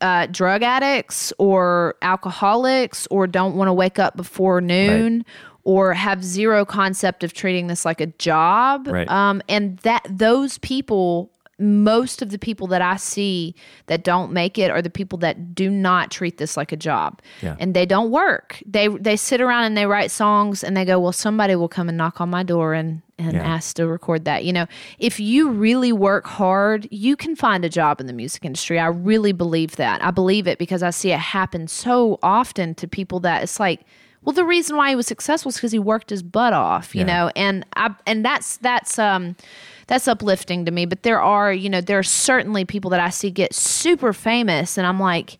uh, 0.00 0.26
drug 0.26 0.62
addicts 0.62 1.32
or 1.38 1.96
alcoholics 2.02 3.06
or 3.10 3.26
don't 3.26 3.56
want 3.56 3.68
to 3.68 3.72
wake 3.72 3.98
up 3.98 4.16
before 4.16 4.60
noon 4.60 5.24
or 5.64 5.94
have 5.94 6.24
zero 6.24 6.64
concept 6.64 7.22
of 7.22 7.32
treating 7.32 7.68
this 7.68 7.84
like 7.84 8.00
a 8.00 8.06
job. 8.06 8.88
Right. 8.88 9.08
Um, 9.08 9.42
and 9.48 9.78
that 9.78 10.04
those 10.08 10.58
people, 10.58 11.30
most 11.62 12.20
of 12.22 12.30
the 12.30 12.38
people 12.38 12.66
that 12.68 12.82
I 12.82 12.96
see 12.96 13.54
that 13.86 14.02
don't 14.04 14.32
make 14.32 14.58
it 14.58 14.70
are 14.70 14.82
the 14.82 14.90
people 14.90 15.18
that 15.18 15.54
do 15.54 15.70
not 15.70 16.10
treat 16.10 16.38
this 16.38 16.56
like 16.56 16.72
a 16.72 16.76
job. 16.76 17.20
Yeah. 17.40 17.56
And 17.58 17.72
they 17.74 17.86
don't 17.86 18.10
work. 18.10 18.60
They 18.66 18.88
they 18.88 19.16
sit 19.16 19.40
around 19.40 19.64
and 19.64 19.76
they 19.76 19.86
write 19.86 20.10
songs 20.10 20.64
and 20.64 20.76
they 20.76 20.84
go, 20.84 20.98
well, 20.98 21.12
somebody 21.12 21.54
will 21.54 21.68
come 21.68 21.88
and 21.88 21.96
knock 21.96 22.20
on 22.20 22.28
my 22.30 22.42
door 22.42 22.74
and 22.74 23.02
and 23.18 23.34
Yeah. 23.34 23.42
ask 23.54 23.76
to 23.76 23.86
record 23.86 24.24
that. 24.24 24.44
You 24.44 24.52
know, 24.52 24.66
if 24.98 25.20
you 25.20 25.50
really 25.50 25.92
work 25.92 26.26
hard, 26.26 26.88
you 26.90 27.14
can 27.16 27.36
find 27.36 27.64
a 27.64 27.68
job 27.68 28.00
in 28.00 28.06
the 28.08 28.12
music 28.12 28.44
industry. 28.44 28.80
I 28.80 28.86
really 28.86 29.32
believe 29.32 29.76
that. 29.76 30.02
I 30.04 30.10
believe 30.10 30.48
it 30.48 30.58
because 30.58 30.82
I 30.82 30.90
see 30.90 31.12
it 31.12 31.18
happen 31.20 31.68
so 31.68 32.18
often 32.22 32.74
to 32.76 32.88
people 32.88 33.20
that 33.20 33.42
it's 33.44 33.60
like, 33.60 33.82
well, 34.24 34.32
the 34.32 34.44
reason 34.44 34.76
why 34.76 34.90
he 34.90 34.96
was 34.96 35.06
successful 35.06 35.50
is 35.50 35.56
because 35.56 35.72
he 35.72 35.78
worked 35.78 36.10
his 36.10 36.22
butt 36.22 36.52
off, 36.52 36.94
you 36.94 37.00
Yeah. 37.02 37.06
know, 37.26 37.30
and 37.36 37.64
I 37.76 37.94
and 38.06 38.24
that's 38.24 38.56
that's 38.56 38.98
um 38.98 39.36
that's 39.92 40.08
uplifting 40.08 40.64
to 40.64 40.70
me. 40.70 40.86
But 40.86 41.02
there 41.02 41.20
are, 41.20 41.52
you 41.52 41.68
know, 41.68 41.82
there 41.82 41.98
are 41.98 42.02
certainly 42.02 42.64
people 42.64 42.90
that 42.92 43.00
I 43.00 43.10
see 43.10 43.30
get 43.30 43.54
super 43.54 44.12
famous, 44.12 44.78
and 44.78 44.86
I'm 44.86 44.98
like. 44.98 45.38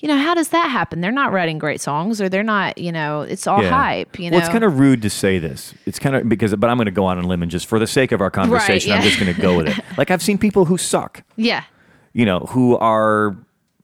You 0.00 0.06
know, 0.06 0.16
how 0.16 0.32
does 0.32 0.50
that 0.50 0.70
happen? 0.70 1.00
They're 1.00 1.10
not 1.10 1.32
writing 1.32 1.58
great 1.58 1.80
songs, 1.80 2.20
or 2.20 2.28
they're 2.28 2.44
not. 2.44 2.78
You 2.78 2.92
know, 2.92 3.22
it's 3.22 3.48
all 3.48 3.60
hype. 3.60 4.16
You 4.16 4.30
know, 4.30 4.36
Well, 4.36 4.46
it's 4.46 4.52
kind 4.52 4.62
of 4.62 4.78
rude 4.78 5.02
to 5.02 5.10
say 5.10 5.40
this. 5.40 5.74
It's 5.86 5.98
kind 5.98 6.14
of 6.14 6.28
because, 6.28 6.54
but 6.54 6.70
I'm 6.70 6.76
going 6.76 6.86
to 6.86 6.92
go 6.92 7.04
on 7.06 7.18
a 7.18 7.26
limb 7.26 7.42
and 7.42 7.50
just 7.50 7.66
for 7.66 7.80
the 7.80 7.86
sake 7.88 8.12
of 8.12 8.20
our 8.20 8.30
conversation, 8.30 8.92
I'm 8.92 9.02
just 9.02 9.18
going 9.18 9.34
to 9.34 9.40
go 9.40 9.56
with 9.56 9.66
it. 9.66 9.84
Like 9.98 10.12
I've 10.12 10.22
seen 10.22 10.38
people 10.38 10.66
who 10.66 10.78
suck, 10.78 11.24
yeah. 11.34 11.64
you 12.12 12.24
know, 12.24 12.46
who 12.50 12.76
are 12.76 13.36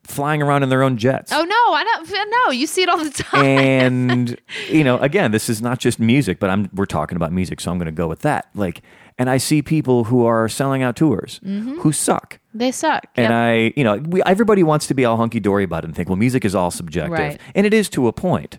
flying 0.05 0.43
around 0.43 0.63
in 0.63 0.69
their 0.69 0.83
own 0.83 0.97
jets. 0.97 1.33
Oh 1.33 1.43
no, 1.43 1.75
I 1.75 1.85
don't. 1.85 2.31
No, 2.31 2.51
you 2.53 2.67
see 2.67 2.83
it 2.83 2.89
all 2.89 3.03
the 3.03 3.11
time. 3.23 3.45
and 3.45 4.41
you 4.69 4.85
know, 4.85 4.99
again, 4.99 5.31
this 5.31 5.49
is 5.49 5.61
not 5.61 5.79
just 5.79 5.99
music, 5.99 6.39
but 6.39 6.51
I'm 6.51 6.71
we're 6.75 6.87
talking 6.87 7.17
about 7.17 7.33
music, 7.33 7.61
so 7.61 7.71
I'm 7.71 7.79
going 7.79 7.87
to 7.87 7.93
go 7.93 8.07
with 8.07 8.21
that. 8.21 8.49
Like, 8.55 8.83
and 9.19 9.31
I 9.31 9.37
see 9.39 9.63
people 9.63 10.05
who 10.05 10.25
are 10.25 10.49
selling 10.49 10.83
out 10.83 10.97
tours 10.97 11.41
mm-hmm. 11.45 11.79
who 11.81 11.93
suck. 11.93 12.39
they 12.53 12.73
suck. 12.73 13.07
And 13.17 13.25
Yep. 13.25 13.33
I, 13.33 13.73
you 13.77 13.85
know, 13.85 13.97
we, 13.97 14.23
everybody 14.25 14.63
wants 14.63 14.87
to 14.89 14.95
be 14.95 15.05
all 15.05 15.17
hunky 15.17 15.41
dory 15.41 15.65
about 15.65 15.85
it 15.85 15.87
and 15.87 15.97
think, 15.97 16.09
well, 16.09 16.17
music 16.17 16.45
is 16.45 16.55
all 16.55 16.71
subjective. 16.71 17.13
Right. 17.13 17.41
And 17.55 17.67
it 17.67 17.73
is 17.73 17.89
to 17.91 18.09
a 18.09 18.13
point. 18.13 18.59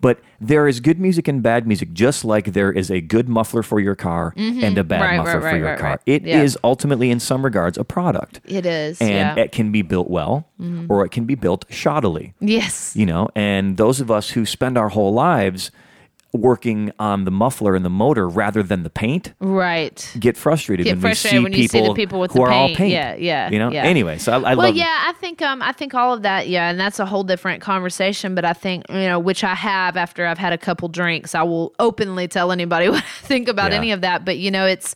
But 0.00 0.20
there 0.40 0.66
is 0.66 0.80
good 0.80 0.98
music 0.98 1.28
and 1.28 1.42
bad 1.42 1.66
music, 1.66 1.92
just 1.92 2.24
like 2.24 2.52
there 2.54 2.72
is 2.72 2.90
a 2.90 3.00
good 3.00 3.28
muffler 3.28 3.62
for 3.62 3.78
your 3.78 3.94
car 3.94 4.32
and 4.36 4.76
a 4.78 4.82
bad 4.84 5.00
Mm-hmm. 5.02 5.08
Right, 5.10 5.16
muffler 5.18 5.32
right, 5.34 5.40
for 5.40 5.46
right, 5.46 5.56
your 5.58 5.66
right, 5.68 5.78
car. 5.78 6.00
It 6.06 6.26
is 6.26 6.54
Yeah. 6.54 6.60
ultimately, 6.64 7.10
in 7.10 7.20
some 7.20 7.44
regards, 7.44 7.76
a 7.78 7.84
product. 7.84 8.40
it 8.44 8.66
is. 8.66 9.00
And 9.00 9.10
yeah. 9.10 9.30
Mm-hmm. 9.30 9.38
it 9.38 9.52
can 9.52 9.70
be 9.72 9.82
built 9.82 10.08
well 10.10 10.46
or 10.88 11.04
it 11.04 11.10
can 11.10 11.24
be 11.24 11.34
built 11.34 11.68
shoddily 11.68 12.34
yes. 12.40 12.94
you 12.94 13.04
know 13.04 13.28
and 13.34 13.76
those 13.76 14.00
of 14.00 14.10
us 14.12 14.30
who 14.30 14.46
spend 14.46 14.78
our 14.78 14.88
whole 14.90 15.12
lives 15.12 15.72
working 16.32 16.90
on 16.98 17.24
the 17.24 17.30
muffler 17.30 17.74
and 17.74 17.84
the 17.84 17.90
motor 17.90 18.26
rather 18.28 18.62
than 18.62 18.82
the 18.84 18.90
paint 18.90 19.34
Right. 19.38 20.10
get 20.18 20.36
frustrated 20.36 20.84
Get 20.86 20.92
when 20.94 21.00
frustrated 21.02 21.38
we 21.38 21.38
see 21.38 21.42
when 21.44 21.52
you 21.52 21.68
see 21.68 21.78
people 21.78 21.94
the 21.94 22.00
people 22.00 22.20
with 22.20 22.32
who 22.32 22.38
the 22.38 22.44
are 22.46 22.50
all 22.50 22.66
paint. 22.68 22.78
paint 22.78 22.92
Yeah, 22.92 23.14
yeah, 23.16 23.50
you 23.50 23.58
know 23.58 23.70
yeah. 23.70 23.82
anyway 23.84 24.16
so 24.16 24.32
i, 24.32 24.36
I 24.36 24.40
well, 24.54 24.68
love 24.68 24.76
yeah, 24.76 25.04
I 25.08 25.12
think 25.20 25.42
um, 25.42 25.60
I 25.60 25.72
think 25.72 25.94
all 25.94 26.14
of 26.14 26.22
that, 26.22 26.48
yeah, 26.48 26.70
and 26.70 26.80
that's 26.80 26.98
a 26.98 27.04
whole 27.06 27.22
different 27.22 27.60
conversation. 27.62 28.34
But 28.34 28.44
I 28.44 28.52
think 28.54 28.84
you 28.88 28.94
know, 28.96 29.18
which 29.18 29.44
I 29.44 29.54
have 29.54 29.96
after 29.96 30.26
I've 30.26 30.38
had 30.38 30.52
a 30.52 30.58
couple 30.58 30.88
drinks, 30.88 31.34
I 31.34 31.42
will 31.42 31.74
openly 31.78 32.26
tell 32.28 32.50
anybody 32.50 32.88
what 32.94 33.02
I 33.04 33.26
think 33.26 33.46
about 33.48 33.70
Yeah. 33.72 33.78
any 33.78 33.92
of 33.92 34.00
that. 34.00 34.24
But 34.24 34.38
you 34.38 34.50
know, 34.50 34.66
it's 34.66 34.94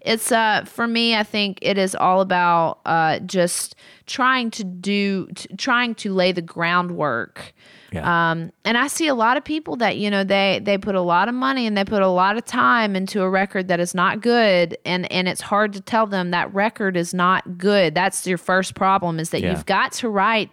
it's 0.00 0.32
uh 0.32 0.64
for 0.64 0.86
me, 0.88 1.14
I 1.16 1.22
think 1.22 1.58
it 1.62 1.76
is 1.78 1.94
all 1.94 2.20
about 2.22 2.78
uh 2.86 3.18
just 3.20 3.76
trying 4.06 4.50
to 4.52 4.64
do, 4.64 5.26
t- 5.34 5.48
trying 5.56 5.94
to 5.96 6.12
lay 6.14 6.32
the 6.32 6.42
groundwork. 6.42 7.52
Yeah. 7.92 8.30
Um, 8.32 8.52
and 8.64 8.76
I 8.76 8.86
see 8.88 9.08
a 9.08 9.14
lot 9.14 9.36
of 9.36 9.44
people 9.44 9.76
that 9.76 9.96
you 9.96 10.10
know 10.10 10.22
they 10.24 10.60
they 10.62 10.76
put 10.78 10.94
a 10.94 11.00
lot 11.00 11.28
of 11.28 11.34
money 11.34 11.66
and 11.66 11.76
they 11.76 11.84
put 11.84 12.02
a 12.02 12.08
lot 12.08 12.36
of 12.36 12.44
time 12.44 12.94
into 12.96 13.22
a 13.22 13.30
record 13.30 13.68
that 13.68 13.80
is 13.80 13.94
not 13.94 14.20
good, 14.20 14.76
and 14.84 15.10
and 15.12 15.28
it's 15.28 15.40
hard 15.40 15.72
to 15.72 15.80
tell 15.80 16.06
them 16.06 16.30
that 16.32 16.52
record 16.52 16.96
is 16.96 17.14
not 17.14 17.56
good. 17.58 17.94
That's 17.94 18.26
your 18.26 18.38
first 18.38 18.74
problem 18.74 19.18
is 19.18 19.30
that 19.30 19.40
Yeah. 19.40 19.50
you've 19.52 19.66
got 19.66 19.92
to 19.92 20.08
write. 20.08 20.50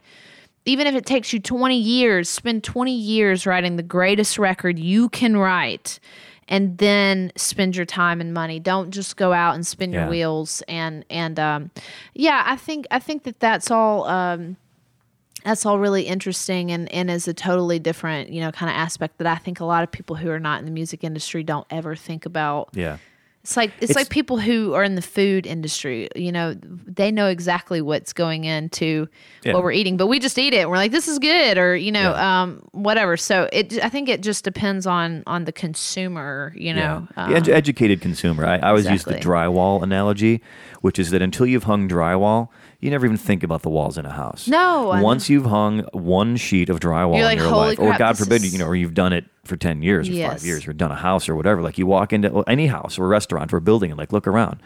Even 0.68 0.88
if 0.88 0.96
it 0.96 1.06
takes 1.06 1.32
you 1.32 1.40
20 1.40 1.78
years, 1.78 2.28
spend 2.28 2.64
20 2.64 2.92
years 2.96 3.46
writing 3.46 3.76
the 3.76 3.84
greatest 3.84 4.40
record 4.40 4.80
you 4.80 5.10
can 5.10 5.38
write 5.38 6.00
and 6.48 6.78
then 6.80 7.32
spend 7.36 7.76
your 7.76 7.86
time 7.86 8.20
and 8.22 8.34
money. 8.34 8.60
Don't 8.60 8.90
just 8.92 9.16
go 9.18 9.32
out 9.34 9.54
and 9.56 9.66
spin 9.68 9.92
Yeah. 9.94 10.02
your 10.02 10.10
wheels 10.10 10.64
and 10.68 11.06
and 11.10 11.40
um 11.40 11.70
yeah, 12.16 12.44
I 12.48 12.56
think 12.56 12.88
I 12.90 12.98
think 13.00 13.24
that 13.24 13.40
that's 13.40 13.70
all 13.70 14.06
um 14.08 14.58
that's 15.46 15.66
all 15.66 15.80
really 15.80 16.04
interesting 16.04 16.72
and, 16.72 16.92
and 16.92 17.10
is 17.10 17.28
a 17.28 17.34
totally 17.34 17.80
different 17.80 18.30
you 18.32 18.42
know 18.42 18.52
kind 18.52 18.70
of 18.70 18.76
aspect 18.76 19.18
that 19.20 19.28
I 19.28 19.36
think 19.36 19.60
a 19.62 19.66
lot 19.66 19.84
of 19.84 19.92
people 19.92 20.16
who 20.18 20.30
are 20.32 20.40
not 20.40 20.60
in 20.60 20.66
the 20.66 20.72
music 20.72 21.04
industry 21.04 21.44
don't 21.44 21.68
ever 21.70 21.96
think 21.96 22.26
about. 22.26 22.70
yeah 22.74 22.98
It's 23.44 23.56
like 23.56 23.70
it's, 23.80 23.92
It's- 23.92 23.96
like 23.96 24.10
people 24.10 24.38
who 24.40 24.74
are 24.74 24.84
in 24.84 24.96
the 24.96 25.04
food 25.04 25.46
industry. 25.46 26.10
You 26.16 26.32
know, 26.32 26.56
they 27.00 27.12
know 27.12 27.28
exactly 27.28 27.80
what's 27.80 28.12
going 28.12 28.44
into 28.46 29.08
Yeah. 29.44 29.54
what 29.54 29.62
we're 29.64 29.72
eating, 29.82 29.98
but 29.98 30.08
we 30.08 30.18
just 30.20 30.40
eat 30.40 30.54
it. 30.56 30.62
And 30.62 30.70
we're 30.72 30.78
like, 30.78 30.92
this 30.92 31.08
is 31.08 31.20
good, 31.20 31.60
or 31.60 31.76
you 31.76 31.92
know, 31.92 32.10
Yeah. 32.12 32.42
um, 32.42 32.64
whatever. 32.72 33.16
So 33.18 33.48
it, 33.54 33.78
I 33.84 33.90
think 33.90 34.10
it 34.10 34.22
just 34.24 34.44
depends 34.44 34.88
on 34.88 35.22
on 35.28 35.46
the 35.46 35.52
consumer. 35.52 36.54
You 36.56 36.74
know, 36.74 37.08
yeah. 37.16 37.24
um, 37.24 37.32
the 37.34 37.40
edu- 37.40 37.54
educated 37.54 38.02
consumer 38.02 38.48
I, 38.48 38.56
I 38.58 38.70
always 38.70 38.90
use 38.90 39.04
the 39.04 39.14
drywall 39.30 39.84
analogy 39.84 40.42
which 40.82 40.98
is 41.00 41.10
that 41.12 41.22
until 41.22 41.46
you've 41.46 41.64
hung 41.66 41.88
drywall 41.90 42.50
you 42.82 42.90
never 42.92 43.06
even 43.06 43.18
think 43.18 43.44
about 43.44 43.62
the 43.64 43.70
walls 43.70 43.98
in 43.98 44.06
a 44.06 44.12
house 44.12 44.48
No, 44.48 45.00
once 45.02 45.30
you've 45.30 45.46
hung 45.46 45.80
one 45.94 46.36
sheet 46.38 46.70
of 46.70 46.80
drywall 46.80 47.14
You're 47.18 47.20
in 47.20 47.26
like, 47.26 47.40
your 47.40 47.48
"Holy 47.50 47.68
life 47.70 47.80
or 47.80 47.88
crap, 47.88 48.00
god 48.00 48.12
this 48.14 48.20
forbid 48.20 48.44
is- 48.44 48.54
you 48.54 48.60
know 48.60 48.66
or 48.66 48.76
you've 48.76 48.94
done 48.94 49.14
it 49.14 49.26
for 49.44 49.56
10 49.58 49.82
years 49.82 50.10
or 50.10 50.14
Yes. 50.14 50.32
five 50.34 50.46
years 50.46 50.68
or 50.68 50.74
done 50.74 50.92
a 50.92 50.96
house 50.96 51.28
or 51.30 51.36
whatever 51.36 51.62
like 51.62 51.78
you 51.78 51.86
walk 51.86 52.14
into 52.14 52.44
any 52.48 52.68
house 52.68 52.98
or 53.00 53.06
a 53.06 53.08
restaurant 53.08 53.54
or 53.54 53.58
a 53.58 53.62
building 53.62 53.92
and 53.92 53.98
like 53.98 54.12
look 54.14 54.28
around 54.28 54.60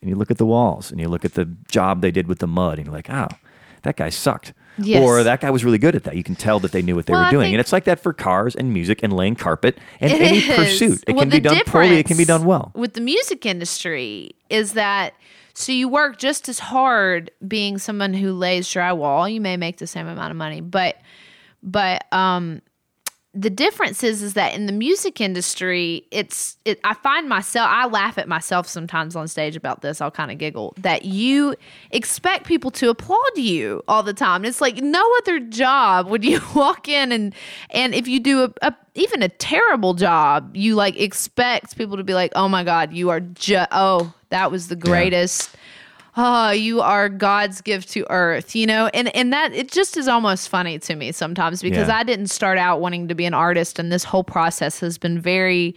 and 0.00 0.08
you 0.10 0.16
look 0.16 0.30
at 0.30 0.38
the 0.38 0.46
walls 0.46 0.90
and 0.90 1.00
you 1.00 1.08
look 1.08 1.24
at 1.24 1.34
the 1.34 1.44
job 1.70 2.00
they 2.02 2.10
did 2.10 2.26
with 2.26 2.38
the 2.40 2.46
mud 2.46 2.78
and 2.78 2.86
you're 2.86 2.94
like 2.94 3.10
oh 3.10 3.28
that 3.82 3.96
guy 3.96 4.08
sucked 4.08 4.52
Yes. 4.78 5.02
or 5.02 5.22
that 5.22 5.42
guy 5.42 5.50
was 5.50 5.66
really 5.66 5.76
good 5.76 5.94
at 5.94 6.04
that 6.04 6.16
you 6.16 6.22
can 6.22 6.34
tell 6.34 6.58
that 6.60 6.72
they 6.72 6.80
knew 6.80 6.96
what 6.96 7.04
they 7.04 7.12
Well, 7.12 7.20
were 7.20 7.26
I 7.26 7.30
doing 7.30 7.44
think- 7.46 7.54
and 7.54 7.60
it's 7.60 7.72
like 7.72 7.84
that 7.84 8.00
for 8.00 8.14
cars 8.14 8.54
and 8.54 8.72
music 8.72 9.00
and 9.02 9.12
laying 9.12 9.34
carpet 9.34 9.76
and 10.00 10.10
any 10.10 10.38
is. 10.38 10.56
pursuit 10.56 11.04
it 11.06 11.12
Well, 11.14 11.20
can 11.24 11.28
be 11.28 11.36
the 11.40 11.48
done 11.50 11.62
poorly 11.66 11.98
it 11.98 12.06
can 12.06 12.16
be 12.16 12.24
difference 12.24 12.40
done 12.40 12.46
well 12.46 12.72
With 12.74 12.94
the 12.94 13.02
music 13.02 13.44
industry 13.44 14.34
is 14.48 14.72
that 14.72 15.12
so 15.54 15.72
you 15.72 15.88
work 15.88 16.18
just 16.18 16.48
as 16.48 16.58
hard 16.58 17.30
being 17.46 17.78
someone 17.78 18.14
who 18.14 18.32
lays 18.32 18.66
drywall. 18.68 19.32
You 19.32 19.40
may 19.40 19.56
make 19.56 19.78
the 19.78 19.86
same 19.86 20.06
amount 20.06 20.30
of 20.30 20.36
money, 20.36 20.60
but 20.60 20.96
but 21.62 22.12
um 22.12 22.62
the 23.34 23.50
difference 23.50 24.02
is 24.02 24.20
is 24.20 24.34
that 24.34 24.54
in 24.54 24.66
the 24.66 24.72
music 24.72 25.18
industry 25.20 26.06
it's 26.10 26.58
it, 26.66 26.78
i 26.84 26.92
find 26.92 27.30
myself 27.30 27.66
i 27.70 27.86
laugh 27.86 28.18
at 28.18 28.28
myself 28.28 28.66
sometimes 28.66 29.16
on 29.16 29.26
stage 29.26 29.56
about 29.56 29.80
this. 29.80 30.00
I'll 30.00 30.10
kind 30.10 30.30
of 30.30 30.36
giggle. 30.36 30.74
That 30.78 31.06
you 31.06 31.54
expect 31.92 32.46
people 32.46 32.70
to 32.72 32.90
applaud 32.90 33.36
you 33.36 33.82
all 33.88 34.02
the 34.02 34.12
time. 34.12 34.44
It's 34.44 34.60
like 34.60 34.76
no 34.76 35.02
other 35.18 35.40
job 35.40 36.08
would 36.08 36.24
you 36.32 36.40
walk 36.54 36.88
in 36.88 37.12
and 37.12 37.34
and 37.70 37.94
if 37.94 38.06
you 38.06 38.20
do 38.20 38.44
a, 38.44 38.52
a 38.60 38.74
even 38.94 39.22
a 39.22 39.28
terrible 39.28 39.94
job 39.94 40.54
you 40.54 40.74
like 40.74 41.00
expect 41.00 41.78
people 41.78 41.96
to 41.96 42.04
be 42.04 42.12
like 42.12 42.32
oh 42.34 42.48
my 42.48 42.62
god 42.62 42.92
you 42.92 43.08
are 43.08 43.20
just 43.20 43.68
oh 43.72 44.12
that 44.32 44.50
was 44.50 44.66
the 44.68 44.76
greatest 44.76 45.54
oh 46.16 46.50
you 46.50 46.80
are 46.80 47.08
god's 47.08 47.60
gift 47.62 47.88
to 47.90 48.04
earth 48.10 48.54
you 48.54 48.66
know 48.66 48.88
and 48.92 49.14
and 49.16 49.32
that 49.32 49.52
it 49.54 49.70
just 49.70 49.96
is 49.96 50.08
almost 50.08 50.48
funny 50.48 50.78
to 50.78 50.94
me 50.94 51.10
sometimes 51.12 51.62
because 51.62 51.88
Yeah. 51.88 51.96
i 51.98 52.02
didn't 52.02 52.26
start 52.26 52.58
out 52.58 52.80
wanting 52.80 53.08
to 53.08 53.14
be 53.14 53.24
an 53.24 53.32
artist 53.34 53.78
and 53.78 53.90
this 53.90 54.04
whole 54.04 54.24
process 54.24 54.80
has 54.80 54.98
been 54.98 55.18
very 55.20 55.74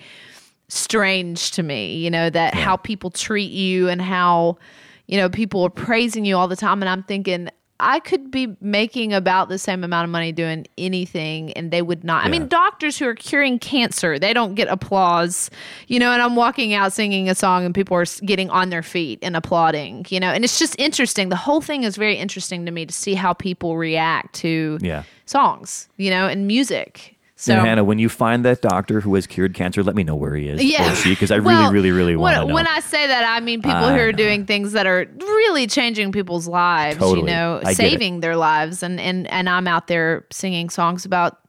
strange 0.67 1.51
to 1.51 1.61
me, 1.61 1.95
you 1.95 2.09
know, 2.09 2.27
that 2.31 2.55
how 2.55 2.75
people 2.75 3.11
treat 3.11 3.51
you 3.51 3.87
and 3.87 4.01
how, 4.01 4.57
you 5.05 5.15
know, 5.15 5.29
people 5.29 5.63
are 5.63 5.69
praising 5.69 6.25
you 6.25 6.35
all 6.35 6.47
the 6.47 6.55
time. 6.55 6.81
And 6.81 6.89
I'm 6.89 7.03
thinking, 7.03 7.49
I 7.79 7.99
could 7.99 8.31
be 8.31 8.55
making 8.61 9.11
about 9.13 9.49
the 9.49 9.57
same 9.57 9.83
amount 9.83 10.05
of 10.05 10.09
money 10.09 10.31
doing 10.31 10.65
anything 10.77 11.51
and 11.53 11.71
they 11.71 11.81
would 11.81 12.03
not. 12.05 12.25
I 12.25 12.29
mean, 12.29 12.47
doctors 12.47 12.97
who 12.97 13.05
are 13.05 13.15
curing 13.15 13.59
cancer, 13.59 14.17
they 14.17 14.31
don't 14.31 14.55
get 14.55 14.69
applause, 14.69 15.49
you 15.87 15.99
know, 15.99 16.11
and 16.11 16.21
I'm 16.21 16.37
walking 16.37 16.73
out 16.73 16.93
singing 16.93 17.29
a 17.29 17.35
song 17.35 17.65
and 17.65 17.75
people 17.75 17.97
are 17.97 18.05
getting 18.23 18.49
on 18.49 18.69
their 18.69 18.83
feet 18.83 19.19
and 19.21 19.35
applauding, 19.35 20.05
you 20.09 20.21
know, 20.21 20.29
and 20.29 20.45
it's 20.45 20.57
just 20.57 20.79
interesting. 20.79 21.27
The 21.29 21.35
whole 21.35 21.59
thing 21.59 21.83
is 21.83 21.97
very 21.97 22.15
interesting 22.15 22.65
to 22.65 22.71
me 22.71 22.85
to 22.85 22.93
see 22.93 23.13
how 23.13 23.33
people 23.33 23.75
react 23.75 24.35
to 24.35 24.77
Yeah. 24.81 25.03
songs, 25.25 25.89
you 25.97 26.09
know, 26.09 26.27
and 26.27 26.47
music. 26.47 27.14
So, 27.37 27.53
and 27.53 27.67
Hannah, 27.67 27.83
when 27.83 27.99
you 27.99 28.07
find 28.07 28.45
that 28.45 28.61
doctor 28.61 29.01
who 29.01 29.13
has 29.15 29.27
cured 29.27 29.53
cancer, 29.53 29.83
let 29.83 29.93
me 29.93 30.05
know 30.05 30.15
where 30.15 30.35
he 30.35 30.47
is. 30.47 30.63
yeah, 30.63 30.95
because 31.03 31.31
I 31.31 31.35
really, 31.35 31.47
Well, 31.55 31.71
really, 31.71 31.91
really 31.91 32.15
want 32.15 32.37
to 32.37 32.45
know. 32.47 32.53
When 32.53 32.65
I 32.65 32.79
say 32.79 33.07
that, 33.07 33.25
I 33.25 33.41
mean 33.41 33.61
people 33.61 33.75
I 33.77 33.93
who 33.93 33.99
are 33.99 34.11
know. 34.13 34.17
doing 34.17 34.45
things 34.45 34.71
that 34.71 34.87
are 34.87 35.05
really 35.19 35.67
changing 35.67 36.13
people's 36.13 36.47
lives. 36.47 36.97
Totally. 36.97 37.19
You 37.19 37.35
know, 37.35 37.59
I 37.63 37.73
saving 37.73 38.21
their 38.21 38.37
lives, 38.37 38.83
and 38.83 39.01
and 39.01 39.27
and 39.27 39.49
I'm 39.49 39.67
out 39.67 39.87
there 39.87 40.25
singing 40.31 40.69
songs 40.69 41.03
about. 41.05 41.39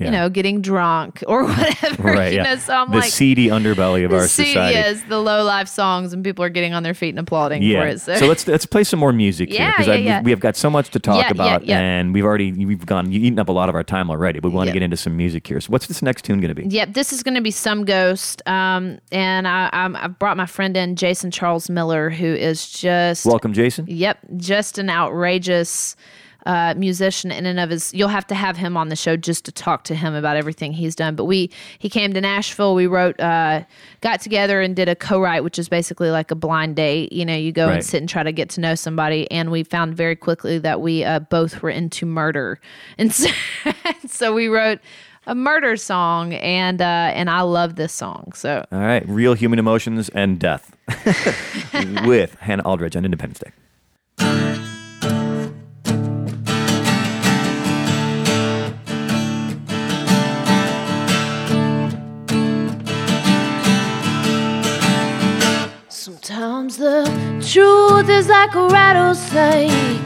Yeah. 0.00 0.06
You 0.06 0.12
know, 0.12 0.28
getting 0.30 0.62
drunk 0.62 1.22
or 1.28 1.44
whatever. 1.44 2.02
right, 2.02 2.32
you 2.32 2.38
yeah. 2.38 2.54
know, 2.54 2.56
so 2.56 2.72
I'm 2.74 2.90
the 2.90 2.96
like, 2.98 3.10
seedy 3.10 3.48
underbelly 3.48 4.04
of 4.06 4.12
our 4.14 4.26
see, 4.26 4.46
society. 4.46 4.74
yes, 4.74 5.02
the 5.08 5.18
low 5.20 5.44
life 5.44 5.68
songs, 5.68 6.14
and 6.14 6.24
people 6.24 6.42
are 6.42 6.48
getting 6.48 6.72
on 6.72 6.82
their 6.82 6.94
feet 6.94 7.10
and 7.10 7.18
applauding 7.18 7.62
Yeah. 7.62 7.82
for 7.82 7.86
it. 7.88 8.00
So, 8.00 8.16
So 8.16 8.26
let's 8.26 8.46
let's 8.48 8.64
play 8.64 8.82
some 8.82 8.98
more 8.98 9.12
music 9.12 9.50
here 9.50 9.60
Yeah, 9.60 9.72
because 9.72 9.86
yeah, 9.88 9.94
yeah. 9.94 10.22
we 10.22 10.30
have 10.30 10.40
got 10.40 10.56
so 10.56 10.70
much 10.70 10.88
to 10.90 10.98
talk 10.98 11.30
about, 11.30 11.68
and 11.68 12.14
we've 12.14 12.24
already 12.24 12.50
we've 12.64 12.86
gone 12.86 13.12
eaten 13.12 13.38
up 13.38 13.50
a 13.50 13.52
lot 13.52 13.68
of 13.68 13.74
our 13.74 13.84
time 13.84 14.10
already. 14.10 14.40
But 14.40 14.48
we 14.48 14.54
want 14.54 14.68
to 14.68 14.72
get 14.72 14.82
into 14.82 14.96
some 14.96 15.16
music 15.18 15.46
here. 15.46 15.60
So 15.60 15.68
what's 15.70 15.86
this 15.86 16.00
next 16.00 16.24
tune 16.24 16.40
going 16.40 16.54
to 16.54 16.60
be? 16.62 16.66
Yep, 16.66 16.94
this 16.94 17.12
is 17.12 17.22
going 17.22 17.34
to 17.34 17.42
be 17.42 17.50
some 17.50 17.84
ghost, 17.84 18.40
um, 18.48 18.98
and 19.12 19.46
I, 19.46 19.68
I'm, 19.72 19.96
I 19.96 20.06
brought 20.08 20.38
my 20.38 20.46
friend 20.46 20.76
in, 20.78 20.96
Jason 20.96 21.30
Charles 21.30 21.68
Miller, 21.68 22.08
who 22.08 22.26
is 22.26 22.70
just 22.70 23.26
Welcome, 23.26 23.52
Jason. 23.52 23.84
Yep, 23.86 24.18
just 24.38 24.78
an 24.78 24.88
outrageous 24.88 25.94
uh, 26.46 26.74
musician 26.76 27.30
in 27.30 27.46
and 27.46 27.60
of 27.60 27.70
his. 27.70 27.92
You'll 27.94 28.08
have 28.08 28.26
to 28.28 28.34
have 28.34 28.56
him 28.56 28.76
on 28.76 28.88
the 28.88 28.96
show 28.96 29.16
just 29.16 29.44
to 29.44 29.52
talk 29.52 29.84
to 29.84 29.94
him 29.94 30.14
about 30.14 30.36
everything 30.36 30.72
he's 30.72 30.94
done. 30.94 31.14
But 31.16 31.24
we 31.26 31.50
he 31.78 31.88
came 31.88 32.12
to 32.14 32.20
Nashville. 32.20 32.74
We 32.74 32.86
wrote, 32.86 33.18
uh, 33.20 33.64
got 34.00 34.20
together 34.20 34.60
and 34.60 34.74
did 34.76 34.88
a 34.88 34.94
co-write, 34.96 35.44
which 35.44 35.58
is 35.58 35.68
basically 35.68 36.10
like 36.10 36.30
a 36.30 36.34
blind 36.34 36.76
date. 36.76 37.12
You 37.12 37.24
know, 37.24 37.36
you 37.36 37.52
go 37.52 37.66
Right. 37.66 37.74
and 37.76 37.84
sit 37.84 37.98
and 38.00 38.08
try 38.08 38.22
to 38.22 38.32
get 38.32 38.48
to 38.50 38.60
know 38.60 38.74
somebody. 38.74 39.30
And 39.30 39.50
we 39.50 39.62
found 39.64 39.94
very 39.96 40.16
quickly 40.16 40.58
that 40.58 40.80
we 40.80 41.04
uh, 41.04 41.20
both 41.20 41.62
were 41.62 41.70
into 41.70 42.06
murder, 42.06 42.60
and 42.98 43.12
so, 43.12 43.28
so 44.06 44.32
we 44.34 44.48
wrote 44.48 44.78
a 45.26 45.34
murder 45.34 45.76
song, 45.76 46.32
and 46.34 46.80
uh, 46.80 46.84
and 47.14 47.28
I 47.28 47.42
love 47.42 47.76
this 47.76 47.92
song. 47.92 48.32
So 48.34 48.64
All 48.72 48.78
right, 48.80 49.06
real 49.08 49.34
human 49.34 49.58
emotions 49.58 50.08
and 50.08 50.38
death 50.38 50.74
with 52.06 52.34
Hannah 52.40 52.62
Aldridge 52.64 52.96
on 52.96 53.04
Independence 53.04 53.38
Day. 53.40 53.50
Sometimes 66.30 66.76
the 66.76 67.02
truth 67.44 68.08
is 68.08 68.28
like 68.28 68.54
a 68.54 68.68
rattlesnake. 68.68 70.00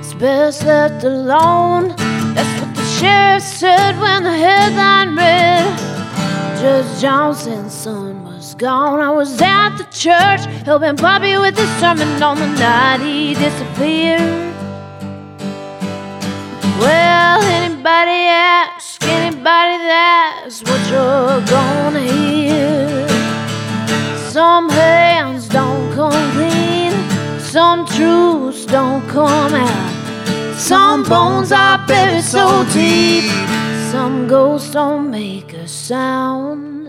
It's 0.00 0.12
best 0.12 0.64
left 0.64 1.04
alone. 1.04 1.94
That's 2.34 2.60
what 2.60 2.74
the 2.74 2.84
sheriff 2.98 3.44
said 3.44 3.96
when 4.00 4.24
the 4.24 4.32
headline 4.32 5.14
read. 5.14 5.78
Judge 6.58 7.00
Johnson's 7.00 7.72
son 7.72 8.24
was 8.24 8.56
gone. 8.56 8.98
I 8.98 9.12
was 9.12 9.40
at 9.40 9.76
the 9.76 9.84
church 9.84 10.46
helping 10.66 10.96
Bobby 10.96 11.38
with 11.38 11.56
his 11.56 11.70
sermon 11.78 12.20
on 12.24 12.40
the 12.40 12.48
night 12.58 12.98
he 12.98 13.34
disappeared. 13.34 14.52
Well, 16.80 17.40
anybody 17.40 18.26
ask, 18.26 19.00
anybody 19.04 19.78
that's 19.84 20.60
what 20.64 20.90
you're 20.90 21.40
gonna 21.46 22.00
hear. 22.00 22.97
Some 24.30 24.68
hands 24.68 25.48
don't 25.48 25.90
come 25.94 26.32
clean, 26.32 26.92
some 27.40 27.86
truths 27.86 28.66
don't 28.66 29.08
come 29.08 29.54
out. 29.54 30.54
Some 30.54 31.02
bones 31.02 31.50
are 31.50 31.78
buried 31.86 32.22
so 32.22 32.62
deep, 32.72 33.24
some 33.90 34.28
ghosts 34.28 34.72
don't 34.72 35.10
make 35.10 35.54
a 35.54 35.66
sound. 35.66 36.88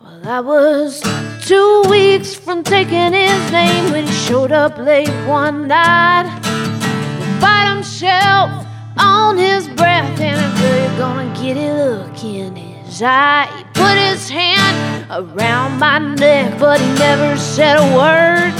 Well, 0.00 0.26
I 0.26 0.40
was 0.40 1.02
two 1.46 1.82
weeks 1.90 2.34
from 2.34 2.64
taking 2.64 3.12
his 3.12 3.52
name 3.52 3.92
when 3.92 4.06
he 4.06 4.12
showed 4.12 4.52
up 4.52 4.78
late 4.78 5.10
one 5.28 5.68
night. 5.68 6.40
The 6.42 7.38
bottom 7.38 7.82
shelf 7.82 8.66
on 8.96 9.36
his 9.36 9.68
breath, 9.68 10.18
and 10.20 10.40
I 10.40 10.88
you're 10.88 10.98
gonna 10.98 11.34
get 11.42 11.58
a 11.58 11.84
look 11.84 12.24
in 12.24 12.56
his 12.56 13.02
eye. 13.02 13.69
Put 13.80 13.96
his 13.96 14.28
hand 14.28 15.06
around 15.10 15.78
my 15.78 15.98
neck, 15.98 16.58
but 16.58 16.78
he 16.80 16.86
never 17.06 17.36
said 17.38 17.76
a 17.78 17.86
word. 17.96 18.52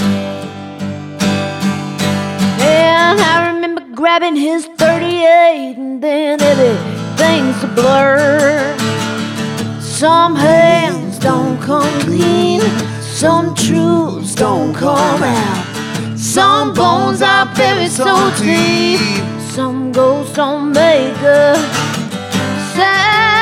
And 2.59 3.19
I 3.19 3.51
remember 3.53 3.83
grabbing 3.93 4.35
his 4.35 4.65
38, 4.65 5.75
and 5.77 6.01
then 6.01 6.41
everything's 6.41 7.63
a 7.63 7.67
blur. 7.67 8.75
Some 9.79 10.35
hands 10.35 11.19
don't 11.19 11.61
come 11.61 11.93
clean, 12.01 12.61
some 13.01 13.53
truths 13.53 14.33
don't 14.33 14.73
come 14.73 15.21
out. 15.21 16.17
Some 16.17 16.73
bones 16.73 17.21
are 17.21 17.45
buried 17.53 17.91
so 17.91 18.31
deep, 18.39 18.99
some 19.51 19.91
ghosts 19.91 20.33
don't 20.33 20.71
make 20.71 21.17
a 21.21 21.55
sound. 22.73 23.40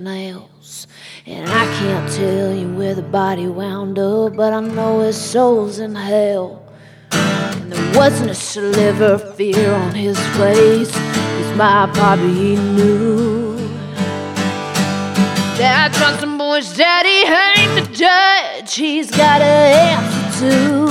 Nails. 0.00 0.86
And 1.26 1.48
I 1.48 1.64
can't 1.78 2.12
tell 2.12 2.52
you 2.52 2.68
where 2.74 2.94
the 2.94 3.02
body 3.02 3.46
wound 3.46 3.98
up, 3.98 4.36
but 4.36 4.52
I 4.52 4.60
know 4.60 5.00
his 5.00 5.16
soul's 5.20 5.78
in 5.78 5.94
hell. 5.94 6.62
And 7.12 7.72
there 7.72 7.94
wasn't 7.94 8.30
a 8.30 8.34
sliver 8.34 9.14
of 9.14 9.34
fear 9.36 9.72
on 9.72 9.94
his 9.94 10.18
face, 10.36 10.90
'cause 10.90 11.56
my 11.56 11.86
Poppy 11.94 12.56
knew. 12.56 13.56
That 15.58 15.92
Johnson 15.92 16.38
boy's 16.38 16.74
daddy 16.76 17.24
ain't 17.24 17.74
the 17.76 17.86
judge, 17.94 18.74
he's 18.74 19.10
got 19.10 19.40
an 19.40 19.96
answer 19.96 20.40
to. 20.40 20.90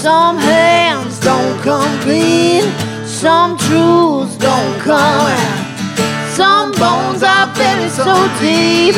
Some 0.00 0.38
hands 0.38 1.18
don't 1.18 1.58
come 1.62 1.98
clean, 2.00 2.62
some 3.04 3.56
truths 3.56 4.36
don't 4.36 4.78
come 4.80 5.26
out. 5.26 5.63
Some 6.36 6.72
bones 6.72 7.22
are 7.22 7.46
buried 7.54 7.92
so 7.92 8.28
deep, 8.40 8.96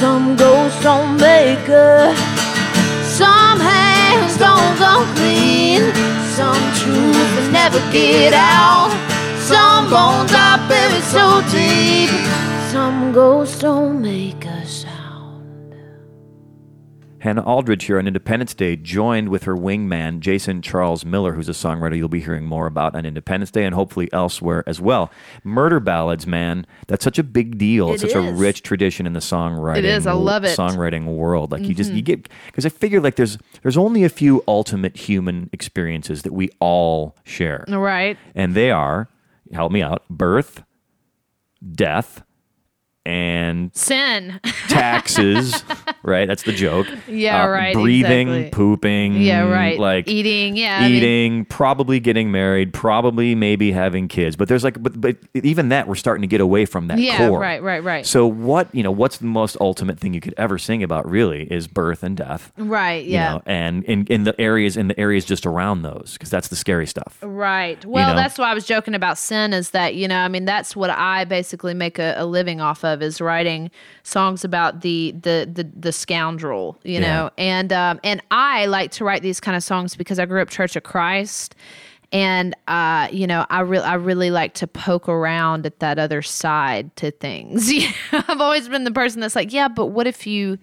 some 0.00 0.34
ghosts 0.34 0.82
don't 0.82 1.18
make 1.18 1.68
a. 1.68 2.14
Some 3.04 3.60
hands 3.60 4.38
don't 4.38 4.76
come 4.78 5.04
clean, 5.16 5.82
some 6.38 6.62
truths 6.80 7.30
will 7.36 7.50
never 7.52 7.80
get 7.92 8.32
out. 8.32 8.90
Some 9.38 9.90
bones 9.90 10.32
are 10.32 10.58
buried 10.68 11.04
so 11.04 11.42
deep, 11.52 12.08
some 12.72 13.12
ghosts 13.12 13.58
don't 13.58 14.00
make 14.00 14.40
sound. 14.40 14.79
Hannah 17.20 17.42
Aldridge 17.42 17.84
here 17.84 17.98
on 17.98 18.06
Independence 18.06 18.54
Day, 18.54 18.76
joined 18.76 19.28
with 19.28 19.44
her 19.44 19.54
wingman, 19.54 20.20
Jason 20.20 20.62
Charles 20.62 21.04
Miller, 21.04 21.34
who's 21.34 21.48
a 21.48 21.52
songwriter 21.52 21.96
you'll 21.96 22.08
be 22.08 22.20
hearing 22.20 22.46
more 22.46 22.66
about 22.66 22.94
on 22.96 23.04
Independence 23.04 23.50
Day 23.50 23.64
and 23.64 23.74
hopefully 23.74 24.08
elsewhere 24.12 24.64
as 24.66 24.80
well. 24.80 25.10
Murder 25.44 25.80
ballads, 25.80 26.26
man, 26.26 26.66
that's 26.86 27.04
such 27.04 27.18
a 27.18 27.22
big 27.22 27.58
deal. 27.58 27.92
it's 27.92 28.02
It 28.02 28.10
such 28.10 28.16
a 28.16 28.32
rich 28.32 28.62
tradition 28.62 29.06
in 29.06 29.12
the 29.12 29.20
songwriting. 29.20 29.78
It 29.78 29.84
is. 29.84 30.06
I 30.06 30.12
love 30.12 30.44
it. 30.44 30.56
Mm-hmm. 30.56 30.80
Songwriting 30.80 31.04
world, 31.04 31.52
like 31.52 31.62
you 31.62 31.74
just 31.74 31.92
you 31.92 32.02
get 32.02 32.28
because 32.46 32.64
I 32.64 32.70
figure 32.70 33.00
like 33.00 33.16
there's 33.16 33.36
there's 33.62 33.76
only 33.76 34.04
a 34.04 34.08
few 34.08 34.42
ultimate 34.48 34.96
human 34.96 35.50
experiences 35.52 36.22
that 36.22 36.32
we 36.32 36.48
all 36.58 37.16
share, 37.24 37.64
right, 37.68 38.16
and 38.34 38.54
they 38.54 38.70
are 38.70 39.08
help 39.52 39.72
me 39.72 39.82
out: 39.82 40.08
birth, 40.08 40.62
death, 41.72 42.22
and 43.06 43.74
Sin. 43.74 44.40
taxes, 44.68 45.64
right? 46.02 46.26
That's 46.28 46.42
the 46.42 46.52
joke. 46.52 46.86
Yeah, 47.08 47.44
Uh, 47.44 47.48
right, 47.48 47.74
Breathing, 47.74 48.28
exactly. 48.28 48.50
pooping, 48.50 49.14
yeah, 49.22 49.42
right. 49.48 49.78
Like 49.78 50.06
eating. 50.08 50.56
Yeah. 50.56 50.78
I 50.78 50.88
mean- 50.88 50.92
eating, 50.92 51.44
probably 51.46 51.98
getting 52.00 52.30
married, 52.30 52.72
probably 52.72 53.34
maybe 53.34 53.72
having 53.72 54.08
kids. 54.08 54.36
But 54.36 54.48
there's 54.48 54.64
like, 54.64 54.82
but, 54.82 55.00
but 55.00 55.16
even 55.34 55.70
that, 55.70 55.88
we're 55.88 55.94
starting 55.94 56.22
to 56.22 56.26
get 56.28 56.40
away 56.40 56.66
from 56.66 56.88
that 56.88 56.98
Yeah, 56.98 57.16
core. 57.28 57.38
right, 57.40 57.62
right, 57.62 57.82
right. 57.82 58.06
So 58.06 58.26
what 58.26 58.72
you 58.74 58.82
know, 58.82 58.90
what's 58.90 59.18
the 59.18 59.26
most 59.26 59.56
ultimate 59.60 59.98
thing 59.98 60.12
you 60.14 60.20
could 60.20 60.34
ever 60.36 60.58
sing 60.58 60.82
about? 60.82 61.08
Really, 61.10 61.44
is 61.50 61.66
birth 61.68 62.02
and 62.02 62.16
death. 62.16 62.52
right. 62.58 63.04
You 63.04 63.12
Yeah. 63.12 63.30
know, 63.34 63.42
and 63.46 63.84
in, 63.84 64.06
in 64.06 64.24
the 64.24 64.38
areas 64.40 64.76
in 64.76 64.88
the 64.88 64.98
areas 65.00 65.24
just 65.24 65.46
around 65.46 65.82
those, 65.82 66.12
because 66.14 66.30
that's 66.30 66.48
the 66.48 66.56
scary 66.56 66.86
stuff. 66.86 67.18
Right. 67.22 67.82
Well, 67.84 68.10
know? 68.10 68.16
that's 68.16 68.38
why 68.38 68.50
I 68.50 68.54
was 68.54 68.66
joking 68.66 68.94
about 68.94 69.16
sin 69.18 69.52
is 69.52 69.70
that, 69.70 69.94
you 69.94 70.06
know, 70.06 70.18
I 70.18 70.28
mean, 70.28 70.44
that's 70.44 70.76
what 70.76 70.90
I 70.90 71.24
basically 71.24 71.74
make 71.74 71.98
a, 71.98 72.14
a 72.18 72.26
living 72.26 72.60
off 72.60 72.84
of 72.84 72.89
is 73.00 73.20
writing 73.20 73.70
songs 74.02 74.44
about 74.44 74.80
the 74.82 75.12
the 75.12 75.48
the, 75.52 75.70
the 75.78 75.92
scoundrel, 75.92 76.78
you 76.82 76.94
Yeah. 76.94 77.00
know. 77.00 77.30
And 77.38 77.72
um 77.72 78.00
and 78.04 78.22
I 78.30 78.66
like 78.66 78.90
to 78.92 79.04
write 79.04 79.22
these 79.22 79.40
kind 79.40 79.56
of 79.56 79.62
songs 79.62 79.96
because 79.96 80.18
I 80.18 80.26
grew 80.26 80.42
up 80.42 80.50
Church 80.50 80.76
of 80.76 80.82
Christ 80.82 81.54
and 82.12 82.56
uh 82.66 83.08
you 83.12 83.26
know, 83.26 83.46
I 83.50 83.60
really 83.60 83.84
I 83.84 83.94
really 83.94 84.30
like 84.30 84.54
to 84.54 84.66
poke 84.66 85.08
around 85.08 85.66
at 85.66 85.78
that 85.78 85.98
other 85.98 86.22
side 86.22 86.94
to 86.96 87.10
things. 87.10 87.70
I've 88.12 88.40
always 88.40 88.68
been 88.68 88.84
the 88.84 88.90
person 88.92 89.20
that's 89.20 89.36
like, 89.36 89.52
yeah, 89.52 89.68
but 89.68 89.86
what 89.86 90.06
if 90.06 90.26
you 90.26 90.58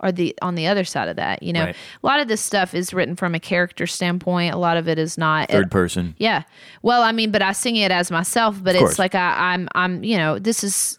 are 0.00 0.10
the 0.10 0.36
on 0.42 0.56
the 0.56 0.66
other 0.66 0.82
side 0.82 1.06
of 1.08 1.14
that, 1.14 1.44
you 1.44 1.52
know? 1.52 1.66
Right. 1.66 1.76
A 2.02 2.06
lot 2.06 2.18
of 2.18 2.26
this 2.26 2.40
stuff 2.40 2.74
is 2.74 2.92
written 2.92 3.14
from 3.14 3.36
a 3.36 3.40
character 3.40 3.86
standpoint. 3.86 4.52
A 4.52 4.58
lot 4.58 4.76
of 4.76 4.88
it 4.88 4.98
is 4.98 5.16
not 5.16 5.48
Third 5.48 5.70
person. 5.70 6.16
yeah. 6.18 6.42
Well, 6.82 7.02
I 7.04 7.12
mean, 7.12 7.30
but 7.30 7.40
I 7.40 7.52
sing 7.52 7.76
it 7.76 7.92
as 7.92 8.10
myself, 8.10 8.60
but 8.62 8.74
course. 8.74 8.90
it's 8.90 8.98
like 8.98 9.14
I, 9.14 9.52
I'm, 9.52 9.68
I'm, 9.76 10.02
you 10.02 10.16
know, 10.16 10.40
this 10.40 10.64
is, 10.64 10.98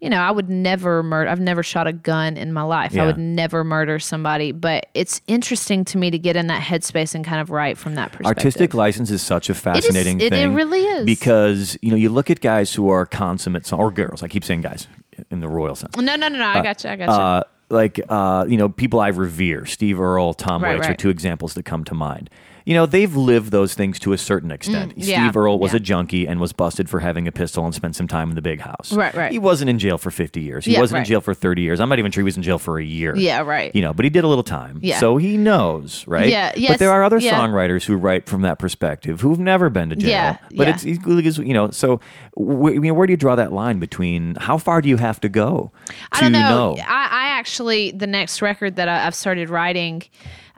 you 0.00 0.08
know, 0.08 0.18
I 0.18 0.30
would 0.30 0.48
never 0.48 1.02
murder. 1.02 1.28
I've 1.28 1.40
never 1.40 1.62
shot 1.62 1.86
a 1.86 1.92
gun 1.92 2.36
in 2.36 2.52
my 2.52 2.62
life. 2.62 2.92
Yeah. 2.92 3.02
I 3.02 3.06
would 3.06 3.18
never 3.18 3.64
murder 3.64 3.98
somebody. 3.98 4.52
But 4.52 4.86
it's 4.94 5.20
interesting 5.26 5.84
to 5.86 5.98
me 5.98 6.10
to 6.10 6.18
get 6.18 6.36
in 6.36 6.46
that 6.46 6.62
headspace 6.62 7.14
and 7.14 7.24
kind 7.24 7.40
of 7.40 7.50
write 7.50 7.76
from 7.78 7.94
that 7.96 8.12
perspective. 8.12 8.38
Artistic 8.38 8.74
license 8.74 9.10
is 9.10 9.22
such 9.22 9.50
a 9.50 9.54
fascinating 9.54 10.20
it- 10.20 10.32
it 10.32 10.46
really 10.48 10.82
is. 10.84 11.04
because 11.04 11.76
you 11.82 11.90
know 11.90 11.96
you 11.96 12.08
look 12.10 12.30
at 12.30 12.40
guys 12.40 12.72
who 12.74 12.88
are 12.90 13.04
consummate 13.06 13.72
or 13.72 13.90
girls. 13.90 14.22
I 14.22 14.28
keep 14.28 14.44
saying 14.44 14.60
guys 14.60 14.86
in 15.30 15.40
the 15.40 15.48
royal 15.48 15.74
sense. 15.74 15.96
No, 15.96 16.02
no, 16.02 16.28
no, 16.28 16.38
no. 16.38 16.44
I 16.46 16.62
got 16.62 16.84
you. 16.84 16.90
I 16.90 16.96
got 16.96 17.08
you. 17.08 17.12
Uh, 17.14 17.42
like 17.70 18.00
uh, 18.08 18.46
you 18.48 18.56
know, 18.56 18.68
people 18.68 19.00
I 19.00 19.08
revere, 19.08 19.66
Steve 19.66 20.00
Earle, 20.00 20.32
Tom 20.32 20.62
Right, 20.62 20.76
Waits 20.76 20.88
are 20.88 20.94
two 20.94 21.10
examples 21.10 21.54
that 21.54 21.64
come 21.64 21.84
to 21.84 21.94
mind. 21.94 22.30
You 22.68 22.74
know, 22.74 22.84
they've 22.84 23.16
lived 23.16 23.50
those 23.50 23.72
things 23.72 23.98
to 24.00 24.12
a 24.12 24.18
certain 24.18 24.50
extent. 24.50 24.90
Mm, 24.94 25.06
yeah, 25.06 25.24
Steve 25.24 25.38
Earle 25.38 25.58
was 25.58 25.72
yeah. 25.72 25.78
a 25.78 25.80
junkie 25.80 26.28
and 26.28 26.38
was 26.38 26.52
busted 26.52 26.90
for 26.90 27.00
having 27.00 27.26
a 27.26 27.32
pistol 27.32 27.64
and 27.64 27.74
spent 27.74 27.96
some 27.96 28.06
time 28.06 28.28
in 28.28 28.34
the 28.34 28.42
big 28.42 28.60
house. 28.60 28.92
Right, 28.92 29.14
right. 29.14 29.32
He 29.32 29.38
wasn't 29.38 29.70
in 29.70 29.78
jail 29.78 29.96
for 29.96 30.10
50 30.10 30.42
years. 30.42 30.66
He 30.66 30.74
Yeah, 30.74 30.80
wasn't 30.80 30.98
in 30.98 31.04
jail 31.06 31.22
for 31.22 31.32
30 31.32 31.62
years. 31.62 31.80
I'm 31.80 31.88
not 31.88 31.98
even 31.98 32.12
sure 32.12 32.20
he 32.20 32.26
was 32.26 32.36
in 32.36 32.42
jail 32.42 32.58
for 32.58 32.78
a 32.78 32.84
year. 32.84 33.16
Yeah, 33.16 33.40
right. 33.40 33.74
You 33.74 33.80
know, 33.80 33.94
but 33.94 34.04
he 34.04 34.10
did 34.10 34.22
a 34.22 34.28
little 34.28 34.44
time. 34.44 34.80
Yeah. 34.82 34.98
So 34.98 35.16
he 35.16 35.38
knows, 35.38 36.06
right? 36.06 36.28
Yeah, 36.28 36.52
But 36.68 36.78
there 36.78 36.90
are 36.90 37.02
other 37.02 37.20
songwriters 37.20 37.84
who 37.86 37.96
write 37.96 38.26
from 38.28 38.42
that 38.42 38.58
perspective 38.58 39.22
who've 39.22 39.38
never 39.40 39.70
been 39.70 39.88
to 39.88 39.96
jail. 39.96 40.10
Yeah, 40.10 40.36
But 40.54 40.68
it's 40.68 40.84
equally 40.84 41.26
as, 41.26 41.38
you 41.38 41.54
know, 41.54 41.70
so 41.70 42.02
wh- 42.36 42.68
I 42.76 42.78
mean, 42.80 42.94
where 42.96 43.06
do 43.06 43.14
you 43.14 43.16
draw 43.16 43.34
that 43.36 43.50
line 43.50 43.78
between 43.78 44.34
how 44.34 44.58
far 44.58 44.82
do 44.82 44.90
you 44.90 44.98
have 44.98 45.20
to 45.22 45.30
go 45.30 45.72
to 45.86 45.94
I 46.12 46.20
don't 46.20 46.32
know. 46.32 46.76
I, 46.86 47.08
I 47.10 47.27
actually 47.38 47.92
the 47.92 48.06
next 48.06 48.42
record 48.42 48.74
that 48.76 48.88
I, 48.88 49.06
I've 49.06 49.14
started 49.14 49.48
writing, 49.48 50.02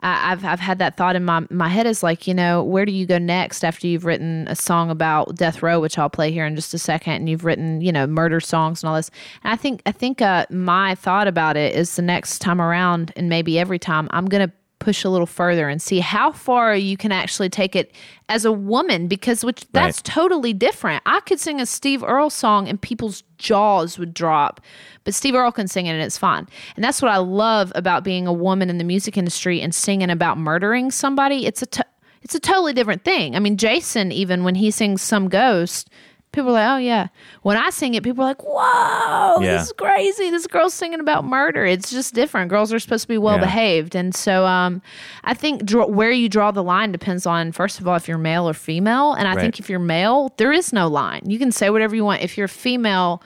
I 0.01 0.31
I've 0.31 0.43
I've 0.43 0.59
had 0.59 0.79
that 0.79 0.97
thought 0.97 1.15
in 1.15 1.23
my 1.23 1.45
my 1.51 1.69
head 1.69 1.85
is 1.85 2.01
like 2.01 2.25
you 2.27 2.33
know 2.33 2.63
where 2.63 2.85
do 2.85 2.91
you 2.91 3.05
go 3.05 3.19
next 3.19 3.63
after 3.63 3.85
you've 3.85 4.03
written 4.03 4.47
a 4.47 4.55
song 4.55 4.89
about 4.89 5.35
death 5.35 5.61
row, 5.61 5.79
which 5.79 5.99
I'll 5.99 6.09
play 6.09 6.31
here 6.31 6.45
in 6.45 6.55
just 6.55 6.73
a 6.73 6.79
second, 6.79 7.13
and 7.13 7.29
you've 7.29 7.45
written 7.45 7.81
you 7.81 7.91
know 7.91 8.07
murder 8.07 8.39
songs 8.39 8.81
and 8.81 8.89
all 8.89 8.95
this. 8.95 9.11
And 9.43 9.53
I 9.53 9.55
think 9.55 9.83
I 9.85 9.91
think 9.91 10.21
uh, 10.21 10.47
my 10.49 10.95
thought 10.95 11.27
about 11.27 11.55
it 11.55 11.75
is 11.75 11.95
the 11.95 12.01
next 12.01 12.39
time 12.39 12.59
around, 12.59 13.13
and 13.15 13.29
maybe 13.29 13.59
every 13.59 13.79
time, 13.79 14.07
I'm 14.11 14.25
gonna 14.25 14.51
push 14.81 15.03
a 15.05 15.09
little 15.09 15.25
further 15.27 15.69
and 15.69 15.81
see 15.81 15.99
how 15.99 16.31
far 16.33 16.75
you 16.75 16.97
can 16.97 17.11
actually 17.13 17.47
take 17.49 17.75
it 17.75 17.93
as 18.27 18.43
a 18.43 18.51
woman 18.51 19.07
because 19.07 19.45
which 19.45 19.63
that's 19.71 19.99
Right. 19.99 20.03
totally 20.03 20.51
different. 20.53 21.01
I 21.05 21.19
could 21.21 21.39
sing 21.39 21.61
a 21.61 21.65
Steve 21.65 22.03
Earle 22.03 22.29
song 22.31 22.67
and 22.67 22.81
people's 22.81 23.23
jaws 23.37 23.97
would 23.99 24.13
drop, 24.13 24.59
but 25.03 25.13
Steve 25.13 25.35
Earle 25.35 25.51
can 25.51 25.67
sing 25.67 25.85
it 25.85 25.91
and 25.91 26.01
it's 26.01 26.17
fine. 26.17 26.47
And 26.75 26.83
that's 26.83 27.01
what 27.01 27.11
I 27.11 27.17
love 27.17 27.71
about 27.75 28.03
being 28.03 28.27
a 28.27 28.33
woman 28.33 28.69
in 28.69 28.77
the 28.79 28.83
music 28.83 29.17
industry 29.17 29.61
and 29.61 29.73
singing 29.73 30.09
about 30.09 30.37
murdering 30.37 30.91
somebody. 30.91 31.45
It's 31.45 31.61
a 31.61 31.67
to- 31.67 31.85
it's 32.23 32.35
a 32.35 32.39
totally 32.39 32.73
different 32.73 33.03
thing. 33.03 33.35
I 33.35 33.39
mean, 33.39 33.57
Jason 33.57 34.11
even 34.11 34.43
when 34.43 34.55
he 34.55 34.69
sings 34.71 35.01
Some 35.01 35.27
Ghost, 35.29 35.89
people 36.31 36.49
are 36.51 36.53
like, 36.53 36.69
"Oh 36.69 36.77
yeah." 36.77 37.07
When 37.41 37.57
I 37.57 37.69
sing 37.71 37.93
it, 37.93 38.03
people 38.03 38.23
are 38.23 38.27
like, 38.27 38.43
"Whoa, 38.43 39.41
Yeah. 39.41 39.53
this 39.57 39.67
is 39.67 39.73
crazy. 39.73 40.29
This 40.29 40.47
girl's 40.47 40.73
singing 40.73 40.99
about 40.99 41.25
murder." 41.25 41.65
It's 41.65 41.91
just 41.91 42.13
different. 42.13 42.49
Girls 42.49 42.71
are 42.73 42.79
supposed 42.79 43.03
to 43.03 43.07
be 43.07 43.17
well 43.17 43.37
behaved, 43.39 43.95
and 43.95 44.13
so 44.15 44.45
um, 44.45 44.81
I 45.23 45.33
think 45.33 45.65
draw, 45.65 45.85
where 45.87 46.11
you 46.11 46.29
draw 46.29 46.51
the 46.51 46.63
line 46.63 46.91
depends 46.91 47.25
on 47.25 47.51
first 47.51 47.79
of 47.79 47.87
all 47.87 47.95
if 47.95 48.07
you're 48.07 48.17
male 48.17 48.47
or 48.47 48.53
female, 48.53 49.13
and 49.13 49.27
I 49.27 49.33
Right. 49.35 49.41
think 49.41 49.59
if 49.59 49.69
you're 49.69 49.79
male, 49.79 50.33
there 50.37 50.51
is 50.51 50.71
no 50.73 50.87
line. 50.87 51.21
You 51.25 51.37
can 51.39 51.51
say 51.51 51.69
whatever 51.69 51.95
you 51.95 52.05
want. 52.05 52.21
If 52.21 52.37
you're 52.37 52.47
female, 52.47 53.21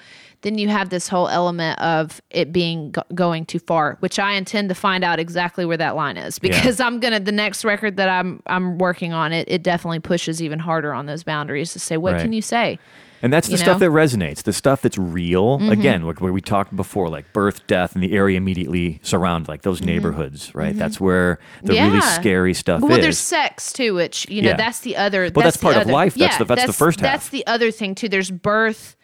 then 0.45 0.57
you 0.57 0.69
have 0.69 0.89
this 0.89 1.07
whole 1.07 1.27
element 1.27 1.79
of 1.81 2.21
it 2.29 2.51
being 2.53 2.91
go- 2.91 3.01
going 3.13 3.45
too 3.45 3.59
far, 3.59 3.97
which 3.99 4.19
I 4.19 4.33
intend 4.33 4.69
to 4.69 4.75
find 4.75 5.03
out 5.03 5.19
exactly 5.19 5.65
where 5.65 5.77
that 5.77 5.95
line 5.95 6.15
is 6.17 6.37
because 6.39 6.79
I'm 6.79 6.99
gonna 6.99 7.19
the 7.19 7.31
next 7.31 7.65
record 7.65 7.97
that 7.97 8.07
I'm 8.07 8.41
I'm 8.47 8.77
working 8.77 9.11
on 9.11 9.33
it 9.33 9.47
it 9.49 9.63
definitely 9.63 9.99
pushes 9.99 10.41
even 10.41 10.59
harder 10.59 10.93
on 10.93 11.07
those 11.07 11.23
boundaries 11.23 11.73
to 11.73 11.79
say 11.79 11.97
what 11.97 12.13
Right. 12.13 12.21
can 12.21 12.31
you 12.33 12.41
say. 12.41 12.79
And 13.21 13.33
that's 13.33 13.47
the 13.47 13.51
You 13.53 13.57
stuff 13.57 13.79
know? 13.79 13.87
Mm-hmm. 13.87 13.95
that 13.95 14.17
resonates, 14.35 14.43
the 14.43 14.53
stuff 14.53 14.83
that's 14.83 14.99
real. 14.99 15.55
Again, 15.71 16.03
like 16.03 16.21
where 16.21 16.31
we 16.33 16.41
talked 16.41 16.75
before, 16.75 17.09
like 17.09 17.31
birth, 17.33 17.65
death, 17.65 17.95
and 17.95 18.03
the 18.03 18.13
area 18.13 18.37
immediately 18.37 18.99
surround, 19.01 19.47
like 19.47 19.63
those 19.63 19.81
neighborhoods, 19.81 20.53
right? 20.53 20.75
That's 20.77 20.99
where 21.01 21.39
the 21.63 21.73
really 21.73 21.97
Mm-hmm. 22.01 22.21
Scary 22.21 22.53
stuff 22.53 22.81
Well, 22.81 22.91
is. 22.91 22.99
there's 22.99 23.17
sex 23.17 23.73
too, 23.73 23.95
which 23.95 24.29
you 24.29 24.43
know 24.43 24.49
Yeah. 24.49 24.57
that's 24.57 24.81
the 24.81 24.95
other. 24.97 25.31
Well, 25.33 25.43
that's 25.43 25.57
the 25.57 25.63
part 25.63 25.77
of 25.77 25.87
life. 25.87 26.13
That's 26.13 26.33
yeah, 26.35 26.37
the- 26.37 26.45
that's 26.55 26.65
the 26.67 26.73
first 26.73 26.99
half. 26.99 27.11
That's 27.13 27.29
the 27.29 27.47
other 27.47 27.71
thing 27.71 27.95
too. 27.95 28.09
There's 28.09 28.29
birth, 28.29 28.95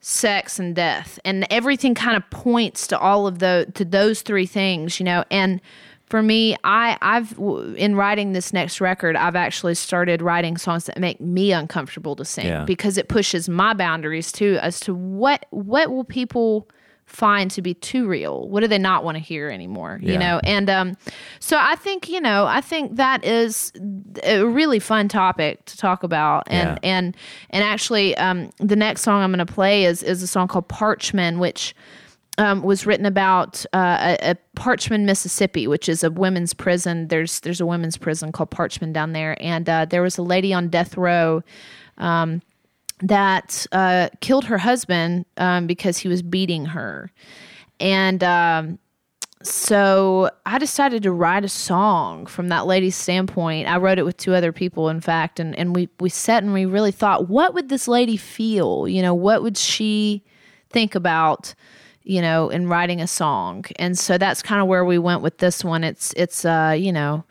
sex, 0.00 0.58
and 0.58 0.74
death, 0.76 1.18
and 1.24 1.46
everything 1.50 1.94
kind 1.94 2.16
of 2.16 2.28
points 2.30 2.86
to 2.88 2.98
all 2.98 3.26
of 3.26 3.38
the 3.40 3.70
to 3.74 3.84
those 3.84 4.22
three 4.22 4.46
things, 4.46 5.00
you 5.00 5.04
know. 5.04 5.24
And 5.30 5.60
for 6.06 6.22
me, 6.22 6.56
I 6.64 6.96
I've 7.02 7.36
in 7.76 7.96
writing 7.96 8.32
this 8.32 8.52
next 8.52 8.80
record, 8.80 9.16
I've 9.16 9.36
actually 9.36 9.74
started 9.74 10.22
writing 10.22 10.56
songs 10.56 10.84
that 10.84 10.98
make 10.98 11.20
me 11.20 11.52
uncomfortable 11.52 12.16
to 12.16 12.24
sing 12.24 12.46
Yeah. 12.46 12.64
because 12.64 12.96
it 12.96 13.08
pushes 13.08 13.48
my 13.48 13.74
boundaries 13.74 14.32
too 14.32 14.58
as 14.62 14.80
to 14.80 14.94
what 14.94 15.46
what 15.50 15.90
will 15.90 16.04
people 16.04 16.68
find 17.08 17.50
to 17.50 17.62
be 17.62 17.74
too 17.74 18.06
real 18.06 18.46
what 18.48 18.60
do 18.60 18.68
they 18.68 18.78
not 18.78 19.02
want 19.02 19.16
to 19.16 19.22
hear 19.22 19.48
anymore 19.48 19.98
Yeah. 20.02 20.12
you 20.12 20.18
know 20.18 20.40
and 20.44 20.68
um 20.70 20.96
so 21.40 21.56
i 21.58 21.74
think 21.74 22.08
you 22.08 22.20
know 22.20 22.44
i 22.46 22.60
think 22.60 22.96
that 22.96 23.24
is 23.24 23.72
a 24.22 24.42
really 24.44 24.78
fun 24.78 25.08
topic 25.08 25.64
to 25.64 25.76
talk 25.78 26.02
about 26.02 26.44
and 26.48 26.78
Yeah. 26.82 26.90
and 26.96 27.16
and 27.50 27.64
actually 27.64 28.16
um 28.18 28.50
the 28.58 28.76
next 28.76 29.00
song 29.02 29.22
i'm 29.22 29.32
going 29.32 29.44
to 29.44 29.52
play 29.52 29.84
is 29.84 30.02
is 30.02 30.22
a 30.22 30.26
song 30.26 30.48
called 30.48 30.68
parchman 30.68 31.38
which 31.38 31.74
um, 32.36 32.62
was 32.62 32.86
written 32.86 33.04
about 33.04 33.66
uh, 33.72 34.16
a, 34.22 34.30
a 34.30 34.36
Parchman, 34.54 35.04
Mississippi, 35.04 35.66
which 35.66 35.88
is 35.88 36.04
a 36.04 36.10
women's 36.12 36.54
prison. 36.54 37.08
There's 37.08 37.40
there's 37.40 37.60
a 37.60 37.66
women's 37.66 37.96
prison 37.96 38.30
called 38.30 38.52
Parchman 38.52 38.92
down 38.92 39.12
there, 39.12 39.36
and 39.42 39.68
uh, 39.68 39.86
there 39.86 40.02
was 40.02 40.18
a 40.18 40.22
lady 40.22 40.54
on 40.54 40.68
death 40.68 40.96
row 40.96 41.42
um, 41.96 42.40
that 43.00 43.66
uh, 43.72 44.08
killed 44.20 44.44
her 44.46 44.58
husband 44.58 45.26
um, 45.36 45.66
because 45.66 45.98
he 45.98 46.08
was 46.08 46.22
beating 46.22 46.66
her, 46.66 47.10
and 47.80 48.22
um, 48.24 48.78
so 49.42 50.30
I 50.46 50.58
decided 50.58 51.04
to 51.04 51.12
write 51.12 51.44
a 51.44 51.48
song 51.48 52.26
from 52.26 52.48
that 52.48 52.66
lady's 52.66 52.96
standpoint. 52.96 53.68
I 53.68 53.76
wrote 53.76 53.98
it 53.98 54.04
with 54.04 54.16
two 54.16 54.34
other 54.34 54.52
people, 54.52 54.88
in 54.88 55.00
fact, 55.00 55.38
and, 55.38 55.56
and 55.56 55.76
we, 55.76 55.88
we 56.00 56.08
sat 56.08 56.42
and 56.42 56.52
we 56.52 56.66
really 56.66 56.90
thought, 56.90 57.28
what 57.28 57.54
would 57.54 57.68
this 57.68 57.86
lady 57.86 58.16
feel? 58.16 58.88
You 58.88 59.00
know, 59.00 59.14
what 59.14 59.42
would 59.42 59.56
she 59.56 60.24
think 60.70 60.96
about, 60.96 61.54
you 62.02 62.20
know, 62.20 62.48
in 62.48 62.68
writing 62.68 63.00
a 63.00 63.06
song? 63.06 63.64
And 63.76 63.96
so 63.96 64.18
that's 64.18 64.42
kind 64.42 64.60
of 64.60 64.66
where 64.66 64.84
we 64.84 64.98
went 64.98 65.22
with 65.22 65.38
this 65.38 65.62
one. 65.62 65.84
It's 65.84 66.12
it's 66.16 66.44
uh, 66.44 66.74
you 66.76 66.92
know, 66.92 67.24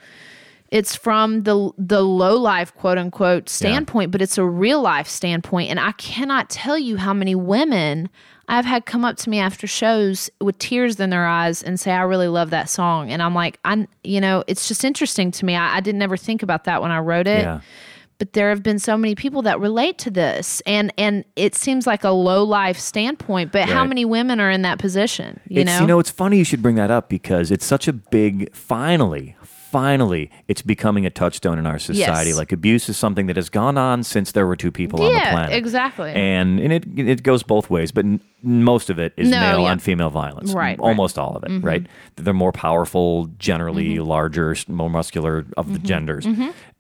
it's 0.69 0.95
from 0.95 1.43
the 1.43 1.71
the 1.77 2.01
low 2.01 2.35
life 2.35 2.75
quote 2.75 2.97
unquote 2.97 3.49
standpoint, 3.49 4.11
but 4.11 4.21
it's 4.21 4.37
a 4.37 4.45
real 4.45 4.81
life 4.81 5.07
standpoint. 5.07 5.69
And 5.69 5.79
I 5.79 5.93
cannot 5.93 6.49
tell 6.49 6.77
you 6.77 6.97
how 6.97 7.13
many 7.13 7.35
women 7.35 8.09
I've 8.49 8.65
had 8.65 8.85
come 8.85 9.03
up 9.03 9.17
to 9.17 9.29
me 9.29 9.39
after 9.39 9.67
shows 9.67 10.29
with 10.39 10.57
tears 10.59 10.99
in 10.99 11.09
their 11.09 11.25
eyes 11.25 11.63
and 11.63 11.79
say, 11.79 11.91
I 11.91 12.01
really 12.01 12.27
love 12.27 12.49
that 12.51 12.69
song. 12.69 13.11
And 13.11 13.21
I'm 13.21 13.33
like, 13.33 13.59
I 13.63 13.87
you 14.03 14.19
know, 14.19 14.43
it's 14.47 14.67
just 14.67 14.83
interesting 14.83 15.31
to 15.31 15.45
me. 15.45 15.55
I, 15.55 15.77
I 15.77 15.79
didn't 15.79 16.01
ever 16.01 16.17
think 16.17 16.43
about 16.43 16.65
that 16.65 16.81
when 16.81 16.91
I 16.91 16.99
wrote 16.99 17.27
it. 17.27 17.43
Yeah. 17.43 17.61
But 18.19 18.33
there 18.33 18.49
have 18.49 18.63
been 18.63 18.79
so 18.79 18.97
many 18.97 19.13
people 19.13 19.43
that 19.43 19.59
relate 19.59 19.99
to 19.99 20.11
this. 20.11 20.61
And 20.65 20.91
and 20.97 21.23
it 21.35 21.55
seems 21.55 21.85
like 21.85 22.03
a 22.03 22.09
low 22.09 22.43
life 22.43 22.79
standpoint, 22.79 23.51
but 23.51 23.69
how 23.69 23.85
many 23.85 24.05
women 24.05 24.39
are 24.39 24.49
in 24.49 24.63
that 24.63 24.79
position? 24.79 25.39
You 25.47 25.61
it's, 25.61 25.67
know? 25.67 25.79
you 25.81 25.87
know, 25.87 25.99
it's 25.99 26.09
funny 26.09 26.37
you 26.37 26.43
should 26.43 26.63
bring 26.63 26.75
that 26.75 26.89
up 26.89 27.09
because 27.09 27.51
it's 27.51 27.65
such 27.65 27.87
a 27.87 27.93
big, 27.93 28.53
finally, 28.55 29.35
finally 29.71 30.29
it's 30.47 30.61
becoming 30.61 31.05
a 31.05 31.09
touchstone 31.09 31.59
in 31.59 31.65
our 31.65 31.79
society. 31.79 32.29
Yes. 32.29 32.37
Like 32.37 32.51
abuse 32.51 32.89
is 32.89 32.97
something 32.97 33.27
that 33.27 33.35
has 33.35 33.49
gone 33.49 33.77
on 33.77 34.03
since 34.03 34.31
there 34.31 34.47
were 34.47 34.55
two 34.55 34.71
people 34.71 35.01
on 35.01 35.11
the 35.11 35.17
Yeah, 35.19 35.31
planet. 35.31 35.53
exactly. 35.55 36.11
And 36.13 36.59
and 36.59 36.71
it 36.73 36.83
it 36.97 37.23
goes 37.23 37.43
both 37.43 37.69
ways, 37.69 37.91
but 37.91 38.05
n- 38.05 38.19
most 38.43 38.89
of 38.89 38.97
it 38.99 39.13
is 39.17 39.29
No, 39.29 39.39
male 39.39 39.61
yeah. 39.61 39.71
on 39.71 39.79
female 39.79 40.09
violence. 40.09 40.53
Right, 40.53 40.77
Mm-hmm. 40.77 40.81
right. 40.83 40.89
Almost 40.89 41.17
all 41.19 41.35
of 41.35 41.43
it, 41.43 41.59
right? 41.63 41.85
They're 42.15 42.33
more 42.33 42.51
powerful, 42.51 43.27
generally 43.37 43.95
Mm-hmm. 43.95 44.03
larger, 44.07 44.55
more 44.67 44.89
muscular 44.89 45.45
of 45.57 45.73
the 45.73 45.79
genders. 45.79 46.25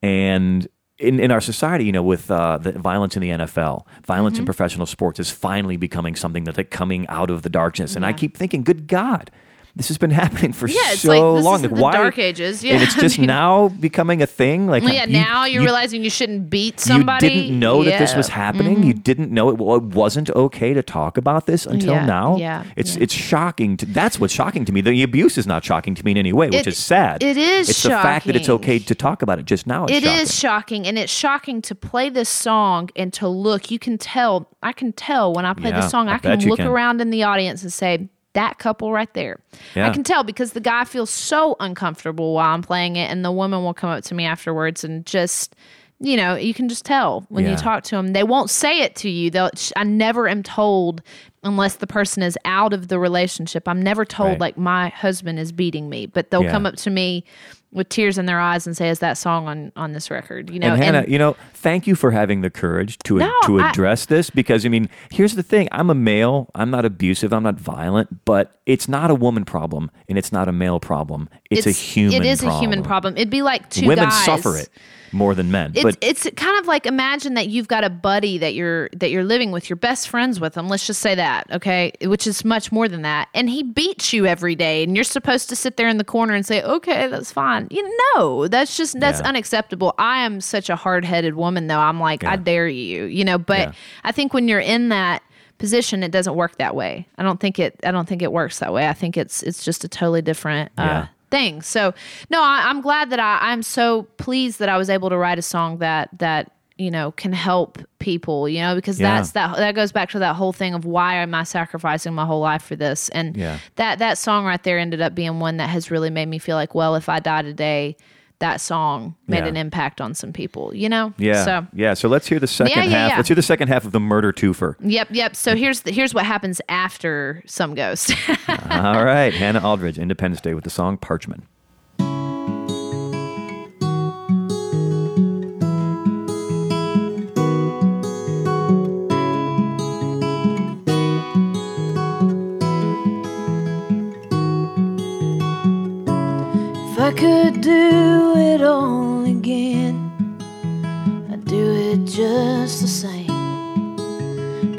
And 0.01 0.67
in, 0.99 1.19
in 1.19 1.29
our 1.31 1.41
society, 1.41 1.85
you 1.85 1.91
know, 1.91 2.01
with 2.03 2.31
uh, 2.31 2.57
the 2.57 2.71
violence 2.71 3.15
in 3.15 3.21
the 3.21 3.29
NFL, 3.29 3.85
violence 4.05 4.35
Mm-hmm. 4.35 4.41
in 4.41 4.45
professional 4.45 4.85
sports 4.87 5.19
is 5.19 5.29
finally 5.29 5.77
becoming 5.77 6.15
something 6.15 6.43
that's 6.43 6.57
like 6.57 6.71
coming 6.71 7.07
out 7.07 7.29
of 7.29 7.43
the 7.43 7.49
darkness. 7.49 7.95
And 7.95 8.05
I 8.05 8.13
keep 8.13 8.35
thinking, 8.35 8.63
good 8.63 8.87
God, 8.87 9.29
this 9.77 9.87
has 9.89 9.97
been 9.97 10.11
happening 10.23 10.51
for 10.53 10.67
Yeah, 10.67 10.75
it's 10.91 11.01
so 11.01 11.09
like, 11.09 11.37
this 11.37 11.45
long. 11.45 11.61
Like, 11.61 11.71
the 11.71 11.81
why? 11.81 11.91
dark 11.93 12.17
ages. 12.19 12.63
Yeah, 12.63 12.73
and 12.73 12.83
it's 12.83 12.95
I 12.97 13.01
just 13.01 13.17
mean- 13.19 13.27
now 13.27 13.69
becoming 13.69 14.21
a 14.21 14.27
thing. 14.27 14.67
Like, 14.67 14.83
Well, 14.83 14.93
yeah, 14.93 15.05
you- 15.05 15.13
now 15.13 15.45
you're 15.45 15.61
you- 15.61 15.67
realizing 15.67 16.03
you 16.03 16.09
shouldn't 16.09 16.49
beat 16.49 16.79
somebody. 16.79 17.27
you 17.27 17.33
didn't 17.43 17.59
know 17.59 17.83
that 17.83 17.99
this 17.99 18.15
was 18.15 18.27
Yeah. 18.27 18.33
Mm-hmm. 18.33 18.41
happening. 18.41 18.83
You 18.83 18.93
didn't 18.93 19.31
know 19.31 19.49
it, 19.49 19.57
well, 19.57 19.77
it 19.77 19.83
wasn't 19.83 20.29
okay 20.31 20.73
to 20.73 20.83
talk 20.83 21.17
about 21.17 21.45
this 21.45 21.65
until 21.65 21.93
Yeah, 21.93 22.05
now. 22.05 22.37
yeah, 22.37 22.63
it's 22.75 22.95
yeah. 22.97 23.03
it's 23.03 23.13
shocking. 23.13 23.77
To, 23.77 23.85
that's 23.85 24.19
what's 24.19 24.33
shocking 24.33 24.65
to 24.65 24.71
me. 24.73 24.81
The 24.81 25.03
abuse 25.03 25.37
is 25.37 25.47
not 25.47 25.63
shocking 25.63 25.95
to 25.95 26.03
me 26.03 26.11
in 26.11 26.17
any 26.17 26.33
way, 26.33 26.47
which 26.47 26.55
It- 26.61 26.67
is 26.67 26.77
sad. 26.77 27.21
it 27.23 27.37
is 27.37 27.69
It's 27.69 27.83
the 27.83 27.89
fact 27.89 28.25
that 28.27 28.35
it's 28.35 28.47
shocking. 28.47 28.63
okay 28.63 28.79
to 28.79 28.95
talk 28.95 29.21
about 29.21 29.39
it 29.39 29.45
just 29.45 29.67
now. 29.67 29.85
It's 29.85 29.93
It 29.97 30.03
shocking. 30.03 30.19
is 30.21 30.35
shocking, 30.35 30.87
and 30.87 30.97
it's 30.97 31.13
shocking 31.13 31.61
to 31.61 31.75
play 31.75 32.09
this 32.09 32.29
song 32.29 32.89
and 32.95 33.13
to 33.13 33.27
look. 33.27 33.69
You 33.71 33.79
can 33.79 33.97
tell. 33.97 34.47
I 34.63 34.73
can 34.73 34.91
tell 34.91 35.33
when 35.33 35.45
I 35.45 35.53
play 35.53 35.69
Yeah, 35.69 35.81
this 35.81 35.91
song. 35.91 36.09
I 36.09 36.15
I, 36.15 36.17
can 36.17 36.39
look 36.49 36.57
can. 36.57 36.67
around 36.67 36.99
in 37.01 37.09
the 37.11 37.23
audience 37.23 37.61
and 37.63 37.71
say, 37.71 38.09
"That 38.37 38.57
couple 38.59 38.91
right 38.93 39.13
there." 39.13 39.39
Yeah. 39.75 39.87
I 39.87 39.89
can 39.91 40.03
tell 40.03 40.23
because 40.23 40.53
the 40.53 40.61
guy 40.61 40.83
feels 40.85 41.09
so 41.09 41.55
uncomfortable 41.59 42.33
while 42.33 42.53
I'm 42.53 42.61
playing 42.61 42.95
it, 42.95 43.11
and 43.11 43.25
the 43.25 43.31
woman 43.31 43.63
will 43.63 43.73
come 43.73 43.89
up 43.89 44.03
to 44.05 44.15
me 44.15 44.25
afterwards 44.25 44.83
and 44.83 45.05
just. 45.05 45.55
You 45.99 46.15
know, 46.15 46.35
you 46.35 46.53
can 46.53 46.69
just 46.69 46.85
tell 46.85 47.25
when 47.29 47.43
Yeah. 47.43 47.49
you 47.53 47.57
talk 47.57 47.81
to 47.85 47.95
them. 47.95 48.13
They 48.13 48.21
won't 48.21 48.51
say 48.51 48.81
it 48.81 48.95
to 48.97 49.09
you. 49.09 49.31
They'll. 49.31 49.49
I 49.75 49.83
never 49.83 50.27
am 50.29 50.43
told 50.43 51.01
unless 51.43 51.77
the 51.77 51.87
person 51.87 52.21
is 52.21 52.37
out 52.45 52.71
of 52.71 52.87
the 52.89 52.99
relationship. 52.99 53.67
I'm 53.67 53.81
never 53.81 54.05
told 54.05 54.29
Right. 54.33 54.39
like 54.39 54.57
my 54.59 54.89
husband 54.89 55.39
is 55.39 55.51
beating 55.51 55.89
me, 55.89 56.05
but 56.05 56.29
they'll 56.29 56.43
Yeah. 56.43 56.51
come 56.51 56.67
up 56.67 56.75
to 56.75 56.91
me 56.91 57.23
with 57.71 57.89
tears 57.89 58.17
in 58.17 58.25
their 58.25 58.39
eyes 58.39 58.65
and 58.65 58.75
say, 58.75 58.89
"Is 58.89 58.99
that 58.99 59.17
song 59.17 59.47
on 59.47 59.71
on 59.75 59.91
this 59.93 60.09
record?" 60.09 60.49
You 60.49 60.59
know, 60.59 60.73
and 60.73 60.83
Hannah, 60.83 61.05
you 61.07 61.17
know, 61.17 61.35
thank 61.53 61.85
you 61.87 61.95
for 61.95 62.11
having 62.11 62.41
the 62.41 62.49
courage 62.49 62.97
to 62.99 63.17
No, 63.19 63.33
to 63.45 63.59
I- 63.59 63.69
address 63.69 64.05
this 64.05 64.29
because 64.29 64.65
I 64.65 64.69
mean, 64.69 64.89
here's 65.11 65.35
the 65.35 65.43
thing: 65.43 65.67
I'm 65.71 65.89
a 65.89 65.95
male. 65.95 66.49
I'm 66.55 66.71
not 66.71 66.85
abusive. 66.85 67.33
I'm 67.33 67.43
not 67.43 67.59
violent. 67.59 68.25
But 68.25 68.59
it's 68.65 68.87
not 68.87 69.11
a 69.11 69.15
woman 69.15 69.45
problem, 69.45 69.91
and 70.07 70.17
it's 70.17 70.31
not 70.31 70.47
a 70.47 70.51
male 70.51 70.79
problem. 70.79 71.29
It's, 71.49 71.67
a 71.67 71.71
human. 71.71 72.21
It 72.21 72.25
is 72.25 72.39
problem. 72.39 72.57
a 72.57 72.59
human 72.59 72.83
problem. 72.83 73.15
It'd 73.17 73.29
be 73.29 73.41
like 73.41 73.69
two 73.69 73.87
Women 73.87 74.05
guys. 74.09 74.25
suffer 74.25 74.57
it 74.57 74.69
more 75.11 75.33
than 75.35 75.51
men. 75.51 75.71
It's 75.73 75.83
but 75.83 75.97
it's 76.01 76.29
kind 76.35 76.59
of 76.59 76.67
like 76.67 76.85
imagine 76.85 77.33
that 77.35 77.47
you've 77.49 77.67
got 77.67 77.83
a 77.83 77.89
buddy 77.89 78.37
that 78.37 78.53
you're 78.53 78.89
that 78.93 79.09
you're 79.11 79.23
living 79.23 79.51
with, 79.51 79.69
you're 79.69 79.77
best 79.77 80.09
friends 80.09 80.39
with 80.39 80.55
him. 80.55 80.67
Let's 80.67 80.85
just 80.87 81.01
say 81.01 81.15
that, 81.15 81.47
okay? 81.51 81.91
Which 82.03 82.27
is 82.27 82.43
much 82.45 82.71
more 82.71 82.87
than 82.87 83.01
that. 83.03 83.29
And 83.33 83.49
he 83.49 83.63
beats 83.63 84.13
you 84.13 84.25
every 84.25 84.55
day, 84.55 84.83
and 84.83 84.95
you're 84.95 85.03
supposed 85.03 85.49
to 85.49 85.55
sit 85.55 85.77
there 85.77 85.87
in 85.87 85.97
the 85.97 86.03
corner 86.03 86.33
and 86.33 86.45
say, 86.45 86.61
"Okay, 86.61 87.07
that's 87.07 87.31
fine." 87.31 87.67
You 87.71 87.89
know, 88.15 88.47
that's 88.47 88.75
just 88.77 88.99
that's 88.99 89.19
Yeah. 89.21 89.27
unacceptable. 89.27 89.93
I 89.97 90.23
am 90.25 90.41
such 90.41 90.69
a 90.69 90.75
hard 90.75 91.05
headed 91.05 91.35
woman, 91.35 91.67
though. 91.67 91.79
I'm 91.79 91.99
like, 91.99 92.23
I 92.23 92.35
dare 92.35 92.67
you, 92.67 93.05
you 93.05 93.23
know. 93.25 93.37
But 93.37 93.59
Yeah. 93.59 93.71
I 94.03 94.11
think 94.11 94.33
when 94.33 94.47
you're 94.47 94.59
in 94.59 94.89
that 94.89 95.21
position, 95.57 96.03
it 96.03 96.11
doesn't 96.11 96.35
work 96.35 96.57
that 96.57 96.75
way. 96.75 97.07
I 97.17 97.23
don't 97.23 97.39
think 97.39 97.57
it. 97.59 97.79
I 97.83 97.91
don't 97.91 98.07
think 98.07 98.21
it 98.21 98.31
works 98.31 98.59
that 98.59 98.73
way. 98.73 98.87
I 98.87 98.93
think 98.93 99.17
it's 99.17 99.41
it's 99.43 99.63
just 99.63 99.83
a 99.83 99.87
totally 99.87 100.21
different. 100.21 100.71
Uh, 100.77 100.83
Yeah. 100.83 101.05
Thing. 101.29 101.61
So 101.61 101.93
no, 102.29 102.41
I, 102.41 102.63
I'm 102.67 102.81
glad 102.81 103.09
that 103.09 103.19
I, 103.19 103.39
I'm 103.51 103.61
so 103.63 104.03
pleased 104.17 104.59
that 104.59 104.69
I 104.69 104.77
was 104.77 104.89
able 104.89 105.09
to 105.09 105.17
write 105.17 105.37
a 105.39 105.41
song 105.41 105.77
that 105.79 106.09
that 106.19 106.51
you 106.77 106.91
know 106.91 107.11
can 107.11 107.33
help 107.33 107.79
people. 107.99 108.47
You 108.47 108.61
know, 108.61 108.75
because 108.75 108.99
Yeah. 108.99 109.15
that's 109.15 109.31
that 109.31 109.57
that 109.57 109.73
goes 109.75 109.91
back 109.91 110.09
to 110.11 110.19
that 110.19 110.35
whole 110.35 110.53
thing 110.53 110.73
of 110.73 110.85
why 110.85 111.15
am 111.15 111.33
I 111.33 111.43
sacrificing 111.43 112.13
my 112.13 112.25
whole 112.25 112.41
life 112.41 112.61
for 112.63 112.75
this? 112.75 113.09
And 113.09 113.35
Yeah. 113.35 113.59
that 113.75 113.99
that 113.99 114.17
song 114.17 114.45
right 114.45 114.61
there 114.63 114.77
ended 114.79 115.01
up 115.01 115.15
being 115.15 115.39
one 115.39 115.57
that 115.57 115.69
has 115.69 115.89
really 115.91 116.09
made 116.09 116.27
me 116.27 116.37
feel 116.39 116.55
like, 116.55 116.75
well, 116.75 116.95
if 116.95 117.09
I 117.09 117.19
die 117.19 117.41
today. 117.41 117.97
That 118.39 118.61
song 118.61 119.15
made 119.27 119.39
Yeah. 119.39 119.47
an 119.47 119.57
impact 119.57 119.99
on 119.99 120.13
some 120.13 120.31
people, 120.31 120.73
you 120.75 120.89
know. 120.89 121.11
Yeah. 121.17 121.43
So 121.43 121.67
yeah. 121.73 121.95
So 121.95 122.07
let's 122.07 122.27
hear 122.27 122.39
the 122.39 122.45
second 122.47 122.77
Yeah, 122.77 122.83
yeah, 122.83 123.07
half. 123.09 123.17
Let's 123.17 123.29
hear 123.29 123.35
the 123.35 123.41
second 123.41 123.69
half 123.69 123.83
of 123.83 123.93
the 123.93 123.99
murder 123.99 124.31
twofer. 124.31 124.75
Yep, 124.79 125.07
yep. 125.11 125.35
So 125.35 125.55
here's 125.55 125.81
the, 125.81 125.91
here's 125.91 126.13
what 126.13 126.23
happens 126.25 126.61
after 126.69 127.41
some 127.47 127.73
ghost. 127.73 128.11
All 128.47 129.03
right. 129.03 129.33
Hannah 129.33 129.67
Aldridge, 129.67 129.97
Independence 129.97 130.41
Day 130.41 130.53
with 130.53 130.65
the 130.65 130.69
song 130.69 130.97
Parchman. 130.99 131.41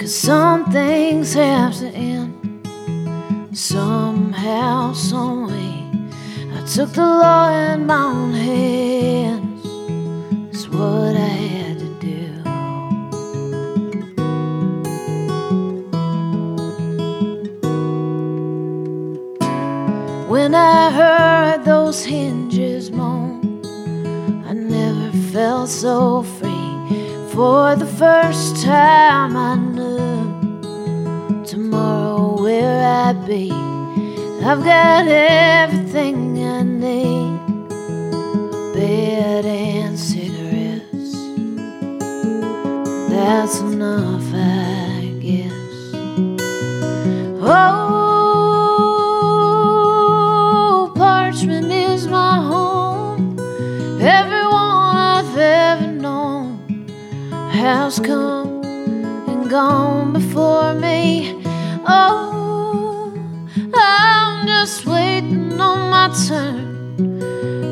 Some 0.08 0.72
things 0.72 1.34
have 1.34 1.76
to 1.80 1.88
end 1.88 2.66
somehow, 3.52 4.94
some 4.94 5.48
way. 5.48 5.84
I 6.56 6.64
took 6.66 6.94
the 6.94 7.02
law 7.02 7.50
in 7.50 7.84
my 7.84 8.04
own 8.04 8.32
hands. 8.32 9.66
It's 10.48 10.66
what 10.66 11.14
I 11.14 11.18
had 11.18 11.78
to 11.80 11.90
do. 12.00 12.24
When 20.26 20.54
I 20.54 20.90
heard 20.90 21.66
those 21.66 22.02
hinges 22.06 22.90
moan, 22.90 23.60
I 24.46 24.54
never 24.54 25.10
felt 25.34 25.68
so 25.68 26.22
free. 26.22 26.48
For 27.34 27.76
the 27.76 27.86
first 27.86 28.64
time, 28.64 29.36
I 29.36 29.67
where 32.48 32.80
I'd 32.82 33.26
be. 33.26 33.50
I've 34.42 34.64
got 34.64 35.06
everything 35.06 36.42
I 36.42 36.62
need 36.62 37.40
a 37.70 38.72
bed 38.72 39.44
and 39.44 39.98
cigarettes. 39.98 41.12
That's 43.10 43.58
enough, 43.60 44.32
I 44.32 45.12
guess. 45.20 45.52
Oh, 47.42 48.12
Parchman 50.96 51.70
is 51.70 52.06
my 52.08 52.36
home. 52.52 53.38
Everyone 54.00 54.96
I've 55.16 55.36
ever 55.36 55.92
known 55.92 56.88
has 57.50 58.00
come 58.00 58.62
and 59.28 59.50
gone 59.50 60.14
before 60.14 60.72
me. 60.72 61.34
Oh, 61.90 62.27
turn 66.08 66.96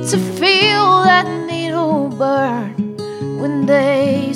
to 0.06 0.18
feel 0.38 1.02
that 1.04 1.26
needle 1.46 2.08
burn 2.08 2.96
when 3.38 3.66
they 3.66 4.32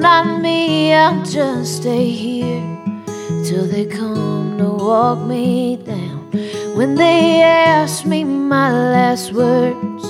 not 0.00 0.40
me, 0.40 0.94
I'll 0.94 1.24
just 1.24 1.76
stay 1.76 2.08
here 2.10 2.78
till 3.44 3.66
they 3.66 3.86
come 3.86 4.58
to 4.58 4.68
walk 4.68 5.18
me 5.26 5.76
down. 5.76 6.30
When 6.76 6.94
they 6.94 7.42
ask 7.42 8.06
me 8.06 8.22
my 8.24 8.70
last 8.70 9.32
words, 9.32 10.04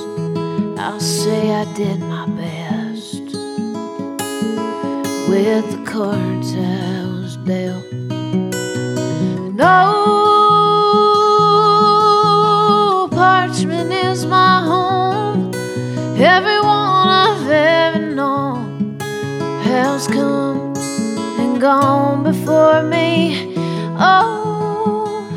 I'll 0.79 1.01
say 1.01 1.55
I 1.55 1.65
did 1.75 2.01
my 2.01 2.27
best 2.27 3.23
with 5.29 5.65
the 5.73 5.83
cards 5.87 6.55
I 6.55 7.05
was 7.07 7.37
dealt. 7.39 7.93
No, 9.55 9.88
gone 21.59 22.23
before 22.23 22.83
me. 22.83 23.55
Oh, 23.99 25.29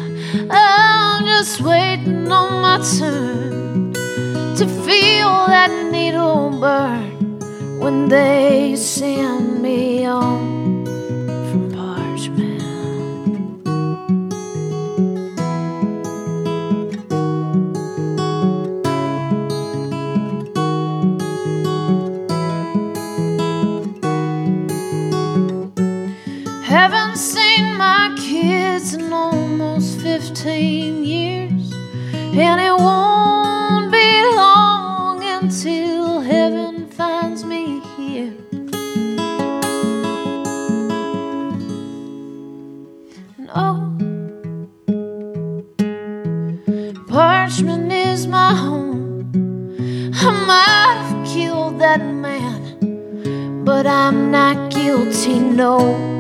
I'm 0.52 1.26
just 1.26 1.62
waiting 1.62 2.32
on 2.32 2.62
my 2.62 2.78
turn 3.00 3.94
to 3.94 4.68
feel 4.86 5.48
that 5.48 5.92
needle 5.92 6.52
burn 6.60 7.40
when 7.80 8.08
they 8.08 8.76
send 8.76 9.62
me 9.64 10.06
on 10.06 10.51
15 30.22 31.04
years, 31.04 31.74
and 32.14 32.62
it 32.62 32.76
won't 32.78 33.92
be 33.92 34.24
long 34.36 35.24
until 35.24 36.20
heaven 36.22 36.88
finds 36.88 37.44
me 37.44 37.80
here. 37.98 38.32
And 43.38 43.50
oh, 43.56 43.82
Parchman 47.08 47.92
is 47.92 48.28
my 48.28 48.54
home. 48.54 49.32
I 50.14 50.32
might 50.46 50.98
have 51.02 51.28
killed 51.28 51.80
that 51.80 52.00
man, 52.00 53.66
but 53.66 53.88
I'm 53.88 54.30
not 54.30 54.72
guilty, 54.72 55.40
no. 55.40 56.11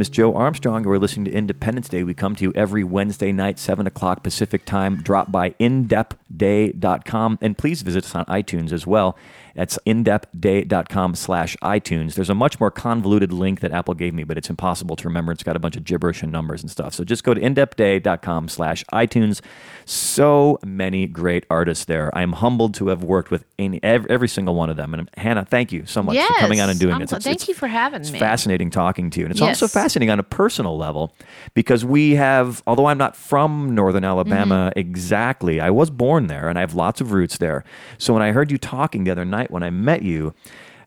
Name 0.00 0.04
is 0.04 0.08
Joe 0.08 0.34
Armstrong, 0.34 0.84
we're 0.84 0.96
listening 0.96 1.26
to 1.26 1.30
Independence 1.30 1.86
Day. 1.86 2.02
We 2.04 2.14
come 2.14 2.34
to 2.36 2.42
you 2.42 2.54
every 2.54 2.82
Wednesday 2.82 3.32
night, 3.32 3.58
7 3.58 3.86
o'clock 3.86 4.22
Pacific 4.22 4.64
time. 4.64 4.96
Drop 5.02 5.30
by 5.30 5.50
indepday.com, 5.60 7.38
and 7.42 7.58
please 7.58 7.82
visit 7.82 8.06
us 8.06 8.14
on 8.14 8.24
iTunes 8.24 8.72
as 8.72 8.86
well. 8.86 9.18
That's 9.60 9.78
indepday.com 9.86 11.14
slash 11.16 11.54
iTunes. 11.62 12.14
There's 12.14 12.30
a 12.30 12.34
much 12.34 12.58
more 12.58 12.70
convoluted 12.70 13.30
link 13.30 13.60
that 13.60 13.72
Apple 13.72 13.92
gave 13.92 14.14
me, 14.14 14.24
but 14.24 14.38
it's 14.38 14.48
impossible 14.48 14.96
to 14.96 15.06
remember. 15.06 15.32
It's 15.32 15.42
got 15.42 15.54
a 15.54 15.58
bunch 15.58 15.76
of 15.76 15.84
gibberish 15.84 16.22
and 16.22 16.32
numbers 16.32 16.62
and 16.62 16.70
stuff. 16.70 16.94
So 16.94 17.04
just 17.04 17.24
go 17.24 17.34
to 17.34 17.40
indepday.com 17.42 18.48
slash 18.48 18.82
iTunes. 18.90 19.42
So 19.84 20.58
many 20.64 21.06
great 21.06 21.44
artists 21.50 21.84
there. 21.84 22.10
I'm 22.16 22.32
humbled 22.32 22.72
to 22.76 22.88
have 22.88 23.04
worked 23.04 23.30
with 23.30 23.44
any, 23.58 23.82
every, 23.82 24.28
single 24.28 24.54
one 24.54 24.70
of 24.70 24.78
them. 24.78 24.94
And 24.94 25.10
Hannah, 25.18 25.44
thank 25.44 25.72
you 25.72 25.84
so 25.84 26.02
much 26.02 26.16
for 26.16 26.34
coming 26.34 26.62
on 26.62 26.70
and 26.70 26.80
doing 26.80 26.94
I'm 26.94 27.00
this. 27.00 27.10
gl- 27.12 27.22
thank 27.22 27.46
you 27.46 27.52
for 27.52 27.66
having 27.68 28.00
it's 28.00 28.12
me. 28.12 28.18
fascinating 28.18 28.70
talking 28.70 29.10
to 29.10 29.20
you. 29.20 29.26
And 29.26 29.32
it's 29.32 29.40
Yes. 29.42 29.60
also 29.62 29.68
fascinating 29.68 30.10
on 30.10 30.18
a 30.18 30.22
personal 30.22 30.78
level 30.78 31.12
because 31.52 31.84
we 31.84 32.14
have, 32.14 32.62
although 32.66 32.86
I'm 32.86 32.96
not 32.96 33.14
from 33.14 33.74
Northern 33.74 34.04
Alabama 34.04 34.70
Mm-hmm. 34.70 34.78
exactly, 34.78 35.60
I 35.60 35.68
was 35.68 35.90
born 35.90 36.28
there 36.28 36.48
and 36.48 36.56
I 36.56 36.62
have 36.62 36.74
lots 36.74 37.02
of 37.02 37.12
roots 37.12 37.36
there. 37.36 37.62
So 37.98 38.14
when 38.14 38.22
I 38.22 38.32
heard 38.32 38.50
you 38.50 38.56
talking 38.56 39.04
the 39.04 39.10
other 39.10 39.26
night 39.26 39.49
when 39.50 39.62
I 39.62 39.70
met 39.70 40.02
you, 40.02 40.34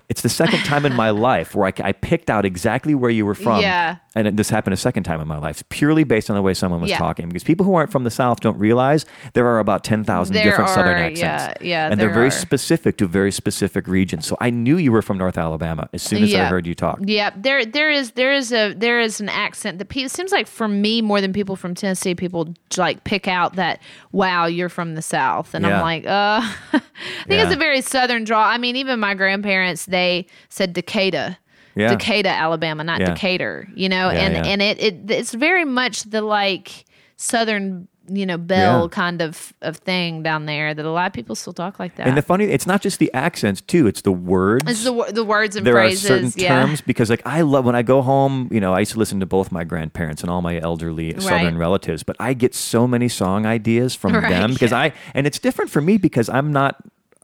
it's 0.10 0.22
the 0.22 0.30
second 0.30 0.60
time 0.66 0.86
in 0.86 0.94
my 0.96 1.10
life 1.30 1.56
where 1.56 1.68
I, 1.68 1.74
I 1.90 1.92
picked 1.92 2.30
out 2.30 2.46
exactly 2.46 2.94
where 2.96 3.10
you 3.12 3.26
were 3.26 3.36
from. 3.36 3.62
Yeah. 3.62 3.98
And 4.16 4.28
it, 4.28 4.38
this 4.38 4.50
happened 4.50 4.76
a 4.76 4.78
second 4.78 5.04
time 5.04 5.20
in 5.22 5.28
my 5.28 5.38
life, 5.40 5.64
purely 5.70 6.04
based 6.04 6.30
on 6.30 6.36
the 6.36 6.42
way 6.44 6.54
someone 6.54 6.82
was 6.82 6.92
Yeah. 6.92 7.00
talking. 7.00 7.28
Because 7.30 7.44
people 7.44 7.66
who 7.66 7.74
aren't 7.74 7.92
from 7.92 8.04
the 8.04 8.12
South 8.12 8.42
don't 8.42 8.58
realize 8.60 9.06
there 9.34 9.48
are 9.48 9.58
about 9.58 9.84
10,000 9.84 10.34
There 10.34 10.44
different 10.44 10.70
Southern 10.70 10.98
accents. 10.98 11.20
yeah, 11.20 11.54
yeah, 11.62 11.90
And 11.92 12.00
they're 12.00 12.14
very 12.14 12.28
are. 12.28 12.32
specific 12.32 12.98
to 12.98 13.08
very 13.08 13.32
specific 13.32 13.88
regions. 13.88 14.28
So 14.28 14.38
I 14.40 14.52
knew 14.52 14.78
you 14.78 14.92
were 14.92 15.02
from 15.02 15.18
North 15.18 15.38
Alabama 15.38 15.90
as 15.94 16.04
soon 16.04 16.22
as 16.24 16.34
I 16.36 16.46
heard 16.46 16.68
you 16.68 16.76
talk. 16.76 17.00
Yeah, 17.04 17.32
there 17.36 17.66
there 17.66 17.90
is 17.90 18.12
there 18.12 18.34
is 18.34 18.52
a 18.54 18.74
there 18.74 19.00
is 19.00 19.20
an 19.20 19.30
accent 19.30 19.80
that 19.80 19.90
pe- 19.90 20.02
it 20.04 20.12
seems 20.12 20.32
like 20.32 20.46
for 20.48 20.68
me 20.68 21.02
more 21.02 21.20
than 21.20 21.34
people 21.34 21.56
from 21.56 21.74
Tennessee, 21.74 22.14
people 22.14 22.54
like 22.78 23.04
pick 23.06 23.28
out 23.28 23.56
that 23.56 23.82
wow 24.12 24.46
you're 24.46 24.70
from 24.70 24.94
the 24.94 25.02
South, 25.02 25.56
and 25.56 25.66
Yeah. 25.66 25.78
I'm 25.78 25.82
like, 25.82 26.06
uh, 26.06 26.42
I 26.74 26.80
think 27.28 27.42
it's 27.42 27.54
a 27.54 27.58
very 27.58 27.82
Southern 27.82 28.26
draw. 28.26 28.46
I 28.46 28.58
mean, 28.60 28.76
even 28.76 29.00
my 29.00 29.16
grandparents 29.16 29.86
they 29.94 30.26
said 30.50 30.74
Decatur. 30.74 31.38
Yeah. 31.76 31.90
Decatur, 31.90 32.30
Alabama, 32.30 32.84
not 32.84 33.00
Yeah. 33.00 33.14
Decatur, 33.14 33.68
you 33.74 33.90
know, 33.90 34.12
Yeah, 34.12 34.20
and 34.20 34.36
and 34.48 34.62
it, 34.62 34.80
it 34.80 34.96
it's 35.10 35.34
very 35.34 35.66
much 35.66 36.04
the 36.04 36.22
like 36.22 36.86
Southern, 37.18 37.88
you 38.08 38.26
know, 38.26 38.38
belle 38.38 38.84
Yeah. 38.84 38.88
kind 38.90 39.22
of 39.22 39.54
of 39.62 39.78
thing 39.78 40.22
down 40.24 40.46
there 40.46 40.74
that 40.74 40.86
a 40.86 40.92
lot 40.92 41.08
of 41.08 41.14
people 41.14 41.36
still 41.36 41.54
talk 41.54 41.80
like 41.80 41.96
that. 41.96 42.06
And 42.08 42.18
the 42.18 42.22
funny, 42.22 42.46
it's 42.46 42.68
not 42.68 42.82
just 42.82 43.00
the 43.00 43.12
accents 43.14 43.62
too; 43.62 43.88
it's 43.88 44.02
the 44.02 44.12
words. 44.12 44.64
it's 44.70 44.84
the 44.84 45.12
the 45.12 45.24
words 45.24 45.56
and 45.56 45.66
there 45.66 45.74
phrases, 45.74 46.06
are 46.06 46.08
certain 46.10 46.32
yeah. 46.36 46.50
terms 46.62 46.82
because, 46.82 47.10
like, 47.10 47.26
I 47.26 47.42
love 47.42 47.66
when 47.66 47.76
I 47.76 47.82
go 47.82 48.02
home. 48.02 48.50
You 48.52 48.60
know, 48.60 48.74
I 48.74 48.80
used 48.80 48.92
to 48.94 49.00
listen 49.00 49.20
to 49.22 49.26
both 49.26 49.52
my 49.52 49.64
grandparents 49.64 50.22
and 50.22 50.30
all 50.30 50.42
my 50.42 50.60
elderly 50.60 51.20
Southern 51.20 51.58
relatives, 51.58 52.04
but 52.04 52.16
I 52.20 52.34
get 52.34 52.54
so 52.54 52.86
many 52.88 53.08
song 53.08 53.46
ideas 53.46 53.96
from 53.96 54.14
Right, 54.18 54.30
them 54.30 54.54
because 54.54 54.74
I 54.74 54.92
and 55.16 55.26
it's 55.26 55.40
different 55.40 55.72
for 55.72 55.82
me 55.82 55.98
because 55.98 56.30
I'm 56.30 56.52
not. 56.52 56.76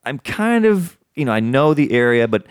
I'm 0.06 0.18
kind 0.18 0.66
of 0.66 0.98
you 1.20 1.26
know 1.26 1.32
I 1.34 1.40
know 1.40 1.74
the 1.74 1.92
area, 1.92 2.28
but 2.28 2.46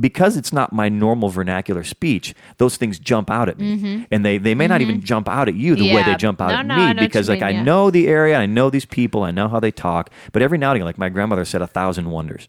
because 0.00 0.36
it's 0.36 0.52
not 0.52 0.72
my 0.72 0.88
normal 0.88 1.28
vernacular 1.28 1.84
speech, 1.84 2.34
those 2.56 2.76
things 2.76 2.98
jump 2.98 3.30
out 3.30 3.48
at 3.48 3.58
me, 3.58 4.06
and 4.10 4.24
they 4.24 4.38
they 4.38 4.54
may 4.54 4.66
not 4.66 4.80
even 4.80 5.00
jump 5.00 5.28
out 5.28 5.46
at 5.48 5.54
you 5.54 5.76
the 5.76 5.94
way 5.94 6.02
they 6.02 6.10
Mm-hmm. 6.14 6.18
Jump 6.18 6.40
out 6.40 6.48
No, 6.66 6.74
at 6.74 6.96
no, 6.96 7.00
me 7.00 7.06
because 7.06 7.28
like 7.28 7.40
mean, 7.40 7.44
I 7.44 7.50
yeah. 7.50 7.62
know 7.62 7.90
the 7.90 8.08
area, 8.08 8.36
I 8.36 8.46
know 8.46 8.70
these 8.70 8.86
people, 8.86 9.22
I 9.22 9.30
know 9.30 9.46
how 9.48 9.60
they 9.60 9.70
talk, 9.70 10.10
but 10.32 10.42
every 10.42 10.58
now 10.58 10.70
and 10.70 10.76
again, 10.78 10.86
like 10.86 10.98
my 10.98 11.08
grandmother 11.10 11.44
said, 11.44 11.62
a 11.62 11.66
thousand 11.68 12.10
wonders. 12.10 12.48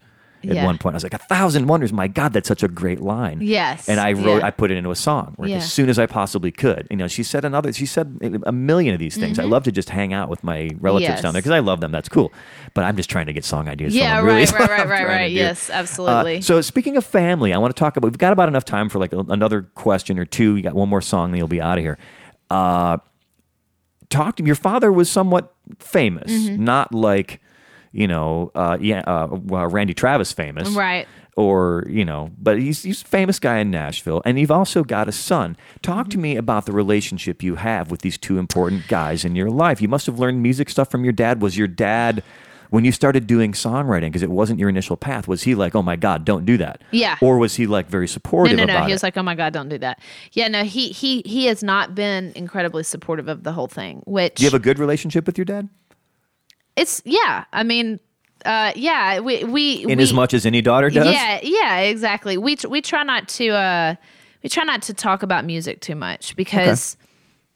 At 0.49 0.55
Yeah. 0.55 0.65
one 0.65 0.77
point, 0.77 0.93
I 0.93 0.97
was 0.97 1.03
like, 1.03 1.13
"A 1.13 1.17
thousand 1.17 1.67
wonders! 1.67 1.91
My 1.93 2.07
God, 2.07 2.33
that's 2.33 2.47
such 2.47 2.63
a 2.63 2.67
great 2.67 2.99
line." 3.01 3.39
Yes, 3.41 3.87
and 3.89 3.99
I 3.99 4.13
wrote, 4.13 4.39
yeah. 4.39 4.45
I 4.47 4.51
put 4.51 4.71
it 4.71 4.77
into 4.77 4.91
a 4.91 4.95
song 4.95 5.35
like, 5.37 5.49
Yeah. 5.49 5.57
as 5.57 5.71
soon 5.71 5.89
as 5.89 5.97
I 5.99 6.05
possibly 6.05 6.51
could. 6.51 6.87
You 6.89 6.97
know, 6.97 7.07
she 7.07 7.23
said 7.23 7.45
another, 7.45 7.71
she 7.73 7.85
said 7.85 8.17
a 8.45 8.51
million 8.51 8.93
of 8.93 8.99
these 8.99 9.15
things. 9.17 9.39
I 9.39 9.43
love 9.43 9.63
to 9.63 9.71
just 9.71 9.89
hang 9.89 10.13
out 10.13 10.29
with 10.29 10.43
my 10.43 10.69
relatives 10.79 11.05
Mm-hmm. 11.07 11.13
Yes. 11.15 11.21
down 11.21 11.33
there 11.33 11.41
because 11.41 11.51
I 11.51 11.59
love 11.59 11.81
them. 11.81 11.91
That's 11.91 12.09
cool, 12.09 12.31
but 12.73 12.83
I'm 12.83 12.95
just 12.97 13.09
trying 13.09 13.25
to 13.27 13.33
get 13.33 13.43
song 13.45 13.67
ideas. 13.69 13.95
Yeah, 13.95 14.17
from 14.19 14.27
them, 14.27 14.35
really, 14.35 14.45
right, 14.51 14.59
right, 14.59 14.69
right, 14.69 14.89
right, 14.89 15.07
right. 15.07 15.31
Yes, 15.31 15.69
Uh, 15.69 15.73
absolutely. 15.73 16.41
so 16.41 16.61
speaking 16.61 16.97
of 16.97 17.05
family, 17.05 17.53
I 17.53 17.57
want 17.57 17.75
to 17.75 17.79
talk 17.79 17.97
about. 17.97 18.11
We've 18.11 18.17
got 18.17 18.33
about 18.33 18.47
enough 18.49 18.65
time 18.65 18.89
for 18.89 18.99
like 18.99 19.13
another 19.13 19.63
question 19.75 20.17
or 20.19 20.25
two. 20.25 20.55
You 20.55 20.61
got 20.63 20.73
one 20.75 20.89
more 20.89 21.01
song, 21.01 21.31
then 21.31 21.39
you'll 21.39 21.47
be 21.47 21.61
out 21.61 21.77
of 21.77 21.83
here. 21.83 21.97
Uh, 22.49 22.97
talk 24.09 24.35
to 24.37 24.43
your 24.43 24.55
father 24.55 24.91
was 24.91 25.09
somewhat 25.09 25.53
famous, 25.79 26.31
Mm-hmm. 26.31 26.63
not 26.63 26.93
like 26.93 27.41
you 27.95 28.07
know, 28.07 28.51
uh, 28.55 28.77
yeah, 28.81 29.01
uh, 29.07 29.27
Randy 29.69 29.93
Travis 29.93 30.33
famous, 30.33 30.69
Right. 30.69 31.07
Or 31.37 31.85
you 31.89 32.05
know, 32.05 32.31
but 32.37 32.59
he's 32.59 32.83
he's 32.83 33.01
a 33.01 33.05
famous 33.05 33.39
guy 33.39 33.57
in 33.57 33.69
Nashville, 33.69 34.21
and 34.23 34.39
you've 34.39 34.51
also 34.51 34.85
got 34.85 35.09
a 35.09 35.11
son. 35.11 35.57
Talk 35.81 36.09
to 36.11 36.17
me 36.17 36.37
about 36.37 36.65
the 36.65 36.71
relationship 36.71 37.43
you 37.43 37.55
have 37.55 37.91
with 37.91 38.01
these 38.03 38.17
two 38.17 38.37
important 38.37 38.87
guys 38.87 39.25
in 39.25 39.35
your 39.35 39.49
life. 39.49 39.81
You 39.81 39.89
must 39.89 40.05
have 40.05 40.17
learned 40.17 40.41
music 40.41 40.69
stuff 40.69 40.89
from 40.89 41.03
your 41.03 41.11
dad. 41.11 41.41
Was 41.41 41.57
your 41.57 41.67
dad 41.67 42.23
When 42.71 42.83
you 42.83 42.91
started 42.91 43.27
doing 43.27 43.51
songwriting, 43.53 44.07
because 44.09 44.23
it 44.23 44.31
wasn't 44.31 44.59
your 44.59 44.69
initial 44.69 44.97
path, 44.97 45.27
was 45.27 45.43
he 45.43 45.55
like, 45.55 45.75
"Oh 45.75 45.83
my 45.83 45.95
God, 45.97 46.25
don't 46.25 46.45
do 46.45 46.57
that"? 46.57 46.81
Yeah. 46.91 47.15
Or 47.21 47.37
was 47.37 47.55
he 47.55 47.67
like 47.67 47.87
very 47.89 48.07
supportive 48.07 48.57
No, 48.57 48.65
no, 48.65 48.73
no. 48.73 48.85
He 48.85 48.91
it? 48.91 48.95
was 48.95 49.03
like, 49.03 49.15
"Oh 49.17 49.23
my 49.23 49.35
god, 49.35 49.51
don't 49.53 49.69
do 49.69 49.77
that." 49.79 49.99
Yeah, 50.31 50.47
no. 50.47 50.63
He 50.63 50.89
he 50.89 51.21
he 51.25 51.45
has 51.47 51.61
not 51.63 51.95
been 51.95 52.31
incredibly 52.35 52.83
supportive 52.83 53.27
of 53.27 53.43
the 53.43 53.51
whole 53.51 53.67
thing. 53.67 54.01
Which 54.05 54.35
do 54.35 54.43
you 54.43 54.47
have 54.49 54.59
a 54.59 54.63
good 54.63 54.79
relationship 54.79 55.25
with 55.27 55.37
your 55.37 55.45
dad? 55.45 55.67
It's 56.75 57.01
yeah. 57.05 57.45
I 57.53 57.63
mean, 57.63 57.99
uh, 58.45 58.71
yeah. 58.75 59.19
We 59.19 59.43
we 59.43 59.83
In 59.83 59.97
we, 59.97 60.03
as 60.03 60.13
much 60.13 60.33
as 60.33 60.45
any 60.45 60.61
daughter 60.61 60.89
does. 60.89 61.13
Yeah, 61.13 61.39
yeah, 61.41 61.79
exactly. 61.79 62.37
We 62.37 62.57
we 62.67 62.81
try 62.81 63.03
not 63.03 63.27
to 63.29 63.49
uh 63.49 63.95
we 64.43 64.49
try 64.49 64.63
not 64.63 64.81
to 64.83 64.93
talk 64.93 65.23
about 65.23 65.45
music 65.45 65.81
too 65.81 65.95
much 65.95 66.35
because 66.35 66.97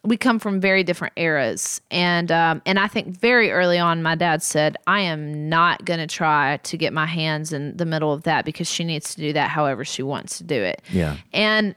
we 0.02 0.16
come 0.16 0.38
from 0.38 0.60
very 0.60 0.82
different 0.82 1.12
eras 1.16 1.82
and 1.90 2.32
um 2.32 2.62
and 2.64 2.78
I 2.78 2.88
think 2.88 3.08
very 3.08 3.50
early 3.50 3.78
on 3.78 4.02
my 4.02 4.14
dad 4.14 4.42
said 4.42 4.78
I 4.86 5.00
am 5.00 5.48
not 5.48 5.84
going 5.84 6.00
to 6.00 6.06
try 6.06 6.56
to 6.56 6.76
get 6.78 6.94
my 6.94 7.04
hands 7.04 7.52
in 7.52 7.76
the 7.76 7.84
middle 7.84 8.12
of 8.12 8.22
that 8.22 8.46
because 8.46 8.66
she 8.66 8.82
needs 8.82 9.14
to 9.14 9.20
do 9.20 9.34
that 9.34 9.50
however 9.50 9.84
she 9.84 10.02
wants 10.02 10.38
to 10.38 10.44
do 10.44 10.54
it. 10.54 10.80
Yeah. 10.90 11.16
And 11.34 11.74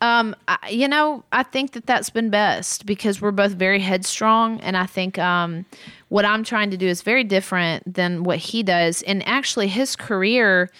um, 0.00 0.34
I, 0.48 0.70
you 0.70 0.88
know, 0.88 1.24
I 1.32 1.42
think 1.42 1.72
that 1.72 1.86
that's 1.86 2.10
been 2.10 2.30
best 2.30 2.86
because 2.86 3.20
we're 3.20 3.32
both 3.32 3.52
very 3.52 3.80
headstrong, 3.80 4.58
and 4.60 4.76
I 4.76 4.86
think 4.86 5.18
um, 5.18 5.66
what 6.10 6.24
I'm 6.24 6.44
trying 6.44 6.70
to 6.70 6.76
do 6.76 6.86
is 6.86 7.02
very 7.02 7.24
different 7.24 7.94
than 7.94 8.24
what 8.24 8.38
he 8.38 8.62
does. 8.62 9.02
And 9.02 9.26
actually, 9.26 9.68
his 9.68 9.96
career 9.96 10.70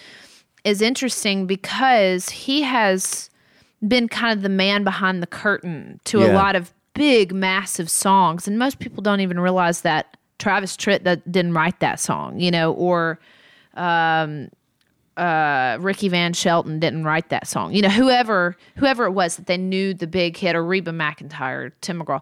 is 0.65 0.83
interesting 0.83 1.47
because 1.47 2.29
he 2.29 2.63
has 2.63 3.31
been 3.87 4.09
kind 4.09 4.37
of 4.37 4.43
the 4.43 4.51
man 4.51 4.85
behind 4.85 5.23
the 5.23 5.27
curtain 5.27 6.01
to 6.05 6.23
a 6.23 6.35
lot 6.35 6.55
of 6.55 6.75
big, 6.93 7.33
massive 7.33 7.89
songs, 7.89 8.47
and 8.47 8.59
most 8.59 8.79
people 8.79 9.03
don't 9.03 9.21
even 9.21 9.41
realize 9.41 9.81
that 9.83 10.17
Travis 10.39 10.77
Tritt 10.77 11.05
that 11.05 11.31
didn't 11.31 11.55
write 11.55 11.81
that 11.81 11.99
song, 11.99 12.39
you 12.39 12.51
know, 12.51 12.73
or 12.73 13.19
uh, 13.75 14.37
Ricky 15.81 16.09
Van 16.09 16.33
Shelton 16.33 16.81
didn't 16.81 17.05
write 17.05 17.29
that 17.29 17.47
song. 17.47 17.73
You 17.73 17.83
know, 17.83 17.89
whoever 17.89 18.57
whoever 18.77 19.07
it 19.07 19.13
was 19.13 19.37
that 19.37 19.47
they 19.47 19.57
knew 19.57 19.95
the 19.95 20.07
big 20.07 20.37
hit, 20.37 20.57
or 20.57 20.65
Reba 20.65 20.91
McEntire, 20.91 21.73
Tim 21.81 22.03
McGraw. 22.03 22.21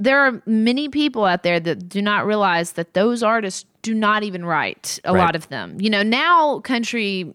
There 0.00 0.18
are 0.20 0.42
many 0.46 0.88
people 0.88 1.24
out 1.26 1.42
there 1.42 1.60
that 1.60 1.88
do 1.88 2.00
not 2.02 2.26
realize 2.26 2.72
that 2.72 2.94
those 2.94 3.22
artists 3.22 3.66
do 3.82 3.94
not 3.94 4.22
even 4.22 4.44
write. 4.44 4.98
A 5.04 5.12
Right. 5.12 5.20
lot 5.20 5.36
of 5.36 5.48
them, 5.50 5.76
you 5.78 5.90
know, 5.90 6.02
now 6.02 6.58
country 6.60 7.32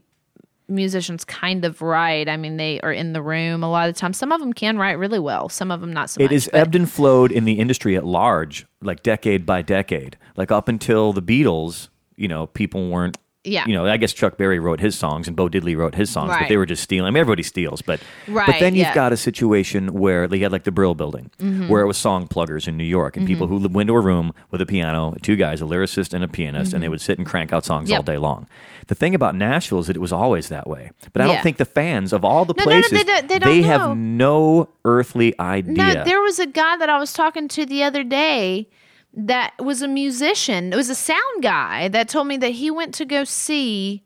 musicians 0.68 1.24
kind 1.24 1.63
of 1.63 1.80
write. 1.82 2.28
I 2.28 2.38
mean, 2.38 2.57
they 2.57 2.80
are 2.82 2.91
in 2.91 3.13
the 3.13 3.22
room 3.22 3.63
a 3.63 3.70
lot 3.70 3.88
of 3.88 3.93
the 3.93 3.99
time. 3.99 4.13
Some 4.13 4.32
of 4.32 4.39
them 4.39 4.51
can 4.51 4.78
write 4.80 4.93
really 4.97 5.20
well. 5.20 5.47
Some 5.47 5.70
of 5.70 5.80
them 5.80 5.93
not 5.93 6.09
so 6.09 6.20
It 6.20 6.26
much. 6.26 6.32
is 6.34 6.49
but- 6.51 6.59
ebbed 6.59 6.76
and 6.76 6.89
flowed 6.89 7.32
in 7.32 7.45
the 7.45 7.53
industry 7.59 7.95
at 7.95 8.03
large, 8.03 8.66
like 8.82 9.03
decade 9.03 9.45
by 9.45 9.61
decade. 9.61 10.18
Like 10.36 10.51
up 10.51 10.68
until 10.68 11.13
the 11.13 11.22
Beatles, 11.22 11.89
you 12.16 12.28
know, 12.28 12.47
people 12.47 12.89
weren't. 12.89 13.18
Yeah. 13.46 13.66
You 13.68 13.74
know, 13.74 13.86
I 13.86 13.98
guess 13.98 14.12
Chuck 14.14 14.38
Berry 14.38 14.60
wrote 14.60 14.80
his 14.80 14.98
songs 14.98 15.28
and 15.28 15.36
Bo 15.36 15.48
Diddley 15.50 15.76
wrote 15.78 15.96
his 15.96 16.10
songs, 16.10 16.34
but 16.39 16.48
they 16.50 16.58
were 16.58 16.66
just 16.66 16.84
stealing. 16.84 17.08
I 17.08 17.12
mean, 17.12 17.22
everybody 17.22 17.43
steals, 17.43 17.82
but 17.82 18.00
right, 18.28 18.48
but 18.48 18.60
then 18.60 18.74
you've 18.76 18.88
yeah. 18.88 18.93
got 18.96 19.14
a 19.14 19.18
situation 19.18 19.93
where 19.93 20.28
they 20.28 20.39
had 20.39 20.52
like 20.52 20.64
the 20.64 20.72
Brill 20.72 20.96
Building, 20.96 21.30
Mm-hmm. 21.39 21.68
where 21.70 21.82
it 21.82 21.88
was 21.88 21.98
song 21.98 22.28
pluggers 22.28 22.68
in 22.68 22.78
New 22.78 22.84
York, 22.84 23.18
and 23.18 23.28
people 23.28 23.48
who 23.48 23.58
went 23.68 23.88
to 23.88 23.96
a 23.96 24.00
room 24.02 24.34
with 24.52 24.62
a 24.62 24.66
piano, 24.66 25.16
two 25.22 25.36
guys, 25.36 25.62
a 25.62 25.66
lyricist 25.66 26.14
and 26.14 26.24
a 26.24 26.28
pianist, 26.28 26.74
and 26.74 26.82
they 26.84 26.89
would 26.89 27.02
sit 27.02 27.18
and 27.18 27.28
crank 27.28 27.54
out 27.54 27.66
songs 27.66 27.86
Mm-hmm. 27.86 27.91
Yep. 27.91 28.00
all 28.00 28.04
day 28.04 28.18
long. 28.18 28.48
The 28.88 28.96
thing 28.96 29.16
about 29.16 29.36
Nashville 29.36 29.80
is 29.80 29.88
that 29.88 29.96
it 29.96 30.00
was 30.00 30.14
always 30.14 30.50
that 30.50 30.68
way. 30.68 30.91
But 31.14 31.22
I 31.24 31.28
don't 31.28 31.41
think 31.41 31.58
the 31.58 31.66
fans 31.66 32.14
of 32.14 32.24
all 32.24 32.46
the 32.46 32.54
No, 32.58 32.66
no, 32.66 32.72
no, 32.72 32.82
places 32.82 33.06
they 33.28 33.39
they 33.39 33.62
know. 33.62 33.68
have 33.68 33.98
no 33.98 34.70
earthly 34.86 35.38
idea. 35.39 35.74
No, 35.74 36.04
there 36.04 36.22
was 36.22 36.38
a 36.39 36.46
guy 36.46 36.78
that 36.78 36.89
I 36.89 36.98
was 37.00 37.12
talking 37.14 37.48
to 37.50 37.66
the 37.66 37.82
other 37.84 38.04
day 38.04 38.68
that 39.16 39.53
was 39.59 39.82
a 39.82 39.88
musician. 39.88 40.74
It 40.74 40.76
was 40.76 40.89
a 40.89 40.95
sound 40.95 41.41
guy 41.41 41.88
that 41.89 42.09
told 42.09 42.28
me 42.28 42.38
that 42.38 42.49
he 42.49 42.70
went 42.70 42.93
to 42.95 43.05
go 43.05 43.24
see 43.24 44.03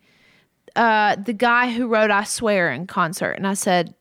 uh, 0.76 1.16
the 1.16 1.34
guy 1.34 1.72
who 1.72 1.88
wrote 1.88 2.12
"I 2.12 2.24
Swear" 2.24 2.72
in 2.72 2.88
concert, 2.88 3.32
and 3.32 3.48
I 3.48 3.54
said. 3.54 3.94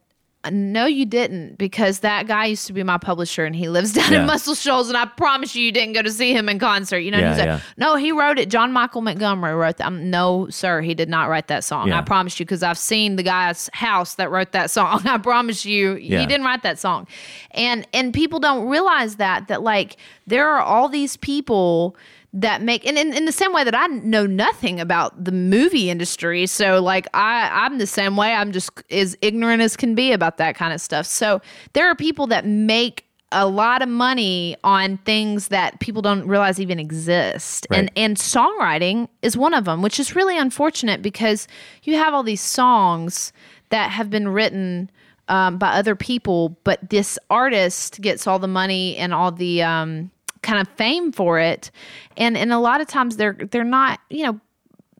No, 0.52 0.86
you 0.86 1.06
didn't, 1.06 1.58
because 1.58 2.00
that 2.00 2.26
guy 2.26 2.46
used 2.46 2.66
to 2.66 2.72
be 2.72 2.82
my 2.82 2.98
publisher, 2.98 3.44
and 3.44 3.54
he 3.54 3.68
lives 3.68 3.92
down 3.98 4.12
Yeah. 4.12 4.20
in 4.20 4.26
Muscle 4.26 4.54
Shoals. 4.54 4.88
And 4.88 4.96
I 4.96 5.04
promise 5.06 5.54
you, 5.54 5.62
you 5.64 5.72
didn't 5.72 5.94
go 5.94 6.02
to 6.02 6.10
see 6.10 6.32
him 6.32 6.48
in 6.48 6.58
concert. 6.58 6.98
You 6.98 7.10
know, 7.10 7.18
Yeah, 7.18 7.30
he 7.30 7.36
said, 7.38 7.46
yeah. 7.46 7.60
"No, 7.76 7.96
he 7.96 8.12
wrote 8.12 8.38
it." 8.38 8.48
John 8.50 8.72
Michael 8.72 9.00
Montgomery 9.02 9.54
wrote 9.54 9.76
that. 9.78 9.86
Um, 9.86 10.10
no, 10.10 10.48
sir, 10.50 10.80
he 10.80 10.94
did 10.94 11.08
not 11.08 11.28
write 11.28 11.48
that 11.48 11.64
song. 11.64 11.92
I 11.92 12.00
promise 12.02 12.38
you, 12.40 12.46
because 12.46 12.62
I've 12.62 12.78
seen 12.78 13.16
the 13.16 13.22
guy's 13.22 13.70
house 13.72 14.14
that 14.16 14.30
wrote 14.30 14.52
that 14.52 14.70
song. 14.70 15.02
I 15.06 15.18
promise 15.18 15.64
you, 15.64 15.94
he 15.96 16.08
didn't 16.26 16.44
write 16.44 16.62
that 16.62 16.78
song 16.78 17.06
and 17.52 17.86
and 17.94 18.12
people 18.12 18.38
don't 18.40 18.68
realize 18.68 19.16
that 19.16 19.48
that 19.48 19.62
like 19.62 19.96
there 20.26 20.48
are 20.48 20.60
all 20.60 20.88
these 20.88 21.16
people 21.16 21.96
that 22.32 22.60
make 22.60 22.86
and 22.86 22.98
in, 22.98 23.14
in 23.14 23.24
the 23.24 23.32
same 23.32 23.52
way 23.52 23.64
that 23.64 23.74
I 23.74 23.86
know 23.86 24.26
nothing 24.26 24.80
about 24.80 25.24
the 25.24 25.32
movie 25.32 25.88
industry. 25.88 26.46
So 26.46 26.80
like 26.80 27.06
I 27.14 27.48
I'm 27.52 27.78
the 27.78 27.86
same 27.86 28.16
way. 28.16 28.34
I'm 28.34 28.52
just 28.52 28.70
as 28.90 29.16
ignorant 29.22 29.62
as 29.62 29.76
can 29.76 29.94
be 29.94 30.12
about 30.12 30.36
that 30.36 30.54
kind 30.54 30.72
of 30.72 30.80
stuff. 30.80 31.06
So 31.06 31.40
there 31.72 31.88
are 31.88 31.94
people 31.94 32.26
that 32.28 32.46
make 32.46 33.06
a 33.32 33.46
lot 33.46 33.82
of 33.82 33.88
money 33.88 34.56
on 34.64 34.96
things 34.98 35.48
that 35.48 35.80
people 35.80 36.02
don't 36.02 36.26
realize 36.26 36.60
even 36.60 36.78
exist. 36.78 37.66
And 37.70 37.90
and 37.96 38.16
songwriting 38.16 39.08
is 39.22 39.36
one 39.36 39.54
of 39.54 39.64
them 39.64 39.80
which 39.80 39.98
is 39.98 40.14
really 40.14 40.36
unfortunate 40.36 41.00
because 41.00 41.48
you 41.82 41.96
have 41.96 42.12
all 42.12 42.22
these 42.22 42.42
songs 42.42 43.32
that 43.70 43.90
have 43.90 44.10
been 44.10 44.28
written 44.28 44.90
um, 45.28 45.58
by 45.58 45.68
other 45.72 45.94
people, 45.94 46.56
but 46.64 46.90
this 46.90 47.18
artist 47.28 48.00
gets 48.00 48.26
all 48.26 48.38
the 48.38 48.48
money 48.48 48.96
and 48.96 49.12
all 49.12 49.30
the 49.30 49.62
um, 49.62 50.10
kind 50.42 50.60
of 50.60 50.68
fame 50.76 51.12
for 51.12 51.38
it, 51.38 51.70
and 52.16 52.36
and 52.36 52.52
a 52.52 52.58
lot 52.58 52.80
of 52.80 52.86
times 52.86 53.16
they're 53.16 53.34
they're 53.34 53.64
not 53.64 54.00
you 54.10 54.24
know 54.24 54.40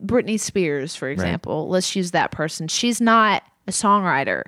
Britney 0.04 0.38
Spears 0.38 0.94
for 0.94 1.08
example. 1.08 1.68
Let's 1.68 1.94
use 1.96 2.12
that 2.12 2.30
person. 2.30 2.68
She's 2.68 3.00
not 3.00 3.42
a 3.66 3.70
songwriter, 3.70 4.44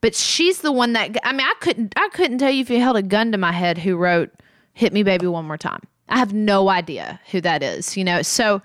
but 0.00 0.14
she's 0.14 0.60
the 0.60 0.72
one 0.72 0.92
that 0.94 1.16
I 1.24 1.32
mean 1.32 1.46
I 1.46 1.54
couldn't 1.60 1.94
I 1.96 2.08
couldn't 2.12 2.38
tell 2.38 2.50
you 2.50 2.60
if 2.60 2.70
you 2.70 2.80
held 2.80 2.96
a 2.96 3.02
gun 3.02 3.32
to 3.32 3.38
my 3.38 3.52
head 3.52 3.78
who 3.78 3.96
wrote 3.96 4.30
"Hit 4.74 4.92
Me 4.92 5.02
Baby 5.02 5.26
One 5.26 5.46
More 5.46 5.58
Time." 5.58 5.80
I 6.08 6.18
have 6.18 6.34
no 6.34 6.68
idea 6.68 7.20
who 7.30 7.40
that 7.40 7.62
is, 7.62 7.96
you 7.96 8.04
know. 8.04 8.20
So 8.20 8.60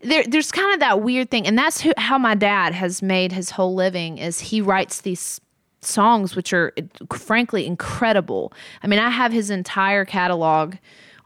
there, 0.00 0.24
there's 0.24 0.50
kind 0.50 0.74
of 0.74 0.80
that 0.80 1.00
weird 1.00 1.30
thing, 1.30 1.46
and 1.46 1.56
that's 1.56 1.80
who, 1.80 1.92
how 1.96 2.18
my 2.18 2.34
dad 2.34 2.74
has 2.74 3.02
made 3.02 3.30
his 3.30 3.50
whole 3.50 3.74
living. 3.74 4.18
Is 4.18 4.40
he 4.40 4.60
writes 4.60 5.02
these 5.02 5.40
songs 5.80 6.34
which 6.34 6.52
are 6.52 6.72
frankly 7.12 7.66
incredible. 7.66 8.52
I 8.82 8.86
mean, 8.86 8.98
I 8.98 9.10
have 9.10 9.32
his 9.32 9.50
entire 9.50 10.04
catalog 10.04 10.74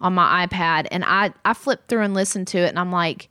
on 0.03 0.13
my 0.15 0.47
iPad, 0.47 0.89
and 0.91 1.05
I 1.07 1.33
I 1.45 1.55
flip 1.55 1.89
through 1.89 2.03
and 2.03 2.13
listen 2.13 2.45
to 2.47 2.59
it, 2.59 2.69
and 2.69 2.79
I'm 2.79 2.93
like, 2.93 3.29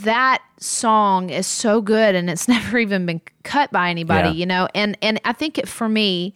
that 0.00 0.42
song 0.58 1.30
is 1.30 1.46
so 1.46 1.80
good, 1.80 2.14
and 2.14 2.28
it's 2.30 2.48
never 2.56 2.78
even 2.78 3.06
been 3.06 3.20
cut 3.44 3.70
by 3.70 3.90
anybody, 3.90 4.30
Yeah. 4.30 4.34
you 4.34 4.46
know. 4.46 4.68
And 4.74 4.96
and 5.02 5.20
I 5.24 5.32
think 5.32 5.58
it 5.58 5.68
for 5.68 5.88
me. 5.88 6.34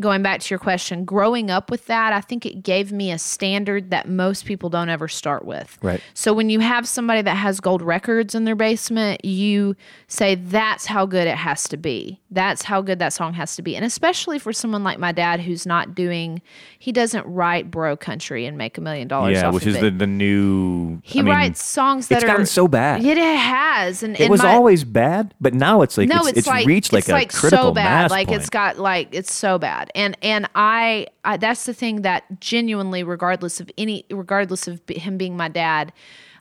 Going 0.00 0.22
back 0.22 0.40
to 0.40 0.50
your 0.50 0.58
question, 0.60 1.04
growing 1.04 1.50
up 1.50 1.68
with 1.70 1.86
that, 1.86 2.12
I 2.12 2.20
think 2.20 2.46
it 2.46 2.62
gave 2.62 2.92
me 2.92 3.10
a 3.10 3.18
standard 3.18 3.90
that 3.90 4.08
most 4.08 4.44
people 4.44 4.70
don't 4.70 4.88
ever 4.88 5.08
start 5.08 5.44
with. 5.44 5.76
Right. 5.82 6.00
So 6.14 6.32
when 6.32 6.48
you 6.48 6.60
have 6.60 6.86
somebody 6.86 7.22
that 7.22 7.34
has 7.36 7.58
gold 7.60 7.82
records 7.82 8.34
in 8.36 8.44
their 8.44 8.54
basement, 8.54 9.24
you 9.24 9.74
say 10.06 10.36
that's 10.36 10.86
how 10.86 11.06
good 11.06 11.26
it 11.26 11.36
has 11.36 11.64
to 11.70 11.76
be. 11.76 12.20
That's 12.30 12.62
how 12.62 12.80
good 12.82 13.00
that 13.00 13.12
song 13.12 13.32
has 13.34 13.56
to 13.56 13.62
be. 13.62 13.74
And 13.74 13.84
especially 13.84 14.38
for 14.38 14.52
someone 14.52 14.84
like 14.84 14.98
my 15.00 15.10
dad 15.10 15.40
who's 15.40 15.66
not 15.66 15.94
doing 15.96 16.40
he 16.78 16.92
doesn't 16.92 17.26
write 17.26 17.70
bro 17.70 17.96
country 17.96 18.46
and 18.46 18.56
make 18.56 18.78
a 18.78 18.80
million 18.80 19.08
dollars 19.08 19.34
yeah, 19.34 19.50
which 19.50 19.66
is 19.66 19.76
it. 19.76 19.80
the, 19.82 19.90
the 19.90 20.06
new. 20.06 21.00
he 21.02 21.18
I 21.18 21.22
mean, 21.22 21.34
writes 21.34 21.62
songs 21.64 22.08
that 22.08 22.16
it's 22.16 22.24
are 22.24 22.28
gotten 22.28 22.46
so 22.46 22.68
bad. 22.68 23.04
It 23.04 23.18
has 23.18 24.02
and 24.02 24.14
It 24.14 24.22
and 24.22 24.30
was 24.30 24.42
my- 24.42 24.52
always 24.54 24.84
bad, 24.84 25.34
but 25.40 25.52
now 25.52 25.82
it's 25.82 25.98
like 25.98 26.08
no, 26.08 26.20
it's, 26.20 26.28
it's, 26.28 26.38
it's 26.38 26.46
like 26.46 26.66
reached 26.66 26.92
like 26.92 27.00
it's 27.02 27.08
a 27.08 27.12
like 27.12 27.32
critical 27.32 27.66
so 27.66 27.72
bad. 27.72 27.84
mass 28.02 28.10
Like 28.10 28.28
point. 28.28 28.40
it's 28.40 28.50
got 28.50 28.78
like 28.78 29.08
it's 29.12 29.32
so 29.32 29.58
bad, 29.58 29.79
and 29.94 30.16
and 30.20 30.48
I, 30.54 31.06
I 31.24 31.36
that's 31.36 31.64
the 31.64 31.74
thing 31.74 32.02
that 32.02 32.40
genuinely, 32.40 33.02
regardless 33.02 33.60
of 33.60 33.70
any, 33.78 34.04
regardless 34.10 34.66
of 34.66 34.80
him 34.88 35.16
being 35.16 35.36
my 35.36 35.48
dad, 35.48 35.92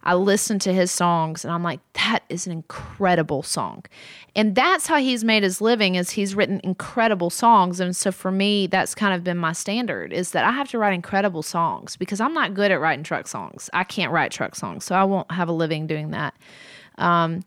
I 0.04 0.16
listen 0.16 0.60
to 0.60 0.74
his 0.74 0.92
songs 0.92 1.46
and 1.46 1.54
I'm 1.54 1.64
like, 1.64 1.82
that 1.94 2.24
is 2.30 2.46
an 2.46 2.52
incredible 2.52 3.44
song, 3.44 3.86
and 4.36 4.56
that's 4.56 4.88
how 4.88 4.98
he's 4.98 5.24
made 5.24 5.44
his 5.44 5.62
living. 5.62 5.96
Is 5.96 6.12
he's 6.12 6.36
written 6.36 6.60
incredible 6.64 7.30
songs, 7.30 7.80
and 7.80 7.96
so 7.96 8.12
for 8.12 8.32
me, 8.32 8.68
that's 8.68 8.96
kind 8.96 9.14
of 9.14 9.24
been 9.24 9.38
my 9.38 9.54
standard. 9.54 10.12
Is 10.12 10.32
that 10.32 10.46
I 10.46 10.52
have 10.52 10.70
to 10.70 10.80
write 10.80 10.94
incredible 10.94 11.44
songs 11.44 11.96
because 11.96 12.20
I'm 12.20 12.34
not 12.34 12.54
good 12.54 12.72
at 12.72 12.80
writing 12.82 13.04
truck 13.04 13.28
songs. 13.28 13.70
I 13.74 13.84
can't 13.84 14.12
write 14.12 14.32
truck 14.32 14.56
songs, 14.56 14.86
so 14.86 14.96
I 14.96 15.04
won't 15.04 15.32
have 15.32 15.50
a 15.50 15.54
living 15.54 15.88
doing 15.88 16.12
that. 16.12 16.34
Um, 17.00 17.44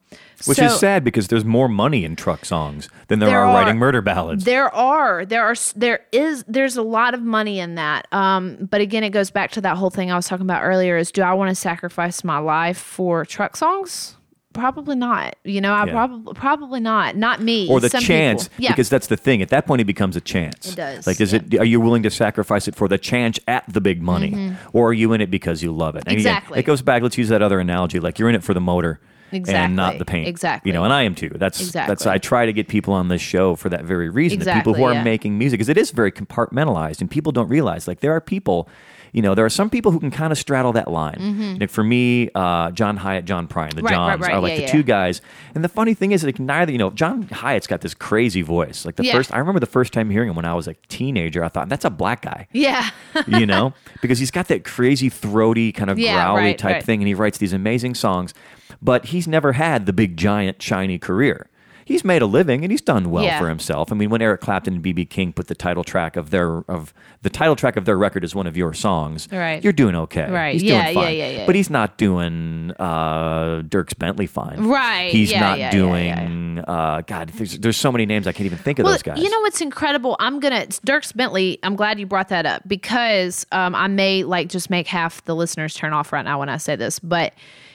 Which 0.47 0.59
so- 0.59 0.65
is 0.67 0.79
sad 0.81 1.05
because 1.05 1.29
there's 1.29 1.45
more 1.45 1.69
money 1.69 2.05
in 2.05 2.17
truck 2.17 2.45
songs 2.45 2.89
than 3.09 3.19
there, 3.21 3.29
There 3.29 3.39
are, 3.39 3.47
are. 3.47 3.55
writing 3.55 3.79
murder 3.79 4.01
ballads. 4.03 4.45
There 4.45 4.75
are, 4.75 5.25
there 5.25 5.45
are, 5.45 5.55
there 5.77 6.01
is, 6.11 6.45
there's 6.49 6.77
a 6.77 6.83
lot 6.83 7.15
of 7.15 7.23
money 7.23 7.61
in 7.61 7.77
that. 7.77 8.07
Um, 8.13 8.69
but 8.71 8.81
again, 8.81 9.05
it 9.05 9.11
goes 9.11 9.31
back 9.31 9.51
to 9.53 9.61
that 9.61 9.77
whole 9.77 9.91
thing 9.91 10.11
I 10.11 10.17
was 10.17 10.27
talking 10.27 10.47
about 10.47 10.63
earlier: 10.65 10.97
is 10.97 11.13
do 11.13 11.23
I 11.23 11.35
want 11.35 11.51
to 11.51 11.55
sacrifice 11.55 12.25
my 12.25 12.39
life 12.39 12.79
for 12.79 13.25
truck 13.25 13.57
songs? 13.57 14.17
probably 14.55 14.95
not. 14.95 15.35
You 15.45 15.63
know, 15.63 15.73
I 15.73 15.87
Yeah. 15.87 15.93
probably 15.93 16.35
probably 16.35 16.81
not. 16.81 17.17
Not 17.17 17.41
me. 17.41 17.71
or 17.71 17.81
the 17.81 17.89
Some 17.89 18.03
chance. 18.03 18.51
Yeah. 18.59 18.73
because 18.73 18.91
that's 18.91 19.07
the 19.07 19.17
thing 19.17 19.41
at 19.41 19.49
that 19.49 19.67
point 19.67 19.81
it 19.81 19.87
becomes 19.87 20.15
a 20.15 20.21
chance 20.21 20.73
It 20.73 20.77
does, 20.77 21.07
like 21.07 21.23
is 21.23 21.33
it 21.33 21.55
are 21.59 21.65
you 21.65 21.81
willing 21.81 22.03
to 22.03 22.11
sacrifice 22.11 22.69
it 22.69 22.75
for 22.75 22.87
the 22.87 22.99
chance 22.99 23.39
at 23.49 23.65
the 23.67 23.81
big 23.81 24.03
money 24.03 24.55
or 24.75 24.89
are 24.89 24.93
you 24.93 25.15
in 25.15 25.23
it 25.23 25.31
because 25.31 25.63
you 25.63 25.73
love 25.73 25.97
it 25.97 26.03
and 26.07 26.19
again, 26.19 26.19
Mm-hmm. 26.19 26.29
Exactly. 26.37 26.59
it 26.59 26.65
goes 26.65 26.83
back 26.83 27.03
let's 27.03 27.17
use 27.17 27.31
that 27.31 27.41
other 27.41 27.61
analogy 27.61 27.99
like 27.99 28.19
you're 28.19 28.29
in 28.29 28.35
it 28.35 28.45
for 28.45 28.53
the 28.53 28.61
motor 28.61 29.01
and 29.33 29.77
not 29.77 29.99
the 29.99 30.05
paint 30.05 30.29
Exactly. 30.29 30.69
you 30.69 30.73
know 30.73 30.85
and 30.85 30.93
i 30.93 31.03
am 31.03 31.15
too 31.15 31.31
that's 31.31 31.61
exactly. 31.61 31.91
that's 31.91 32.03
Exactly. 32.03 32.15
i 32.15 32.19
try 32.19 32.47
to 32.47 32.53
get 32.53 32.69
people 32.69 32.95
on 32.95 33.09
this 33.09 33.21
show 33.21 33.57
for 33.57 33.69
that 33.69 33.85
very 33.85 34.09
reason 34.09 34.39
the 34.39 34.53
people 34.53 34.75
who 34.75 34.85
are 34.85 34.95
yeah. 34.95 35.03
making 35.03 35.39
music 35.39 35.59
because 35.59 35.69
it 35.69 35.79
is 35.79 35.91
very 35.91 36.13
compartmentalized 36.13 37.01
and 37.01 37.11
people 37.11 37.33
don't 37.33 37.49
realize 37.49 37.89
like 37.89 38.01
there 38.01 38.13
are 38.13 38.21
people 38.21 38.69
you 39.13 39.21
know, 39.23 39.35
there 39.35 39.45
are 39.45 39.51
some 39.51 39.69
people 39.71 39.93
who 39.93 40.01
can 40.01 40.11
kind 40.11 40.33
of 40.33 40.39
straddle 40.39 40.73
that 40.73 40.91
line. 40.91 41.59
Like 41.61 41.71
for 41.71 41.85
me, 41.85 42.31
uh, 42.35 42.71
John 42.71 42.97
Hiatt, 42.97 43.25
John 43.27 43.47
Prine, 43.47 43.75
the 43.75 43.83
Mm-hmm. 43.83 43.87
Right, 43.87 43.93
right, 43.93 44.09
Johns 44.17 44.21
right. 44.23 44.33
are 44.35 44.41
like 44.41 44.51
Yeah, 44.53 44.57
the 44.57 44.63
yeah. 44.63 44.73
two 44.73 44.83
guys. 44.83 45.21
And 45.55 45.63
the 45.63 45.69
funny 45.69 45.93
thing 45.95 46.13
is, 46.13 46.25
like 46.25 46.41
neither, 46.41 46.73
you 46.73 46.79
know, 46.79 46.91
John 46.91 47.25
Hiatt's 47.25 47.67
got 47.67 47.83
this 47.83 47.93
crazy 47.95 48.43
voice. 48.43 48.85
Like 48.87 48.97
the 48.97 49.05
Yeah. 49.05 49.13
first, 49.13 49.33
I 49.35 49.39
remember 49.39 49.61
the 49.61 49.67
first 49.67 49.93
time 49.93 50.09
hearing 50.11 50.31
him 50.31 50.37
when 50.37 50.45
I 50.47 50.55
was 50.55 50.67
a 50.67 50.75
teenager. 50.89 51.45
I 51.45 51.49
thought 51.49 51.69
that's 51.69 51.85
a 51.85 51.91
black 51.91 52.23
guy, 52.23 52.49
yeah. 52.53 52.89
you 53.27 53.45
know, 53.47 53.75
because 54.03 54.19
he's 54.19 54.31
got 54.31 54.49
that 54.49 54.65
crazy 54.65 55.09
throaty 55.11 55.73
kind 55.73 55.91
of 55.91 55.99
growly 55.99 56.41
right, 56.41 56.59
type 56.59 56.75
right. 56.77 56.83
thing, 56.85 57.01
and 57.01 57.07
he 57.09 57.15
writes 57.15 57.39
these 57.39 57.53
amazing 57.53 57.95
songs. 57.95 58.33
But 58.81 59.07
he's 59.07 59.29
never 59.29 59.53
had 59.53 59.87
the 59.87 59.93
big 59.93 60.17
giant 60.17 60.61
shiny 60.63 60.99
career. 60.99 61.49
He's 61.93 62.05
made 62.05 62.23
a 62.23 62.27
living 62.27 62.65
and 62.65 62.71
he's 62.73 62.81
done 62.81 63.11
well 63.11 63.23
Yeah. 63.25 63.39
for 63.39 63.49
himself. 63.49 63.93
I 63.93 63.95
mean, 63.95 64.09
when 64.09 64.23
Eric 64.23 64.41
Clapton 64.41 64.75
and 64.77 64.83
BB 64.83 65.11
King 65.11 65.33
put 65.33 65.47
the 65.49 65.55
title 65.55 65.85
track 65.85 66.17
of 66.17 66.31
their 66.31 66.59
of 66.71 66.95
the 67.21 67.29
title 67.31 67.55
track 67.55 67.77
of 67.77 67.85
their 67.85 67.99
record 67.99 68.25
as 68.25 68.35
one 68.35 68.47
of 68.47 68.57
your 68.57 68.73
songs, 68.73 69.29
Right. 69.31 69.63
You're 69.63 69.73
doing 69.75 69.95
okay, 69.95 70.31
Right. 70.31 70.55
He's 70.55 70.63
Yeah, 70.63 70.85
doing 70.85 70.97
yeah, 70.97 71.03
fine. 71.05 71.17
yeah, 71.17 71.29
yeah. 71.31 71.47
But 71.47 71.55
he's 71.55 71.69
not 71.71 71.99
doing 71.99 72.73
uh, 72.79 73.63
Dierks 73.63 73.97
Bentley 73.99 74.27
fine, 74.27 74.65
Right. 74.65 75.11
He's 75.13 75.31
Yeah, 75.31 75.41
not 75.41 75.59
yeah, 75.59 75.67
yeah, 75.67 75.71
doing 75.71 76.59
Uh, 76.67 77.03
God. 77.07 77.29
There's 77.29 77.59
there's 77.59 77.77
so 77.77 77.93
many 77.93 78.07
names 78.07 78.27
I 78.27 78.33
can't 78.33 78.47
even 78.47 78.59
think 78.59 78.79
of 78.79 78.85
Well, 78.85 78.93
those 78.95 79.03
guys. 79.03 79.19
you 79.19 79.29
know 79.29 79.41
what's 79.41 79.61
incredible? 79.61 80.17
I'm 80.21 80.41
gonna 80.41 80.67
Dierks 80.67 81.15
Bentley. 81.15 81.59
I'm 81.63 81.77
glad 81.77 81.99
you 82.01 82.07
brought 82.07 82.29
that 82.29 82.47
up 82.47 82.63
because 82.67 83.47
um, 83.53 83.75
I 83.75 83.87
may 83.89 84.25
like 84.25 84.49
just 84.49 84.71
make 84.71 84.87
half 84.87 85.25
the 85.25 85.35
listeners 85.35 85.75
turn 85.75 85.93
off 85.93 86.13
right 86.13 86.25
now 86.25 86.39
when 86.41 86.49
I 86.49 86.57
say 86.57 86.77
this, 86.77 86.99
but 86.99 87.35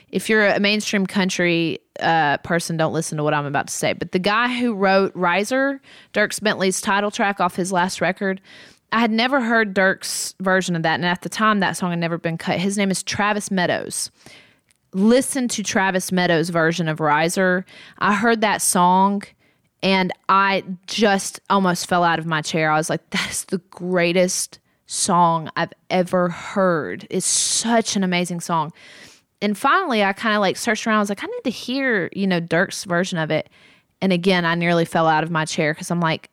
if 0.09 0.29
you're 0.29 0.47
a 0.47 0.59
mainstream 0.59 1.05
country 1.05 1.79
uh, 1.99 2.37
person, 2.37 2.77
don't 2.77 2.93
listen 2.93 3.17
to 3.17 3.23
what 3.23 3.33
I'm 3.33 3.45
about 3.45 3.67
to 3.67 3.73
say. 3.73 3.93
But 3.93 4.11
the 4.11 4.19
guy 4.19 4.57
who 4.57 4.73
wrote 4.73 5.11
Riser, 5.15 5.81
Dierks 6.13 6.41
Bentley's 6.41 6.81
title 6.81 7.11
track 7.11 7.39
off 7.39 7.55
his 7.55 7.71
last 7.71 8.01
record, 8.01 8.41
I 8.91 8.99
had 8.99 9.11
never 9.11 9.41
heard 9.41 9.75
Dierks' 9.75 10.33
version 10.39 10.75
of 10.75 10.83
that, 10.83 10.95
and 10.95 11.05
at 11.05 11.21
the 11.21 11.29
time 11.29 11.59
that 11.59 11.77
song 11.77 11.89
had 11.89 11.99
never 11.99 12.17
been 12.17 12.37
cut. 12.37 12.59
His 12.59 12.77
name 12.77 12.91
is 12.91 13.03
Travis 13.03 13.51
Meadows 13.51 14.11
listen 14.93 15.47
to 15.49 15.63
Travis 15.63 16.11
Meadows' 16.11 16.49
version 16.49 16.87
of 16.87 16.99
Riser. 16.99 17.65
I 17.99 18.15
heard 18.15 18.41
that 18.41 18.61
song 18.61 19.23
and 19.83 20.11
I 20.27 20.63
just 20.87 21.39
almost 21.49 21.87
fell 21.87 22.03
out 22.03 22.19
of 22.19 22.25
my 22.25 22.41
chair. 22.41 22.71
I 22.71 22.77
was 22.77 22.89
like, 22.89 23.07
that's 23.09 23.45
the 23.45 23.59
greatest 23.69 24.59
song 24.87 25.49
I've 25.55 25.73
ever 25.89 26.29
heard. 26.29 27.05
It's 27.09 27.25
such 27.25 27.95
an 27.95 28.03
amazing 28.03 28.39
song. 28.41 28.71
And 29.41 29.57
finally, 29.57 30.03
I 30.03 30.13
kind 30.13 30.35
of 30.35 30.41
like 30.41 30.57
searched 30.57 30.87
around. 30.87 30.97
I 30.97 30.99
was 30.99 31.09
like, 31.09 31.23
I 31.23 31.27
need 31.27 31.43
to 31.43 31.49
hear, 31.51 32.09
you 32.13 32.25
know, 32.27 32.41
Dierks' 32.41 32.85
version 32.85 33.17
of 33.19 33.29
it. 33.31 33.49
And 34.01 34.11
again, 34.13 34.45
I 34.45 34.55
nearly 34.55 34.85
fell 34.85 35.07
out 35.07 35.23
of 35.23 35.31
my 35.31 35.45
chair 35.45 35.73
because 35.73 35.91
I'm 35.91 35.99
like, 35.99 36.29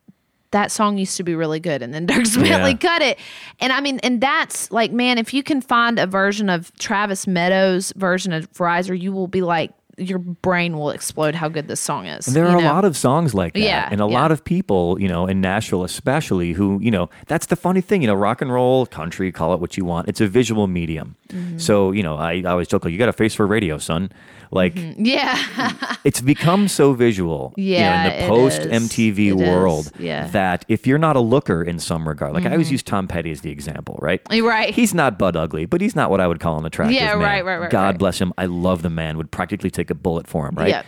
that 0.52 0.70
song 0.70 0.98
used 0.98 1.16
to 1.16 1.24
be 1.24 1.34
really 1.34 1.58
good. 1.60 1.82
And 1.82 1.92
then 1.92 2.06
Dirk 2.06 2.24
Bentley 2.34 2.46
Yeah. 2.70 2.72
cut 2.76 3.02
it. 3.02 3.18
And 3.60 3.72
I 3.72 3.80
mean, 3.80 3.98
and 4.04 4.20
that's 4.20 4.70
like, 4.70 4.92
man, 4.92 5.18
if 5.18 5.34
you 5.34 5.42
can 5.42 5.60
find 5.60 5.98
a 5.98 6.06
version 6.06 6.48
of 6.48 6.72
Travis 6.78 7.26
Meadows' 7.26 7.92
version 7.96 8.32
of 8.32 8.48
Riser, 8.60 8.94
you 8.94 9.12
will 9.12 9.26
be 9.26 9.42
like, 9.42 9.72
your 9.96 10.18
brain 10.18 10.76
will 10.76 10.90
explode 10.90 11.34
how 11.34 11.48
good 11.48 11.68
this 11.68 11.80
song 11.80 12.06
is. 12.06 12.26
And 12.26 12.34
there 12.36 12.46
are 12.46 12.60
know? 12.60 12.66
a 12.66 12.72
lot 12.72 12.84
of 12.84 12.96
songs 12.96 13.34
like 13.34 13.54
that. 13.54 13.60
Yeah, 13.60 13.88
and 13.90 14.00
a 14.00 14.06
yeah. 14.08 14.20
lot 14.20 14.32
of 14.32 14.44
people, 14.44 15.00
you 15.00 15.08
know, 15.08 15.26
in 15.26 15.40
Nashville 15.40 15.84
especially, 15.84 16.52
who, 16.52 16.78
you 16.80 16.90
know, 16.90 17.10
that's 17.26 17.46
the 17.46 17.56
funny 17.56 17.80
thing, 17.80 18.02
you 18.02 18.06
know, 18.08 18.14
rock 18.14 18.42
and 18.42 18.52
roll, 18.52 18.86
country, 18.86 19.30
call 19.32 19.54
it 19.54 19.60
what 19.60 19.76
you 19.76 19.84
want. 19.84 20.08
It's 20.08 20.20
a 20.20 20.26
visual 20.26 20.66
medium. 20.66 21.16
Mm-hmm. 21.28 21.58
So, 21.58 21.92
you 21.92 22.02
know, 22.02 22.16
I, 22.16 22.34
I 22.34 22.44
always 22.44 22.68
joke, 22.68 22.84
like, 22.84 22.92
you 22.92 22.98
got 22.98 23.08
a 23.08 23.12
face 23.12 23.34
for 23.34 23.46
radio, 23.46 23.78
son. 23.78 24.10
Like, 24.50 24.74
Yeah. 24.76 25.36
it's 26.04 26.20
become 26.20 26.68
so 26.68 26.92
visual 26.92 27.52
you 27.56 27.72
know, 27.72 27.78
Yeah, 27.78 28.12
in 28.12 28.20
the 28.22 28.28
post. 28.28 28.60
MTV 28.62 29.32
world 29.32 29.90
Yeah. 29.98 30.24
Mm-hmm. 30.24 30.32
that 30.32 30.64
if 30.68 30.86
you're 30.86 30.98
not 30.98 31.16
a 31.16 31.20
looker 31.20 31.62
in 31.64 31.78
some 31.80 32.06
regard, 32.06 32.34
like 32.34 32.46
I 32.46 32.52
always 32.52 32.70
use 32.70 32.82
Tom 32.82 33.08
Petty 33.08 33.30
as 33.32 33.40
the 33.40 33.50
example, 33.50 33.98
right? 34.00 34.20
Right. 34.44 34.74
He's 34.74 34.92
not 34.94 35.18
Bud 35.18 35.36
Ugly, 35.36 35.66
but 35.66 35.80
he's 35.80 35.96
not 35.96 36.10
what 36.10 36.20
I 36.20 36.26
would 36.26 36.38
call 36.38 36.58
an 36.58 36.66
attractive 36.66 36.94
Yeah, 36.94 37.14
man. 37.14 37.18
right, 37.18 37.44
right, 37.44 37.56
right, 37.56 37.70
God 37.70 37.86
right. 37.86 37.98
bless 37.98 38.18
him. 38.20 38.32
I 38.36 38.44
love 38.44 38.82
the 38.82 38.90
man. 38.90 39.16
Would 39.16 39.30
practically 39.30 39.70
take 39.70 39.83
a 39.90 39.94
bullet 39.94 40.26
for 40.26 40.48
him, 40.48 40.54
right? 40.54 40.68
Yeah. 40.68 40.82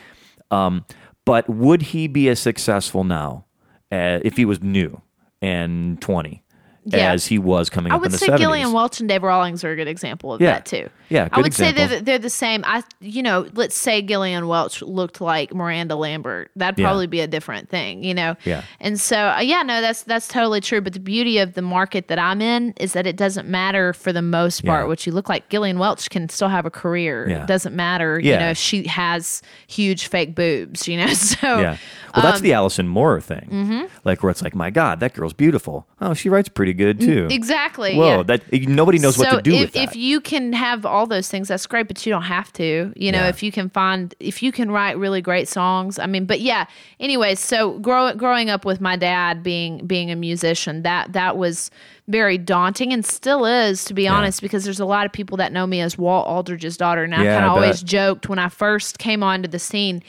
Um, 0.51 0.85
but 1.25 1.49
would 1.49 1.83
he 1.83 2.07
be 2.07 2.29
as 2.29 2.39
successful 2.39 3.05
now 3.05 3.47
uh, 3.91 4.21
if 4.23 4.37
he 4.37 4.45
was 4.45 4.63
new 4.63 5.01
and 5.43 6.01
20 6.01 6.43
Yeah. 6.89 7.13
as 7.13 7.27
he 7.27 7.39
was 7.39 7.69
coming 7.69 7.91
I 7.93 7.97
up 7.97 8.01
would 8.03 8.07
in 8.07 8.13
the 8.13 8.19
say 8.19 8.37
Gillian 8.37 8.73
Welch 8.73 9.01
and 9.01 9.09
Dave 9.09 9.23
Rawlings 9.23 9.65
are 9.65 9.73
a 9.73 9.77
good 9.77 9.89
example 9.89 10.33
of 10.33 10.41
Yeah. 10.41 10.53
that 10.53 10.67
too. 10.67 10.89
Yeah, 11.09 11.29
I 11.33 11.41
would 11.41 11.55
say 11.55 11.71
they're, 11.73 12.01
they're 12.01 12.19
the 12.19 12.31
same. 12.31 12.65
I, 12.67 12.83
you 13.01 13.23
know, 13.23 13.47
let's 13.55 13.77
say 13.77 14.03
Gillian 14.03 14.49
Welch 14.49 14.83
looked 14.83 15.21
like 15.21 15.55
Miranda 15.55 15.95
Lambert. 15.95 16.51
That'd 16.57 16.79
Yeah. 16.79 16.87
probably 16.87 17.07
be 17.07 17.21
a 17.21 17.27
different 17.29 17.69
thing, 17.69 18.03
you 18.03 18.13
know. 18.15 18.37
Yeah. 18.45 18.63
And 18.81 18.99
so, 19.01 19.17
uh, 19.17 19.41
yeah, 19.41 19.63
no, 19.63 19.81
that's 19.81 20.03
that's 20.03 20.27
totally 20.29 20.61
true. 20.61 20.81
But 20.81 20.95
the 20.95 21.01
beauty 21.01 21.39
of 21.39 21.55
the 21.55 21.63
market 21.63 22.09
that 22.09 22.19
I'm 22.19 22.41
in 22.43 22.73
is 22.79 22.93
that 22.95 23.07
it 23.07 23.17
doesn't 23.17 23.49
matter 23.49 23.93
for 23.93 24.13
the 24.13 24.23
most 24.23 24.65
part 24.65 24.85
Yeah. 24.85 24.89
what 24.89 25.07
you 25.07 25.13
look 25.13 25.29
like. 25.29 25.49
Gillian 25.49 25.79
Welch 25.79 26.11
can 26.11 26.29
still 26.29 26.49
have 26.49 26.67
a 26.67 26.71
career. 26.71 27.29
Yeah. 27.29 27.43
It 27.43 27.47
doesn't 27.47 27.75
matter, 27.77 28.19
you 28.19 28.31
Yeah. 28.33 28.39
know, 28.41 28.51
if 28.51 28.59
she 28.59 28.87
has 28.89 29.43
huge 29.69 30.09
fake 30.09 30.35
boobs, 30.35 30.87
you 30.89 30.97
know. 30.97 31.07
So 31.15 31.61
Yeah. 31.61 31.77
Well, 32.15 32.23
that's 32.25 32.39
Um, 32.39 32.43
the 32.43 32.53
Allison 32.53 32.89
Moorer 32.89 33.21
thing. 33.21 33.49
mm-hmm. 33.51 33.85
Like 34.05 34.23
where 34.23 34.31
it's 34.31 34.43
like, 34.43 34.55
my 34.55 34.71
God, 34.71 35.01
that 35.01 35.15
girl's 35.15 35.33
beautiful. 35.33 35.87
Oh, 36.01 36.15
she 36.15 36.29
writes 36.29 36.49
pretty 36.49 36.73
good 36.75 37.01
too. 37.01 37.29
exactly. 37.31 37.97
Whoa, 37.97 38.19
yeah. 38.19 38.23
that 38.25 38.53
nobody 38.69 38.99
knows 38.99 39.17
what 39.19 39.31
to 39.31 39.43
do 39.43 39.53
if, 39.55 39.61
with 39.61 39.73
that. 39.73 39.83
if 39.85 39.97
you 39.97 40.21
can 40.21 40.53
have 40.53 40.85
all 40.87 41.07
those 41.07 41.29
things 41.29 41.49
that's 41.49 41.67
great 41.67 41.89
but 41.89 42.05
you 42.05 42.11
don't 42.13 42.23
have 42.23 42.53
to 42.55 42.93
you 42.97 43.11
know 43.13 43.19
Yeah. 43.21 43.29
if 43.29 43.43
you 43.43 43.51
can 43.53 43.69
find 43.71 44.15
if 44.21 44.43
you 44.43 44.53
can 44.53 44.71
write 44.71 44.99
really 44.99 45.21
great 45.23 45.49
songs 45.49 45.99
i 45.99 46.07
mean 46.07 46.25
but 46.27 46.41
yeah 46.41 46.67
anyways 47.01 47.41
so 47.41 47.79
grow, 47.79 48.13
growing 48.15 48.51
up 48.51 48.65
with 48.65 48.81
my 48.81 48.97
dad 48.97 49.43
being 49.43 49.87
being 49.87 50.11
a 50.11 50.17
musician 50.17 50.83
that 50.83 51.13
that 51.13 51.37
was 51.37 51.71
very 52.09 52.39
daunting 52.39 52.93
and 52.93 53.05
still 53.05 53.45
is 53.47 53.85
to 53.85 53.93
be 53.95 54.07
honest 54.07 54.41
because 54.41 54.65
there's 54.65 54.79
a 54.81 54.85
lot 54.85 55.07
of 55.07 55.13
people 55.13 55.37
that 55.37 55.53
know 55.53 55.67
me 55.67 55.81
as 55.81 55.99
walt 55.99 56.27
aldridge's 56.27 56.77
daughter 56.77 57.03
and 57.03 57.15
i 57.15 57.19
kind 57.19 57.45
of 57.45 57.51
always 57.53 57.83
joked 57.83 58.29
when 58.29 58.39
i 58.39 58.49
first 58.49 58.99
came 58.99 59.23
onto 59.23 59.49
the 59.49 59.59
scene 59.59 60.03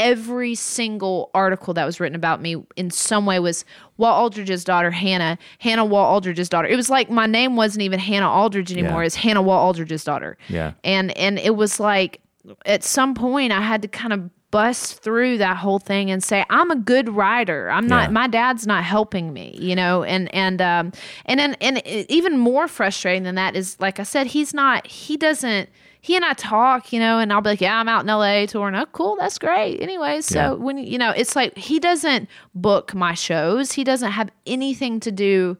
every 0.00 0.54
single 0.56 1.30
article 1.34 1.74
that 1.74 1.84
was 1.84 2.00
written 2.00 2.16
about 2.16 2.40
me 2.40 2.56
in 2.76 2.90
some 2.90 3.26
way 3.26 3.38
was 3.38 3.64
Walt 3.98 4.16
Aldridge's 4.18 4.64
daughter, 4.64 4.90
Hannah. 4.90 5.38
Hannah 5.60 5.84
Walt 5.84 6.10
Aldridge's 6.12 6.48
daughter. 6.48 6.66
It 6.66 6.76
was 6.76 6.90
like 6.90 7.10
my 7.10 7.26
name 7.26 7.54
wasn't 7.54 7.82
even 7.82 8.00
Hannah 8.00 8.30
Aldridge 8.30 8.72
anymore. 8.72 9.02
Yeah. 9.02 9.06
It's 9.06 9.14
Hannah 9.16 9.42
Walt 9.42 9.60
Aldridge's 9.64 10.02
daughter. 10.02 10.36
Yeah. 10.48 10.72
And 10.82 11.16
and 11.16 11.38
it 11.38 11.54
was 11.56 11.78
like 11.78 12.20
at 12.66 12.82
some 12.82 13.14
point 13.14 13.52
I 13.52 13.60
had 13.60 13.82
to 13.82 13.88
kind 13.88 14.12
of 14.12 14.30
bust 14.50 15.00
through 15.04 15.38
that 15.38 15.56
whole 15.58 15.78
thing 15.78 16.10
and 16.10 16.24
say 16.24 16.44
I'm 16.50 16.70
a 16.72 16.76
good 16.76 17.08
writer. 17.10 17.70
I'm 17.70 17.86
not 17.86 18.08
Yeah. 18.08 18.12
my 18.12 18.26
dad's 18.26 18.66
not 18.66 18.82
helping 18.82 19.32
me, 19.32 19.56
you 19.60 19.76
know. 19.76 20.02
And 20.02 20.34
and 20.34 20.60
um 20.62 20.92
and 21.26 21.38
then 21.38 21.54
and 21.60 21.86
even 21.86 22.36
more 22.38 22.66
frustrating 22.66 23.22
than 23.22 23.34
that 23.36 23.54
is 23.54 23.76
like 23.78 24.00
I 24.00 24.02
said 24.04 24.26
he's 24.28 24.52
not 24.54 24.86
he 24.86 25.16
doesn't 25.16 25.68
he 26.02 26.16
and 26.16 26.24
I 26.24 26.32
talk, 26.32 26.92
you 26.92 26.98
know, 27.00 27.18
and 27.18 27.32
I'll 27.32 27.40
be 27.42 27.50
like, 27.50 27.60
"Yeah, 27.60 27.78
I'm 27.78 27.88
out 27.88 28.02
in 28.04 28.08
LA 28.10 28.46
touring." 28.46 28.74
Oh, 28.74 28.86
cool, 28.92 29.16
that's 29.18 29.38
great. 29.38 29.80
Anyway, 29.82 30.20
so 30.22 30.38
Yeah. 30.38 30.50
when 30.52 30.78
you 30.78 30.98
know, 30.98 31.10
it's 31.10 31.36
like 31.36 31.56
he 31.58 31.78
doesn't 31.78 32.28
book 32.54 32.94
my 32.94 33.14
shows. 33.14 33.72
He 33.72 33.84
doesn't 33.84 34.12
have 34.12 34.30
anything 34.46 35.00
to 35.00 35.12
do 35.12 35.56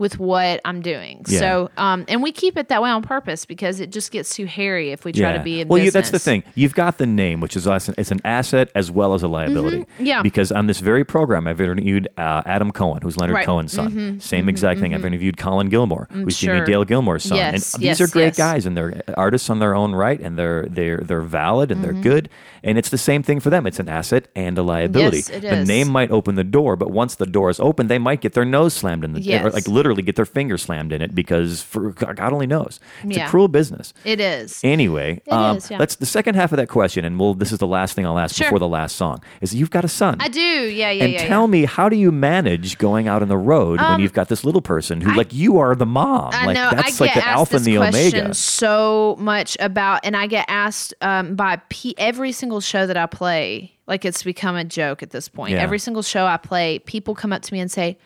with 0.00 0.18
what 0.18 0.60
I'm 0.64 0.80
doing. 0.80 1.24
Yeah. 1.28 1.38
So, 1.38 1.70
um, 1.76 2.04
and 2.08 2.22
we 2.22 2.32
keep 2.32 2.56
it 2.56 2.68
that 2.68 2.82
way 2.82 2.90
on 2.90 3.02
purpose 3.02 3.44
because 3.44 3.78
it 3.80 3.92
just 3.92 4.10
gets 4.10 4.34
too 4.34 4.46
hairy 4.46 4.90
if 4.92 5.04
we 5.04 5.12
try 5.12 5.36
to 5.36 5.42
be 5.42 5.60
in 5.60 5.68
well, 5.68 5.80
you, 5.80 5.90
that's 5.90 6.10
the 6.10 6.18
thing. 6.18 6.42
You've 6.54 6.74
got 6.74 6.96
the 6.98 7.06
name, 7.06 7.40
which 7.40 7.54
is 7.54 7.66
it's 7.66 8.10
an 8.10 8.20
asset 8.24 8.70
as 8.74 8.90
well 8.90 9.12
as 9.14 9.22
a 9.22 9.28
liability. 9.28 9.80
Mm-hmm. 9.80 10.06
yeah. 10.06 10.22
Because 10.22 10.50
on 10.50 10.66
this 10.66 10.80
very 10.80 11.04
program, 11.04 11.46
I've 11.46 11.60
interviewed 11.60 12.08
uh, 12.16 12.42
Adam 12.46 12.72
Cohen, 12.72 13.02
who's 13.02 13.16
Leonard 13.18 13.34
Right. 13.34 13.42
Mm-hmm. 13.46 13.50
Cohen's 13.50 13.72
son. 13.72 14.20
Same 14.20 14.48
exact 14.48 14.80
thing. 14.80 14.94
I've 14.94 15.04
interviewed 15.04 15.36
Colin 15.36 15.68
Gilmore, 15.68 16.08
who's 16.10 16.38
Jimmie. 16.38 16.64
Dale 16.64 16.84
Gilmore's 16.84 17.24
son. 17.24 17.36
Yes, 17.36 17.74
and 17.74 17.82
these 17.82 17.86
yes, 17.86 18.00
are 18.00 18.08
great 18.08 18.24
yes. 18.24 18.36
guys, 18.38 18.66
and 18.66 18.76
they're 18.76 19.02
artists 19.16 19.50
on 19.50 19.58
their 19.58 19.74
own 19.74 19.94
right, 19.94 20.18
and 20.20 20.38
they're 20.38 20.66
they're 20.70 20.98
they're 20.98 21.20
valid 21.20 21.70
and 21.70 21.80
Mm-hmm. 21.80 21.92
they're 21.92 22.02
good. 22.02 22.28
And 22.62 22.76
it's 22.76 22.90
the 22.90 22.98
same 22.98 23.22
thing 23.22 23.40
for 23.40 23.48
them. 23.48 23.66
It's 23.66 23.78
an 23.80 23.88
asset 23.88 24.28
and 24.36 24.56
a 24.58 24.62
liability. 24.62 25.16
Yes, 25.18 25.30
it 25.30 25.40
the 25.40 25.60
is. 25.60 25.68
name 25.68 25.88
might 25.88 26.10
open 26.10 26.34
the 26.34 26.44
door, 26.44 26.76
but 26.76 26.90
once 26.90 27.14
the 27.14 27.24
door 27.26 27.48
is 27.48 27.58
open, 27.58 27.86
they 27.88 27.98
might 27.98 28.20
get 28.20 28.34
their 28.34 28.44
nose 28.44 28.74
slammed 28.74 29.02
in 29.04 29.14
the 29.14 29.20
Yes. 29.20 29.52
like 29.54 29.66
literally 29.66 29.89
literally 29.90 30.02
get 30.06 30.16
their 30.16 30.24
finger 30.24 30.56
slammed 30.56 30.92
in 30.92 31.02
it 31.02 31.14
because 31.14 31.62
for 31.62 31.90
God 31.90 32.18
only 32.32 32.46
knows. 32.46 32.78
It's 33.04 33.16
Yeah. 33.16 33.26
a 33.26 33.28
cruel 33.28 33.48
business. 33.48 33.92
It 34.04 34.20
is. 34.20 34.60
Anyway, 34.62 35.20
It 35.26 35.32
um, 35.32 35.56
is, 35.56 35.70
yeah. 35.70 35.78
let's 35.78 35.96
the 35.96 36.06
second 36.06 36.36
half 36.36 36.52
of 36.52 36.56
that 36.58 36.68
question, 36.68 37.04
and 37.04 37.18
we'll 37.18 37.34
this 37.34 37.50
is 37.52 37.58
the 37.58 37.66
last 37.66 37.94
thing 37.94 38.06
I'll 38.06 38.18
ask 38.18 38.36
Sure. 38.36 38.46
before 38.46 38.58
the 38.60 38.68
last 38.68 38.96
song. 38.96 39.20
Is 39.40 39.54
you've 39.54 39.70
got 39.70 39.84
a 39.84 39.88
son. 39.88 40.16
I 40.20 40.28
do. 40.28 40.40
Yeah, 40.40 40.90
yeah, 40.90 41.04
and 41.04 41.12
yeah. 41.14 41.26
tell 41.26 41.48
me, 41.48 41.64
how 41.64 41.88
do 41.88 41.96
you 41.96 42.12
manage 42.12 42.78
going 42.78 43.08
out 43.08 43.22
on 43.22 43.28
the 43.28 43.36
road 43.36 43.80
when 43.80 43.94
Um, 43.94 44.00
you've 44.00 44.12
got 44.12 44.28
this 44.28 44.44
little 44.44 44.62
person 44.62 45.00
who, 45.00 45.12
like, 45.14 45.32
you 45.34 45.58
are 45.58 45.74
the 45.74 45.86
mom? 45.86 46.30
I 46.32 46.46
like, 46.46 46.54
know. 46.54 46.70
that's 46.72 47.00
I 47.00 47.04
like 47.04 47.14
get 47.14 47.20
the 47.22 47.28
asked 47.28 47.38
alpha 47.38 47.52
this 47.54 47.66
and 47.66 47.74
the 47.74 47.78
question 47.78 48.20
omega. 48.20 48.34
so 48.34 49.16
much 49.18 49.56
about, 49.60 50.00
and 50.04 50.16
I 50.16 50.26
get 50.26 50.44
asked 50.48 50.94
um, 51.00 51.34
by 51.34 51.60
P- 51.68 51.94
every 51.98 52.32
single 52.32 52.60
show 52.60 52.86
that 52.86 52.96
I 52.96 53.06
play. 53.06 53.72
Like 53.86 54.04
it's 54.04 54.22
become 54.22 54.54
a 54.54 54.62
joke 54.64 55.02
at 55.02 55.10
this 55.10 55.28
point. 55.28 55.54
Every 55.56 55.80
single 55.80 56.02
show 56.02 56.24
I 56.24 56.36
play, 56.36 56.78
people 56.78 57.16
come 57.16 57.32
up 57.32 57.42
to 57.42 57.52
me 57.52 57.58
and 57.58 57.68
say, 57.68 57.98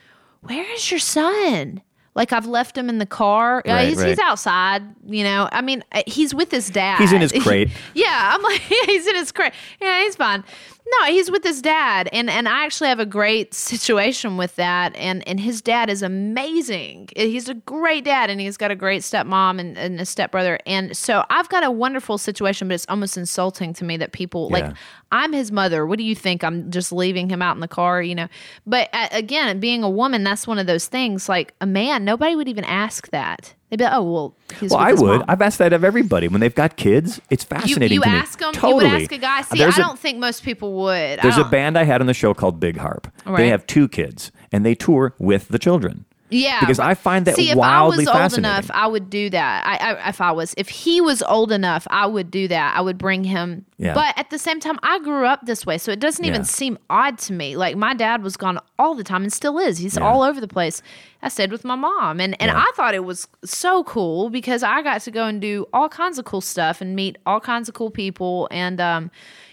"Where 0.46 0.72
is 0.74 0.90
your 0.90 1.00
son?" 1.00 1.82
Like 2.14 2.32
I've 2.32 2.46
left 2.46 2.78
him 2.78 2.88
in 2.88 2.98
the 2.98 3.06
car. 3.06 3.60
Uh, 3.66 3.84
he's, 3.84 3.96
right. 3.98 4.08
he's 4.10 4.18
outside. 4.20 4.82
You 5.04 5.24
know. 5.24 5.48
I 5.50 5.62
mean, 5.62 5.82
uh, 5.92 6.02
he's 6.06 6.34
with 6.34 6.50
his 6.50 6.70
dad. 6.70 6.98
He's 6.98 7.12
in 7.12 7.20
his 7.20 7.32
crate. 7.40 7.70
yeah, 7.94 8.30
I'm 8.32 8.42
like, 8.42 8.60
he's 8.86 9.06
in 9.06 9.16
his 9.16 9.32
crate. 9.32 9.52
Yeah, 9.80 10.02
he's 10.02 10.16
fine. 10.16 10.44
No, 10.86 11.06
he's 11.06 11.30
with 11.30 11.42
his 11.42 11.62
dad, 11.62 12.10
and 12.12 12.28
and 12.28 12.46
I 12.46 12.64
actually 12.66 12.88
have 12.90 13.00
a 13.00 13.06
great 13.06 13.54
situation 13.54 14.36
with 14.36 14.54
that. 14.56 14.94
And 14.96 15.26
and 15.26 15.40
his 15.40 15.62
dad 15.62 15.88
is 15.88 16.02
amazing. 16.02 17.08
He's 17.16 17.48
a 17.48 17.54
great 17.54 18.04
dad, 18.04 18.28
and 18.28 18.38
he's 18.40 18.56
got 18.58 18.70
a 18.70 18.74
great 18.76 19.00
stepmom 19.02 19.58
and, 19.58 19.78
and 19.78 19.98
a 19.98 20.04
stepbrother. 20.04 20.58
And 20.66 20.94
so 20.96 21.24
I've 21.30 21.48
got 21.48 21.64
a 21.64 21.70
wonderful 21.70 22.18
situation, 22.18 22.68
but 22.68 22.74
it's 22.74 22.86
almost 22.88 23.16
insulting 23.16 23.72
to 23.74 23.84
me 23.84 23.96
that 23.96 24.12
people 24.12 24.50
Yeah. 24.52 24.58
like 24.66 24.76
I'm 25.10 25.32
his 25.32 25.50
mother. 25.50 25.86
What 25.86 25.98
do 25.98 26.04
you 26.04 26.14
think? 26.14 26.44
I'm 26.44 26.70
just 26.70 26.92
leaving 26.92 27.30
him 27.30 27.40
out 27.40 27.56
in 27.56 27.60
the 27.60 27.68
car, 27.68 28.02
you 28.02 28.14
know? 28.14 28.28
But 28.66 28.90
uh, 28.92 29.08
again, 29.12 29.60
being 29.60 29.82
a 29.84 29.90
woman, 29.90 30.22
that's 30.24 30.46
one 30.46 30.58
of 30.58 30.66
those 30.66 30.86
things. 30.86 31.28
Like 31.28 31.54
a 31.60 31.66
man, 31.66 32.04
nobody 32.04 32.36
would 32.36 32.48
even 32.48 32.64
ask 32.64 33.08
that. 33.10 33.54
They'd 33.74 33.78
be 33.78 33.84
like, 33.90 33.94
"Oh, 33.94 34.02
well, 34.12 34.36
he's 34.60 34.70
Well, 34.70 34.78
I 34.78 34.92
would. 34.92 35.20
mom." 35.20 35.24
I've 35.26 35.42
asked 35.42 35.58
that 35.58 35.72
of 35.72 35.82
everybody 35.82 36.28
when 36.28 36.40
they've 36.40 36.54
got 36.54 36.76
kids. 36.76 37.20
It's 37.28 37.42
fascinating 37.42 37.96
you 37.96 38.00
to 38.04 38.08
me. 38.08 38.16
ask 38.16 38.38
them. 38.38 38.52
Totally. 38.52 38.84
You 38.86 38.92
would 38.92 39.02
ask 39.02 39.12
a 39.12 39.18
guy. 39.18 39.42
See, 39.42 39.58
There's 39.58 39.76
I 39.76 39.82
a- 39.82 39.84
don't 39.84 39.98
think 39.98 40.18
most 40.18 40.44
people 40.44 40.74
would. 40.82 41.18
There's 41.20 41.38
a 41.38 41.44
oh. 41.44 41.50
band 41.50 41.76
I 41.76 41.82
had 41.82 42.00
on 42.00 42.06
the 42.06 42.14
show 42.14 42.34
called 42.34 42.60
Big 42.60 42.76
Harp. 42.76 43.08
They 43.36 43.48
have 43.48 43.66
two 43.66 43.88
kids, 43.88 44.30
and 44.52 44.64
they 44.64 44.76
tour 44.76 45.14
with 45.18 45.48
the 45.48 45.58
children. 45.58 46.04
Yeah, 46.30 46.58
because 46.60 46.78
I 46.78 46.94
find 46.94 47.26
that 47.26 47.36
See, 47.36 47.50
if 47.50 47.56
wildly 47.56 47.96
I 47.96 47.98
was 47.98 48.08
fascinating. 48.08 48.46
old 48.50 48.64
enough, 48.64 48.70
I 48.74 48.86
would 48.86 49.10
do 49.10 49.30
that. 49.30 49.66
I, 49.66 49.92
I, 49.92 50.08
if 50.08 50.20
I 50.20 50.32
was, 50.32 50.54
if 50.56 50.68
he 50.68 51.00
was 51.00 51.22
old 51.22 51.52
enough, 51.52 51.86
I 51.90 52.06
would 52.06 52.30
do 52.30 52.48
that. 52.48 52.74
I 52.76 52.80
would 52.80 52.96
bring 52.98 53.24
him. 53.24 53.64
Yeah. 53.76 53.92
But 53.94 54.14
at 54.18 54.30
the 54.30 54.38
same 54.38 54.58
time, 54.58 54.78
I 54.82 54.98
grew 55.00 55.26
up 55.26 55.44
this 55.46 55.66
way, 55.66 55.76
so 55.78 55.92
it 55.92 56.00
doesn't 56.00 56.24
even 56.24 56.40
Yeah. 56.40 56.46
seem 56.46 56.78
odd 56.88 57.18
to 57.18 57.32
me. 57.34 57.56
Like 57.56 57.76
my 57.76 57.94
dad 57.94 58.22
was 58.22 58.36
gone 58.36 58.58
all 58.78 58.94
the 58.94 59.04
time, 59.04 59.22
and 59.22 59.32
still 59.32 59.58
is. 59.58 59.78
He's 59.78 59.96
Yeah. 59.96 60.02
all 60.02 60.22
over 60.22 60.40
the 60.40 60.48
place. 60.48 60.80
I 61.22 61.28
stayed 61.28 61.52
with 61.52 61.64
my 61.64 61.76
mom, 61.76 62.20
and 62.20 62.34
and 62.40 62.48
Yeah. 62.50 62.58
I 62.58 62.72
thought 62.74 62.94
it 62.94 63.04
was 63.04 63.28
so 63.44 63.84
cool 63.84 64.30
because 64.30 64.62
I 64.62 64.80
got 64.82 65.02
to 65.02 65.10
go 65.10 65.26
and 65.26 65.40
do 65.40 65.66
all 65.74 65.88
kinds 65.90 66.18
of 66.18 66.24
cool 66.24 66.40
stuff 66.40 66.80
and 66.80 66.96
meet 66.96 67.16
all 67.26 67.38
kinds 67.40 67.68
of 67.68 67.74
cool 67.74 67.90
people 67.90 68.48
and. 68.50 68.80
um 68.80 69.10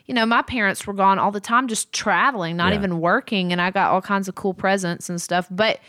you 0.08 0.16
know, 0.16 0.26
my 0.26 0.42
parents 0.42 0.86
were 0.86 0.94
gone 0.94 1.20
all 1.20 1.32
the 1.32 1.40
time, 1.40 1.70
just 1.70 1.94
traveling, 1.94 2.58
not 2.58 2.74
Yeah. 2.74 2.80
even 2.80 3.00
working, 3.00 3.54
and 3.54 3.62
I 3.62 3.72
got 3.72 3.92
all 3.92 4.02
kinds 4.02 4.28
of 4.28 4.36
cool 4.36 4.54
presents 4.54 5.10
and 5.10 5.22
stuff. 5.22 5.48
But 5.50 5.80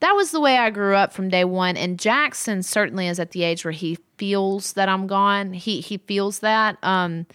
that 0.00 0.12
was 0.12 0.30
the 0.30 0.40
way 0.40 0.58
I 0.58 0.70
grew 0.70 0.94
up 0.94 1.12
from 1.12 1.28
day 1.28 1.44
one. 1.44 1.76
And 1.76 1.98
Jackson 1.98 2.62
certainly 2.62 3.08
is 3.08 3.18
at 3.18 3.30
the 3.30 3.42
age 3.42 3.64
where 3.64 3.72
he 3.72 3.98
feels 4.18 4.74
that 4.74 4.88
I'm 4.88 5.06
gone. 5.06 5.52
He 5.52 5.80
he 5.80 5.98
feels 5.98 6.40
that. 6.40 6.76
Um, 6.82 7.26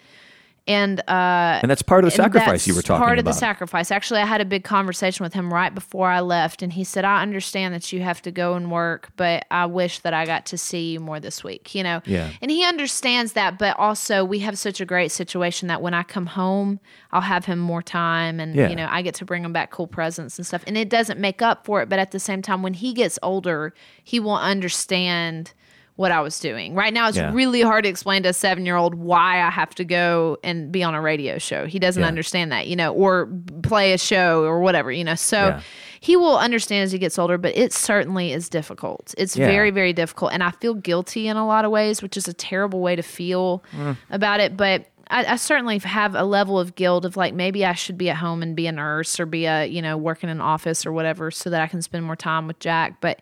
and 0.67 0.99
uh, 1.07 1.59
and 1.61 1.71
that's 1.71 1.81
part 1.81 2.03
of 2.03 2.11
the 2.11 2.15
sacrifice 2.15 2.67
you 2.67 2.75
were 2.75 2.81
talking 2.83 2.99
part 3.03 3.17
about. 3.17 3.29
of 3.31 3.33
the 3.35 3.39
sacrifice. 3.39 3.89
Actually, 3.89 4.21
I 4.21 4.25
had 4.25 4.41
a 4.41 4.45
big 4.45 4.63
conversation 4.63 5.23
with 5.23 5.33
him 5.33 5.51
right 5.51 5.73
before 5.73 6.07
I 6.07 6.19
left, 6.19 6.61
and 6.61 6.71
he 6.71 6.83
said, 6.83 7.03
"I 7.03 7.21
understand 7.23 7.73
that 7.73 7.91
you 7.91 8.01
have 8.01 8.21
to 8.21 8.31
go 8.31 8.53
and 8.53 8.71
work, 8.71 9.09
but 9.15 9.45
I 9.49 9.65
wish 9.65 9.99
that 9.99 10.13
I 10.13 10.25
got 10.25 10.45
to 10.47 10.57
see 10.57 10.91
you 10.93 10.99
more 10.99 11.19
this 11.19 11.43
week." 11.43 11.73
You 11.73 11.83
know, 11.83 12.01
Yeah. 12.05 12.29
And 12.41 12.51
he 12.51 12.63
understands 12.63 13.33
that, 13.33 13.57
but 13.57 13.77
also 13.79 14.23
we 14.23 14.39
have 14.39 14.57
such 14.57 14.79
a 14.79 14.85
great 14.85 15.11
situation 15.11 15.67
that 15.67 15.81
when 15.81 15.93
I 15.95 16.03
come 16.03 16.27
home, 16.27 16.79
I'll 17.11 17.21
have 17.21 17.45
him 17.45 17.57
more 17.57 17.81
time, 17.81 18.39
and 18.39 18.55
Yeah. 18.55 18.69
you 18.69 18.75
know, 18.75 18.88
I 18.89 19.01
get 19.01 19.15
to 19.15 19.25
bring 19.25 19.43
him 19.43 19.53
back 19.53 19.71
cool 19.71 19.88
presents 19.88 20.38
and 20.38 20.45
stuff. 20.45 20.63
And 20.67 20.77
it 20.77 20.89
doesn't 20.89 21.19
make 21.19 21.41
up 21.41 21.65
for 21.65 21.81
it, 21.81 21.89
but 21.89 21.97
at 21.97 22.11
the 22.11 22.19
same 22.19 22.41
time, 22.43 22.61
when 22.61 22.75
he 22.75 22.93
gets 22.93 23.17
older, 23.23 23.73
he 24.03 24.19
will 24.19 24.38
understand 24.38 25.53
what 26.02 26.11
I 26.11 26.19
was 26.19 26.40
doing. 26.40 26.73
Right 26.73 26.91
now, 26.94 27.07
it's 27.07 27.18
Yeah. 27.18 27.32
really 27.32 27.61
hard 27.61 27.84
to 27.84 27.90
explain 27.90 28.23
to 28.23 28.30
a 28.30 28.34
seven 28.34 28.65
year 28.65 28.76
old 28.76 28.95
why 28.95 29.41
I 29.41 29.52
have 29.52 29.76
to 29.76 29.86
go 29.86 30.38
and 30.44 30.72
be 30.72 30.82
on 30.84 30.95
a 30.95 31.02
radio 31.02 31.38
show. 31.38 31.68
He 31.68 31.78
doesn't 31.78 32.02
Yeah. 32.02 32.07
understand 32.07 32.52
that, 32.52 32.65
you 32.68 32.76
know, 32.76 32.91
or 32.94 33.30
play 33.61 33.94
a 33.94 33.98
show 33.99 34.44
or 34.44 34.60
whatever, 34.61 34.91
you 34.91 35.03
know. 35.03 35.14
So 35.15 35.38
Yeah. 35.38 35.60
he 35.99 36.18
will 36.18 36.38
understand 36.40 36.84
as 36.86 36.91
he 36.91 36.98
gets 36.98 37.19
older, 37.19 37.38
but 37.38 37.56
it 37.56 37.72
certainly 37.72 38.34
is 38.34 38.49
difficult. 38.49 39.14
It's 39.18 39.36
very, 39.36 39.69
very 39.69 39.94
difficult. 39.94 40.34
And 40.34 40.44
I 40.44 40.49
feel 40.52 40.73
guilty 40.73 41.28
in 41.28 41.38
a 41.38 41.45
lot 41.45 41.65
of 41.65 41.72
ways, 41.72 42.02
which 42.02 42.18
is 42.18 42.28
a 42.28 42.34
terrible 42.34 42.80
way 42.80 42.95
to 42.95 43.03
feel 43.03 43.64
Mm. 43.78 43.95
about 44.10 44.40
it. 44.40 44.57
But 44.57 44.86
I, 45.11 45.34
I 45.34 45.36
certainly 45.36 45.78
have 45.80 46.15
a 46.15 46.23
level 46.23 46.60
of 46.60 46.73
guilt 46.76 47.06
of 47.06 47.15
like 47.15 47.34
maybe 47.36 47.64
I 47.64 47.73
should 47.73 47.98
be 47.98 48.10
at 48.10 48.15
home 48.18 48.41
and 48.41 48.56
be 48.56 48.65
a 48.65 48.72
nurse 48.72 49.19
or 49.19 49.26
be 49.28 49.45
a 49.45 49.65
you 49.65 49.82
know 49.84 49.98
work 49.98 50.23
in 50.23 50.30
an 50.30 50.41
office 50.41 50.84
or 50.86 50.91
whatever 50.94 51.30
so 51.30 51.49
that 51.52 51.61
I 51.61 51.68
can 51.68 51.82
spend 51.84 52.06
more 52.06 52.15
time 52.15 52.48
with 52.48 52.57
Jack. 52.60 52.95
But 53.02 53.22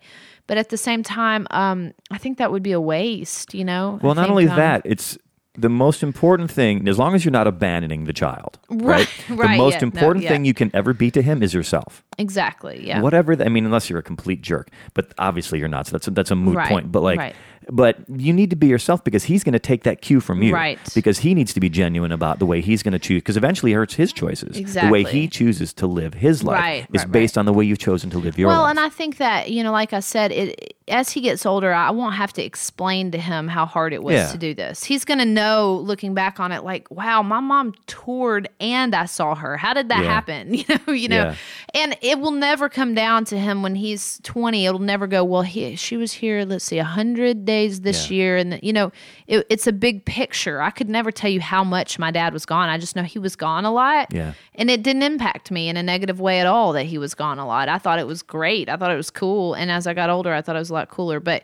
but 0.49 0.57
at 0.57 0.69
the 0.69 0.77
same 0.77 1.03
time, 1.03 1.45
um, 1.51 1.93
I 2.09 2.17
think 2.17 2.39
that 2.39 2.51
would 2.51 2.63
be 2.63 2.71
a 2.71 2.81
waste. 2.81 3.53
You 3.53 3.63
know. 3.63 3.99
Well, 4.01 4.15
not 4.15 4.29
only 4.31 4.47
um, 4.47 4.57
that, 4.57 4.81
it's 4.83 5.15
the 5.55 5.69
most 5.69 6.01
important 6.03 6.49
thing, 6.49 6.87
as 6.87 6.97
long 6.97 7.13
as 7.13 7.23
you're 7.23 7.31
not 7.31 7.45
abandoning 7.45 8.05
the 8.05 8.13
child, 8.13 8.57
right? 8.69 9.07
Right, 9.29 9.51
the 9.51 9.57
most 9.57 9.73
yeah, 9.75 9.79
no, 9.81 9.85
important 9.87 10.23
yeah. 10.23 10.29
thing 10.29 10.45
you 10.45 10.53
can 10.53 10.71
ever 10.73 10.93
be 10.93 11.11
to 11.11 11.21
him 11.21 11.43
is 11.43 11.53
yourself. 11.53 12.03
Exactly. 12.17 12.85
Yeah. 12.87 13.01
Whatever, 13.01 13.35
th- 13.35 13.45
I 13.45 13.49
mean, 13.49 13.65
unless 13.65 13.89
you're 13.89 13.99
a 13.99 14.03
complete 14.03 14.41
jerk, 14.41 14.69
but 14.93 15.13
obviously 15.19 15.59
you're 15.59 15.67
not. 15.67 15.85
So 15.87 15.91
that's 15.91 16.07
a, 16.07 16.11
that's 16.11 16.31
a 16.31 16.35
moot 16.35 16.55
Right, 16.55 16.69
point. 16.69 16.91
But 16.91 17.03
like, 17.03 17.19
right. 17.19 17.35
But 17.71 17.97
you 18.09 18.33
need 18.33 18.49
to 18.49 18.55
be 18.55 18.67
yourself 18.67 19.03
because 19.03 19.23
he's 19.25 19.43
going 19.43 19.53
to 19.53 19.59
take 19.59 19.83
that 19.83 20.01
cue 20.01 20.19
from 20.19 20.41
you, 20.41 20.53
Right. 20.53 20.79
Because 20.95 21.19
he 21.19 21.33
needs 21.33 21.53
to 21.53 21.59
be 21.59 21.69
genuine 21.69 22.11
about 22.11 22.39
the 22.39 22.45
way 22.45 22.61
he's 22.61 22.81
going 22.83 22.93
to 22.93 22.99
choose. 22.99 23.21
Because 23.21 23.37
eventually, 23.37 23.71
it 23.73 23.75
hurts 23.75 23.93
his 23.95 24.11
choices. 24.11 24.57
Exactly. 24.57 24.87
The 24.87 24.91
way 25.05 25.11
he 25.11 25.27
chooses 25.27 25.73
to 25.73 25.87
live 25.87 26.13
his 26.15 26.43
life 26.43 26.59
Right, 26.59 26.87
is 26.93 27.03
right, 27.03 27.11
based 27.11 27.37
on 27.37 27.45
the 27.45 27.53
way 27.53 27.65
you've 27.65 27.77
chosen 27.79 28.09
to 28.11 28.17
live 28.17 28.37
your 28.37 28.47
well, 28.49 28.61
life. 28.63 28.71
and 28.71 28.79
I 28.79 28.89
think 28.89 29.17
that 29.17 29.49
you 29.51 29.63
know, 29.63 29.71
like 29.71 29.93
I 29.93 29.99
said, 29.99 30.31
it 30.31 30.75
as 30.87 31.11
he 31.11 31.21
gets 31.21 31.45
older, 31.45 31.71
I 31.71 31.91
won't 31.91 32.15
have 32.15 32.33
to 32.33 32.43
explain 32.43 33.11
to 33.11 33.19
him 33.19 33.47
how 33.47 33.67
hard 33.67 33.93
it 33.93 34.01
was 34.01 34.15
Yeah. 34.15 34.31
to 34.31 34.37
do 34.39 34.55
this. 34.55 34.83
He's 34.83 35.05
going 35.05 35.19
to 35.19 35.25
know, 35.25 35.75
looking 35.83 36.15
back 36.15 36.39
on 36.39 36.51
it, 36.51 36.63
like, 36.63 36.89
wow, 36.89 37.21
my 37.21 37.39
mom 37.39 37.75
toured 37.85 38.49
and 38.59 38.95
I 38.95 39.05
saw 39.05 39.35
her. 39.35 39.55
How 39.55 39.75
did 39.75 39.89
that 39.89 40.03
Yeah. 40.03 40.09
happen? 40.11 40.53
You 40.55 40.65
know, 40.67 40.93
you 40.93 41.07
know, 41.07 41.15
Yeah. 41.15 41.35
and 41.75 41.95
it 42.01 42.19
will 42.19 42.31
never 42.31 42.69
come 42.69 42.95
down 42.95 43.23
to 43.25 43.37
him 43.37 43.61
when 43.61 43.75
he's 43.75 44.19
twenty. 44.23 44.65
It'll 44.65 44.79
never 44.79 45.05
go. 45.05 45.23
Well, 45.23 45.43
he 45.43 45.75
she 45.75 45.95
was 45.95 46.11
here. 46.13 46.43
Let's 46.43 46.65
see, 46.65 46.79
a 46.79 46.83
hundred 46.83 47.45
this 47.67 48.09
Yeah. 48.09 48.15
year, 48.17 48.37
and 48.37 48.59
you 48.63 48.73
know, 48.73 48.91
it, 49.27 49.45
it's 49.49 49.67
a 49.67 49.71
big 49.73 50.05
picture. 50.05 50.61
I 50.61 50.69
could 50.69 50.89
never 50.89 51.11
tell 51.11 51.29
you 51.29 51.41
how 51.41 51.63
much 51.63 51.99
my 51.99 52.11
dad 52.11 52.33
was 52.33 52.45
gone. 52.45 52.69
I 52.69 52.77
just 52.77 52.95
know 52.95 53.03
he 53.03 53.19
was 53.19 53.35
gone 53.35 53.65
a 53.65 53.71
lot. 53.71 54.13
Yeah. 54.13 54.33
And 54.55 54.69
it 54.69 54.81
didn't 54.83 55.03
impact 55.03 55.51
me 55.51 55.69
in 55.69 55.77
a 55.77 55.83
negative 55.83 56.19
way 56.19 56.39
at 56.39 56.47
all 56.47 56.73
that 56.73 56.85
he 56.85 56.97
was 56.97 57.13
gone 57.13 57.39
a 57.39 57.45
lot. 57.45 57.69
I 57.69 57.77
thought 57.77 57.99
it 57.99 58.07
was 58.07 58.21
great. 58.21 58.69
I 58.69 58.77
thought 58.77 58.91
it 58.91 58.95
was 58.97 59.09
cool. 59.11 59.53
And 59.53 59.69
as 59.71 59.85
I 59.87 59.93
got 59.93 60.09
older, 60.09 60.33
I 60.33 60.41
thought 60.41 60.55
it 60.55 60.59
was 60.59 60.69
a 60.69 60.73
lot 60.73 60.89
cooler. 60.89 61.19
But 61.19 61.43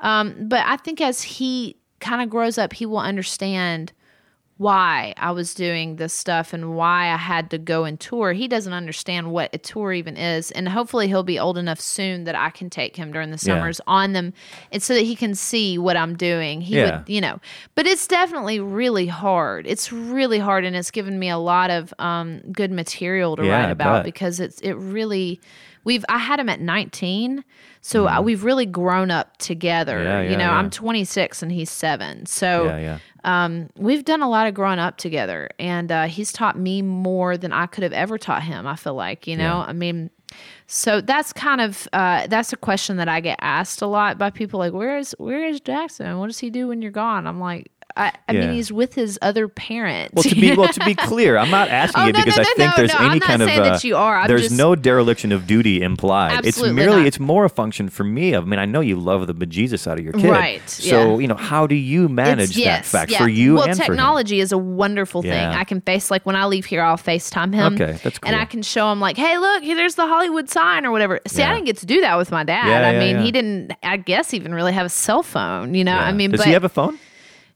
um, 0.00 0.48
but 0.48 0.64
I 0.66 0.76
think 0.78 1.00
as 1.00 1.22
he 1.22 1.76
kind 2.00 2.22
of 2.22 2.30
grows 2.30 2.56
up, 2.58 2.72
he 2.72 2.86
will 2.86 2.98
understand 2.98 3.92
why 4.60 5.14
I 5.16 5.30
was 5.30 5.54
doing 5.54 5.96
this 5.96 6.12
stuff 6.12 6.52
and 6.52 6.76
why 6.76 7.04
I 7.10 7.16
had 7.16 7.48
to 7.52 7.56
go 7.56 7.84
and 7.84 7.98
tour. 7.98 8.34
He 8.34 8.46
doesn't 8.46 8.74
understand 8.74 9.32
what 9.32 9.48
a 9.54 9.58
tour 9.58 9.90
even 9.94 10.18
is. 10.18 10.50
And 10.50 10.68
hopefully 10.68 11.08
he'll 11.08 11.22
be 11.22 11.38
old 11.38 11.56
enough 11.56 11.80
soon 11.80 12.24
that 12.24 12.34
I 12.34 12.50
can 12.50 12.68
take 12.68 12.94
him 12.94 13.10
during 13.10 13.30
the 13.30 13.40
Yeah. 13.42 13.54
summers 13.54 13.80
on 13.86 14.12
them 14.12 14.34
and 14.70 14.82
so 14.82 14.92
that 14.92 15.00
he 15.04 15.16
can 15.16 15.34
see 15.34 15.78
what 15.78 15.96
I'm 15.96 16.14
doing. 16.14 16.60
He 16.60 16.76
Yeah. 16.76 16.98
would, 16.98 17.08
you 17.08 17.22
know. 17.22 17.40
But 17.74 17.86
it's 17.86 18.06
definitely 18.06 18.60
really 18.60 19.06
hard. 19.06 19.66
It's 19.66 19.90
really 19.94 20.38
hard 20.38 20.66
and 20.66 20.76
it's 20.76 20.90
given 20.90 21.18
me 21.18 21.30
a 21.30 21.38
lot 21.38 21.70
of 21.70 21.94
um, 21.98 22.40
good 22.52 22.70
material 22.70 23.36
to 23.36 23.46
Yeah, 23.46 23.62
write 23.62 23.70
about 23.70 24.04
because 24.04 24.40
it's 24.40 24.60
it 24.60 24.74
really 24.74 25.40
we've 25.84 26.04
I 26.10 26.18
had 26.18 26.38
him 26.38 26.50
at 26.50 26.60
19. 26.60 27.42
So 27.80 28.06
uh, 28.06 28.20
we've 28.20 28.44
really 28.44 28.66
grown 28.66 29.10
up 29.10 29.38
together. 29.38 29.96
Mm-hmm. 30.00 30.06
Yeah, 30.06 30.20
you 30.32 30.36
know, 30.36 30.44
yeah. 30.44 30.58
I'm 30.58 30.68
26 30.68 31.42
and 31.42 31.50
he's 31.50 31.70
7. 31.70 32.26
So 32.26 32.66
yeah, 32.66 32.78
yeah. 32.78 32.98
Um, 33.24 33.68
we've 33.76 34.04
done 34.04 34.22
a 34.22 34.28
lot 34.28 34.46
of 34.46 34.54
growing 34.54 34.78
up 34.78 34.96
together, 34.96 35.48
and 35.58 35.90
uh, 35.92 36.06
he's 36.06 36.32
taught 36.32 36.58
me 36.58 36.82
more 36.82 37.36
than 37.36 37.52
I 37.52 37.66
could 37.66 37.82
have 37.84 37.92
ever 37.92 38.18
taught 38.18 38.42
him. 38.42 38.66
I 38.66 38.76
feel 38.76 38.94
like, 38.94 39.26
you 39.26 39.36
know, 39.36 39.58
Yeah. 39.58 39.66
I 39.68 39.72
mean, 39.72 40.10
so 40.66 41.00
that's 41.00 41.32
kind 41.32 41.60
of 41.60 41.88
uh, 41.92 42.26
that's 42.28 42.52
a 42.52 42.56
question 42.56 42.96
that 42.98 43.08
I 43.08 43.20
get 43.20 43.38
asked 43.40 43.82
a 43.82 43.86
lot 43.86 44.16
by 44.18 44.30
people. 44.30 44.58
Like, 44.58 44.72
where 44.72 44.96
is 44.96 45.14
where 45.18 45.44
is 45.44 45.60
Jackson? 45.60 46.18
What 46.18 46.26
does 46.28 46.38
he 46.38 46.50
do 46.50 46.68
when 46.68 46.82
you're 46.82 46.92
gone? 46.92 47.26
I'm 47.26 47.40
like, 47.40 47.70
I, 47.96 48.12
I 48.28 48.32
Yeah. 48.32 48.40
mean, 48.40 48.54
he's 48.54 48.72
with 48.72 48.94
his 48.94 49.18
other 49.22 49.48
parent. 49.48 50.14
Well, 50.14 50.22
to 50.22 50.34
be 50.34 50.54
well, 50.56 50.68
to 50.72 50.84
be 50.84 50.94
clear, 50.94 51.36
I'm 51.36 51.50
not 51.50 51.68
asking 51.82 52.02
Oh, 52.02 52.06
you 52.06 52.12
no, 52.12 52.18
because 52.24 52.36
no, 52.36 52.42
I 52.42 52.44
no, 52.44 52.54
think 52.54 52.70
no, 52.70 52.76
there's 52.76 52.94
any 52.94 53.08
I'm 53.14 53.20
kind 53.20 53.42
of 53.42 53.48
uh, 53.48 53.62
that 53.64 53.84
you 53.84 53.96
are. 53.96 54.16
I'm 54.20 54.28
there's 54.28 54.42
just- 54.42 54.56
no 54.56 54.74
dereliction 54.74 55.32
of 55.32 55.46
duty 55.46 55.82
implied. 55.82 56.44
It's 56.44 56.60
merely 56.62 56.98
not. 56.98 57.06
it's 57.06 57.18
more 57.20 57.44
a 57.44 57.48
function 57.48 57.88
for 57.88 58.04
me. 58.04 58.32
of 58.34 58.44
I 58.44 58.46
mean, 58.46 58.58
I 58.60 58.64
know 58.66 58.80
you 58.80 58.96
love 58.96 59.26
the 59.26 59.34
bejesus 59.34 59.86
out 59.86 59.98
of 59.98 60.04
your 60.04 60.12
kid, 60.14 60.30
Right, 60.30 60.68
So 60.68 61.14
yeah. 61.14 61.18
you 61.22 61.28
know, 61.28 61.34
how 61.36 61.66
do 61.66 61.74
you 61.74 62.08
manage 62.08 62.56
yes, 62.56 62.90
that 62.92 62.98
fact 62.98 63.10
yeah. 63.12 63.18
for 63.18 63.28
you 63.28 63.54
well, 63.54 63.64
and 63.64 63.76
for 63.76 63.82
him? 63.82 63.86
technology 63.88 64.40
is 64.40 64.52
a 64.52 64.58
wonderful 64.58 65.22
thing. 65.22 65.32
I 65.32 65.64
can 65.64 65.80
face 65.80 66.10
like 66.10 66.24
when 66.26 66.36
I 66.36 66.46
leave 66.46 66.64
here, 66.66 66.82
I'll 66.82 66.96
FaceTime 66.96 67.54
him. 67.54 67.74
Okay, 67.74 67.98
that's 68.02 68.18
cool. 68.18 68.28
And. 68.32 68.40
I 68.40 68.44
can 68.44 68.62
show 68.62 68.90
him 68.90 69.00
like, 69.00 69.16
hey, 69.16 69.36
look, 69.38 69.62
here, 69.62 69.76
there's 69.76 69.94
the 69.96 70.06
Hollywood 70.06 70.48
sign 70.48 70.86
or 70.86 70.90
whatever. 70.90 71.20
See. 71.26 71.42
I 71.42 71.52
didn't 71.54 71.66
get 71.66 71.76
to 71.78 71.86
do 71.86 72.00
that 72.02 72.16
with 72.16 72.30
my 72.30 72.44
dad. 72.44 72.84
I 72.84 72.98
mean, 72.98 73.20
he 73.20 73.30
didn't. 73.32 73.72
I 73.82 73.96
guess 73.96 74.32
even 74.34 74.54
really 74.54 74.72
have 74.72 74.86
a 74.86 74.90
cell 74.90 75.22
phone. 75.22 75.74
You 75.74 75.84
know. 75.84 75.96
I 75.96 76.12
mean, 76.12 76.30
does 76.30 76.40
but 76.40 76.46
he 76.46 76.52
have 76.52 76.64
a 76.64 76.68
phone? 76.68 76.98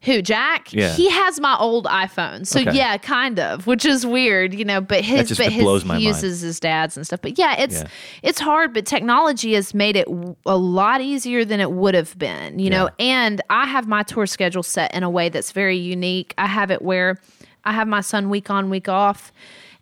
Who 0.05 0.22
Jack? 0.22 0.72
Yeah. 0.72 0.93
He 0.93 1.09
has 1.10 1.40
my 1.40 1.56
old 1.59 1.86
iPhone. 1.86 2.47
So 2.47 2.60
Okay. 2.60 2.72
yeah, 2.76 2.97
kind 2.98 3.39
of, 3.39 3.66
which 3.66 3.85
is 3.85 4.05
weird, 4.06 4.55
you 4.55 4.64
know. 4.64 4.81
But 4.81 5.02
his, 5.05 5.28
just- 5.28 5.40
but 5.40 5.52
his 5.52 5.82
he 5.82 5.89
mind. 5.89 6.02
uses 6.02 6.40
his 6.40 6.60
dad's 6.60 6.97
and 6.97 7.06
stuff. 7.06 7.20
But 7.22 7.39
yeah, 7.39 7.60
it's 7.60 7.81
Yeah. 7.82 7.89
it's 8.22 8.40
hard. 8.40 8.74
But 8.74 8.86
technology 8.86 9.55
has 9.55 9.74
made 9.74 9.97
it 9.97 10.06
a 10.47 10.56
lot 10.56 11.01
easier 11.01 11.44
than 11.44 11.60
it 11.60 11.72
would 11.72 11.94
have 11.94 12.16
been, 12.18 12.59
you 12.59 12.70
know. 12.70 12.90
And 12.98 13.40
I 13.51 13.66
have 13.66 13.89
my 13.89 14.02
tour 14.02 14.26
schedule 14.26 14.62
set 14.62 14.94
in 14.94 15.02
a 15.02 15.10
way 15.10 15.28
that's 15.28 15.52
very 15.52 15.76
unique. 15.76 16.35
I 16.39 16.47
have 16.47 16.70
it 16.70 16.82
where 16.82 17.18
I 17.64 17.72
have 17.72 17.89
my 17.89 18.01
son 18.02 18.28
week 18.31 18.51
on, 18.51 18.70
week 18.70 18.89
off. 18.89 19.32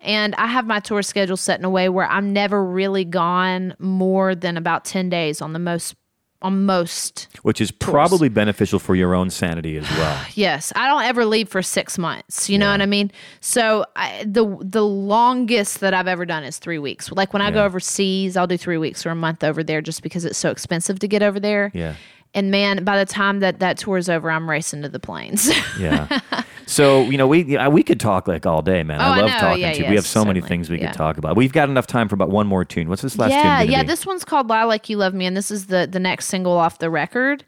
And 0.05 0.35
I 0.35 0.49
have 0.49 0.67
my 0.67 0.81
tour 0.81 1.01
schedule 1.03 1.37
set 1.37 1.61
in 1.61 1.65
a 1.65 1.71
way 1.71 1.89
where 1.89 2.09
I'm 2.11 2.33
never 2.33 2.65
really 2.65 3.05
gone 3.05 3.75
more 3.79 4.35
than 4.35 4.57
about 4.57 4.85
10 4.85 5.09
days 5.11 5.41
on 5.41 5.53
the 5.53 5.61
most 5.61 5.95
on 6.43 6.67
most 6.67 7.29
Which 7.43 7.61
is 7.61 7.71
probably 7.71 8.29
beneficial 8.29 8.79
for 8.79 8.95
your 8.95 9.15
own 9.15 9.31
sanity 9.31 9.77
as 9.77 9.89
well. 9.99 10.25
Yes, 10.35 10.73
I 10.77 10.87
don't 10.89 11.05
ever 11.05 11.25
leave 11.25 11.49
for 11.49 11.63
six 11.63 11.99
months. 11.99 12.49
You 12.51 12.59
know 12.59 12.71
what 12.71 12.83
I 12.83 12.87
mean? 12.87 13.11
So 13.41 13.85
I, 13.97 14.25
the 14.27 14.57
the 14.61 14.85
longest 14.85 15.81
that 15.81 15.95
I've 15.95 16.09
ever 16.09 16.27
done 16.27 16.45
is 16.45 16.59
three 16.59 16.79
weeks. 16.79 17.11
Like 17.11 17.33
when 17.33 17.43
I 17.43 17.51
go 17.51 17.65
overseas, 17.65 18.37
I'll 18.37 18.47
do 18.47 18.59
three 18.59 18.79
weeks 18.79 19.07
or 19.07 19.11
a 19.11 19.15
month 19.15 19.45
over 19.45 19.63
there, 19.63 19.81
just 19.81 20.03
because 20.03 20.25
it's 20.25 20.39
so 20.39 20.51
expensive 20.51 20.99
to 21.01 21.09
get 21.09 21.23
over 21.23 21.41
there. 21.41 21.71
Yeah. 21.75 21.95
And 22.35 22.51
man, 22.51 22.83
by 22.85 22.99
the 22.99 23.05
time 23.05 23.41
that 23.41 23.59
that 23.59 23.77
tour 23.77 23.99
is 23.99 24.09
over, 24.09 24.31
I'm 24.31 24.49
racing 24.49 24.83
to 24.83 24.89
the 24.89 25.01
planes. 25.01 25.51
Yeah. 25.79 26.21
So 26.67 27.09
you 27.11 27.19
know, 27.19 27.27
we 27.27 27.43
yeah, 27.45 27.69
we 27.69 27.83
could 27.83 28.01
talk 28.01 28.27
like 28.29 28.47
all 28.47 28.63
day, 28.63 28.83
man. 28.83 29.01
Oh, 29.01 29.05
I 29.05 29.07
I 29.07 29.21
love 29.21 29.31
know. 29.31 29.39
talking 29.39 29.63
Yeah, 29.63 29.73
to 29.73 29.79
you. 29.79 29.85
yeah, 29.85 29.91
we 29.91 29.97
have 29.97 30.07
so 30.07 30.25
many 30.25 30.41
things 30.41 30.71
we 30.71 30.79
Yeah. 30.81 30.89
could 30.89 30.97
talk 30.97 31.19
about. 31.19 31.37
We've 31.37 31.53
got 31.53 31.69
enough 31.69 31.87
time 31.87 32.09
for 32.09 32.15
about 32.15 32.31
one 32.31 32.47
more 32.47 32.65
tune. 32.65 32.89
What's 32.89 33.03
this 33.03 33.19
last 33.19 33.31
tune? 33.33 33.39
yeah, 33.41 33.63
yeah. 33.63 33.83
This 33.83 34.07
one's 34.07 34.25
called 34.25 34.49
"Lie 34.49 34.65
Like 34.65 34.89
You 34.89 34.97
Love 34.97 35.15
Me," 35.15 35.27
and 35.27 35.37
this 35.37 35.51
is 35.51 35.67
the 35.67 35.89
the 35.91 36.01
next 36.01 36.27
single 36.27 36.53
off 36.53 36.79
the 36.79 36.91
record. 36.91 37.45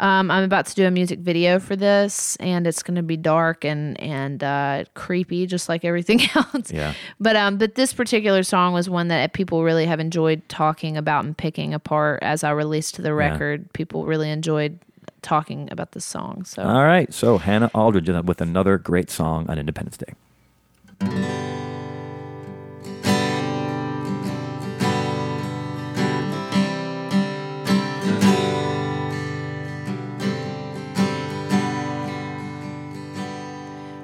Um, 0.00 0.30
I'm 0.30 0.44
about 0.44 0.66
to 0.66 0.74
do 0.76 0.86
a 0.86 0.90
music 0.92 1.18
video 1.18 1.58
for 1.58 1.74
this, 1.74 2.36
and 2.36 2.66
it's 2.68 2.82
going 2.84 2.94
to 2.96 3.02
be 3.02 3.16
dark 3.16 3.64
and 3.64 4.00
and 4.00 4.44
uh, 4.44 4.84
creepy, 4.94 5.46
just 5.46 5.68
like 5.68 5.84
everything 5.84 6.20
else. 6.34 6.72
Yeah. 6.72 6.94
But 7.18 7.34
um, 7.36 7.58
but 7.58 7.74
this 7.74 7.92
particular 7.92 8.42
song 8.42 8.72
was 8.74 8.88
one 8.88 9.08
that 9.08 9.32
people 9.32 9.64
really 9.64 9.86
have 9.86 9.98
enjoyed 10.00 10.42
talking 10.48 10.96
about 10.96 11.24
and 11.24 11.36
picking 11.36 11.74
apart. 11.74 12.20
As 12.22 12.44
I 12.44 12.50
released 12.50 13.02
the 13.02 13.12
record, 13.14 13.72
people 13.72 14.06
really 14.06 14.30
enjoyed 14.30 14.78
talking 15.22 15.70
about 15.70 15.92
this 15.92 16.04
song. 16.04 16.44
So 16.44 16.62
All 16.62 16.84
right. 16.84 17.12
So 17.12 17.38
Hannah 17.38 17.70
Aldridge 17.74 18.08
with 18.24 18.40
another 18.40 18.78
great 18.78 19.10
song 19.10 19.48
on 19.48 19.58
Independence 19.58 19.96
Day. 19.96 20.14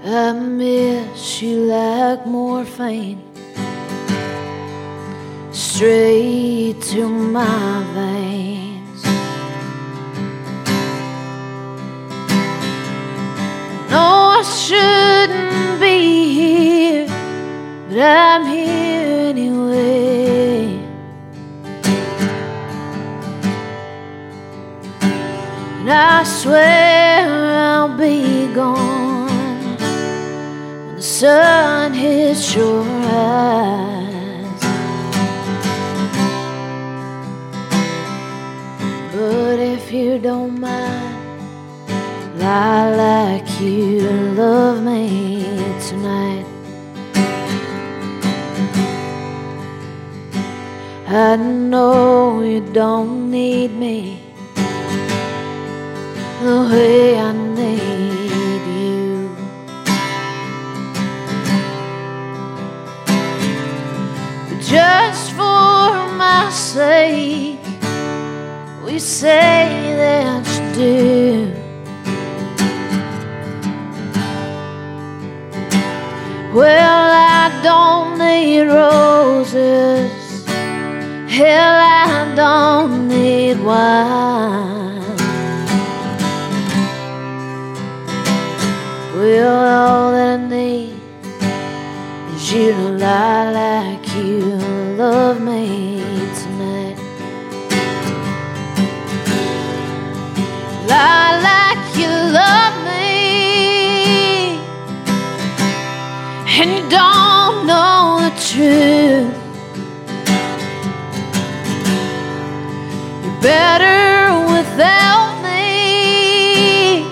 I 0.06 0.32
miss 0.32 1.42
you 1.42 1.64
like 1.64 2.26
morphine 2.26 3.22
straight 5.52 6.80
to 6.82 7.08
my 7.08 7.82
veins. 7.94 8.73
No, 13.94 14.00
I 14.00 14.42
shouldn't 14.42 15.80
be 15.80 16.34
here, 16.34 17.06
but 17.88 17.98
I'm 18.00 18.44
here 18.44 19.30
anyway. 19.30 20.80
And 25.78 25.90
I 25.92 26.24
swear 26.24 27.28
I'll 27.68 27.96
be 27.96 28.52
gone 28.52 29.76
when 30.86 30.96
the 30.96 31.02
sun 31.02 31.94
hits 31.94 32.52
your 32.56 32.82
eyes. 32.82 34.62
But 39.12 39.60
if 39.60 39.92
you 39.92 40.18
don't 40.18 40.58
mind, 40.58 41.13
lie 42.44 42.90
like 43.06 43.48
you 43.58 44.00
love 44.36 44.82
me 44.82 45.56
tonight. 45.88 46.46
I 51.08 51.36
know 51.36 52.42
you 52.42 52.60
don't 52.80 53.30
need 53.30 53.70
me 53.84 54.20
the 56.42 56.56
way 56.70 57.18
I 57.28 57.32
need 57.60 58.62
you. 58.80 59.30
But 64.48 64.60
just 64.76 65.24
for 65.38 65.88
my 66.24 66.50
sake, 66.50 67.66
we 68.84 68.98
say 68.98 69.64
that 70.02 70.44
you 70.54 70.64
do. 70.82 71.63
Well, 76.54 77.10
I 77.10 77.50
don't 77.64 78.16
need 78.16 78.68
roses. 78.68 80.44
Hell, 81.28 81.78
I 81.82 82.32
don't 82.36 83.08
need 83.08 83.58
wine. 83.58 85.16
Well, 89.16 89.66
all 89.66 90.12
that 90.12 90.38
I 90.38 90.48
need 90.48 90.94
is 92.36 92.52
you 92.52 92.70
to 92.70 92.88
lie 93.02 93.50
like 93.50 94.06
you 94.14 94.54
love 94.96 95.40
me 95.40 95.93
truth. 108.54 109.34
You're 113.24 113.40
better 113.42 114.38
without 114.54 115.42
me. 115.42 117.04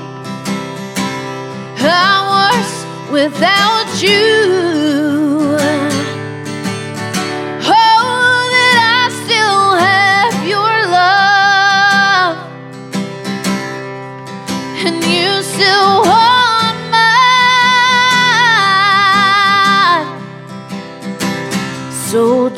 I'm 1.81 2.23
worse 2.37 2.77
without 3.11 4.03
you. 4.03 4.72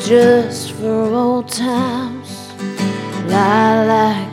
Just 0.05 0.73
for 0.73 1.15
old 1.15 1.47
times, 1.47 2.51
lie 3.27 3.85
like 3.87 4.24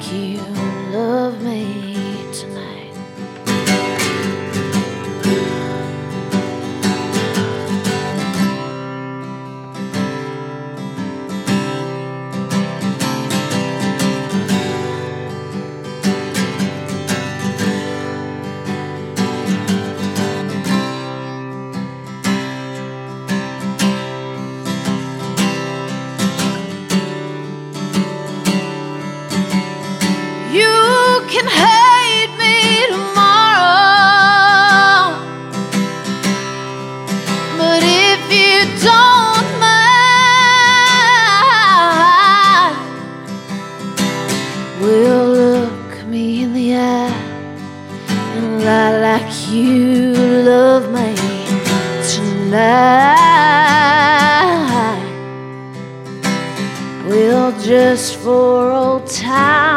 for 58.32 58.72
old 58.72 59.06
times, 59.08 59.71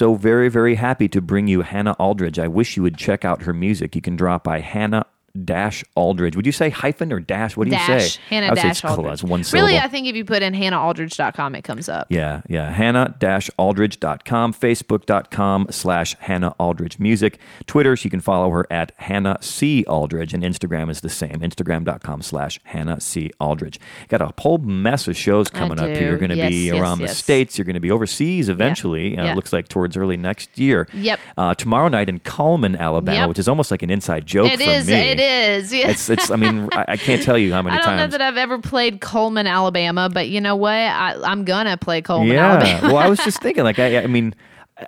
So 0.00 0.14
very, 0.14 0.48
very 0.48 0.76
happy 0.76 1.10
to 1.10 1.20
bring 1.20 1.46
you 1.46 1.60
Hannah 1.60 1.94
Aldridge. 1.98 2.38
I 2.38 2.48
wish 2.48 2.74
you 2.74 2.82
would 2.82 2.96
check 2.96 3.22
out 3.22 3.42
her 3.42 3.52
music. 3.52 3.94
You 3.94 4.00
can 4.00 4.16
drop 4.16 4.44
by 4.44 4.60
Hannah 4.60 5.04
dash 5.44 5.84
Aldridge. 5.94 6.36
Would 6.36 6.46
you 6.46 6.52
say 6.52 6.70
hyphen 6.70 7.12
or 7.12 7.20
dash? 7.20 7.56
What 7.56 7.68
do 7.68 7.74
you 7.74 7.78
say? 7.98 8.18
Hannah 8.28 8.46
I 8.46 8.50
would 8.50 8.58
say 8.58 8.62
dash 8.62 8.70
it's 8.72 8.80
close, 8.80 8.98
Aldridge. 8.98 9.22
one 9.24 9.44
syllable. 9.44 9.66
Really, 9.68 9.78
I 9.78 9.88
think 9.88 10.06
if 10.06 10.16
you 10.16 10.24
put 10.24 10.42
in 10.42 10.54
hannahaldridge.com, 10.54 11.54
it 11.54 11.62
comes 11.62 11.88
up. 11.88 12.06
Yeah, 12.10 12.42
yeah. 12.48 12.70
Hannah 12.70 13.14
Dash 13.18 13.48
Aldridge.com, 13.58 14.52
Facebook.com 14.54 15.66
slash 15.70 16.16
Hannah 16.20 16.54
Aldridge 16.58 16.98
Music. 16.98 17.38
Twitter, 17.66 17.96
so 17.96 18.04
you 18.04 18.10
can 18.10 18.20
follow 18.20 18.50
her 18.50 18.66
at 18.70 18.92
Hannah 18.96 19.38
C. 19.40 19.84
Aldridge, 19.86 20.34
and 20.34 20.42
Instagram 20.42 20.90
is 20.90 21.00
the 21.00 21.08
same, 21.08 21.34
Instagram.com 21.40 22.22
slash 22.22 22.58
Hannah 22.64 23.00
C. 23.00 23.30
Aldridge. 23.40 23.78
Got 24.08 24.22
a 24.22 24.32
whole 24.38 24.58
mess 24.58 25.06
of 25.08 25.16
shows 25.16 25.48
coming 25.48 25.78
up 25.78 25.88
here. 25.90 26.08
You're 26.10 26.18
going 26.18 26.30
to 26.30 26.36
Yes, 26.36 26.50
be 26.50 26.66
yes, 26.66 26.74
around 26.80 26.98
the 26.98 27.04
yes. 27.04 27.18
States. 27.18 27.58
You're 27.58 27.64
going 27.64 27.74
to 27.74 27.80
be 27.80 27.90
overseas 27.90 28.48
eventually. 28.48 29.16
Uh, 29.18 29.24
Yeah. 29.26 29.34
looks 29.34 29.52
like 29.52 29.68
towards 29.68 29.96
early 29.96 30.16
next 30.16 30.58
year. 30.58 30.88
Yep. 30.94 31.20
Uh, 31.36 31.54
tomorrow 31.54 31.88
night 31.88 32.08
in 32.08 32.18
Cullman, 32.20 32.76
Alabama, 32.76 33.18
Yep. 33.18 33.28
which 33.28 33.38
is 33.38 33.48
almost 33.48 33.70
like 33.70 33.82
an 33.82 33.90
inside 33.90 34.26
joke 34.26 34.50
It 34.50 34.60
for 34.60 34.70
is. 34.70 34.86
me. 34.86 34.94
It 34.94 35.19
is. 35.20 35.72
Yeah. 35.72 35.90
It's, 35.90 36.08
it's, 36.08 36.30
I 36.30 36.36
mean, 36.36 36.68
I, 36.72 36.84
I 36.88 36.96
can't 36.96 37.22
tell 37.22 37.38
you 37.38 37.52
how 37.52 37.62
many 37.62 37.76
I 37.78 37.80
don't 37.80 37.96
know 37.96 38.02
times. 38.02 38.12
that 38.12 38.20
I've 38.20 38.36
ever 38.36 38.58
played 38.58 39.00
Cullman, 39.00 39.46
Alabama, 39.46 40.08
but 40.12 40.28
you 40.28 40.40
know 40.40 40.56
what? 40.56 40.72
I, 40.72 41.16
I'm 41.22 41.44
gonna 41.44 41.76
play 41.76 42.02
Cullman, 42.02 42.28
yeah. 42.28 42.52
Alabama. 42.52 42.94
well, 42.94 42.98
I 42.98 43.08
was 43.08 43.18
just 43.24 43.40
thinking, 43.40 43.64
like, 43.64 43.78
I, 43.78 44.02
I 44.02 44.06
mean, 44.06 44.34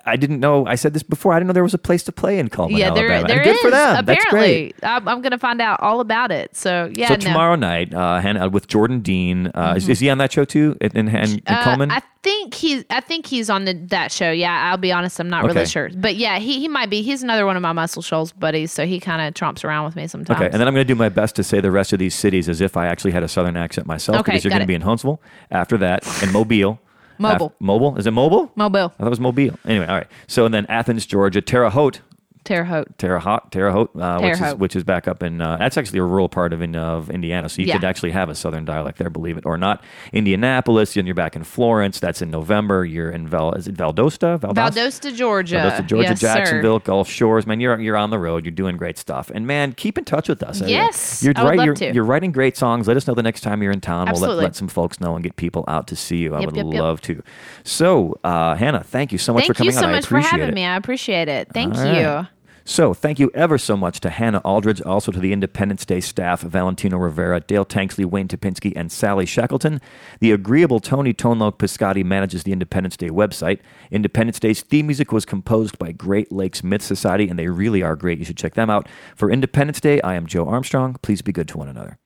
I 0.05 0.15
didn't 0.15 0.39
know. 0.39 0.65
I 0.65 0.75
said 0.75 0.93
this 0.93 1.03
before. 1.03 1.33
I 1.33 1.39
didn't 1.39 1.47
know 1.47 1.53
there 1.53 1.63
was 1.63 1.73
a 1.73 1.77
place 1.79 2.03
to 2.03 2.11
play 2.11 2.39
in 2.39 2.49
Cullman, 2.49 2.77
yeah, 2.77 2.93
there, 2.93 3.11
Alabama. 3.11 3.27
there 3.27 3.37
and 3.37 3.45
good 3.45 3.55
is, 3.55 3.61
for 3.61 3.71
them. 3.71 4.05
That's 4.05 4.25
great. 4.25 4.75
Apparently, 4.77 4.83
I'm, 4.83 5.07
I'm 5.07 5.21
gonna 5.21 5.37
find 5.37 5.61
out 5.61 5.79
all 5.81 5.99
about 5.99 6.31
it. 6.31 6.55
So 6.55 6.91
yeah, 6.95 7.07
So 7.09 7.13
no. 7.15 7.19
tomorrow 7.19 7.55
night, 7.55 7.93
uh, 7.93 8.19
Hannah, 8.19 8.49
with 8.49 8.67
Jordan 8.67 9.01
Dean, 9.01 9.47
uh, 9.47 9.73
is, 9.77 9.87
is 9.89 9.99
he 9.99 10.09
on 10.09 10.17
that 10.19 10.31
show 10.31 10.45
too? 10.45 10.77
In, 10.81 10.91
in, 10.97 11.07
in, 11.07 11.13
Mm-hmm. 11.13 11.53
Uh, 11.53 11.63
Cullman? 11.63 11.91
I 11.91 12.01
think 12.21 12.53
he's. 12.53 12.85
I 12.89 12.99
think 13.01 13.25
he's 13.25 13.49
on 13.49 13.65
the, 13.65 13.73
that 13.89 14.11
show. 14.11 14.31
Yeah, 14.31 14.69
I'll 14.71 14.77
be 14.77 14.91
honest. 14.91 15.19
I'm 15.19 15.29
not 15.29 15.43
Okay. 15.45 15.53
really 15.53 15.65
sure, 15.65 15.89
but 15.95 16.15
yeah, 16.15 16.39
he, 16.39 16.59
he 16.59 16.67
might 16.67 16.89
be. 16.89 17.01
He's 17.01 17.21
another 17.23 17.45
one 17.45 17.55
of 17.55 17.61
my 17.61 17.71
Muscle 17.73 18.01
Shoals 18.01 18.31
buddies, 18.31 18.71
so 18.71 18.85
he 18.85 18.99
kind 18.99 19.21
of 19.21 19.33
tromps 19.33 19.63
around 19.63 19.85
with 19.85 19.95
me 19.95 20.07
sometimes. 20.07 20.37
Okay, 20.37 20.45
and 20.45 20.55
then 20.55 20.67
I'm 20.67 20.73
going 20.73 20.85
to 20.87 20.93
do 20.93 20.97
my 20.97 21.09
best 21.09 21.35
to 21.35 21.43
say 21.43 21.59
the 21.61 21.71
rest 21.71 21.91
of 21.93 21.99
these 21.99 22.15
cities 22.15 22.47
as 22.49 22.61
if 22.61 22.77
I 22.77 22.87
actually 22.87 23.11
had 23.11 23.23
a 23.23 23.27
southern 23.27 23.57
accent 23.57 23.87
myself, 23.87 24.19
Okay, 24.19 24.31
because 24.31 24.43
you're 24.43 24.49
going 24.51 24.61
to 24.61 24.65
be 24.67 24.73
in 24.75 24.81
Huntsville 24.81 25.21
after 25.51 25.77
that, 25.79 26.05
and 26.23 26.31
Mobile. 26.33 26.79
Mobile. 27.17 27.47
Af- 27.47 27.53
mobile? 27.59 27.97
Is 27.97 28.05
it 28.07 28.11
Mobile? 28.11 28.51
Mobile, 28.55 28.91
I 28.95 28.97
thought 28.97 29.07
it 29.07 29.09
was 29.09 29.19
Mobile. 29.19 29.57
Anyway, 29.65 29.85
all 29.85 29.95
right. 29.95 30.07
So 30.27 30.45
and 30.45 30.53
then 30.53 30.65
Athens, 30.67 31.05
Georgia, 31.05 31.41
Terre 31.41 31.69
Haute, 31.69 32.01
Terre 32.43 32.65
Haute. 32.65 32.97
Terre 32.97 33.19
Haute, 33.19 33.51
Terre 33.51 33.71
Haute, 33.71 33.91
uh, 33.95 34.19
Terre 34.19 34.29
which, 34.31 34.41
is, 34.41 34.55
which 34.55 34.75
is 34.75 34.83
back 34.83 35.07
up 35.07 35.23
in. 35.23 35.41
Uh, 35.41 35.57
that's 35.57 35.77
actually 35.77 35.99
a 35.99 36.03
rural 36.03 36.29
part 36.29 36.53
of 36.53 36.61
in, 36.61 36.75
of 36.75 37.09
Indiana, 37.09 37.47
so 37.49 37.61
you 37.61 37.67
Yeah. 37.67 37.75
could 37.75 37.83
actually 37.85 38.11
have 38.11 38.29
a 38.29 38.35
southern 38.35 38.65
dialect 38.65 38.97
there, 38.97 39.09
believe 39.09 39.37
it 39.37 39.45
or 39.45 39.57
not. 39.57 39.83
Indianapolis, 40.11 40.95
and 40.95 41.07
you're 41.07 41.15
back 41.15 41.35
in 41.35 41.43
Florence. 41.43 41.99
That's 41.99 42.21
in 42.21 42.31
November. 42.31 42.85
You're 42.85 43.11
in 43.11 43.27
Val. 43.27 43.53
Is 43.53 43.67
it 43.67 43.75
Valdosta? 43.75 44.39
Valdosta, 44.39 44.53
Valdosta, 44.53 45.15
Georgia. 45.15 45.55
Valdosta, 45.57 45.85
Georgia, 45.87 46.09
Yes, 46.09 46.19
sir. 46.21 46.27
Jacksonville, 46.35 46.79
Gulf 46.79 47.09
Shores. 47.09 47.45
Man, 47.47 47.59
you're 47.59 47.79
you're 47.79 47.97
on 47.97 48.09
the 48.09 48.19
road. 48.19 48.45
You're 48.45 48.51
doing 48.51 48.77
great 48.77 48.97
stuff. 48.97 49.29
And 49.33 49.45
man, 49.47 49.73
keep 49.73 49.97
in 49.97 50.05
touch 50.05 50.29
with 50.29 50.43
us. 50.43 50.61
Yes, 50.61 51.23
you're 51.23 51.33
I 51.35 51.43
would 51.43 51.49
right. 51.49 51.57
love 51.57 51.65
you're, 51.65 51.75
to. 51.75 51.93
you're 51.93 52.03
writing 52.05 52.31
great 52.31 52.57
songs. 52.57 52.87
Let 52.87 52.97
us 52.97 53.07
know 53.07 53.13
the 53.13 53.23
next 53.23 53.41
time 53.41 53.61
you're 53.63 53.71
in 53.71 53.81
town. 53.81 54.07
We'll 54.11 54.21
let, 54.21 54.37
let 54.37 54.55
some 54.55 54.67
folks 54.67 54.99
know 54.99 55.15
and 55.15 55.23
get 55.23 55.35
people 55.35 55.63
out 55.67 55.87
to 55.87 55.95
see 55.95 56.17
you. 56.17 56.35
I 56.35 56.39
Yep, 56.39 56.45
would 56.47 56.55
yep, 56.57 56.65
yep. 56.73 56.81
love 56.81 57.01
to. 57.01 57.23
So, 57.63 58.17
uh, 58.23 58.55
Hannah, 58.55 58.83
thank 58.83 59.11
you 59.11 59.17
so 59.17 59.33
much 59.33 59.45
for 59.47 59.53
Thank 59.53 59.57
coming 59.57 59.73
you 59.73 59.79
so 59.79 59.85
on. 59.85 59.91
I 59.91 59.95
much 59.95 60.05
for 60.05 60.15
appreciate 60.17 60.31
having 60.31 60.49
it. 60.49 60.55
me. 60.55 60.65
I 60.65 60.75
appreciate 60.75 61.27
it. 61.29 61.47
Thank 61.53 61.75
All 61.75 61.85
you. 61.85 62.07
right. 62.07 62.27
So, 62.65 62.93
thank 62.93 63.19
you 63.19 63.29
ever 63.33 63.57
so 63.57 63.75
much 63.75 63.99
to 63.99 64.09
Hannah 64.09 64.41
Aldridge, 64.45 64.81
also 64.83 65.11
to 65.11 65.19
the 65.19 65.33
Independence 65.33 65.85
Day 65.85 65.99
staff, 65.99 66.41
Valentino 66.41 66.97
Rivera, 66.97 67.41
Dale 67.41 67.65
Tanksley, 67.65 68.05
Wayne 68.05 68.29
Topinski, 68.29 68.71
and 68.73 68.89
Sally 68.89 69.25
Shackleton. 69.25 69.81
The 70.21 70.31
agreeable 70.31 70.79
Tony 70.79 71.13
Tonlo 71.13 71.51
Piscotti 71.51 72.05
manages 72.05 72.43
the 72.43 72.53
Independence 72.53 72.95
Day 72.95 73.09
website. 73.09 73.59
Independence 73.91 74.39
Day's 74.39 74.61
theme 74.61 74.87
music 74.87 75.11
was 75.11 75.25
composed 75.25 75.77
by 75.77 75.91
Great 75.91 76.31
Lakes 76.31 76.63
Myth 76.63 76.81
Society, 76.81 77.27
and 77.27 77.37
they 77.37 77.49
really 77.49 77.83
are 77.83 77.97
great. 77.97 78.17
You 78.17 78.25
should 78.25 78.37
check 78.37 78.53
them 78.53 78.69
out. 78.69 78.87
For 79.13 79.29
Independence 79.29 79.81
Day, 79.81 79.99
I 79.99 80.15
am 80.15 80.25
Joe 80.25 80.47
Armstrong. 80.47 80.95
Please 81.01 81.21
be 81.21 81.33
good 81.33 81.49
to 81.49 81.57
one 81.57 81.67
another. 81.67 81.97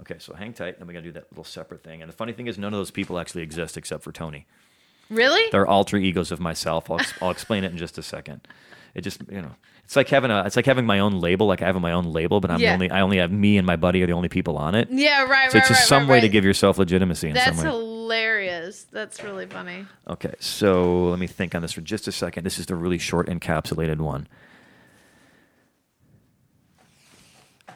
Okay, 0.00 0.16
so 0.18 0.34
hang 0.34 0.52
tight. 0.52 0.78
Then 0.78 0.86
we're 0.86 0.92
going 0.92 1.04
to 1.04 1.08
do 1.08 1.18
that 1.18 1.32
little 1.32 1.44
separate 1.44 1.82
thing. 1.82 2.02
And 2.02 2.10
the 2.10 2.16
funny 2.16 2.34
thing 2.34 2.46
is, 2.46 2.58
none 2.58 2.74
of 2.74 2.78
those 2.78 2.90
people 2.90 3.18
actually 3.18 3.42
exist 3.42 3.78
except 3.78 4.02
for 4.02 4.12
Tony. 4.12 4.46
Really? 5.10 5.42
They're 5.50 5.66
alter 5.66 5.96
egos 5.96 6.32
of 6.32 6.40
myself. 6.40 6.90
I'll, 6.90 7.00
I'll 7.20 7.30
explain 7.30 7.64
it 7.64 7.72
in 7.72 7.78
just 7.78 7.98
a 7.98 8.02
second. 8.02 8.46
It 8.94 9.02
just 9.02 9.20
you 9.30 9.42
know, 9.42 9.50
it's 9.84 9.96
like 9.96 10.08
having 10.08 10.30
a 10.30 10.44
it's 10.44 10.56
like 10.56 10.66
having 10.66 10.86
my 10.86 11.00
own 11.00 11.20
label. 11.20 11.46
Like 11.46 11.62
I 11.62 11.66
have 11.66 11.80
my 11.80 11.92
own 11.92 12.04
label, 12.12 12.40
but 12.40 12.50
I'm 12.50 12.60
Yeah. 12.60 12.72
only 12.74 12.90
I 12.90 13.00
only 13.00 13.18
have 13.18 13.30
me 13.32 13.58
and 13.58 13.66
my 13.66 13.76
buddy 13.76 14.02
are 14.02 14.06
the 14.06 14.12
only 14.12 14.28
people 14.28 14.56
on 14.56 14.74
it. 14.74 14.88
Yeah, 14.90 15.24
right, 15.24 15.50
So 15.50 15.58
right, 15.58 15.62
it's 15.62 15.68
just 15.68 15.80
right, 15.82 15.88
some 15.88 16.02
right, 16.02 16.10
way 16.16 16.20
to 16.20 16.28
give 16.28 16.44
yourself 16.44 16.78
legitimacy 16.78 17.28
in 17.28 17.34
That's 17.34 17.56
some 17.58 17.66
way. 17.66 17.70
hilarious. 17.70 18.86
That's 18.92 19.22
really 19.22 19.46
funny. 19.46 19.86
Okay, 20.08 20.34
so 20.40 21.08
let 21.10 21.18
me 21.18 21.26
think 21.26 21.54
on 21.54 21.62
this 21.62 21.72
for 21.72 21.80
just 21.80 22.06
a 22.08 22.12
second. 22.12 22.44
This 22.44 22.58
is 22.58 22.66
the 22.66 22.76
really 22.76 22.98
short 22.98 23.26
encapsulated 23.28 23.98
one. 23.98 24.28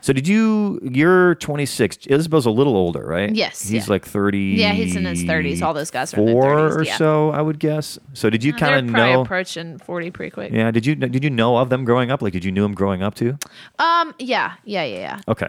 So 0.00 0.12
did 0.12 0.28
you? 0.28 0.78
You're 0.82 1.34
26. 1.36 1.96
Isbell's 2.06 2.46
a 2.46 2.50
little 2.50 2.76
older, 2.76 3.04
right? 3.04 3.34
Yes, 3.34 3.62
He's 3.68 3.86
yeah. 3.86 3.92
like 3.92 4.04
30. 4.06 4.38
Yeah, 4.38 4.72
he's 4.72 4.94
in 4.96 5.04
his 5.04 5.24
30s. 5.24 5.60
All 5.62 5.74
those 5.74 5.90
guys 5.90 6.14
are 6.14 6.20
in 6.20 6.26
their 6.26 6.34
Four 6.34 6.44
30s, 6.70 6.76
or 6.76 6.84
yeah. 6.84 6.96
so, 6.96 7.30
I 7.30 7.42
would 7.42 7.58
guess. 7.58 7.98
So 8.12 8.30
did 8.30 8.44
you 8.44 8.54
Uh, 8.54 8.58
kind 8.58 8.74
of 8.88 8.92
probably 8.94 9.12
know? 9.14 9.22
approaching 9.22 9.78
40 9.78 10.10
pretty 10.10 10.30
quick. 10.30 10.52
Yeah. 10.52 10.70
Did 10.70 10.86
you 10.86 10.94
did 10.94 11.24
you 11.24 11.30
know 11.30 11.56
of 11.56 11.68
them 11.70 11.84
growing 11.84 12.10
up? 12.10 12.22
Like, 12.22 12.32
did 12.32 12.44
you 12.44 12.52
knew 12.52 12.62
them 12.62 12.74
growing 12.74 13.02
up 13.02 13.14
too? 13.14 13.38
Um, 13.78 14.14
yeah, 14.18 14.54
yeah, 14.64 14.84
yeah, 14.84 14.98
yeah. 14.98 15.20
Okay. 15.28 15.48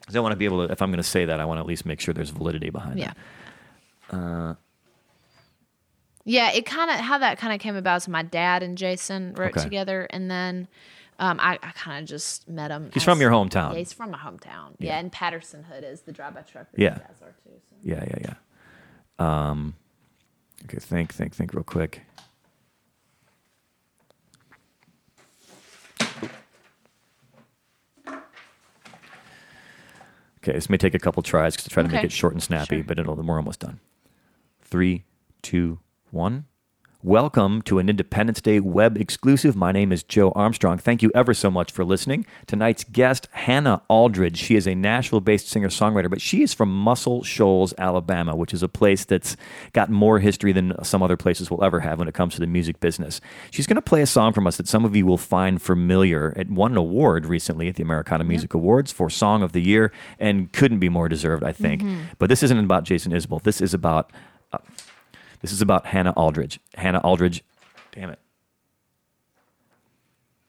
Because 0.00 0.16
I 0.16 0.20
want 0.20 0.32
to 0.32 0.36
be 0.36 0.44
able 0.44 0.66
to. 0.66 0.72
If 0.72 0.80
I'm 0.82 0.90
going 0.90 0.98
to 0.98 1.02
say 1.02 1.24
that, 1.24 1.40
I 1.40 1.44
want 1.44 1.58
to 1.58 1.60
at 1.60 1.66
least 1.66 1.84
make 1.86 2.00
sure 2.00 2.12
there's 2.14 2.30
validity 2.30 2.70
behind 2.70 2.98
Yeah. 2.98 3.12
it. 4.10 4.14
Uh, 4.14 4.54
Yeah, 6.24 6.50
it 6.52 6.66
kind 6.66 6.90
of 6.90 6.96
how 6.96 7.18
that 7.18 7.38
kind 7.38 7.54
of 7.54 7.60
came 7.60 7.76
about. 7.76 8.02
So 8.02 8.10
my 8.10 8.22
dad 8.22 8.62
and 8.62 8.76
Jason 8.76 9.34
wrote 9.34 9.52
Okay. 9.56 9.62
together, 9.62 10.06
and 10.10 10.30
then 10.30 10.68
um, 11.18 11.38
I, 11.40 11.54
I 11.62 11.70
kind 11.72 12.02
of 12.02 12.08
just 12.08 12.48
met 12.48 12.70
him. 12.70 12.86
He's 12.94 12.98
as- 13.02 13.04
from 13.04 13.20
your 13.20 13.30
hometown. 13.30 13.72
Yeah, 13.72 13.78
he's 13.78 13.92
from 13.92 14.10
my 14.10 14.18
hometown. 14.18 14.74
Yeah, 14.78 14.98
and 14.98 15.10
Patterson 15.10 15.64
Hood 15.64 15.84
is 15.84 16.02
the 16.02 16.12
drive-by 16.12 16.42
truck. 16.42 16.70
that 16.72 16.80
Yeah. 16.80 16.98
guys 16.98 17.20
are 17.22 17.34
too. 17.44 17.50
So. 17.68 17.76
Yeah, 17.82 18.04
yeah, 18.06 18.18
yeah. 18.20 18.34
Um, 19.50 19.74
okay, 20.64 20.78
think, 20.78 21.12
think, 21.12 21.34
think, 21.34 21.52
real 21.54 21.64
quick. 21.64 22.02
Okay, 30.38 30.52
this 30.52 30.70
may 30.70 30.76
take 30.76 30.94
a 30.94 30.98
couple 30.98 31.22
tries 31.22 31.56
because 31.56 31.66
I 31.68 31.70
try 31.74 31.82
to 31.82 31.88
make 31.88 32.04
it 32.04 32.12
short 32.12 32.32
and 32.32 32.42
snappy, 32.42 32.76
Sure. 32.76 32.84
but 32.84 32.98
it'll, 32.98 33.16
we're 33.16 33.36
almost 33.36 33.60
done. 33.60 33.80
Three, 34.62 35.04
two, 35.42 35.80
one. 36.10 36.46
Welcome 37.04 37.62
to 37.62 37.78
an 37.78 37.88
Independence 37.88 38.40
Day 38.40 38.58
web 38.58 38.96
exclusive. 38.96 39.54
My 39.54 39.70
name 39.70 39.92
is 39.92 40.02
Joe 40.02 40.32
Armstrong. 40.32 40.78
Thank 40.78 41.00
you 41.00 41.12
ever 41.14 41.32
so 41.32 41.48
much 41.48 41.70
for 41.70 41.84
listening. 41.84 42.26
Tonight's 42.48 42.82
guest, 42.82 43.28
Hannah 43.30 43.82
Aldridge. 43.86 44.36
She 44.36 44.56
is 44.56 44.66
a 44.66 44.74
Nashville 44.74 45.20
based 45.20 45.46
singer 45.46 45.68
songwriter, 45.68 46.10
but 46.10 46.20
she 46.20 46.42
is 46.42 46.52
from 46.52 46.76
Muscle 46.76 47.22
Shoals, 47.22 47.72
Alabama, 47.78 48.34
which 48.34 48.52
is 48.52 48.64
a 48.64 48.68
place 48.68 49.04
that's 49.04 49.36
got 49.74 49.90
more 49.90 50.18
history 50.18 50.50
than 50.50 50.74
some 50.82 51.00
other 51.00 51.16
places 51.16 51.52
will 51.52 51.62
ever 51.62 51.78
have 51.78 52.00
when 52.00 52.08
it 52.08 52.14
comes 52.14 52.34
to 52.34 52.40
the 52.40 52.48
music 52.48 52.80
business. 52.80 53.20
She's 53.52 53.68
going 53.68 53.76
to 53.76 53.80
play 53.80 54.02
a 54.02 54.06
song 54.06 54.32
from 54.32 54.48
us 54.48 54.56
that 54.56 54.66
some 54.66 54.84
of 54.84 54.96
you 54.96 55.06
will 55.06 55.18
find 55.18 55.62
familiar. 55.62 56.32
It 56.36 56.50
won 56.50 56.72
an 56.72 56.78
award 56.78 57.26
recently 57.26 57.68
at 57.68 57.76
the 57.76 57.84
Americana 57.84 58.24
Music 58.24 58.54
Awards 58.54 58.90
for 58.90 59.08
Song 59.08 59.44
of 59.44 59.52
the 59.52 59.62
Year 59.62 59.92
and 60.18 60.52
couldn't 60.52 60.80
be 60.80 60.88
more 60.88 61.08
deserved, 61.08 61.44
I 61.44 61.52
think. 61.52 61.80
Mm-hmm. 61.80 62.00
But 62.18 62.28
this 62.28 62.42
isn't 62.42 62.58
about 62.58 62.82
Jason 62.82 63.12
Isbell. 63.12 63.40
This 63.40 63.60
is 63.60 63.72
about. 63.72 64.10
This 65.40 65.52
is 65.52 65.62
about 65.62 65.86
Hannah 65.86 66.12
Aldridge. 66.12 66.60
Hannah 66.74 67.00
Aldridge, 67.00 67.42
damn 67.92 68.10
it. 68.10 68.18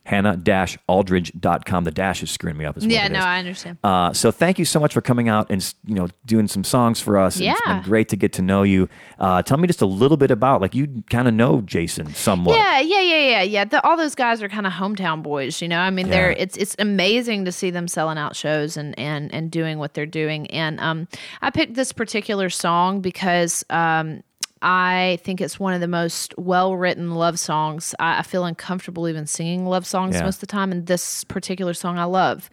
hannah-aldridge.com. 0.06 1.84
The 1.84 1.92
dash 1.92 2.24
is 2.24 2.32
screwing 2.32 2.58
me 2.58 2.66
up. 2.66 2.78
Is 2.78 2.86
Yeah, 2.86 3.08
no, 3.10 3.20
is. 3.20 3.26
I 3.26 3.38
understand. 3.40 3.78
Uh, 3.84 4.12
so 4.12 4.32
thank 4.32 4.58
you 4.58 4.66
so 4.66 4.80
much 4.80 4.92
for 4.94 5.02
coming 5.02 5.30
out 5.30 5.48
and 5.52 5.74
you 5.86 5.94
know 5.94 6.08
doing 6.26 6.48
some 6.48 6.64
songs 6.64 7.00
for 7.00 7.18
us. 7.18 7.36
It's 7.40 7.62
been 7.62 7.76
Yeah. 7.78 7.84
great 7.84 8.10
to 8.10 8.16
get 8.16 8.34
to 8.34 8.42
know 8.42 8.64
you. 8.64 8.90
Uh, 9.20 9.44
tell 9.44 9.58
me 9.58 9.68
just 9.68 9.82
a 9.82 9.86
little 9.86 10.18
bit 10.18 10.32
about 10.32 10.62
like 10.62 10.74
you 10.74 11.04
kind 11.12 11.28
of 11.28 11.36
know 11.36 11.62
Jason 11.62 12.12
somewhat. 12.16 12.56
Yeah, 12.58 12.80
yeah, 12.80 13.02
yeah, 13.02 13.30
yeah, 13.30 13.42
yeah. 13.44 13.66
The, 13.66 13.86
all 13.86 13.98
those 13.98 14.16
guys 14.16 14.42
are 14.42 14.50
kind 14.50 14.66
of 14.66 14.74
hometown 14.74 15.22
boys, 15.22 15.62
you 15.62 15.68
know. 15.68 15.80
I 15.80 15.92
mean, 15.92 16.10
they're 16.10 16.32
it's 16.32 16.58
it's 16.58 16.76
amazing 16.80 17.46
to 17.46 17.52
see 17.52 17.70
them 17.70 17.88
selling 17.88 18.18
out 18.18 18.36
shows 18.36 18.78
and 18.78 18.98
and 18.98 19.32
and 19.34 19.52
doing 19.52 19.78
what 19.78 19.94
they're 19.94 20.06
doing. 20.08 20.48
And 20.48 20.80
um, 20.80 21.08
I 21.44 21.52
picked 21.52 21.76
this 21.76 21.92
particular 21.92 22.50
song 22.50 23.02
because 23.02 23.64
um, 23.70 24.24
I 24.62 25.20
think 25.24 25.40
it's 25.42 25.60
one 25.60 25.74
of 25.74 25.82
the 25.82 25.88
most 25.88 26.34
well 26.38 26.76
written 26.76 27.16
love 27.16 27.40
songs. 27.40 27.96
I, 28.00 28.20
I 28.20 28.22
feel 28.24 28.44
uncomfortable 28.46 29.08
even 29.08 29.26
singing 29.26 29.66
love 29.66 29.86
songs 29.88 30.16
Yeah. 30.16 30.24
most 30.24 30.36
of 30.38 30.42
the 30.42 30.48
time, 30.48 30.72
and 30.72 30.86
this 30.86 31.24
particular 31.24 31.74
song 31.74 31.98
I 31.98 32.04
love. 32.06 32.50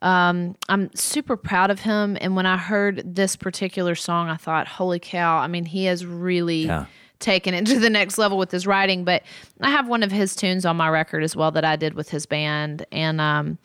Um, 0.00 0.56
I'm 0.68 0.90
super 0.94 1.36
proud 1.36 1.70
of 1.70 1.80
him, 1.80 2.16
and 2.20 2.34
when 2.34 2.46
I 2.46 2.56
heard 2.56 3.02
this 3.14 3.36
particular 3.36 3.94
song, 3.94 4.28
I 4.28 4.36
thought, 4.36 4.66
"Holy 4.66 4.98
cow!" 4.98 5.38
I 5.38 5.46
mean, 5.46 5.64
he 5.64 5.84
has 5.84 6.04
really 6.04 6.66
Yeah. 6.66 6.86
taken 7.20 7.54
it 7.54 7.66
to 7.66 7.78
the 7.78 7.90
next 7.90 8.18
level 8.18 8.36
with 8.36 8.50
his 8.50 8.66
writing. 8.66 9.04
But 9.04 9.22
I 9.60 9.70
have 9.70 9.86
one 9.86 10.02
of 10.02 10.10
his 10.10 10.34
tunes 10.34 10.66
on 10.66 10.76
my 10.76 10.88
record 10.88 11.22
as 11.22 11.36
well 11.36 11.52
that 11.52 11.64
I 11.64 11.76
did 11.76 11.94
with 11.94 12.08
his 12.10 12.26
band, 12.26 12.84
and 12.90 13.20
um, 13.20 13.58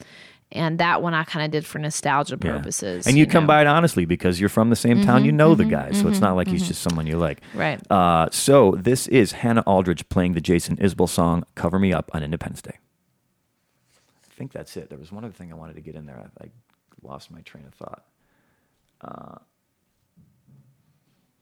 and 0.52 0.80
that 0.80 1.02
one 1.02 1.14
I 1.14 1.24
kind 1.24 1.44
of 1.46 1.52
did 1.52 1.66
for 1.66 1.78
nostalgia 1.80 2.38
Yeah. 2.42 2.58
purposes. 2.58 3.06
And 3.06 3.18
you, 3.18 3.26
come 3.28 3.44
know. 3.44 3.48
by 3.48 3.62
it 3.62 3.68
honestly 3.68 4.06
because 4.06 4.40
you're 4.40 4.50
from 4.50 4.70
the 4.70 4.76
same 4.76 5.02
town. 5.04 5.26
You 5.26 5.32
know 5.32 5.56
the 5.56 5.66
guy, 5.66 5.92
so 5.92 6.08
it's 6.08 6.22
not 6.22 6.36
like 6.36 6.48
he's 6.48 6.68
just 6.68 6.82
someone 6.82 7.06
you 7.08 7.18
like. 7.18 7.42
Right. 7.54 7.80
Uh, 7.92 8.30
so 8.32 8.72
this 8.78 9.08
is 9.08 9.34
Hannah 9.34 9.64
Aldridge 9.68 10.08
playing 10.10 10.34
the 10.34 10.42
Jason 10.42 10.78
Isbell 10.78 11.10
song 11.10 11.44
"Cover 11.56 11.80
Me 11.80 11.92
Up" 11.94 12.10
on 12.14 12.24
Independence 12.24 12.62
Day. 12.62 12.78
I 14.26 14.34
think 14.38 14.52
that's 14.54 14.78
it. 14.78 14.90
There 14.90 15.00
was 15.00 15.12
one 15.12 15.24
other 15.26 15.34
thing 15.34 15.52
I 15.52 15.56
wanted 15.56 15.76
to 15.76 15.82
get 15.82 15.96
in 15.96 16.06
there. 16.06 16.30
I, 16.40 16.46
I 16.46 16.50
lost 17.02 17.32
my 17.32 17.42
train 17.42 17.66
of 17.66 17.74
thought. 17.74 18.06
Uh, 19.02 19.38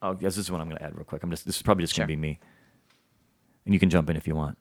oh, 0.02 0.18
yes, 0.19 0.36
this 0.36 0.45
is 0.45 0.52
what 0.52 0.61
I'm 0.61 0.68
going 0.68 0.77
to 0.77 0.84
add 0.84 0.95
real 0.95 1.03
quick. 1.03 1.22
I'm 1.23 1.30
just. 1.30 1.45
This 1.45 1.57
is 1.57 1.61
probably 1.61 1.84
just 1.84 1.95
going 1.95 2.07
to 2.07 2.11
be 2.11 2.15
me, 2.19 2.40
and 3.65 3.73
you 3.73 3.80
can 3.80 3.90
jump 3.90 4.10
in 4.10 4.15
if 4.18 4.27
you 4.27 4.36
want. 4.36 4.57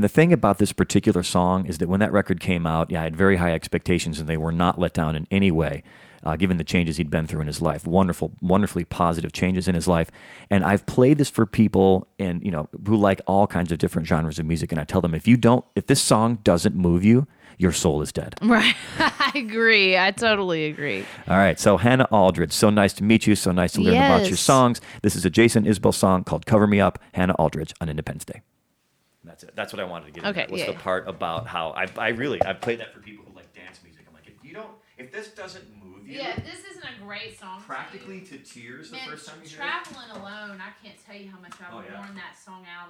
And 0.00 0.04
the 0.06 0.08
thing 0.08 0.32
about 0.32 0.56
this 0.56 0.72
particular 0.72 1.22
song 1.22 1.66
is 1.66 1.76
that 1.76 1.86
when 1.86 2.00
that 2.00 2.10
record 2.10 2.40
came 2.40 2.66
out, 2.66 2.90
yeah, 2.90 3.02
I 3.02 3.04
had 3.04 3.14
very 3.14 3.36
high 3.36 3.52
expectations, 3.52 4.18
and 4.18 4.26
they 4.26 4.38
were 4.38 4.50
not 4.50 4.78
let 4.78 4.94
down 4.94 5.14
in 5.14 5.26
any 5.30 5.50
way, 5.50 5.82
uh, 6.24 6.36
given 6.36 6.56
the 6.56 6.64
changes 6.64 6.96
he'd 6.96 7.10
been 7.10 7.26
through 7.26 7.42
in 7.42 7.46
his 7.46 7.60
life. 7.60 7.86
Wonderful, 7.86 8.32
wonderfully 8.40 8.86
positive 8.86 9.34
changes 9.34 9.68
in 9.68 9.74
his 9.74 9.86
life. 9.86 10.10
And 10.48 10.64
I've 10.64 10.86
played 10.86 11.18
this 11.18 11.28
for 11.28 11.44
people, 11.44 12.08
and 12.18 12.42
you 12.42 12.50
know, 12.50 12.70
who 12.86 12.96
like 12.96 13.20
all 13.26 13.46
kinds 13.46 13.72
of 13.72 13.76
different 13.76 14.08
genres 14.08 14.38
of 14.38 14.46
music. 14.46 14.72
And 14.72 14.80
I 14.80 14.84
tell 14.84 15.02
them, 15.02 15.14
if 15.14 15.28
you 15.28 15.36
don't, 15.36 15.66
if 15.76 15.86
this 15.86 16.00
song 16.00 16.38
doesn't 16.44 16.74
move 16.74 17.04
you, 17.04 17.26
your 17.58 17.72
soul 17.72 18.00
is 18.00 18.10
dead. 18.10 18.36
Right. 18.42 18.74
I 18.98 19.32
agree. 19.34 19.98
I 19.98 20.12
totally 20.12 20.64
agree. 20.64 21.04
All 21.28 21.36
right, 21.36 21.60
so 21.60 21.76
Hannah 21.76 22.08
Aldridge, 22.10 22.52
so 22.52 22.70
nice 22.70 22.94
to 22.94 23.04
meet 23.04 23.26
you. 23.26 23.34
So 23.34 23.52
nice 23.52 23.72
to 23.72 23.82
learn 23.82 23.96
about 23.96 24.28
your 24.28 24.38
songs. 24.38 24.80
This 25.02 25.14
is 25.14 25.26
a 25.26 25.30
Jason 25.30 25.66
Isbell 25.66 25.92
song 25.92 26.24
called 26.24 26.46
"Cover 26.46 26.66
Me 26.66 26.80
Up." 26.80 26.98
Hannah 27.12 27.34
Aldridge 27.34 27.74
on 27.82 27.90
Independence 27.90 28.24
Day. 28.24 28.40
That's 29.40 29.50
it. 29.52 29.56
That's 29.56 29.72
what 29.72 29.80
I 29.80 29.84
wanted 29.84 30.06
to 30.06 30.12
get. 30.12 30.24
in 30.24 30.30
Okay, 30.30 30.40
there, 30.40 30.48
was 30.52 30.60
yeah, 30.60 30.66
the 30.66 30.72
yeah. 30.72 30.80
part 30.80 31.08
about 31.08 31.46
how 31.46 31.70
I, 31.70 31.86
I 31.96 32.08
really 32.08 32.42
I 32.44 32.52
played 32.52 32.80
that 32.80 32.92
for 32.92 33.00
people 33.00 33.24
who 33.28 33.34
like 33.36 33.52
dance 33.54 33.80
music. 33.82 34.04
I'm 34.08 34.14
like, 34.14 34.26
if 34.28 34.44
you 34.44 34.54
don't, 34.54 34.70
if 34.98 35.12
this 35.12 35.28
doesn't 35.28 35.64
move 35.82 36.06
you 36.06 36.18
yeah, 36.18 36.34
this 36.36 36.60
isn't 36.70 36.84
a 36.84 37.00
great 37.04 37.38
song. 37.38 37.60
practically 37.62 38.20
to 38.22 38.38
tears 38.38 38.90
the 38.90 38.96
Man, 38.96 39.08
first 39.08 39.28
time 39.28 39.36
you 39.42 39.48
hear 39.48 39.58
it. 39.58 39.62
traveling 39.62 40.10
alone, 40.10 40.58
I 40.60 40.72
can't 40.84 40.96
tell 41.06 41.14
you 41.16 41.30
how 41.30 41.38
much 41.40 41.52
I've 41.60 41.72
Oh, 41.72 41.82
yeah. 41.88 42.00
worn 42.00 42.14
that 42.16 42.36
song 42.36 42.64
out 42.66 42.88